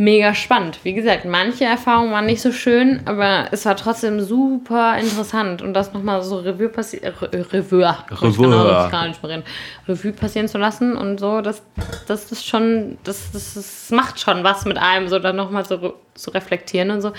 mega 0.00 0.34
spannend. 0.34 0.80
Wie 0.82 0.94
gesagt, 0.94 1.26
manche 1.26 1.64
Erfahrungen 1.66 2.10
waren 2.10 2.24
nicht 2.24 2.40
so 2.40 2.52
schön, 2.52 3.00
aber 3.04 3.48
es 3.50 3.66
war 3.66 3.76
trotzdem 3.76 4.18
super 4.20 4.96
interessant. 4.98 5.60
Und 5.60 5.74
das 5.74 5.92
nochmal 5.92 6.22
so 6.22 6.38
Revue 6.38 6.70
passieren, 6.70 7.12
Revue, 7.20 7.94
Revue. 9.86 10.12
Passieren 10.12 10.48
zu 10.48 10.56
lassen 10.56 10.96
und 10.96 11.20
so, 11.20 11.42
das, 11.42 11.62
das 12.08 12.32
ist 12.32 12.46
schon, 12.46 12.96
das, 13.04 13.30
das, 13.32 13.52
das 13.52 13.90
macht 13.90 14.18
schon 14.18 14.42
was 14.42 14.64
mit 14.64 14.78
einem, 14.78 15.06
so 15.08 15.18
dann 15.18 15.36
nochmal 15.36 15.66
so 15.66 15.92
zu 16.14 16.30
reflektieren 16.30 16.90
und 16.90 17.02
so. 17.02 17.12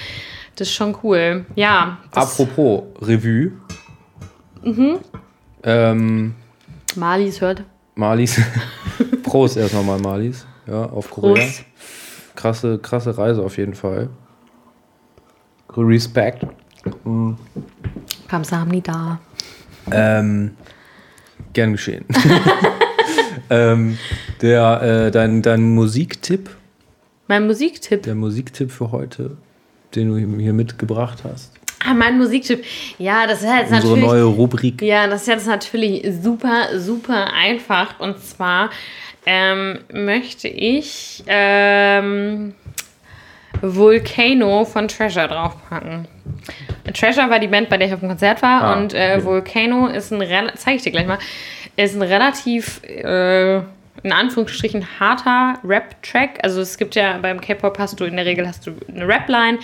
Das 0.55 0.67
ist 0.67 0.73
schon 0.73 0.97
cool. 1.03 1.45
Ja. 1.53 1.99
Apropos 2.15 2.83
Revue. 2.99 3.51
Mhm. 4.63 4.97
Ähm, 5.61 6.33
Malis 6.95 7.41
hört. 7.41 7.61
Malis. 7.93 8.41
Prost 9.23 9.57
erst 9.57 9.75
nochmal, 9.75 9.99
Malis. 9.99 10.47
Ja, 10.65 10.85
auf 10.85 11.11
Korea. 11.11 11.43
Prost. 11.45 11.65
Krasse, 12.41 12.79
krasse 12.79 13.15
Reise 13.19 13.43
auf 13.43 13.57
jeden 13.57 13.75
Fall. 13.75 14.09
Respekt. 15.77 16.43
Kamsahamnida. 18.27 19.19
Ähm, 19.91 20.51
gern 21.53 21.73
geschehen. 21.73 22.03
ähm, 23.51 23.99
der, 24.41 24.81
äh, 24.81 25.11
dein, 25.11 25.43
dein 25.43 25.69
Musiktipp, 25.75 26.49
Mein 27.27 27.45
Musiktipp. 27.45 28.01
der 28.01 28.15
Musiktipp 28.15 28.71
für 28.71 28.91
heute, 28.91 29.37
den 29.93 30.09
du 30.09 30.37
hier 30.41 30.53
mitgebracht 30.53 31.19
hast. 31.23 31.53
Ah, 31.85 31.93
mein 31.93 32.17
Musiktipp. 32.17 32.63
Ja, 32.97 33.27
das 33.27 33.43
ist 33.43 33.49
jetzt 33.49 33.71
Unsere 33.71 33.87
natürlich. 33.89 34.03
neue 34.03 34.23
Rubrik. 34.23 34.81
Ja, 34.81 35.05
das 35.05 35.21
ist 35.21 35.27
jetzt 35.27 35.47
natürlich 35.47 36.07
super, 36.23 36.79
super 36.79 37.33
einfach. 37.33 37.99
Und 37.99 38.19
zwar 38.19 38.71
ähm, 39.25 39.79
möchte 39.91 40.47
ich 40.47 41.23
ähm, 41.27 42.53
Volcano 43.61 44.65
von 44.65 44.87
Treasure 44.87 45.27
draufpacken. 45.27 46.07
Treasure 46.93 47.29
war 47.29 47.39
die 47.39 47.47
Band, 47.47 47.69
bei 47.69 47.77
der 47.77 47.87
ich 47.87 47.93
auf 47.93 47.99
dem 47.99 48.09
Konzert 48.09 48.41
war. 48.41 48.63
Ah, 48.63 48.73
und 48.73 48.93
äh, 48.93 49.13
okay. 49.17 49.25
Volcano 49.25 49.87
ist 49.87 50.11
ein, 50.11 50.21
rela- 50.21 50.55
zeig 50.55 50.77
ich 50.77 50.81
dir 50.81 50.91
gleich 50.91 51.05
mal, 51.05 51.19
ist 51.75 51.95
ein 51.95 52.01
relativ, 52.01 52.81
äh, 52.83 53.57
in 53.57 54.11
Anführungsstrichen, 54.11 54.99
harter 54.99 55.59
Rap-Track. 55.63 56.39
Also 56.41 56.61
es 56.61 56.77
gibt 56.77 56.95
ja 56.95 57.17
beim 57.19 57.39
K-Pop 57.39 57.77
hast 57.77 57.99
du 57.99 58.05
in 58.05 58.15
der 58.15 58.25
Regel 58.25 58.47
hast 58.47 58.65
du 58.65 58.71
eine 58.87 59.07
Rap-Line. 59.07 59.59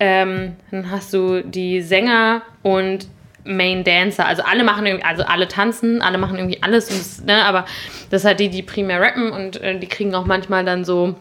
Ähm, 0.00 0.56
dann 0.70 0.90
hast 0.90 1.12
du 1.12 1.42
die 1.42 1.80
Sänger 1.80 2.42
und 2.62 3.08
Main 3.48 3.82
Dancer. 3.82 4.26
Also 4.26 4.42
alle 4.42 4.62
machen 4.62 4.86
irgendwie, 4.86 5.04
also 5.04 5.24
alle 5.24 5.48
tanzen, 5.48 6.02
alle 6.02 6.18
machen 6.18 6.36
irgendwie 6.36 6.62
alles, 6.62 6.90
und 6.90 6.98
das, 7.00 7.24
ne, 7.24 7.44
aber 7.44 7.64
das 8.10 8.22
sind 8.22 8.28
halt 8.28 8.40
die, 8.40 8.50
die 8.50 8.62
primär 8.62 9.00
rappen 9.00 9.30
und 9.32 9.60
äh, 9.62 9.78
die 9.78 9.86
kriegen 9.88 10.14
auch 10.14 10.26
manchmal 10.26 10.64
dann 10.64 10.84
so. 10.84 11.14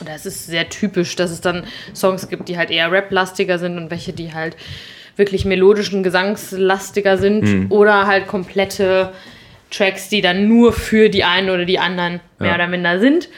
Oder 0.00 0.14
es 0.14 0.26
ist 0.26 0.46
sehr 0.46 0.68
typisch, 0.68 1.16
dass 1.16 1.30
es 1.32 1.40
dann 1.40 1.64
Songs 1.94 2.28
gibt, 2.28 2.48
die 2.48 2.56
halt 2.56 2.70
eher 2.70 2.92
rap-lastiger 2.92 3.58
sind 3.58 3.76
und 3.78 3.90
welche, 3.90 4.12
die 4.12 4.32
halt 4.32 4.56
wirklich 5.16 5.44
melodischen 5.44 6.04
Gesangslastiger 6.04 7.18
sind 7.18 7.70
oder 7.72 8.06
halt 8.06 8.28
komplette 8.28 9.12
Tracks, 9.72 10.08
die 10.08 10.20
dann 10.20 10.46
nur 10.46 10.72
für 10.72 11.08
die 11.08 11.24
einen 11.24 11.50
oder 11.50 11.64
die 11.64 11.80
anderen 11.80 12.20
mehr 12.38 12.50
Ja. 12.50 12.54
oder 12.54 12.68
minder 12.68 13.00
sind. 13.00 13.28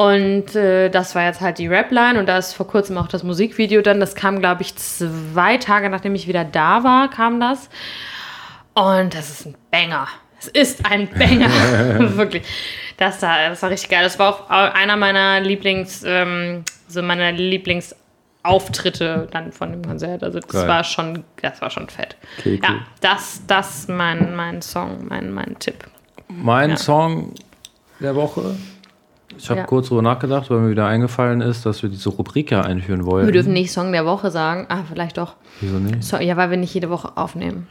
Und 0.00 0.56
äh, 0.56 0.88
das 0.88 1.14
war 1.14 1.26
jetzt 1.26 1.42
halt 1.42 1.58
die 1.58 1.66
Rap-Line 1.66 2.18
und 2.18 2.24
da 2.26 2.38
ist 2.38 2.54
vor 2.54 2.66
kurzem 2.66 2.96
auch 2.96 3.06
das 3.06 3.22
Musikvideo 3.22 3.82
dann. 3.82 4.00
Das 4.00 4.14
kam, 4.14 4.38
glaube 4.38 4.62
ich, 4.62 4.74
zwei 4.76 5.58
Tage 5.58 5.90
nachdem 5.90 6.14
ich 6.14 6.26
wieder 6.26 6.42
da 6.42 6.84
war, 6.84 7.10
kam 7.10 7.38
das. 7.38 7.68
Und 8.72 9.12
das 9.14 9.28
ist 9.28 9.44
ein 9.44 9.54
Banger. 9.70 10.08
Es 10.38 10.48
ist 10.48 10.90
ein 10.90 11.06
Banger. 11.10 11.50
Wirklich. 12.16 12.44
Das, 12.96 13.18
da, 13.18 13.50
das 13.50 13.60
war 13.62 13.68
richtig 13.68 13.90
geil. 13.90 14.02
Das 14.02 14.18
war 14.18 14.30
auch 14.30 14.48
einer 14.48 14.96
meiner 14.96 15.38
Lieblings, 15.40 16.02
ähm, 16.06 16.64
so 16.88 17.02
meiner 17.02 17.32
Lieblingsauftritte 17.32 19.28
dann 19.30 19.52
von 19.52 19.70
dem 19.70 19.84
Konzert. 19.84 20.24
Also 20.24 20.40
das 20.40 20.50
Geil. 20.50 20.66
war 20.66 20.82
schon, 20.82 21.24
das 21.42 21.60
war 21.60 21.68
schon 21.68 21.90
fett. 21.90 22.16
Okay, 22.38 22.58
cool. 22.62 22.74
Ja, 22.76 22.80
das, 23.02 23.42
das 23.46 23.86
mein, 23.86 24.34
mein 24.34 24.62
Song, 24.62 25.06
mein, 25.08 25.30
mein 25.30 25.58
Tipp. 25.58 25.84
Mein 26.28 26.70
Ja. 26.70 26.76
Song 26.78 27.34
der 27.98 28.14
Woche. 28.14 28.56
Ich 29.42 29.48
habe 29.48 29.60
Ja. 29.60 29.66
kurz 29.66 29.88
drüber 29.88 30.02
nachgedacht, 30.02 30.50
weil 30.50 30.58
mir 30.58 30.70
wieder 30.70 30.86
eingefallen 30.86 31.40
ist, 31.40 31.64
dass 31.64 31.82
wir 31.82 31.88
diese 31.88 32.10
Rubrik 32.10 32.50
ja 32.50 32.60
einführen 32.60 33.06
wollen. 33.06 33.26
Wir 33.26 33.32
dürfen 33.32 33.52
nicht 33.54 33.72
Song 33.72 33.90
der 33.92 34.04
Woche 34.04 34.30
sagen. 34.30 34.66
Ah, 34.68 34.82
vielleicht 34.86 35.16
doch. 35.16 35.36
Wieso 35.60 35.78
nicht? 35.78 36.02
So, 36.04 36.18
ja, 36.18 36.36
weil 36.36 36.50
wir 36.50 36.56
nicht 36.58 36.74
jede 36.74 36.90
Woche 36.90 37.16
aufnehmen. 37.16 37.66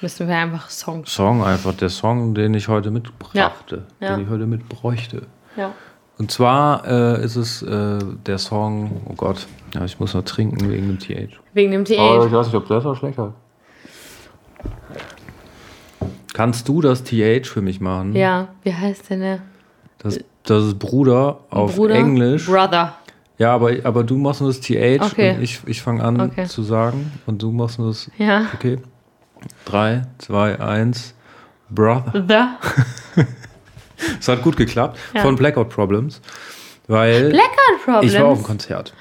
Müssen 0.00 0.28
wir 0.28 0.36
einfach 0.36 0.70
Songs. 0.70 1.12
Song 1.12 1.42
einfach, 1.42 1.74
der 1.74 1.88
Song, 1.88 2.34
den 2.34 2.54
ich 2.54 2.68
heute 2.68 2.92
mitbrachte, 2.92 3.84
Ja. 3.98 4.14
den 4.14 4.24
ich 4.24 4.30
heute 4.30 4.46
mitbräuchte. 4.46 5.22
Ja. 5.56 5.72
Und 6.18 6.30
zwar 6.30 6.86
äh, 6.86 7.24
ist 7.24 7.34
es 7.36 7.62
äh, 7.62 7.98
der 8.26 8.38
Song, 8.38 9.02
oh 9.08 9.14
Gott, 9.16 9.46
ja, 9.74 9.84
ich 9.84 9.98
muss 9.98 10.14
noch 10.14 10.22
trinken 10.24 10.70
wegen 10.70 10.86
dem 10.86 10.98
TH. 11.00 11.38
Wegen 11.52 11.72
dem 11.72 11.84
TH. 11.84 11.90
ich 12.26 12.32
weiß 12.32 12.46
nicht, 12.46 12.54
ob 12.56 12.68
das 12.68 12.86
auch 12.86 12.94
schlechter 12.96 13.34
Kannst 16.32 16.68
du 16.68 16.80
das 16.80 17.02
TH 17.02 17.46
für 17.48 17.60
mich 17.62 17.80
machen? 17.80 18.14
Ja, 18.14 18.48
wie 18.62 18.72
heißt 18.72 19.10
denn 19.10 19.20
der? 19.20 19.38
Das, 19.98 20.18
das 20.44 20.64
ist 20.64 20.78
Bruder 20.78 21.40
auf 21.50 21.76
Bruder? 21.76 21.94
Englisch. 21.96 22.46
Brother. 22.46 22.94
Ja, 23.38 23.54
aber, 23.54 23.72
aber 23.84 24.02
du 24.04 24.16
machst 24.16 24.40
nur 24.40 24.50
das 24.50 24.60
TH 24.60 25.00
Okay. 25.00 25.34
und 25.36 25.42
ich, 25.42 25.60
ich 25.66 25.80
fange 25.82 26.02
an 26.02 26.20
Okay. 26.20 26.46
zu 26.46 26.62
sagen 26.62 27.12
und 27.26 27.40
du 27.42 27.52
machst 27.52 27.78
nur 27.78 27.88
das. 27.88 28.10
Ja. 28.18 28.46
Okay. 28.54 28.78
3, 29.66 30.02
2, 30.18 30.58
1. 30.60 31.14
Brother. 31.70 32.12
The 33.16 33.22
Es 34.20 34.28
hat 34.28 34.42
gut 34.42 34.56
geklappt. 34.56 34.98
Ja. 35.14 35.22
Von 35.22 35.36
Blackout 35.36 35.68
Problems. 35.70 36.20
Weil 36.86 37.30
Blackout 37.30 37.84
Problems. 37.84 38.12
ich 38.14 38.20
war 38.20 38.26
auf 38.28 38.38
dem 38.38 38.44
Konzert. 38.46 38.94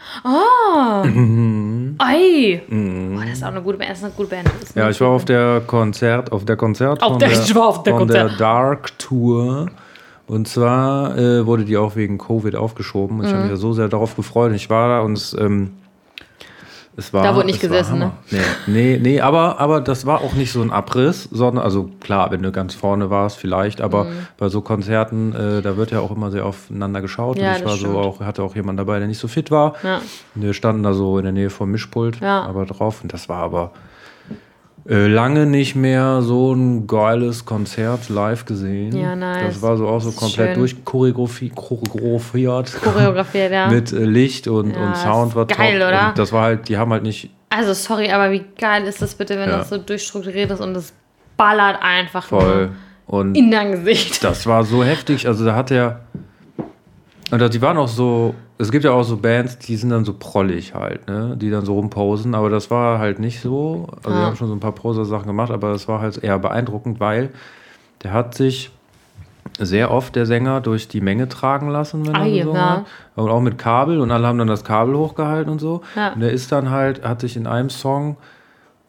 Oi. 2.00 2.62
Oh, 2.70 3.20
das 3.22 3.30
ist 3.34 3.44
auch 3.44 3.48
eine 3.48 3.62
gute 3.62 3.78
Band. 3.78 3.92
Das 3.92 4.00
ist 4.00 4.04
eine 4.04 4.14
gute 4.14 4.30
Band. 4.30 4.50
Ja, 4.76 4.90
ich 4.90 5.00
war 5.02 5.10
auf 5.10 5.26
der 5.26 5.62
Konzert, 5.66 6.32
auf 6.32 6.46
der 6.46 6.56
Konzert 6.58 7.02
Auf 7.02 7.12
von, 7.14 7.20
der- 7.20 7.30
der, 7.30 7.42
ich 7.44 7.56
war 7.56 7.68
auf 7.68 7.84
der 7.84 7.94
von 7.94 8.00
Konzert. 8.08 8.32
der 8.32 8.38
Dark 8.38 8.98
Tour. 9.00 9.68
Und 10.28 10.48
zwar 10.48 11.18
äh, 11.18 11.46
wurde 11.46 11.64
die 11.66 11.78
auch 11.78 11.96
wegen 11.96 12.18
Covid 12.18 12.56
aufgeschoben. 12.56 13.20
Und 13.20 13.26
ich 13.26 13.32
habe 13.32 13.40
Mhm. 13.44 13.50
mich 13.50 13.52
ja 13.52 13.62
so 13.62 13.74
sehr 13.74 13.88
darauf 13.88 14.16
gefreut. 14.16 14.50
Und 14.50 14.56
ich 14.56 14.70
war 14.70 14.90
da 14.90 15.00
und 15.02 15.14
es, 15.14 15.34
ähm, 15.40 15.72
es 16.98 17.14
war. 17.14 17.24
Da 17.24 17.34
wurde 17.36 17.46
nicht 17.46 17.62
gesessen, 17.62 18.00
ne? 18.00 18.12
Nee, 18.32 18.40
nee, 18.66 19.00
nee 19.02 19.22
aber, 19.22 19.60
aber 19.60 19.80
das 19.82 20.06
war 20.06 20.20
auch 20.22 20.34
nicht 20.34 20.52
so 20.52 20.62
ein 20.62 20.72
Abriss, 20.72 21.30
sondern, 21.32 21.64
also 21.64 21.92
klar, 22.02 22.32
wenn 22.32 22.42
du 22.42 22.52
ganz 22.52 22.74
vorne 22.76 23.10
warst, 23.10 23.38
vielleicht, 23.38 23.80
aber 23.82 24.06
Mhm. 24.06 24.10
bei 24.38 24.50
so 24.50 24.62
Konzerten, 24.62 25.34
äh, 25.34 25.62
da 25.62 25.78
wird 25.78 25.92
ja 25.92 26.00
auch 26.02 26.12
immer 26.12 26.30
sehr 26.32 26.46
aufeinander 26.46 27.02
geschaut. 27.02 27.38
Ja, 27.38 27.52
und 27.52 27.58
ich 27.60 27.64
war 27.66 27.72
so 27.74 27.78
stimmt. 27.78 27.96
auch, 27.96 28.20
hatte 28.22 28.44
auch 28.44 28.56
jemand 28.56 28.80
dabei, 28.80 28.98
der 29.00 29.08
nicht 29.08 29.20
so 29.20 29.28
fit 29.28 29.50
war. 29.52 29.76
Ja. 29.84 30.02
Wir 30.36 30.54
standen 30.54 30.84
da 30.84 30.94
so 30.94 31.18
in 31.20 31.24
der 31.24 31.34
Nähe 31.34 31.50
vom 31.52 31.72
Mischpult, 31.72 32.20
Ja. 32.20 32.42
aber 32.42 32.66
drauf. 32.66 33.02
Und 33.04 33.14
das 33.14 33.30
war 33.30 33.38
aber 33.44 33.72
äh, 34.90 35.08
lange 35.08 35.46
nicht 35.46 35.76
mehr 35.76 36.22
so 36.22 36.54
ein 36.54 36.88
geiles 36.88 37.46
Konzert 37.46 38.08
live 38.10 38.46
gesehen. 38.46 38.96
Ja, 38.96 39.16
nice. 39.16 39.54
Das 39.56 39.62
war 39.62 39.76
so 39.78 39.88
auch 39.88 40.00
so 40.00 40.12
komplett 40.12 40.56
durchchoreografiert 40.56 41.56
choreografiert 42.82 43.52
ja. 43.52 43.68
mit 43.70 43.92
äh, 43.92 44.06
Licht 44.06 44.48
und, 44.48 44.72
Ja, 44.74 44.88
und 44.88 44.96
Sound 44.98 45.36
war 45.36 45.46
geil, 45.46 45.80
top. 45.80 45.88
oder? 45.90 46.08
Und 46.10 46.18
das 46.18 46.32
war 46.32 46.44
halt, 46.44 46.70
die 46.70 46.78
haben 46.78 46.92
halt 46.92 47.04
nicht. 47.04 47.30
Also, 47.50 47.74
sorry, 47.74 48.10
aber 48.12 48.32
wie 48.32 48.44
geil 48.60 48.84
ist 48.84 49.02
das 49.02 49.16
bitte, 49.16 49.38
wenn 49.38 49.50
Ja. 49.50 49.58
das 49.58 49.70
so 49.70 49.78
durchstrukturiert 49.78 50.52
ist 50.52 50.62
und 50.62 50.74
das 50.74 50.94
ballert 51.36 51.78
einfach 51.82 52.26
Voll. 52.28 52.70
nur 53.08 53.20
Und 53.20 53.36
in 53.36 53.52
dein 53.52 53.72
Gesicht. 53.72 54.24
das 54.24 54.46
war 54.48 54.64
so 54.64 54.84
heftig. 54.84 55.28
Also 55.28 55.46
da 55.46 55.56
hat 55.56 55.70
er. 55.72 56.02
Und 57.32 57.54
die 57.54 57.62
waren 57.62 57.78
auch 57.78 57.88
so. 57.88 58.36
Es 58.60 58.72
gibt 58.72 58.84
ja 58.84 58.92
auch 58.92 59.04
so 59.04 59.18
Bands, 59.18 59.60
die 59.60 59.76
sind 59.76 59.92
dann 59.92 60.04
so 60.04 60.14
prollig 60.18 60.74
halt, 60.74 61.08
ne? 61.08 61.36
Die 61.40 61.52
dann 61.52 61.64
so 61.66 61.76
rumposen. 61.76 62.34
Aber 62.34 62.50
das 62.50 62.72
war 62.72 62.98
halt 62.98 63.20
nicht 63.20 63.40
so. 63.42 63.88
Also 63.98 64.10
wir 64.10 64.20
Ja. 64.22 64.26
haben 64.28 64.36
schon 64.36 64.48
so 64.48 64.54
ein 64.56 64.60
paar 64.60 64.72
Poser-Sachen 64.72 65.28
gemacht, 65.28 65.52
aber 65.52 65.72
das 65.72 65.88
war 65.88 66.02
halt 66.02 66.18
eher 66.24 66.40
beeindruckend, 66.40 67.00
weil 67.00 67.30
der 68.04 68.14
hat 68.14 68.34
sich 68.36 68.72
sehr 69.60 69.92
oft 69.92 70.16
der 70.16 70.26
Sänger 70.26 70.60
durch 70.62 70.88
die 70.88 71.02
Menge 71.02 71.30
tragen 71.30 71.70
lassen, 71.70 72.06
wenn 72.08 72.16
er 72.16 72.22
Ei, 72.22 72.38
gesungen 72.40 72.56
ja. 72.56 72.70
hat. 72.78 72.86
Und 73.16 73.30
auch 73.30 73.42
mit 73.42 73.58
Kabel 73.58 74.00
und 74.02 74.12
alle 74.12 74.26
haben 74.28 74.38
dann 74.40 74.48
das 74.48 74.64
Kabel 74.64 74.96
hochgehalten 74.98 75.52
und 75.52 75.60
so. 75.60 75.82
Ja. 75.96 76.14
Und 76.14 76.20
der 76.22 76.32
ist 76.32 76.52
dann 76.52 76.70
halt, 76.72 77.04
hat 77.08 77.22
sich 77.22 77.38
in 77.38 77.48
einem 77.48 77.70
Song 77.70 78.18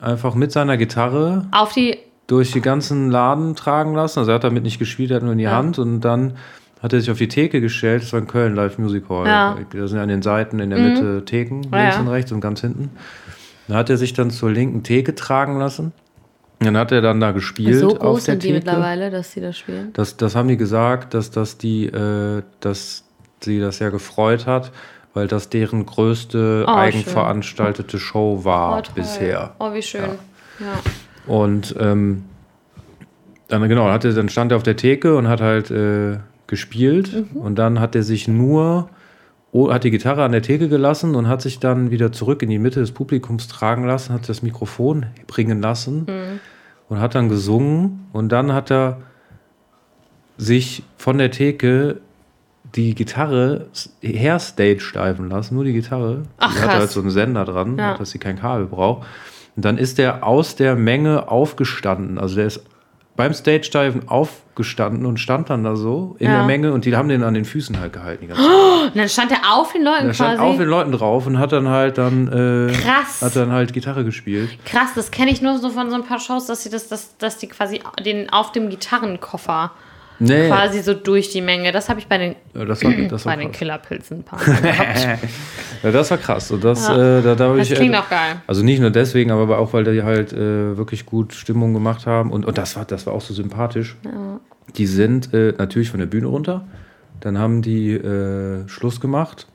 einfach 0.01 0.35
mit 0.35 0.51
seiner 0.53 0.77
Gitarre 0.77 1.47
Auf 1.53 1.73
die. 1.73 1.97
durch 2.27 2.53
die 2.53 2.61
ganzen 2.61 3.11
Laden 3.11 3.55
tragen 3.55 3.95
lassen. 3.95 4.19
Also 4.21 4.31
er 4.31 4.37
hat 4.37 4.45
damit 4.45 4.62
nicht 4.62 4.79
gespielt, 4.79 5.11
er 5.11 5.16
hat 5.16 5.23
nur 5.23 5.33
in 5.33 5.39
die 5.39 5.45
Ja. 5.45 5.53
Hand 5.57 5.79
und 5.79 6.01
dann 6.01 6.35
hat 6.83 6.93
er 6.93 7.01
sich 7.01 7.11
auf 7.11 7.18
die 7.18 7.29
Theke 7.29 7.61
gestellt. 7.61 8.03
Das 8.03 8.12
war 8.12 8.20
in 8.20 8.26
Köln, 8.26 8.55
Live 8.55 8.79
Music 8.79 9.05
Hall. 9.09 9.26
Ja. 9.26 9.57
Da 9.72 9.87
sind 9.89 9.99
an 9.99 10.09
den 10.09 10.22
Seiten 10.22 10.61
in 10.61 10.70
der 10.70 10.79
Mitte 10.79 11.24
Theken, 11.24 11.64
Ja, 11.72 11.79
links 11.83 11.95
ja. 11.97 12.01
und 12.03 12.09
rechts 12.09 12.33
und 12.33 12.41
ganz 12.41 12.61
hinten. 12.61 12.91
Dann 13.66 13.76
hat 13.76 13.91
er 13.91 13.97
sich 13.97 14.12
dann 14.14 14.31
zur 14.31 14.51
linken 14.51 14.83
Theke 14.83 15.14
tragen 15.14 15.59
lassen. 15.59 15.93
Dann 16.61 16.76
hat 16.76 16.91
er 16.91 17.01
dann 17.01 17.20
da 17.20 17.31
gespielt 17.33 17.79
So 17.79 17.91
auf 17.93 17.99
groß 17.99 18.24
der 18.24 18.33
sind 18.35 18.43
die 18.43 18.47
Theke. 18.49 18.59
mittlerweile, 18.59 19.11
dass 19.11 19.33
sie 19.33 19.41
das 19.41 19.57
spielen. 19.59 19.91
Das, 19.93 20.16
das 20.16 20.35
haben 20.35 20.49
die 20.49 20.57
gesagt, 20.57 21.14
dass, 21.14 21.31
das 21.31 21.59
die, 21.59 21.87
äh, 21.87 22.43
dass 22.61 23.05
sie 23.41 23.61
das 23.61 23.79
sehr 23.79 23.91
gefreut 23.91 24.47
hat, 24.47 24.72
weil 25.14 25.26
das 25.29 25.49
deren 25.51 25.87
größte 25.87 26.64
Oh, 26.66 26.70
eigenveranstaltete 26.70 27.99
Show 27.99 28.45
war 28.45 28.79
Oh, 28.79 28.93
bisher. 28.95 29.55
Oh, 29.61 29.72
wie 29.72 29.83
schön. 29.83 30.03
Ja. 30.61 31.33
Und 31.33 31.74
ähm, 31.79 32.24
dann 33.49 33.68
genau, 33.68 33.89
hatte, 33.91 34.12
dann 34.12 34.29
stand 34.29 34.53
er 34.53 34.57
auf 34.57 34.62
der 34.62 34.76
Theke 34.76 35.16
und 35.16 35.29
hat 35.29 35.41
halt 35.41 35.70
äh, 35.70 36.18
gespielt. 36.49 37.12
Mhm. 37.32 37.40
Und 37.40 37.55
dann 37.61 37.78
hat 37.78 37.94
er 37.94 38.03
sich 38.03 38.26
nur, 38.26 38.88
oh, 39.53 39.70
hat 39.72 39.84
die 39.84 39.92
Gitarre 39.92 40.24
an 40.24 40.32
der 40.32 40.42
Theke 40.42 40.68
gelassen 40.68 41.14
und 41.14 41.28
hat 41.28 41.40
sich 41.42 41.61
dann 41.61 41.92
wieder 41.92 42.11
zurück 42.11 42.42
in 42.42 42.51
die 42.51 42.59
Mitte 42.59 42.80
des 42.80 42.90
Publikums 42.90 43.46
tragen 43.46 43.86
lassen, 43.86 44.12
hat 44.12 44.28
das 44.28 44.42
Mikrofon 44.42 45.07
bringen 45.28 45.62
lassen 45.62 46.01
Mhm. 46.09 46.40
und 46.88 46.99
hat 47.01 47.14
dann 47.14 47.28
gesungen. 47.28 48.07
Und 48.12 48.30
dann 48.32 48.53
hat 48.53 48.72
er 48.72 48.99
sich 50.36 50.82
von 50.96 51.18
der 51.18 51.30
Theke 51.30 52.01
die 52.74 52.94
Gitarre 52.94 53.66
herstage 54.03 54.80
steifen 54.80 55.30
lassen, 55.30 55.55
nur 55.55 55.64
die 55.64 55.72
Gitarre. 55.72 56.24
Ach, 56.38 56.55
die 56.55 56.61
hat 56.61 56.74
halt 56.74 56.90
so 56.90 57.01
einen 57.01 57.11
Sender 57.11 57.44
dran, 57.44 57.78
Ja. 57.78 57.96
dass 57.96 58.11
sie 58.11 58.18
kein 58.18 58.38
Kabel 58.38 58.66
braucht. 58.66 59.07
Und 59.57 59.64
dann 59.64 59.78
ist 59.78 59.99
der 59.99 60.24
aus 60.24 60.55
der 60.55 60.76
Menge 60.76 61.28
aufgestanden. 61.30 62.18
Also 62.18 62.36
der 62.36 62.46
ist 62.46 62.62
beim 63.19 63.35
Stage-Diven 63.35 64.09
aufgestanden 64.09 65.05
und 65.05 65.19
stand 65.19 65.51
dann 65.51 65.64
da 65.64 65.75
so 65.75 66.14
in 66.21 66.27
Ja. 66.31 66.37
der 66.37 66.45
Menge 66.47 66.73
und 66.73 66.85
die 66.85 66.97
haben 66.97 67.09
den 67.09 67.25
an 67.25 67.35
den 67.35 67.45
Füßen 67.45 67.79
halt 67.81 67.93
gehalten. 67.93 68.23
Die 68.23 68.29
ganze 68.29 68.43
Zeit. 68.45 68.53
Und 68.93 68.97
dann 68.97 69.09
stand 69.09 69.33
er 69.33 69.53
auf 69.55 69.73
den 69.73 69.83
Leuten 69.83 70.07
Der 70.07 70.14
stand 70.14 70.37
quasi. 70.39 70.49
auf 70.51 70.57
den 70.57 70.69
Leuten 70.69 70.93
drauf 70.93 71.27
und 71.27 71.39
hat 71.41 71.51
dann 71.53 71.69
halt 71.69 71.99
dann 71.99 72.29
äh, 72.29 72.73
Krass. 72.73 73.21
hat 73.21 73.35
dann 73.35 73.51
halt 73.51 73.73
Gitarre 73.73 74.05
gespielt. 74.05 74.51
Krass, 74.64 74.91
das 74.95 75.11
kenne 75.11 75.33
ich 75.33 75.43
nur 75.43 75.59
so 75.59 75.69
von 75.71 75.91
so 75.91 75.97
ein 75.97 76.05
paar 76.05 76.21
Shows, 76.21 76.47
dass 76.47 76.62
sie 76.62 76.71
das, 76.71 76.89
das 76.89 77.16
dass 77.19 77.39
die 77.39 77.49
quasi 77.49 77.81
den 78.05 78.31
auf 78.31 78.53
dem 78.53 78.71
Gitarrenkoffer 78.71 79.73
Nee, 80.21 80.49
quasi 80.49 80.81
so 80.83 80.95
durch 80.95 81.31
die 81.31 81.41
Menge. 81.41 81.71
Das 81.71 81.89
habe 81.89 82.01
ich 82.01 82.07
bei 82.09 82.19
den, 82.19 82.35
ja, 82.55 82.64
das 82.64 82.83
war, 82.85 82.93
das 82.93 83.25
war 83.27 83.37
bei 83.37 83.43
den. 83.43 83.53
Killerpilzen 83.53 84.25
gehabt. 84.25 85.19
Ja, 85.83 85.93
das 85.93 86.11
war 86.11 86.19
krass. 86.19 86.51
Und 86.51 86.64
das, 86.64 86.89
Ja. 86.89 87.19
äh, 87.19 87.23
da, 87.23 87.35
da 87.37 87.55
Das 87.57 87.71
ich, 87.71 87.77
klingt 87.77 87.95
äh, 87.95 87.99
auch 87.99 88.09
geil. 88.11 88.43
Also 88.49 88.64
nicht 88.64 88.81
nur 88.81 88.91
deswegen, 88.91 89.31
aber 89.31 89.59
auch 89.59 89.73
weil 89.73 89.85
die 89.85 90.03
halt 90.03 90.33
äh, 90.33 90.77
wirklich 90.77 91.07
gut 91.07 91.33
Stimmung 91.35 91.73
gemacht 91.73 92.05
haben. 92.07 92.33
Und, 92.33 92.45
und 92.47 92.59
das, 92.59 92.75
war, 92.77 92.85
das 92.85 93.07
war 93.07 93.12
auch 93.14 93.21
so 93.21 93.33
sympathisch. 93.33 93.97
Die 94.77 94.87
sind 94.87 95.33
äh, 95.35 95.55
natürlich 95.57 95.91
von 95.91 96.01
der 96.01 96.07
Bühne 96.07 96.27
runter. 96.27 96.64
Dann 97.21 97.39
haben 97.39 97.62
die 97.62 97.93
äh, 97.93 98.66
Schluss 98.69 99.01
gemacht. 99.01 99.47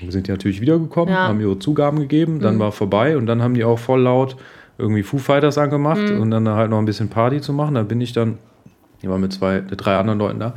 Dann 0.00 0.12
sind 0.12 0.28
die 0.28 0.30
natürlich 0.30 0.60
wiedergekommen, 0.60 1.12
Ja. 1.12 1.24
Mhm. 1.24 1.28
haben 1.28 1.40
ihre 1.40 1.58
Zugaben 1.58 1.98
gegeben. 1.98 2.38
Dann 2.38 2.60
war 2.60 2.70
vorbei. 2.70 3.16
Und 3.16 3.26
dann 3.26 3.42
haben 3.42 3.54
die 3.54 3.64
auch 3.64 3.78
voll 3.80 4.02
laut 4.02 4.36
irgendwie 4.78 5.02
Foo 5.02 5.18
Fighters 5.18 5.58
angemacht. 5.58 6.00
Mhm. 6.10 6.20
Und 6.20 6.30
dann 6.30 6.48
halt 6.48 6.70
noch 6.70 6.78
ein 6.78 6.84
bisschen 6.86 7.08
Party 7.08 7.40
zu 7.40 7.52
machen. 7.52 7.74
Da 7.74 7.82
bin 7.82 8.00
ich 8.00 8.12
dann, 8.12 8.38
ich 9.02 9.08
war 9.08 9.18
mit 9.18 9.32
zwei, 9.32 9.60
drei 9.60 9.96
anderen 9.96 10.18
Leuten 10.18 10.40
da. 10.40 10.54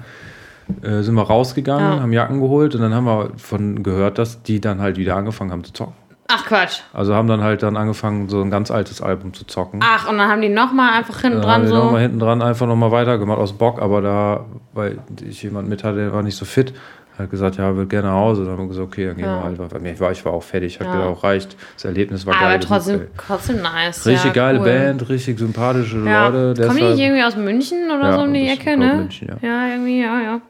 Äh, 0.81 1.01
sind 1.01 1.15
wir 1.15 1.23
rausgegangen, 1.23 1.97
Ja. 1.97 2.01
haben 2.01 2.13
Jacken 2.13 2.39
geholt 2.39 2.73
und 2.75 2.81
dann 2.81 2.93
haben 2.93 3.05
wir 3.05 3.31
von 3.37 3.83
gehört, 3.83 4.17
dass 4.17 4.43
die 4.43 4.61
dann 4.61 4.81
halt 4.81 4.97
wieder 4.97 5.15
angefangen 5.15 5.51
haben 5.51 5.63
zu 5.63 5.73
zocken. 5.73 5.93
Ach 6.29 6.45
Quatsch. 6.45 6.79
Also 6.93 7.13
haben 7.13 7.27
dann 7.27 7.43
halt 7.43 7.61
dann 7.63 7.75
angefangen, 7.75 8.29
so 8.29 8.41
ein 8.41 8.49
ganz 8.49 8.71
altes 8.71 9.01
Album 9.01 9.33
zu 9.33 9.45
zocken. 9.45 9.81
Ach, 9.83 10.09
und 10.09 10.17
dann 10.17 10.29
haben 10.29 10.41
die 10.41 10.47
nochmal 10.49 10.93
einfach 10.93 11.19
hinten 11.19 11.41
dann 11.41 11.51
haben 11.51 11.61
dran 11.63 11.71
wir 11.71 11.77
nochmal 11.77 11.93
so. 11.95 11.97
hinten 11.99 12.19
dran 12.19 12.41
einfach 12.41 12.65
nochmal 12.65 12.91
weitergemacht 12.91 13.37
aus 13.39 13.53
Bock, 13.53 13.81
aber 13.81 14.01
da, 14.01 14.45
weil 14.73 14.99
ich 15.21 15.43
jemand 15.43 15.67
mit 15.67 15.83
hatte, 15.83 15.97
der 15.97 16.13
war 16.13 16.23
nicht 16.23 16.37
so 16.37 16.45
fit, 16.45 16.73
hat 17.17 17.29
gesagt, 17.29 17.57
ja, 17.57 17.75
will 17.77 17.85
gerne 17.85 18.07
nach 18.07 18.15
Hause. 18.15 18.43
Dann 18.43 18.53
haben 18.53 18.63
wir 18.63 18.67
gesagt, 18.69 18.87
okay, 18.87 19.05
dann 19.07 19.15
gehen 19.15 19.25
Ja. 19.25 19.37
wir 19.39 19.43
halt. 19.43 19.59
weiter. 19.59 19.79
Ich 19.85 19.99
war, 19.99 20.11
ich 20.11 20.25
war 20.25 20.33
auch 20.33 20.43
fertig, 20.43 20.79
hat 20.79 20.87
Ja. 20.87 21.05
auch 21.05 21.23
reicht. 21.23 21.55
Das 21.75 21.85
Erlebnis 21.85 22.25
war 22.25 22.33
geil. 22.33 22.55
Aber 22.55 22.59
trotzdem, 22.59 23.01
ey. 23.01 23.07
trotzdem 23.17 23.61
nice. 23.61 24.05
Richtig 24.05 24.25
ja, 24.25 24.31
geile 24.31 24.59
cool. 24.59 24.65
Band, 24.65 25.09
richtig 25.09 25.37
sympathische 25.39 25.97
Ja. 25.99 26.27
Leute. 26.27 26.37
Kommen 26.37 26.53
die 26.55 26.61
Deshalb, 26.61 26.95
nicht 26.95 26.99
irgendwie 27.05 27.23
aus 27.23 27.35
München 27.35 27.91
oder 27.91 28.13
so 28.13 28.21
um 28.23 28.33
die 28.33 28.47
Ecke, 28.47 28.77
ne? 28.77 28.93
München, 28.95 29.27
ja. 29.41 29.47
ja, 29.47 29.67
irgendwie, 29.69 30.01
ja, 30.01 30.21
ja. 30.21 30.41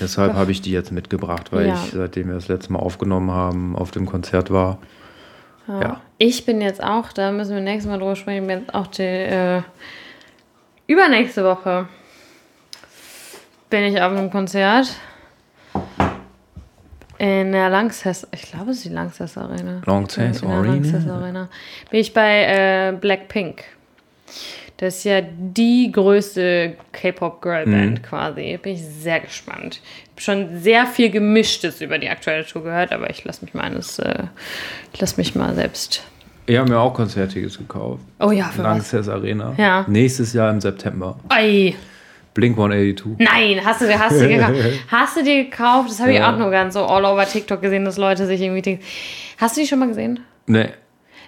deshalb 0.00 0.34
habe 0.34 0.50
ich 0.52 0.60
die 0.60 0.72
jetzt 0.72 0.92
mitgebracht, 0.92 1.52
weil 1.52 1.68
ich, 1.68 1.92
seitdem 1.92 2.28
wir 2.28 2.34
das 2.34 2.48
letzte 2.48 2.72
Mal 2.72 2.78
aufgenommen 2.80 3.30
haben, 3.30 3.74
auf 3.76 3.90
dem 3.90 4.06
Konzert 4.06 4.50
war. 4.50 4.78
Ja. 5.66 6.00
Ich 6.18 6.44
bin 6.44 6.60
jetzt 6.60 6.82
auch, 6.82 7.12
da 7.12 7.30
müssen 7.32 7.54
wir 7.54 7.62
nächstes 7.62 7.88
Mal 7.90 7.98
drüber 7.98 8.16
sprechen, 8.16 8.42
ich 8.42 8.48
bin 8.48 8.58
jetzt 8.60 8.74
auch 8.74 8.86
die, 8.88 9.02
äh, 9.02 9.62
übernächste 10.88 11.44
Woche 11.44 11.86
bin 13.70 13.84
ich 13.84 14.02
auf 14.02 14.10
einem 14.10 14.30
Konzert 14.32 14.90
in 17.20 17.52
der 17.52 17.68
Lanxess, 17.68 18.26
ich 18.32 18.42
glaube 18.50 18.70
es 18.70 18.78
ist 18.78 18.86
die 18.86 18.88
Lanxess 18.90 19.36
Arena. 19.36 19.82
Lanxess 19.84 20.42
Arena. 20.42 20.62
Lanxess 20.72 21.06
Arena. 21.08 21.48
Bin 21.90 22.00
ich 22.00 22.12
bei 22.14 22.44
äh, 22.44 22.92
Blackpink. 22.98 23.62
Das 24.78 24.96
ist 24.96 25.04
ja 25.04 25.20
die 25.20 25.92
größte 25.92 26.74
K-Pop-Girl-Band 26.92 27.98
Mhm. 27.98 28.02
quasi. 28.02 28.58
Bin 28.62 28.72
ich 28.74 28.82
sehr 28.82 29.20
gespannt. 29.20 29.80
Ich 30.16 30.26
habe 30.28 30.46
schon 30.48 30.60
sehr 30.60 30.86
viel 30.86 31.10
Gemischtes 31.10 31.82
über 31.82 31.98
die 31.98 32.08
aktuelle 32.08 32.46
Tour 32.46 32.62
gehört, 32.64 32.90
aber 32.92 33.10
ich 33.10 33.22
lasse 33.24 33.44
mich 33.44 33.52
mal 33.52 33.64
eines, 33.64 33.98
äh, 33.98 34.22
ich 34.94 35.00
lasse 35.00 35.16
mich 35.18 35.34
mal 35.34 35.54
selbst. 35.54 36.02
Ich 36.46 36.56
habe 36.56 36.70
mir 36.70 36.78
auch 36.78 36.94
Konzerttickets 36.94 37.58
gekauft. 37.58 38.00
Oh 38.18 38.30
ja, 38.30 38.44
für 38.46 38.58
was? 38.62 38.64
Langsess 38.64 39.08
Arena. 39.08 39.52
Ja. 39.58 39.84
Nächstes 39.86 40.32
Jahr 40.32 40.50
im 40.50 40.60
September. 40.62 41.18
Ei, 41.28 41.74
Blink 42.34 42.56
182. 42.56 43.18
nein, 43.18 43.60
hast 43.64 43.80
du, 43.80 43.98
hast 43.98 44.20
du, 44.20 44.28
gekauft? 44.28 44.54
hast 44.90 45.16
du 45.16 45.22
dir 45.24 45.44
gekauft? 45.44 45.90
Das 45.90 46.00
habe 46.00 46.12
ich 46.12 46.18
Ja. 46.18 46.32
auch 46.32 46.38
nur 46.38 46.50
ganz 46.50 46.74
so 46.74 46.84
all 46.84 47.04
over 47.04 47.26
TikTok 47.26 47.60
gesehen, 47.60 47.84
dass 47.84 47.96
Leute 47.96 48.26
sich 48.26 48.40
irgendwie. 48.40 48.62
denken- 48.62 48.84
Hast 49.38 49.56
du 49.56 49.62
die 49.62 49.66
schon 49.66 49.78
mal 49.80 49.88
gesehen? 49.88 50.20
Nee, 50.46 50.68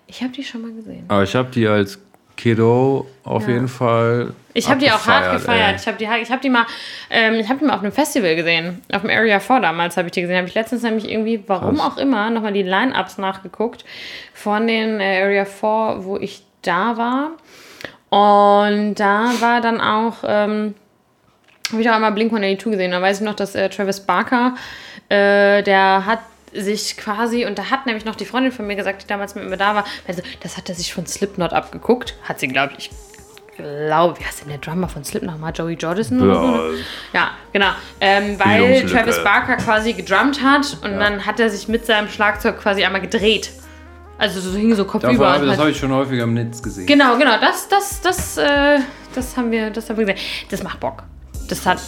Ich 0.07 0.23
habe 0.23 0.33
die 0.33 0.45
schon 0.45 0.63
mal 0.63 0.73
gesehen. 0.73 1.05
aber 1.09 1.23
ich 1.25 1.35
habe 1.35 1.51
die 1.51 1.67
als 1.67 1.99
Kiddo 2.37 3.07
auf 3.25 3.47
Ja. 3.47 3.55
jeden 3.55 3.69
Fall. 3.69 4.33
Ich 4.55 4.69
habe 4.69 4.81
die 4.81 4.91
auch 4.91 5.07
hart 5.07 5.33
gefeiert. 5.33 5.71
ey. 5.71 5.77
Ich 5.77 5.87
habe 5.87 5.97
die, 5.99 6.23
ich 6.23 6.31
hab 6.31 6.41
die 6.43 6.51
mal, 6.51 6.67
ähm, 7.11 7.35
ich 7.35 7.49
habe 7.49 7.59
die 7.59 7.65
mal 7.67 7.75
auf 7.75 7.83
einem 7.83 7.93
Festival 7.93 8.35
gesehen. 8.37 8.81
Auf 8.93 9.03
dem 9.03 9.11
Area 9.11 9.39
4 9.41 9.61
damals 9.61 9.97
habe 9.97 10.09
ich 10.09 10.13
die 10.13 10.21
gesehen. 10.23 10.37
Habe 10.39 10.49
ich 10.49 10.55
letztens 10.55 10.83
nämlich 10.83 11.11
irgendwie, 11.11 11.43
warum 11.47 11.77
Krass. 11.77 11.93
auch 11.93 11.97
immer, 11.99 12.31
nochmal 12.31 12.53
die 12.53 12.63
Line-Ups 12.63 13.19
nachgeguckt 13.19 13.85
von 14.35 14.67
den 14.67 15.01
äh, 15.01 15.23
Area 15.23 15.45
4, 15.45 16.05
wo 16.05 16.17
ich 16.19 16.43
da 16.63 16.97
war. 16.97 17.31
Und 18.11 18.95
da 18.97 19.31
war 19.41 19.61
dann 19.61 19.81
auch, 19.81 20.17
ähm, 20.27 20.75
habe 21.73 21.83
ich 21.83 21.91
auch 21.91 21.95
einmal 21.95 22.13
Blink 22.13 22.31
182 22.33 22.73
gesehen. 22.73 22.91
Da 22.93 23.03
weiß 23.03 23.19
ich 23.21 23.25
noch, 23.25 23.35
dass 23.35 23.55
äh, 23.55 23.69
Travis 23.69 24.01
Barker, 24.01 24.55
äh, 25.09 25.63
der 25.63 26.05
hat 26.07 26.21
sich 26.55 26.97
quasi, 26.99 27.47
und 27.47 27.59
da 27.59 27.71
hat 27.71 27.87
nämlich 27.87 28.05
noch 28.05 28.15
die 28.15 28.27
Freundin 28.27 28.53
von 28.53 28.67
mir 28.67 28.77
gesagt, 28.77 29.03
die 29.03 29.07
damals 29.07 29.35
mit 29.35 29.49
mir 29.49 29.57
da 29.57 29.75
war, 29.75 29.85
also, 30.07 30.21
das 30.43 30.57
hat 30.59 30.69
er 30.69 30.75
sich 30.75 30.93
von 30.93 31.07
Slipknot 31.07 31.53
abgeguckt. 31.53 32.15
Hat 32.25 32.39
sie, 32.41 32.49
glaube 32.49 32.75
ich, 32.77 32.91
glaube, 33.57 34.19
wie 34.21 34.25
heißt 34.25 34.43
denn 34.43 34.49
der 34.49 34.59
Drummer 34.59 34.89
von 34.89 35.03
Slipknot 35.05 35.35
nochmal? 35.35 35.53
Joey 35.55 35.75
Jordison 35.75 36.21
oder 36.23 36.35
so? 36.35 36.43
Ja, 37.15 37.21
Ja, 37.21 37.31
genau. 37.53 37.71
Ähm, 38.01 38.39
weil. 38.39 38.87
Travis 38.87 39.23
Barker 39.25 39.57
quasi 39.57 39.93
gedrummt 39.95 40.43
hat 40.43 40.77
und 40.83 40.99
dann 40.99 41.25
hat 41.27 41.39
er 41.41 41.49
sich 41.51 41.69
mit 41.69 41.87
seinem 41.87 42.09
Schlagzeug 42.09 42.59
quasi 42.61 42.85
einmal 42.85 43.01
gedreht. 43.01 43.51
Also 44.19 44.41
so 44.41 44.57
hing 44.57 44.75
so 44.75 44.85
kopfüber. 44.85 45.13
Davon, 45.13 45.27
und 45.27 45.33
habe- 45.35 45.47
das 45.47 45.59
habe 45.59 45.71
ich 45.71 45.79
schon 45.79 45.93
häufiger 45.93 46.25
im 46.25 46.35
Netz 46.35 46.63
gesehen. 46.63 46.87
Genau, 46.87 47.17
genau, 47.17 47.39
das, 47.41 47.67
das, 47.69 48.01
das, 48.03 48.37
äh, 48.37 48.79
das 49.15 49.37
haben 49.37 49.51
wir, 49.51 49.71
das 49.71 49.89
haben 49.91 49.97
wir 49.99 50.05
gesehen. 50.07 50.21
Das 50.51 50.63
macht 50.63 50.81
Bock. 50.81 51.03
Das 51.53 51.67
hat 51.67 51.83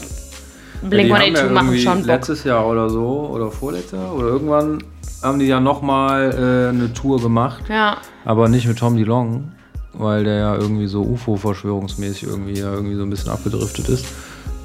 Blink 0.82 1.08
Ja, 1.08 1.18
die 1.20 1.24
haben 1.24 1.36
182 1.36 1.42
ja 1.42 1.50
machen 1.50 1.78
schon 1.78 1.98
Bock. 2.00 2.06
Letztes 2.06 2.44
Jahr 2.44 2.66
oder 2.66 2.90
so, 2.90 3.30
oder 3.32 3.50
vorletzter, 3.50 4.12
oder 4.12 4.26
irgendwann 4.26 4.84
haben 5.22 5.38
die 5.38 5.46
ja 5.46 5.58
nochmal 5.58 6.32
äh, 6.32 6.68
eine 6.68 6.92
Tour 6.92 7.18
gemacht. 7.18 7.64
Ja, 7.70 7.96
Aber 8.26 8.50
nicht 8.50 8.68
mit 8.68 8.78
Tom 8.78 8.94
DeLong, 8.98 9.52
weil 9.94 10.24
der 10.24 10.34
ja 10.34 10.54
irgendwie 10.54 10.86
so 10.86 11.00
UFO-verschwörungsmäßig 11.00 12.24
irgendwie, 12.24 12.58
ja 12.58 12.74
irgendwie 12.74 12.96
so 12.96 13.04
ein 13.04 13.08
bisschen 13.08 13.30
abgedriftet 13.30 13.88
ist. 13.88 14.04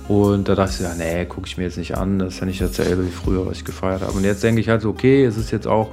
Und 0.10 0.50
da 0.50 0.56
dachte 0.56 0.74
ich, 0.74 0.82
ja, 0.82 0.94
nee, 0.96 1.24
gucke 1.24 1.48
ich 1.48 1.56
mir 1.56 1.64
jetzt 1.64 1.78
nicht 1.78 1.96
an. 1.96 2.20
Das 2.20 2.34
ist 2.34 2.40
ja 2.42 2.46
nicht 2.46 2.60
dasselbe 2.60 3.06
wie 3.06 3.12
früher, 3.12 3.46
was 3.46 3.56
ich 3.56 3.64
gefeiert 3.64 4.02
habe. 4.02 4.12
Und 4.12 4.26
jetzt 4.26 4.44
denke 4.44 4.60
ich 4.60 4.68
halt 4.68 4.82
so, 4.82 4.90
okay, 4.90 5.24
es 5.24 5.38
ist 5.38 5.52
jetzt 5.52 5.68
auch. 5.68 5.92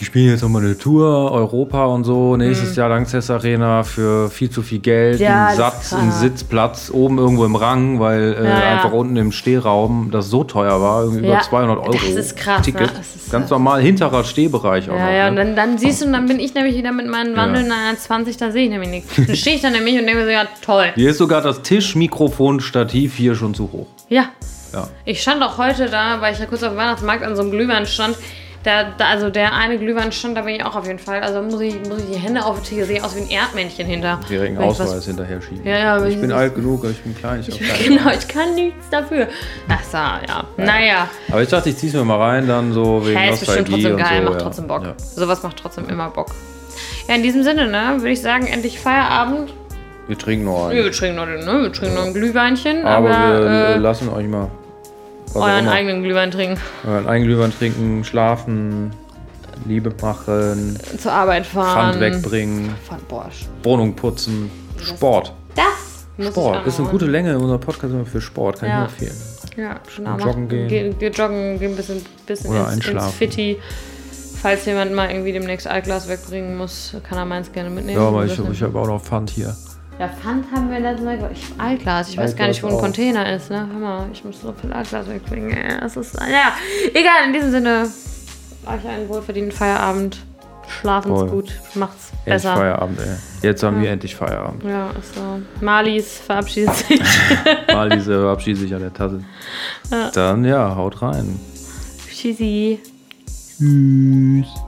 Die 0.00 0.04
spielen 0.04 0.28
jetzt 0.30 0.42
nochmal 0.42 0.62
eine 0.64 0.78
Tour, 0.78 1.32
Europa 1.32 1.84
und 1.86 2.04
so. 2.04 2.36
Nächstes 2.36 2.76
Jahr 2.76 2.88
Lanxess 2.88 3.30
Arena 3.30 3.82
für 3.82 4.30
viel 4.30 4.48
zu 4.48 4.62
viel 4.62 4.78
Geld, 4.78 5.18
Mhm. 5.18 5.24
Ja, 5.24 5.46
einen 5.48 5.56
Satz, 5.56 5.92
einen. 5.92 6.12
Sitzplatz 6.12 6.90
oben 6.92 7.18
irgendwo 7.18 7.44
im 7.44 7.56
Rang, 7.56 7.98
weil 7.98 8.34
äh, 8.38 8.44
Ja, 8.44 8.50
ja. 8.60 8.68
einfach 8.76 8.92
unten 8.92 9.16
im 9.16 9.32
Stehraum 9.32 10.10
das 10.12 10.30
so 10.30 10.44
teuer 10.44 10.80
war, 10.80 11.02
irgendwie 11.02 11.26
Ja, 11.26 11.32
über 11.34 11.40
200 11.42 11.78
Euro. 11.78 11.92
das 11.92 12.02
ist 12.04 12.36
krass, 12.36 12.62
Ticket. 12.64 12.82
ne? 12.82 12.92
Das 12.96 13.16
ist 13.16 13.30
Ganz 13.32 13.50
normal, 13.50 13.80
hinterer 13.82 14.22
Stehbereich 14.24 14.88
auch 14.88 14.94
Ja, 14.96 15.04
noch. 15.06 15.12
ja, 15.12 15.28
und 15.28 15.34
ne? 15.34 15.44
dann, 15.44 15.56
dann 15.56 15.78
siehst 15.78 16.00
du, 16.02 16.06
und 16.06 16.12
dann 16.12 16.26
bin 16.26 16.38
ich 16.38 16.54
nämlich 16.54 16.76
wieder 16.76 16.92
mit 16.92 17.08
meinen 17.08 17.36
Wandeln 17.36 17.70
einer 17.72 17.98
20, 17.98 18.36
da 18.36 18.50
sehe 18.52 18.64
ich 18.64 18.70
nämlich 18.70 18.90
nichts. 18.90 19.14
Dann 19.16 19.34
stehe 19.36 19.56
ich 19.56 19.62
dann 19.62 19.72
nämlich 19.72 19.94
und 19.98 20.06
denke 20.06 20.20
mir 20.20 20.24
so, 20.26 20.30
ja, 20.30 20.44
toll. 20.64 20.86
Hier 20.94 21.10
ist 21.10 21.18
sogar 21.18 21.42
das 21.42 21.62
Tischmikrofon-Stativ 21.62 23.14
hier 23.16 23.34
schon 23.34 23.54
zu 23.54 23.70
hoch. 23.72 23.86
Ja. 24.08 24.26
Ja. 24.72 24.88
Ich 25.04 25.22
stand 25.22 25.42
auch 25.42 25.56
heute 25.58 25.86
da, 25.88 26.20
weil 26.20 26.34
ich 26.34 26.38
ja 26.40 26.46
kurz 26.46 26.62
auf 26.62 26.70
dem 26.72 26.76
Weihnachtsmarkt 26.78 27.22
an 27.24 27.34
so 27.34 27.42
einem 27.42 27.50
Glühwein 27.50 27.86
stand. 27.86 28.16
Da, 28.64 28.84
da, 28.98 29.06
also 29.06 29.30
der 29.30 29.54
eine 29.54 29.78
Glühwein 29.78 30.10
stand, 30.10 30.36
da 30.36 30.42
bin 30.42 30.56
ich 30.56 30.64
auch 30.64 30.74
auf 30.74 30.86
jeden 30.86 30.98
Fall. 30.98 31.20
Also 31.20 31.40
muss 31.42 31.60
ich, 31.60 31.76
muss 31.88 32.00
ich 32.00 32.06
die 32.10 32.18
Hände 32.18 32.44
auf 32.44 32.60
die 32.62 32.82
sehe 32.82 33.02
aus 33.04 33.14
wie 33.16 33.20
ein 33.20 33.30
Erdmännchen 33.30 33.86
hinter. 33.86 34.18
Direkten 34.28 34.60
ich 34.60 34.66
was- 34.68 34.80
Ausweis 34.80 35.04
hinterher 35.06 35.40
schieben. 35.40 35.64
Ja, 35.64 35.78
ja, 35.78 36.04
ich 36.04 36.14
ich- 36.14 36.20
bin 36.20 36.32
alt 36.32 36.54
genug, 36.56 36.84
ich 36.84 37.00
bin 37.00 37.16
klein, 37.16 37.40
ich, 37.46 37.50
hab 37.50 37.58
keine 37.60 37.84
Genau, 37.98 38.10
ich 38.10 38.26
kann 38.26 38.54
nichts 38.56 38.90
dafür. 38.90 39.28
Ach 39.68 39.82
so, 39.84 39.96
ja. 39.96 40.44
Naja. 40.56 41.08
Aber 41.30 41.42
ich 41.42 41.48
dachte, 41.48 41.70
ich 41.70 41.76
zieh's 41.76 41.92
mir 41.94 42.04
mal 42.04 42.18
rein, 42.18 42.48
dann 42.48 42.72
so 42.72 43.06
wegen 43.06 43.16
Hä, 43.18 43.32
ist 43.32 43.40
bestimmt 43.46 43.68
trotzdem 43.70 43.96
geil, 43.96 44.18
so. 44.18 44.22
macht 44.24 44.34
ja. 44.34 44.40
trotzdem 44.40 44.66
Bock. 44.66 44.82
Ja. 44.82 44.94
Sowas 44.98 45.42
macht 45.42 45.56
trotzdem 45.56 45.88
immer 45.88 46.10
Bock. 46.10 46.34
Ja, 47.06 47.14
in 47.14 47.22
diesem 47.22 47.42
Sinne, 47.44 47.68
ne, 47.68 47.94
würde 47.98 48.10
ich 48.10 48.20
sagen, 48.20 48.46
endlich 48.48 48.80
Feierabend. 48.80 49.52
Wir 50.08 50.18
trinken 50.18 50.46
noch 50.46 50.64
Ja, 50.64 50.68
einen. 50.68 50.84
wir 50.84 50.92
trinken 50.92 51.16
noch, 51.16 51.26
ne? 51.26 51.62
wir 51.62 51.72
trinken 51.72 51.94
noch 51.94 52.04
ein 52.06 52.14
Glühweinchen, 52.14 52.84
Aber, 52.84 53.10
aber, 53.10 53.40
wir 53.44 53.66
äh, 53.68 53.76
lassen 53.76 54.08
euch 54.08 54.26
mal 54.26 54.50
euren 55.34 55.60
immer. 55.60 55.72
eigenen 55.72 56.02
Glühwein 56.02 56.30
trinken. 56.30 56.60
euren 56.86 57.06
eigenen 57.06 57.28
Glühwein 57.28 57.52
trinken, 57.56 58.04
schlafen, 58.04 58.90
Liebe 59.66 59.92
machen, 60.00 60.78
Zur 60.98 61.12
Arbeit 61.12 61.46
fahren. 61.46 61.92
Pfand 61.94 62.00
wegbringen, 62.00 62.74
Fahren, 62.86 63.00
boah, 63.08 63.28
Wohnung 63.62 63.94
putzen, 63.94 64.50
Sport. 64.80 65.32
das 65.56 65.64
muss 66.16 66.28
Sport. 66.28 66.66
Das 66.66 66.74
ist 66.74 66.80
eine 66.80 66.88
gute 66.90 67.06
Länge 67.06 67.30
in 67.30 67.36
unserem 67.36 67.60
Podcast 67.60 67.92
immer 67.92 68.06
für 68.06 68.20
Sport, 68.20 68.60
kann 68.60 68.68
Ja. 68.68 68.84
ich 68.86 69.00
nur 69.00 69.08
empfehlen. 69.08 69.22
Ja, 69.56 69.80
schon 69.88 70.06
Und 70.06 70.20
auch 70.22 70.26
joggen 70.26 70.48
gehen. 70.48 70.68
Geh, 70.68 70.92
geh 70.98 71.08
joggen, 71.08 71.58
geh 71.58 71.66
ein 71.66 71.74
bisschen, 71.76 72.00
bisschen 72.26 72.50
Oder 72.50 72.72
ins, 72.72 72.86
ins. 72.86 73.06
Fitti. 73.10 73.58
Falls 74.40 74.64
jemand 74.66 74.92
mal 74.94 75.10
irgendwie 75.10 75.32
demnächst 75.32 75.66
Altglas 75.66 76.08
wegbringen 76.08 76.56
muss, 76.56 76.94
kann 77.02 77.18
er 77.18 77.24
meins 77.24 77.50
gerne 77.50 77.70
mitnehmen. 77.70 78.00
Ja, 78.00 78.06
aber 78.06 78.24
ich, 78.24 78.38
ich 78.38 78.62
habe 78.62 78.78
auch 78.78 78.86
noch 78.86 79.02
Pfand 79.02 79.30
hier. 79.30 79.56
Ja, 79.98 80.08
Pfand 80.08 80.46
haben 80.52 80.70
wir 80.70 80.78
letztes 80.78 81.04
Mal. 81.04 81.18
Ich, 81.32 81.44
Altglas, 81.58 82.10
ich 82.10 82.16
weiß 82.16 82.36
gar 82.36 82.46
nicht, 82.46 82.62
wo 82.62 82.68
ein 82.68 82.74
auch. 82.74 82.80
Container 82.80 83.34
ist, 83.34 83.50
ne? 83.50 83.68
Hör 83.72 83.80
mal, 83.80 84.06
ich 84.12 84.24
muss 84.24 84.40
so 84.40 84.52
viel 84.52 84.72
Altglas 84.72 85.08
wegbringen. 85.08 85.50
Ja, 85.50 85.80
das 85.80 85.96
ist. 85.96 86.14
Ja, 86.14 86.52
egal, 86.94 87.26
in 87.26 87.32
diesem 87.32 87.50
Sinne, 87.50 87.88
euch 88.64 88.88
einen 88.88 89.08
wohlverdienten 89.08 89.52
Feierabend. 89.52 90.18
Schlafen's 90.68 91.18
Voll. 91.18 91.28
gut, 91.30 91.60
macht's 91.74 92.10
Endlich 92.10 92.24
besser. 92.26 92.54
Feierabend, 92.54 93.00
ey. 93.00 93.16
Jetzt 93.42 93.62
haben 93.62 93.82
wir 93.82 93.90
endlich 93.90 94.14
Feierabend. 94.14 94.62
Ja, 94.64 94.90
ist 94.90 95.14
so. 95.14 95.40
Malis 95.64 96.18
verabschiedet 96.18 96.76
sich. 96.76 97.00
Mal 97.72 97.88
diese 97.88 98.20
verabschiedet 98.20 98.60
sich 98.60 98.74
an 98.74 98.82
der 98.82 98.92
Tasse. 98.92 99.24
Dann 100.12 100.44
ja, 100.44 100.76
haut 100.76 101.00
rein. 101.00 101.40
Tschüssi. 102.06 102.80
Tschüss. 103.58 104.67